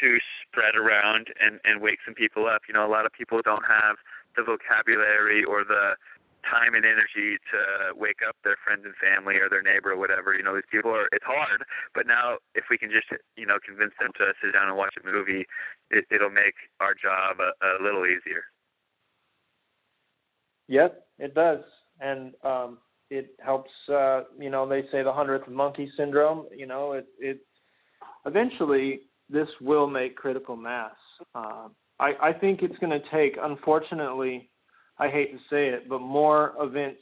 to 0.00 0.18
spread 0.42 0.76
around 0.76 1.28
and 1.40 1.60
and 1.64 1.80
wake 1.80 1.98
some 2.04 2.14
people 2.14 2.46
up. 2.46 2.62
You 2.68 2.74
know, 2.74 2.86
a 2.86 2.90
lot 2.90 3.06
of 3.06 3.12
people 3.12 3.40
don't 3.44 3.64
have 3.66 3.96
the 4.36 4.42
vocabulary 4.42 5.44
or 5.44 5.64
the 5.64 5.96
time 6.44 6.74
and 6.74 6.84
energy 6.84 7.40
to 7.50 7.96
wake 7.96 8.20
up 8.26 8.36
their 8.44 8.56
friends 8.62 8.84
and 8.84 8.94
family 9.00 9.36
or 9.36 9.48
their 9.48 9.62
neighbor 9.62 9.92
or 9.92 9.96
whatever. 9.96 10.34
You 10.34 10.42
know, 10.42 10.54
these 10.54 10.68
people 10.70 10.90
are. 10.92 11.08
It's 11.12 11.24
hard, 11.24 11.64
but 11.94 12.06
now 12.06 12.36
if 12.54 12.64
we 12.70 12.78
can 12.78 12.90
just 12.90 13.08
you 13.36 13.46
know 13.46 13.58
convince 13.64 13.92
them 14.00 14.10
to 14.18 14.32
sit 14.42 14.52
down 14.52 14.68
and 14.68 14.76
watch 14.76 14.94
a 15.00 15.06
movie, 15.06 15.46
it, 15.90 16.04
it'll 16.10 16.30
make 16.30 16.54
our 16.80 16.94
job 16.94 17.38
a, 17.40 17.50
a 17.64 17.82
little 17.82 18.04
easier. 18.04 18.44
Yep, 20.68 21.06
it 21.18 21.34
does, 21.34 21.60
and 22.00 22.32
um, 22.42 22.78
it 23.10 23.34
helps. 23.44 23.70
Uh, 23.88 24.22
you 24.38 24.50
know, 24.50 24.68
they 24.68 24.82
say 24.92 25.02
the 25.02 25.12
hundredth 25.12 25.48
monkey 25.48 25.90
syndrome. 25.96 26.46
You 26.54 26.66
know, 26.66 26.92
it 26.92 27.06
it 27.18 27.40
eventually 28.26 29.02
this 29.30 29.48
will 29.60 29.86
make 29.86 30.16
critical 30.16 30.56
mass. 30.56 30.94
Uh, 31.34 31.68
I 32.00 32.12
I 32.20 32.32
think 32.32 32.62
it's 32.62 32.78
going 32.78 32.90
to 32.90 33.08
take, 33.10 33.36
unfortunately, 33.40 34.48
I 34.98 35.08
hate 35.08 35.32
to 35.32 35.38
say 35.50 35.68
it, 35.68 35.88
but 35.88 36.00
more 36.00 36.54
events, 36.60 37.00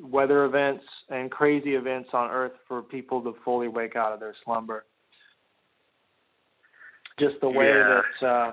weather 0.00 0.44
events, 0.44 0.84
and 1.08 1.30
crazy 1.30 1.74
events 1.74 2.10
on 2.12 2.30
Earth 2.30 2.52
for 2.68 2.82
people 2.82 3.22
to 3.22 3.34
fully 3.44 3.68
wake 3.68 3.96
out 3.96 4.12
of 4.12 4.20
their 4.20 4.34
slumber. 4.44 4.84
Just 7.18 7.40
the 7.40 7.48
way 7.48 7.68
Yeah. 7.68 8.02
that 8.20 8.26
uh, 8.26 8.52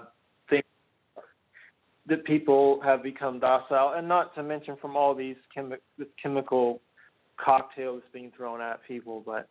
things 0.50 0.64
that 2.06 2.24
people 2.24 2.80
have 2.82 3.04
become 3.04 3.40
docile, 3.40 3.94
and 3.96 4.08
not 4.08 4.34
to 4.36 4.44
mention 4.44 4.78
from 4.78 4.96
all 4.96 5.14
these 5.14 5.36
chemi- 5.56 5.80
chemical 6.22 6.82
cocktails 7.38 8.04
being 8.14 8.32
thrown 8.38 8.62
at 8.62 8.80
people. 8.88 9.22
But 9.26 9.50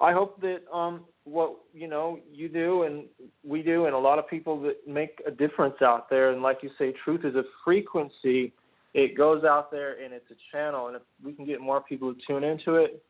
I 0.00 0.12
hope 0.12 0.40
that 0.40 0.60
um, 0.72 1.04
what 1.24 1.56
you 1.72 1.88
know 1.88 2.18
you 2.32 2.48
do 2.48 2.82
and 2.84 3.04
we 3.44 3.62
do, 3.62 3.86
and 3.86 3.94
a 3.94 3.98
lot 3.98 4.18
of 4.18 4.28
people 4.28 4.60
that 4.62 4.76
make 4.86 5.22
a 5.26 5.30
difference 5.30 5.76
out 5.82 6.10
there. 6.10 6.32
And 6.32 6.42
like 6.42 6.58
you 6.62 6.70
say, 6.78 6.92
truth 7.04 7.24
is 7.24 7.34
a 7.34 7.44
frequency. 7.64 8.52
It 8.94 9.16
goes 9.16 9.44
out 9.44 9.70
there 9.70 10.02
and 10.02 10.12
it's 10.12 10.30
a 10.30 10.34
channel. 10.50 10.88
And 10.88 10.96
if 10.96 11.02
we 11.24 11.32
can 11.32 11.46
get 11.46 11.60
more 11.60 11.80
people 11.80 12.12
to 12.12 12.20
tune 12.26 12.44
into 12.44 12.74
it, 12.76 13.02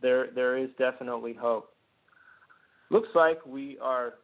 there 0.00 0.28
there 0.34 0.56
is 0.56 0.70
definitely 0.78 1.34
hope. 1.34 1.74
Looks 2.90 3.08
like 3.14 3.44
we 3.46 3.78
are 3.80 4.14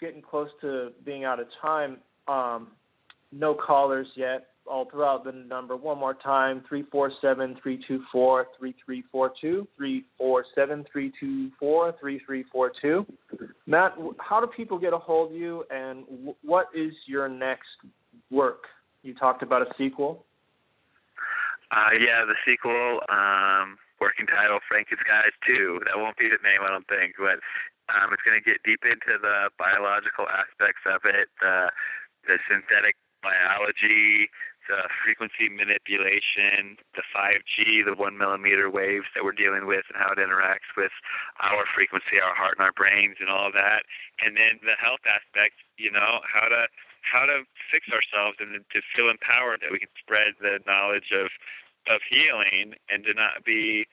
getting 0.00 0.22
close 0.22 0.48
to 0.60 0.92
being 1.04 1.24
out 1.24 1.40
of 1.40 1.46
time. 1.60 1.98
Um, 2.28 2.68
no 3.32 3.54
callers 3.54 4.06
yet. 4.14 4.48
I'll 4.70 4.88
throw 4.90 5.08
out 5.08 5.24
the 5.24 5.32
number 5.32 5.76
one 5.76 5.98
more 5.98 6.14
time 6.14 6.62
347 6.68 7.58
324 7.62 8.46
3342. 8.58 9.68
347 9.76 10.86
324 10.90 11.94
3342. 12.00 13.06
Matt, 13.66 13.94
how 14.18 14.40
do 14.40 14.46
people 14.46 14.78
get 14.78 14.92
a 14.92 14.98
hold 14.98 15.32
of 15.32 15.36
you 15.36 15.64
and 15.70 16.04
what 16.42 16.68
is 16.74 16.92
your 17.06 17.28
next 17.28 17.68
work? 18.30 18.64
You 19.02 19.14
talked 19.14 19.42
about 19.42 19.62
a 19.62 19.70
sequel. 19.76 20.24
Uh, 21.70 21.92
yeah, 22.00 22.24
the 22.24 22.34
sequel, 22.46 23.00
um, 23.08 23.76
working 24.00 24.26
title, 24.26 24.58
Frankenskies 24.64 25.36
2. 25.46 25.80
That 25.84 26.00
won't 26.00 26.16
be 26.16 26.28
the 26.28 26.40
name, 26.42 26.64
I 26.64 26.68
don't 26.68 26.88
think, 26.88 27.14
but 27.18 27.44
um, 27.92 28.12
it's 28.12 28.24
going 28.24 28.40
to 28.40 28.44
get 28.44 28.64
deep 28.64 28.80
into 28.84 29.20
the 29.20 29.50
biological 29.58 30.24
aspects 30.28 30.84
of 30.88 31.04
it, 31.04 31.28
the 31.40 31.68
synthetic 32.48 32.96
biology, 33.22 34.30
the 34.68 34.86
frequency 35.02 35.48
manipulation, 35.48 36.76
the 36.94 37.02
5G, 37.10 37.84
the 37.84 37.96
one 37.96 38.16
millimeter 38.20 38.70
waves 38.70 39.08
that 39.14 39.24
we're 39.24 39.36
dealing 39.36 39.66
with, 39.66 39.88
and 39.88 39.96
how 39.96 40.12
it 40.12 40.20
interacts 40.20 40.68
with 40.76 40.92
our 41.40 41.64
frequency, 41.74 42.20
our 42.22 42.36
heart, 42.36 42.60
and 42.60 42.64
our 42.64 42.76
brains, 42.76 43.16
and 43.18 43.32
all 43.32 43.50
that. 43.52 43.88
And 44.20 44.36
then 44.36 44.60
the 44.60 44.76
health 44.76 45.02
aspect, 45.08 45.56
you 45.80 45.90
know, 45.90 46.20
how 46.28 46.48
to 46.48 46.68
how 47.00 47.24
to 47.24 47.48
fix 47.72 47.88
ourselves 47.88 48.36
and 48.38 48.52
to 48.52 48.80
feel 48.92 49.08
empowered 49.08 49.64
that 49.64 49.72
we 49.72 49.78
can 49.80 49.88
spread 49.96 50.36
the 50.40 50.60
knowledge 50.68 51.10
of 51.16 51.32
of 51.88 52.04
healing 52.04 52.76
and 52.92 53.02
to 53.04 53.14
not 53.14 53.44
be, 53.44 53.86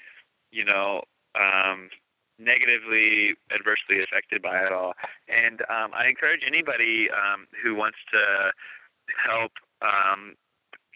you 0.51 0.65
know, 0.65 1.03
um, 1.39 1.89
negatively 2.37 3.35
adversely 3.53 4.03
affected 4.03 4.41
by 4.41 4.59
it 4.59 4.71
all. 4.71 4.93
And 5.29 5.61
um, 5.71 5.95
I 5.95 6.07
encourage 6.07 6.41
anybody 6.45 7.07
um, 7.09 7.47
who 7.63 7.75
wants 7.75 7.97
to 8.11 8.51
help 9.15 9.51
um, 9.81 10.35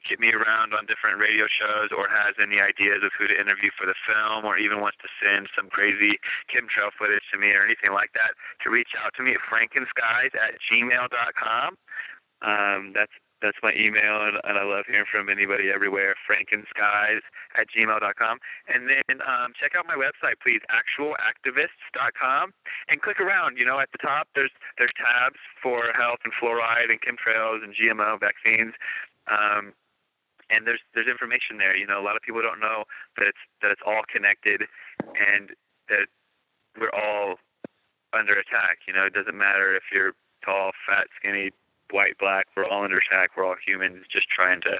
get 0.07 0.19
me 0.19 0.31
around 0.31 0.73
on 0.73 0.85
different 0.85 1.19
radio 1.19 1.45
shows 1.49 1.89
or 1.95 2.07
has 2.07 2.35
any 2.41 2.59
ideas 2.59 3.01
of 3.03 3.11
who 3.17 3.27
to 3.27 3.35
interview 3.35 3.69
for 3.75 3.85
the 3.85 3.97
film 4.07 4.45
or 4.45 4.57
even 4.57 4.79
wants 4.79 4.97
to 5.03 5.09
send 5.19 5.49
some 5.55 5.69
crazy 5.69 6.19
chemtrail 6.47 6.93
footage 6.95 7.23
to 7.31 7.37
me 7.37 7.51
or 7.51 7.63
anything 7.63 7.91
like 7.91 8.13
that 8.13 8.37
to 8.63 8.69
reach 8.69 8.95
out 8.99 9.11
to 9.17 9.23
me 9.23 9.33
at 9.35 9.43
frankenskies 9.43 10.33
at 10.35 10.55
gmail.com. 10.69 11.75
Um, 12.41 12.93
that's 12.95 13.13
that's 13.41 13.57
my 13.63 13.71
email, 13.71 14.27
and, 14.27 14.35
and 14.43 14.59
I 14.59 14.63
love 14.63 14.83
hearing 14.87 15.07
from 15.07 15.29
anybody 15.29 15.71
everywhere. 15.71 16.15
Frankenskies 16.27 17.23
at 17.55 17.67
gmail.com. 17.71 18.37
And 18.67 18.89
then 18.89 19.23
um, 19.23 19.55
check 19.55 19.79
out 19.79 19.87
my 19.87 19.95
website, 19.95 20.35
please, 20.43 20.59
actualactivists.com, 20.67 22.51
and 22.89 23.01
click 23.01 23.19
around. 23.19 23.57
You 23.57 23.65
know, 23.65 23.79
at 23.79 23.89
the 23.91 23.97
top, 23.99 24.27
there's 24.35 24.51
there's 24.77 24.91
tabs 24.99 25.39
for 25.63 25.91
health 25.95 26.19
and 26.23 26.33
fluoride 26.35 26.91
and 26.91 26.99
chemtrails 26.99 27.63
and 27.63 27.73
GMO 27.73 28.19
vaccines. 28.19 28.73
Um, 29.31 29.73
and 30.49 30.65
there's 30.65 30.81
there's 30.93 31.07
information 31.07 31.57
there. 31.57 31.75
You 31.75 31.87
know, 31.87 31.99
a 31.99 32.05
lot 32.05 32.15
of 32.15 32.21
people 32.21 32.41
don't 32.41 32.59
know 32.59 32.83
that 33.17 33.27
it's 33.27 33.43
that 33.61 33.71
it's 33.71 33.81
all 33.85 34.01
connected, 34.11 34.63
and 35.01 35.51
that 35.89 36.07
we're 36.79 36.93
all 36.93 37.37
under 38.13 38.33
attack. 38.33 38.85
You 38.87 38.93
know, 38.93 39.05
it 39.05 39.13
doesn't 39.13 39.37
matter 39.37 39.75
if 39.75 39.83
you're 39.93 40.13
tall, 40.43 40.71
fat, 40.87 41.07
skinny, 41.19 41.51
white, 41.91 42.17
black. 42.17 42.47
We're 42.55 42.65
all 42.65 42.83
under 42.83 42.97
attack. 42.97 43.31
We're 43.35 43.45
all 43.45 43.55
humans, 43.65 44.05
just 44.11 44.29
trying 44.29 44.61
to, 44.61 44.79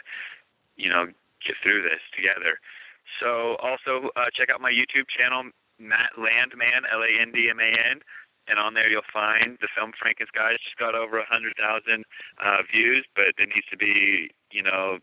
you 0.78 0.90
know, 0.90 1.08
get 1.46 1.56
through 1.62 1.84
this 1.84 2.02
together. 2.16 2.60
So 3.20 3.56
also 3.62 4.10
uh, 4.16 4.30
check 4.34 4.50
out 4.50 4.62
my 4.62 4.72
YouTube 4.72 5.10
channel, 5.10 5.52
Matt 5.80 6.14
Landman, 6.18 6.86
L-A-N-D-M-A-N, 6.92 8.02
and 8.48 8.60
on 8.60 8.74
there 8.74 8.90
you'll 8.90 9.08
find 9.12 9.58
the 9.62 9.68
film 9.76 9.92
Frankenskies. 9.98 10.56
It's 10.56 10.64
just 10.64 10.78
got 10.78 10.96
over 10.96 11.20
a 11.20 11.26
hundred 11.26 11.54
thousand 11.58 12.06
uh, 12.44 12.62
views, 12.72 13.06
but 13.16 13.34
it 13.38 13.50
needs 13.54 13.68
to 13.72 13.78
be, 13.78 14.30
you 14.52 14.64
know, 14.64 15.00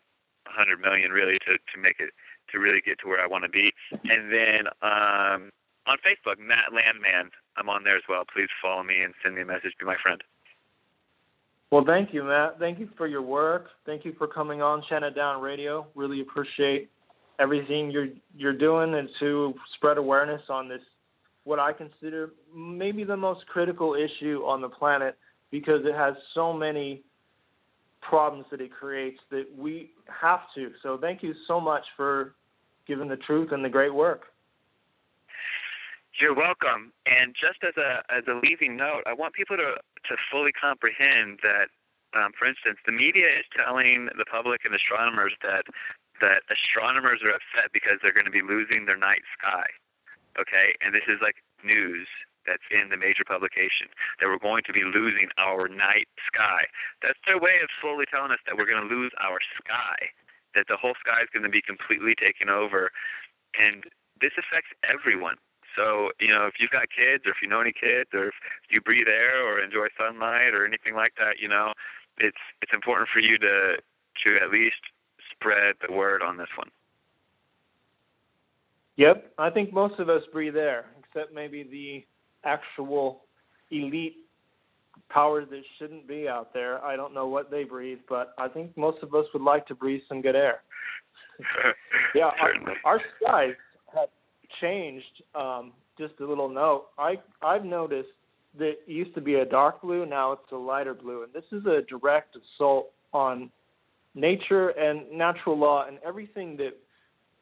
a 0.49 0.53
hundred 0.57 0.81
million 0.81 1.11
really 1.11 1.39
to 1.47 1.59
to 1.59 1.77
make 1.81 1.97
it 1.99 2.11
to 2.53 2.59
really 2.59 2.81
get 2.81 2.99
to 3.01 3.09
where 3.09 3.21
I 3.23 3.27
want 3.27 3.45
to 3.45 3.51
be. 3.51 3.73
And 3.91 4.33
then 4.33 4.67
um, 4.83 5.51
on 5.87 5.99
Facebook, 6.07 6.39
Matt 6.39 6.73
Landman, 6.73 7.31
I'm 7.57 7.69
on 7.69 7.85
there 7.85 7.97
as 7.97 8.03
well. 8.09 8.23
Please 8.33 8.49
follow 8.63 8.83
me 8.83 9.03
and 9.03 9.15
send 9.23 9.35
me 9.35 9.43
a 9.43 9.47
message. 9.47 9.73
Be 9.79 9.87
my 9.87 9.97
friend. 10.03 10.23
Well, 11.71 11.85
thank 11.85 12.15
you, 12.15 12.23
Matt. 12.23 12.59
Thank 12.61 12.79
you 12.79 12.89
for 12.97 13.09
your 13.09 13.23
work. 13.23 13.67
Thank 13.85 14.05
you 14.05 14.15
for 14.17 14.29
coming 14.29 14.63
on 14.63 14.85
Chant 14.89 15.05
It 15.05 15.17
Down 15.17 15.43
Radio. 15.43 15.87
Really 15.97 16.21
appreciate 16.21 16.91
everything 17.39 17.91
you're 17.91 18.09
you're 18.37 18.57
doing 18.57 18.95
and 18.95 19.09
to 19.21 19.55
spread 19.75 19.99
awareness 19.99 20.43
on 20.49 20.69
this 20.69 20.81
what 21.45 21.61
I 21.61 21.73
consider 21.73 22.31
maybe 22.55 23.05
the 23.05 23.17
most 23.17 23.47
critical 23.47 23.95
issue 23.95 24.43
on 24.45 24.61
the 24.61 24.69
planet 24.69 25.17
because 25.53 25.83
it 25.85 25.95
has 25.95 26.15
so 26.35 26.53
many 26.53 27.03
problems 28.09 28.47
that 28.51 28.61
it 28.61 28.71
creates 28.73 29.21
that 29.31 29.47
we 29.57 29.91
have 30.09 30.41
to. 30.55 30.73
So 30.83 30.99
thank 30.99 31.23
you 31.23 31.35
so 31.47 31.61
much 31.61 31.85
for 31.97 32.35
giving 32.87 33.09
the 33.09 33.17
truth 33.17 33.53
and 33.53 33.65
the 33.65 33.69
great 33.69 33.95
work. 33.95 34.27
You're 36.21 36.35
welcome. 36.35 36.93
And 37.05 37.35
just 37.37 37.61
as 37.61 37.77
a 37.77 38.01
as 38.09 38.25
a 38.27 38.41
leaving 38.41 38.77
note, 38.77 39.03
I 39.07 39.13
want 39.13 39.35
people 39.35 39.57
to 39.57 39.77
to 39.77 40.15
fully 40.31 40.53
comprehend 40.53 41.41
that, 41.43 41.69
um, 42.17 42.33
for 42.39 42.49
instance, 42.49 42.79
the 42.87 42.93
media 42.93 43.27
is 43.27 43.45
telling 43.53 44.09
the 44.17 44.25
public 44.25 44.65
and 44.65 44.75
astronomers 44.75 45.35
that 45.43 45.69
that 46.21 46.41
astronomers 46.49 47.21
are 47.21 47.37
upset 47.37 47.69
because 47.75 48.01
they're 48.01 48.17
going 48.17 48.29
to 48.29 48.33
be 48.33 48.41
losing 48.41 48.87
their 48.87 48.97
night 48.97 49.21
sky. 49.37 49.69
Okay, 50.41 50.73
and 50.81 50.95
this 50.95 51.05
is 51.09 51.21
like 51.21 51.37
news 51.65 52.09
that's 52.47 52.65
in 52.71 52.89
the 52.89 52.97
major 52.97 53.27
publication 53.27 53.91
that 54.21 54.27
we're 54.31 54.41
going 54.41 54.63
to 54.65 54.73
be 54.73 54.87
losing 54.87 55.29
our 55.37 55.69
night 55.69 56.09
sky. 56.27 56.71
That's 57.03 57.19
their 57.27 57.39
way 57.39 57.59
of 57.63 57.69
slowly 57.83 58.07
telling 58.07 58.31
us 58.31 58.41
that 58.47 58.57
we're 58.57 58.71
going 58.71 58.83
to 58.83 58.91
lose 58.91 59.13
our 59.19 59.39
sky, 59.59 60.15
that 60.55 60.71
the 60.71 60.79
whole 60.79 60.95
sky 61.03 61.23
is 61.23 61.31
going 61.35 61.45
to 61.45 61.53
be 61.53 61.61
completely 61.61 62.15
taken 62.15 62.49
over, 62.49 62.91
and 63.59 63.85
this 64.21 64.33
affects 64.39 64.71
everyone. 64.87 65.37
So, 65.77 66.11
you 66.19 66.33
know, 66.33 66.47
if 66.47 66.55
you've 66.59 66.73
got 66.73 66.89
kids 66.89 67.27
or 67.27 67.37
if 67.37 67.43
you 67.43 67.49
know 67.49 67.61
any 67.61 67.73
kids 67.73 68.09
or 68.15 68.33
if 68.33 68.39
you 68.71 68.81
breathe 68.81 69.09
air 69.09 69.45
or 69.45 69.61
enjoy 69.61 69.89
sunlight 69.93 70.55
or 70.55 70.65
anything 70.65 70.95
like 70.95 71.13
that, 71.19 71.39
you 71.39 71.49
know, 71.49 71.73
it's 72.17 72.41
it's 72.63 72.73
important 72.73 73.11
for 73.13 73.21
you 73.21 73.37
to 73.39 73.77
to 74.25 74.37
at 74.43 74.51
least 74.51 74.81
spread 75.31 75.77
the 75.87 75.93
word 75.93 76.23
on 76.23 76.39
this 76.39 76.49
one. 76.57 76.71
Yep, 78.97 79.33
I 79.37 79.51
think 79.51 79.75
most 79.75 80.01
of 80.01 80.09
us 80.09 80.23
breathe 80.33 80.57
air, 80.57 80.87
except 80.99 81.35
maybe 81.35 81.63
the 81.63 82.07
actual 82.47 83.23
elite 83.71 84.17
powers 85.11 85.47
that 85.51 85.63
shouldn't 85.79 86.09
be 86.09 86.29
out 86.29 86.53
there. 86.55 86.83
I 86.85 86.97
don't 86.97 87.13
know 87.13 87.27
what 87.27 87.51
they 87.51 87.65
breathe, 87.65 87.99
but 88.09 88.35
I 88.39 88.49
think 88.49 88.77
most 88.77 89.03
of 89.03 89.15
us 89.15 89.27
would 89.33 89.43
like 89.43 89.67
to 89.67 89.75
breathe 89.75 90.01
some 90.09 90.23
good 90.23 90.37
air. 90.37 90.63
yeah, 92.15 92.31
our, 92.41 92.53
our 92.85 93.01
skies 93.21 93.55
have 93.95 94.09
changed. 94.61 95.23
Um, 95.35 95.73
just 95.99 96.15
a 96.21 96.27
little 96.27 96.49
note. 96.49 96.87
I 96.99 97.17
I've 97.43 97.65
noticed 97.65 98.09
that 98.59 98.71
it 98.71 98.81
used 98.87 99.15
to 99.15 99.21
be 99.21 99.35
a 99.35 99.45
dark 99.45 99.83
blue, 99.83 100.07
now 100.07 100.33
it's 100.33 100.53
a 100.53 100.57
lighter 100.57 100.95
blue, 100.95 101.25
and 101.25 101.33
this 101.33 101.45
is 101.53 101.67
a 101.67 101.83
direct 101.89 102.37
assault 102.37 102.91
on 103.13 103.51
nature 104.15 104.71
and 104.71 105.11
natural 105.13 105.59
law 105.59 105.87
and 105.87 105.99
everything 106.05 106.57
that 106.57 106.77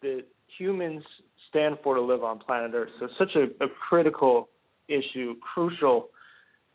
that 0.03 0.25
humans 0.59 1.03
stand 1.49 1.77
for 1.83 1.95
to 1.95 2.01
live 2.01 2.23
on 2.23 2.39
planet 2.39 2.73
Earth. 2.75 2.91
So 3.01 3.09
such 3.19 3.37
a, 3.37 3.45
a 3.65 3.69
critical 3.89 4.49
issue, 4.89 5.35
crucial. 5.41 6.09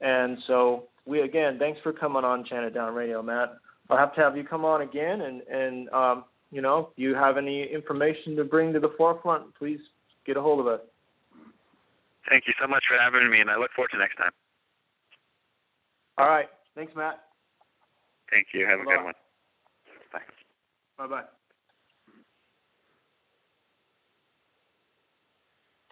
And 0.02 0.38
so 0.48 0.86
we 1.06 1.22
again, 1.22 1.58
thanks 1.60 1.80
for 1.82 1.92
coming 1.92 2.24
on 2.24 2.46
Chant 2.46 2.74
Down 2.74 2.94
Radio, 2.94 3.22
Matt. 3.22 3.58
I'll 3.90 3.98
have 3.98 4.14
to 4.16 4.22
have 4.22 4.38
you 4.38 4.44
come 4.44 4.66
on 4.66 4.82
again, 4.82 5.22
and 5.22 5.42
and 5.42 5.90
um, 5.90 6.26
you 6.52 6.62
know, 6.62 6.90
if 6.92 6.98
you 6.98 7.16
have 7.16 7.38
any 7.38 7.64
information 7.64 8.36
to 8.36 8.44
bring 8.44 8.74
to 8.74 8.80
the 8.80 8.94
forefront, 8.98 9.54
please 9.56 9.80
get 10.26 10.38
a 10.38 10.42
hold 10.42 10.60
of 10.60 10.68
us. 10.68 10.82
Thank 12.30 12.46
you 12.48 12.54
so 12.62 12.68
much 12.68 12.84
for 12.88 12.98
having 13.02 13.30
me, 13.30 13.40
and 13.40 13.50
I 13.50 13.58
look 13.58 13.72
forward 13.76 13.90
to 13.92 13.98
next 13.98 14.16
time. 14.18 14.32
All 16.18 16.28
right. 16.28 16.48
Thanks, 16.76 16.94
Matt. 16.96 17.24
Thank 18.30 18.48
you. 18.54 18.66
Have 18.68 18.82
a 18.82 18.84
Bye. 18.84 18.96
good 18.96 19.04
one. 19.06 19.14
Bye. 20.14 20.20
Bye 20.98 21.08
bye. 21.08 21.24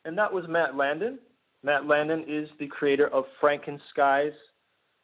And 0.05 0.17
that 0.17 0.31
was 0.31 0.45
Matt 0.47 0.75
Landman. 0.75 1.19
Matt 1.63 1.87
Landman 1.87 2.25
is 2.27 2.49
the 2.59 2.67
creator 2.67 3.07
of 3.07 3.25
Franken 3.41 3.79
Skies. 3.91 4.33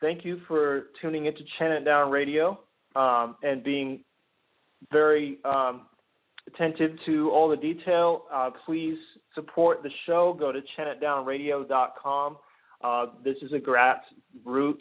Thank 0.02 0.26
you 0.26 0.42
for 0.48 0.88
tuning 1.02 1.26
into 1.26 1.42
Chant 1.58 1.74
It 1.74 1.86
Down 1.86 2.12
Radio 2.12 2.60
um, 2.96 3.36
and 3.44 3.64
being 3.64 4.04
very 4.92 5.40
um, 5.46 5.88
attentive 6.48 6.92
to 7.06 7.32
all 7.32 7.50
the 7.50 7.58
detail. 7.58 8.24
Uh, 8.32 8.50
please 8.66 8.98
support 9.34 9.82
the 9.84 9.90
show. 10.06 10.36
Go 10.38 10.52
to 10.52 10.60
chantitdownradio.com. 10.78 12.38
Uh, 12.84 13.06
this 13.24 13.38
is 13.42 13.54
a 13.54 13.60
grassroots 13.60 14.76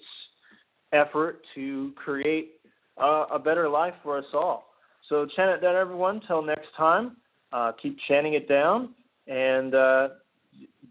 effort 0.93 1.43
to 1.55 1.93
create 1.97 2.55
uh, 3.01 3.27
a 3.33 3.39
better 3.39 3.69
life 3.69 3.95
for 4.03 4.19
us 4.19 4.25
all. 4.35 4.75
So 5.09 5.27
chant 5.37 5.51
it 5.51 5.63
down, 5.63 5.77
everyone. 5.77 6.21
Till 6.27 6.43
next 6.43 6.69
time, 6.77 7.17
uh, 7.53 7.73
keep 7.81 7.97
chanting 8.09 8.35
it 8.35 8.49
down, 8.49 8.91
and 9.27 9.75
uh, 9.75 10.09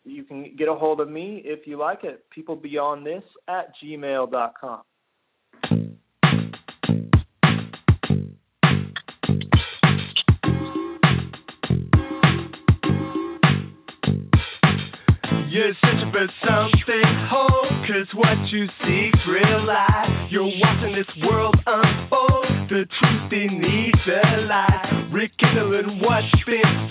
you 0.03 0.23
can 0.23 0.55
get 0.57 0.67
a 0.67 0.73
hold 0.73 0.99
of 0.99 1.09
me 1.09 1.41
if 1.45 1.67
you 1.67 1.77
like 1.77 2.03
it. 2.03 2.23
People 2.29 2.55
beyond 2.55 3.05
this 3.05 3.23
at 3.47 3.73
gmail.com. 3.83 4.81
You're 15.49 15.73
searching 15.83 16.11
for 16.13 16.27
something 16.47 17.27
whole, 17.29 17.67
cause 17.85 18.07
what 18.13 18.37
you 18.51 18.67
seek's 18.85 19.19
real 19.27 19.65
life. 19.65 20.31
You're 20.31 20.45
watching 20.45 20.95
this 20.95 21.29
world 21.29 21.57
unfold, 21.65 22.69
the 22.69 22.85
truth 22.99 23.29
beneath 23.29 23.93
the 24.05 24.41
lies. 24.43 25.11
Rekindling 25.11 25.99
what's 26.01 26.43
been 26.45 26.87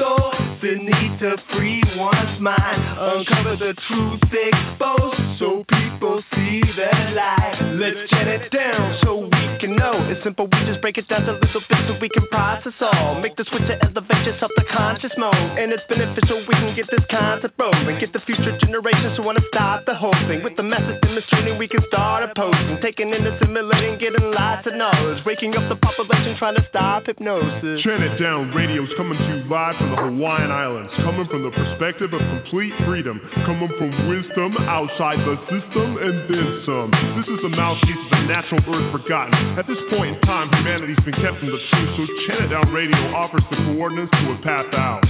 stole, 0.60 1.18
the 1.20 1.38
free 1.52 1.82
one's 1.96 2.40
mind. 2.40 2.98
Uncover 2.98 3.56
the 3.56 3.74
truth 3.88 4.20
exposed, 4.32 5.38
so 5.38 5.64
people 5.68 6.22
see 6.34 6.60
the 6.60 6.90
light. 7.14 7.76
Let's 7.80 8.10
get 8.12 8.28
it 8.28 8.50
down 8.50 8.98
so 9.02 9.28
we 9.32 9.49
can 9.60 9.76
know. 9.76 9.92
It's 10.08 10.24
simple, 10.24 10.48
we 10.48 10.64
just 10.64 10.80
break 10.80 10.96
it 10.96 11.06
down 11.06 11.28
to 11.28 11.36
little 11.36 11.60
bits 11.68 11.84
so 11.84 11.92
we 12.00 12.08
can 12.08 12.24
process 12.32 12.72
all. 12.80 13.20
Make 13.20 13.36
the 13.36 13.44
switch 13.44 13.68
to 13.68 13.76
elevate 13.84 14.24
yourself 14.24 14.50
to 14.56 14.64
conscious 14.72 15.12
mode. 15.20 15.36
And 15.36 15.68
it's 15.70 15.84
beneficial, 15.84 16.40
we 16.48 16.56
can 16.56 16.72
get 16.72 16.88
this 16.88 17.04
concept 17.12 17.60
rolling. 17.60 18.00
Get 18.00 18.16
the 18.16 18.24
future 18.24 18.56
generations 18.56 19.20
who 19.20 19.22
wanna 19.22 19.44
stop 19.52 19.84
the 19.84 19.94
whole 19.94 20.16
thing. 20.24 20.40
With 20.42 20.56
the 20.56 20.64
message 20.64 20.96
demonstrating, 21.04 21.60
we 21.60 21.68
can 21.68 21.84
start 21.92 22.24
opposing. 22.24 22.80
Taking 22.80 23.12
in, 23.12 23.28
assimilating, 23.28 24.00
getting 24.00 24.32
lots 24.32 24.64
of 24.64 24.74
knowledge. 24.80 25.20
Waking 25.28 25.52
up 25.60 25.68
the 25.68 25.76
population, 25.76 26.40
trying 26.40 26.56
to 26.56 26.64
stop 26.72 27.04
hypnosis. 27.04 27.84
Chant 27.84 28.00
It 28.00 28.16
Down 28.16 28.56
Radio's 28.56 28.88
coming 28.96 29.20
to 29.20 29.24
you 29.28 29.44
live 29.44 29.76
from 29.76 29.92
the 29.92 30.00
Hawaiian 30.00 30.48
Islands, 30.48 30.88
coming 31.04 31.28
from 31.28 31.44
the 31.44 31.52
perspective 31.52 32.16
of 32.16 32.20
complete 32.32 32.72
freedom, 32.88 33.20
coming 33.44 33.68
from 33.76 33.92
wisdom 34.08 34.56
outside 34.64 35.20
the 35.20 35.36
system 35.52 36.00
and 36.00 36.16
then 36.32 36.48
some. 36.64 36.88
This 37.20 37.28
is 37.28 37.40
the 37.44 37.52
mouthpiece 37.52 38.00
of 38.08 38.10
the 38.16 38.24
natural 38.24 38.62
earth 38.72 38.88
forgotten. 38.96 39.49
At 39.58 39.66
this 39.66 39.78
point 39.90 40.16
in 40.16 40.20
time, 40.22 40.48
humanity's 40.52 41.00
been 41.04 41.14
kept 41.14 41.38
from 41.38 41.50
the 41.50 41.58
truth, 41.72 42.10
so 42.28 42.46
Down 42.46 42.72
Radio 42.72 42.96
offers 43.14 43.42
the 43.50 43.56
coordinates 43.56 44.10
to 44.12 44.32
a 44.32 44.38
path 44.42 44.72
out. 44.74 45.02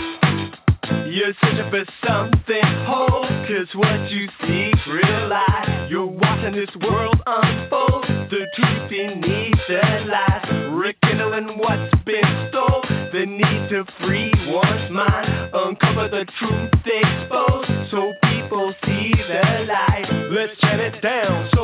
You're 1.06 1.34
searching 1.44 1.70
for 1.70 1.84
something 2.06 2.70
whole, 2.88 3.28
cause 3.46 3.68
what 3.74 4.10
you 4.10 4.26
seek's 4.40 4.86
real 4.88 5.28
life. 5.28 5.90
You're 5.90 6.06
watching 6.06 6.54
this 6.54 6.70
world 6.88 7.20
unfold, 7.26 8.04
the 8.30 8.46
truth 8.56 8.88
beneath 8.88 9.60
the 9.68 9.82
lies. 10.08 10.72
Rekindling 10.72 11.58
what's 11.58 11.94
been 12.04 12.48
stole, 12.48 12.82
the 13.12 13.26
need 13.26 13.68
to 13.70 13.84
free 14.00 14.32
one's 14.48 14.90
mind. 14.90 15.50
Uncover 15.52 16.08
the 16.08 16.24
truth 16.38 16.70
exposed, 16.86 17.70
so 17.90 18.12
people 18.24 18.72
see 18.84 19.12
the 19.14 19.66
light. 19.68 20.06
Let's 20.32 20.58
chant 20.60 20.80
it 20.80 21.02
down 21.02 21.50
so 21.54 21.59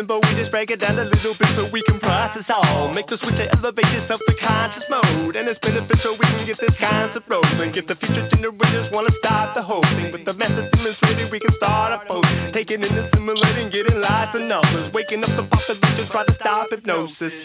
simple, 0.00 0.16
we 0.24 0.32
just 0.32 0.50
break 0.50 0.70
it 0.72 0.80
down 0.80 0.96
a 0.96 1.04
little 1.04 1.36
bit 1.36 1.52
so 1.52 1.68
we 1.68 1.84
can 1.84 2.00
process 2.00 2.48
all. 2.48 2.88
Make 2.88 3.04
the 3.12 3.20
switch 3.20 3.36
to 3.36 3.44
elevate 3.52 3.92
yourself 3.92 4.20
to 4.24 4.34
conscious 4.40 4.84
mode. 4.88 5.36
And 5.36 5.44
it's 5.44 5.60
beneficial, 5.60 6.16
we 6.16 6.24
can 6.24 6.46
get 6.48 6.56
this 6.56 6.72
concept 6.80 7.28
rolling. 7.28 7.72
Get 7.76 7.84
the 7.84 7.96
future 8.00 8.24
generations 8.32 8.88
wanna 8.92 9.12
start 9.20 9.52
the 9.54 9.62
whole 9.62 9.84
thing. 9.84 10.08
With 10.08 10.24
the 10.24 10.32
message 10.32 10.72
demonstrated, 10.72 11.28
we 11.30 11.38
can 11.38 11.52
start 11.60 11.92
a 11.92 12.00
post. 12.08 12.32
Taking 12.56 12.80
in, 12.80 12.96
assimilating, 12.96 13.68
getting 13.68 14.00
lots 14.00 14.32
of 14.32 14.40
numbers. 14.40 14.88
Waking 14.96 15.20
up 15.20 15.36
the 15.36 15.44
population, 15.44 16.08
try 16.08 16.24
to 16.24 16.34
stop 16.40 16.72
hypnosis. 16.72 17.44